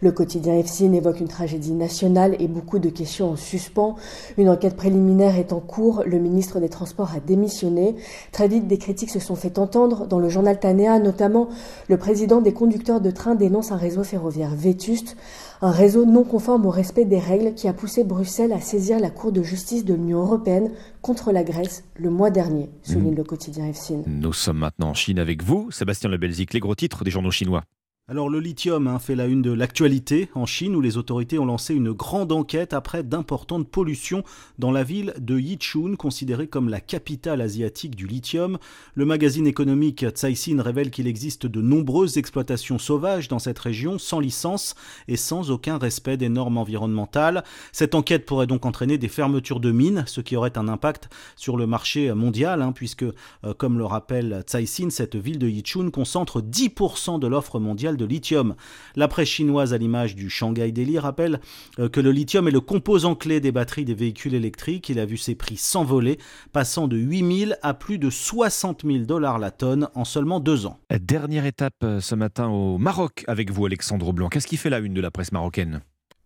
Le 0.00 0.10
quotidien 0.10 0.54
EFSIN 0.54 0.94
évoque 0.94 1.20
une 1.20 1.28
tragédie 1.28 1.74
nationale 1.74 2.34
et 2.38 2.48
beaucoup 2.48 2.78
de 2.78 2.88
questions 2.88 3.32
en 3.32 3.36
suspens. 3.36 3.96
Une 4.38 4.48
enquête 4.48 4.74
préliminaire 4.76 5.36
est 5.36 5.52
en 5.52 5.60
cours. 5.60 6.02
Ministre 6.30 6.60
des 6.60 6.68
Transports 6.68 7.10
a 7.14 7.20
démissionné. 7.20 7.96
Très 8.32 8.48
vite, 8.48 8.66
des 8.66 8.78
critiques 8.78 9.10
se 9.10 9.20
sont 9.20 9.34
fait 9.34 9.58
entendre. 9.58 10.06
Dans 10.06 10.18
le 10.18 10.28
journal 10.28 10.58
Tanea, 10.58 10.98
notamment, 10.98 11.48
le 11.88 11.96
président 11.96 12.40
des 12.40 12.52
conducteurs 12.52 13.00
de 13.00 13.10
train 13.10 13.34
dénonce 13.34 13.72
un 13.72 13.76
réseau 13.76 14.04
ferroviaire 14.04 14.54
vétuste, 14.54 15.16
un 15.60 15.70
réseau 15.70 16.06
non 16.06 16.24
conforme 16.24 16.66
au 16.66 16.70
respect 16.70 17.04
des 17.04 17.18
règles 17.18 17.54
qui 17.54 17.68
a 17.68 17.72
poussé 17.72 18.04
Bruxelles 18.04 18.52
à 18.52 18.60
saisir 18.60 18.98
la 18.98 19.10
Cour 19.10 19.32
de 19.32 19.42
justice 19.42 19.84
de 19.84 19.94
l'Union 19.94 20.20
européenne 20.20 20.70
contre 21.02 21.32
la 21.32 21.44
Grèce 21.44 21.84
le 21.96 22.10
mois 22.10 22.30
dernier, 22.30 22.70
souligne 22.82 23.12
mmh. 23.12 23.16
le 23.16 23.24
quotidien 23.24 23.66
EFSIN. 23.66 24.02
Nous 24.06 24.32
sommes 24.32 24.58
maintenant 24.58 24.90
en 24.90 24.94
Chine 24.94 25.18
avec 25.18 25.42
vous, 25.42 25.70
Sébastien 25.70 26.08
Lebelzik, 26.08 26.54
les 26.54 26.60
gros 26.60 26.74
titres 26.74 27.04
des 27.04 27.10
journaux 27.10 27.30
chinois. 27.30 27.62
Alors 28.10 28.28
le 28.28 28.40
lithium 28.40 28.88
hein, 28.88 28.98
fait 28.98 29.14
la 29.14 29.26
une 29.26 29.40
de 29.40 29.52
l'actualité 29.52 30.30
en 30.34 30.44
Chine 30.44 30.74
où 30.74 30.80
les 30.80 30.96
autorités 30.96 31.38
ont 31.38 31.44
lancé 31.44 31.76
une 31.76 31.92
grande 31.92 32.32
enquête 32.32 32.72
après 32.72 33.04
d'importantes 33.04 33.68
pollutions 33.68 34.24
dans 34.58 34.72
la 34.72 34.82
ville 34.82 35.14
de 35.20 35.38
Yichun, 35.38 35.94
considérée 35.94 36.48
comme 36.48 36.68
la 36.68 36.80
capitale 36.80 37.40
asiatique 37.40 37.94
du 37.94 38.08
lithium. 38.08 38.58
Le 38.96 39.04
magazine 39.04 39.46
économique 39.46 40.12
Caixin 40.12 40.60
révèle 40.60 40.90
qu'il 40.90 41.06
existe 41.06 41.46
de 41.46 41.60
nombreuses 41.60 42.18
exploitations 42.18 42.80
sauvages 42.80 43.28
dans 43.28 43.38
cette 43.38 43.60
région 43.60 43.96
sans 43.96 44.18
licence 44.18 44.74
et 45.06 45.16
sans 45.16 45.52
aucun 45.52 45.78
respect 45.78 46.16
des 46.16 46.28
normes 46.28 46.58
environnementales. 46.58 47.44
Cette 47.70 47.94
enquête 47.94 48.26
pourrait 48.26 48.48
donc 48.48 48.66
entraîner 48.66 48.98
des 48.98 49.06
fermetures 49.06 49.60
de 49.60 49.70
mines, 49.70 50.02
ce 50.08 50.20
qui 50.20 50.34
aurait 50.34 50.58
un 50.58 50.66
impact 50.66 51.10
sur 51.36 51.56
le 51.56 51.68
marché 51.68 52.12
mondial, 52.12 52.60
hein, 52.60 52.72
puisque, 52.72 53.04
euh, 53.04 53.54
comme 53.56 53.78
le 53.78 53.84
rappelle 53.84 54.42
Caixin, 54.50 54.90
cette 54.90 55.14
ville 55.14 55.38
de 55.38 55.46
Yichun 55.46 55.90
concentre 55.90 56.42
10% 56.42 57.20
de 57.20 57.28
l'offre 57.28 57.60
mondiale 57.60 57.99
lithium. 58.06 58.54
La 58.96 59.08
presse 59.08 59.28
chinoise, 59.28 59.72
à 59.72 59.78
l'image 59.78 60.14
du 60.14 60.30
Shanghai 60.30 60.72
Daily, 60.72 60.98
rappelle 60.98 61.40
euh, 61.78 61.88
que 61.88 62.00
le 62.00 62.12
lithium 62.12 62.48
est 62.48 62.52
le 62.52 62.60
composant 62.60 63.14
clé 63.14 63.40
des 63.40 63.52
batteries 63.52 63.84
des 63.84 63.94
véhicules 63.94 64.34
électriques. 64.34 64.88
Il 64.88 64.98
a 64.98 65.06
vu 65.06 65.16
ses 65.16 65.34
prix 65.34 65.56
s'envoler, 65.56 66.18
passant 66.52 66.88
de 66.88 66.96
8 66.96 67.38
000 67.38 67.52
à 67.62 67.74
plus 67.74 67.98
de 67.98 68.10
60 68.10 68.82
000 68.84 68.98
dollars 69.04 69.38
la 69.38 69.50
tonne 69.50 69.88
en 69.94 70.04
seulement 70.04 70.40
deux 70.40 70.66
ans. 70.66 70.78
Dernière 71.00 71.46
étape 71.46 71.74
euh, 71.82 72.00
ce 72.00 72.14
matin 72.14 72.48
au 72.48 72.78
Maroc 72.78 73.24
avec 73.26 73.50
vous, 73.50 73.66
Alexandre 73.66 74.12
Blanc. 74.12 74.28
Qu'est-ce 74.28 74.46
qui 74.46 74.56
fait 74.56 74.70
la 74.70 74.78
une 74.78 74.94
de 74.94 75.00
la 75.00 75.10
presse 75.10 75.32
marocaine? 75.32 75.82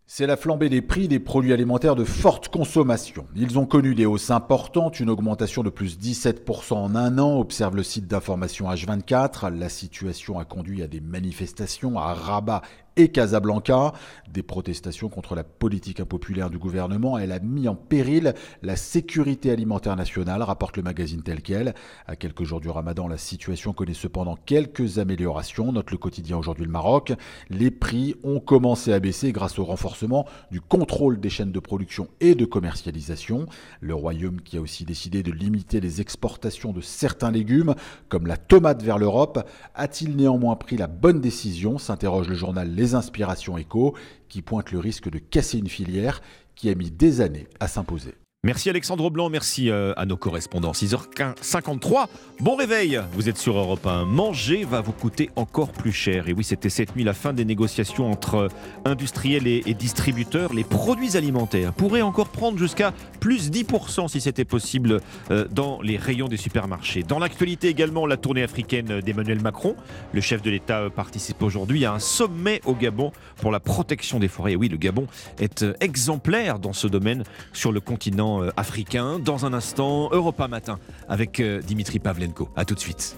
C'est 0.07 0.27
la 0.27 0.37
flambée 0.37 0.69
des 0.69 0.83
prix 0.83 1.07
des 1.07 1.19
produits 1.19 1.51
alimentaires 1.51 1.95
de 1.95 2.03
forte 2.03 2.49
consommation. 2.49 3.25
Ils 3.35 3.57
ont 3.57 3.65
connu 3.65 3.95
des 3.95 4.05
hausses 4.05 4.29
importantes, 4.29 4.99
une 4.99 5.09
augmentation 5.09 5.63
de 5.63 5.71
plus 5.71 5.97
17% 5.97 6.73
en 6.73 6.95
un 6.95 7.17
an, 7.17 7.39
observe 7.39 7.75
le 7.75 7.81
site 7.81 8.07
d'information 8.07 8.69
H24. 8.69 9.51
La 9.57 9.67
situation 9.67 10.37
a 10.37 10.45
conduit 10.45 10.83
à 10.83 10.87
des 10.87 11.01
manifestations 11.01 11.97
à 11.97 12.13
Rabat 12.13 12.61
et 12.97 13.09
Casablanca. 13.09 13.93
Des 14.31 14.43
protestations 14.43 15.09
contre 15.09 15.35
la 15.35 15.43
politique 15.43 15.99
impopulaire 15.99 16.49
du 16.49 16.57
gouvernement. 16.57 17.17
Elle 17.17 17.31
a 17.31 17.39
mis 17.39 17.67
en 17.67 17.75
péril 17.75 18.33
la 18.61 18.75
sécurité 18.75 19.51
alimentaire 19.51 19.95
nationale, 19.95 20.41
rapporte 20.41 20.77
le 20.77 20.83
magazine 20.83 21.21
tel 21.21 21.41
quel. 21.41 21.73
À 22.07 22.15
quelques 22.15 22.43
jours 22.43 22.59
du 22.59 22.69
ramadan, 22.69 23.07
la 23.07 23.17
situation 23.17 23.73
connaît 23.73 23.93
cependant 23.93 24.37
quelques 24.45 24.99
améliorations, 24.99 25.71
note 25.71 25.91
le 25.91 25.97
quotidien 25.97 26.37
aujourd'hui 26.37 26.65
le 26.65 26.71
Maroc. 26.71 27.13
Les 27.49 27.71
prix 27.71 28.15
ont 28.23 28.39
commencé 28.39 28.93
à 28.93 28.99
baisser 28.99 29.31
grâce 29.31 29.57
au 29.59 29.63
renforcement 29.63 30.25
du 30.51 30.61
contrôle 30.61 31.19
des 31.19 31.29
chaînes 31.29 31.51
de 31.51 31.59
production 31.59 32.07
et 32.19 32.35
de 32.35 32.45
commercialisation. 32.45 33.45
Le 33.79 33.95
Royaume 33.95 34.41
qui 34.41 34.57
a 34.57 34.61
aussi 34.61 34.85
décidé 34.85 35.23
de 35.23 35.31
limiter 35.31 35.79
les 35.79 36.01
exportations 36.01 36.73
de 36.73 36.81
certains 36.81 37.31
légumes, 37.31 37.75
comme 38.09 38.27
la 38.27 38.37
tomate 38.37 38.83
vers 38.83 38.97
l'Europe, 38.97 39.47
a-t-il 39.73 40.15
néanmoins 40.15 40.55
pris 40.55 40.77
la 40.77 40.87
bonne 40.87 41.21
décision 41.21 41.77
s'interroge 41.77 42.27
le 42.27 42.35
journal 42.35 42.69
Les 42.69 42.84
inspirations 42.93 43.57
éco, 43.57 43.95
qui 44.29 44.41
pointent 44.41 44.71
le 44.71 44.79
risque 44.79 45.09
de 45.09 45.17
casser 45.17 45.57
une 45.57 45.69
filière 45.69 46.21
qui 46.55 46.69
a 46.69 46.75
mis 46.75 46.91
des 46.91 47.21
années 47.21 47.47
à 47.59 47.67
s'imposer. 47.67 48.15
Merci 48.45 48.69
Alexandre 48.69 49.09
Blanc, 49.09 49.31
merci 49.31 49.71
euh, 49.71 49.93
à 49.97 50.05
nos 50.05 50.17
correspondants. 50.17 50.71
6h53, 50.71 52.05
bon 52.41 52.55
réveil, 52.55 53.01
vous 53.13 53.27
êtes 53.27 53.39
sur 53.39 53.57
Europe 53.57 53.87
1. 53.87 54.05
Manger 54.05 54.65
va 54.65 54.81
vous 54.81 54.91
coûter 54.91 55.31
encore 55.35 55.71
plus 55.71 55.91
cher. 55.91 56.29
Et 56.29 56.33
oui, 56.33 56.43
c'était 56.43 56.69
cette 56.69 56.95
nuit 56.95 57.03
la 57.03 57.15
fin 57.15 57.33
des 57.33 57.43
négociations 57.43 58.11
entre 58.11 58.49
industriels 58.85 59.47
et, 59.47 59.73
distributeurs. 59.73 60.53
Les 60.53 60.63
produits 60.63 61.17
alimentaires 61.17 61.73
pourraient 61.73 62.03
encore 62.03 62.27
prendre 62.27 62.59
jusqu'à 62.59 62.93
plus 63.19 63.49
10% 63.49 64.09
si 64.09 64.21
c'était 64.21 64.45
possible 64.45 65.01
euh, 65.31 65.47
dans 65.49 65.81
les 65.81 65.97
rayons 65.97 66.27
des 66.27 66.37
supermarchés. 66.37 67.01
Dans 67.01 67.17
l'actualité 67.17 67.69
également, 67.69 68.05
la 68.05 68.17
tournée 68.17 68.43
africaine 68.43 69.01
d'Emmanuel 69.01 69.41
Macron. 69.41 69.75
Le 70.13 70.21
chef 70.21 70.43
de 70.43 70.51
l'État 70.51 70.81
euh, 70.81 70.89
participe 70.91 71.41
aujourd'hui 71.41 71.83
à 71.83 71.93
un 71.93 71.99
sommet 71.99 72.61
au 72.65 72.75
Gabon 72.75 73.11
pour 73.41 73.51
la 73.51 73.59
protection 73.59 74.19
des 74.19 74.27
forêts. 74.27 74.51
Et 74.51 74.55
oui, 74.55 74.69
le 74.69 74.77
Gabon 74.77 75.07
est 75.39 75.65
exemplaire 75.79 76.59
dans 76.59 76.73
ce 76.73 76.85
domaine 76.85 77.23
sur 77.51 77.71
le 77.71 77.79
continent 77.79 78.34
euh, 78.41 78.51
africain. 78.57 79.19
Dans 79.19 79.45
un 79.45 79.53
instant, 79.53 80.09
Europa 80.11 80.47
Matin 80.47 80.79
avec 81.07 81.39
euh, 81.39 81.61
Dimitri 81.61 81.99
Pavlenko. 81.99 82.49
A 82.55 82.65
tout 82.65 82.75
de 82.75 82.79
suite. 82.79 83.15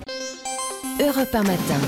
Europa 0.99 1.43
Matin. 1.43 1.79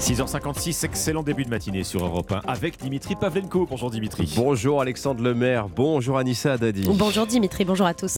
6h56, 0.00 0.84
excellent 0.84 1.24
début 1.24 1.44
de 1.44 1.50
matinée 1.50 1.82
sur 1.82 2.04
Europe 2.04 2.30
1 2.30 2.42
avec 2.46 2.80
Dimitri 2.80 3.16
Pavlenko. 3.16 3.66
Bonjour 3.68 3.90
Dimitri. 3.90 4.32
Bonjour 4.36 4.80
Alexandre 4.80 5.20
Lemaire, 5.22 5.68
bonjour 5.68 6.18
Anissa 6.18 6.56
Dadi. 6.56 6.84
Bonjour 6.86 7.26
Dimitri, 7.26 7.64
bonjour 7.64 7.86
à 7.86 7.94
tous. 7.94 8.06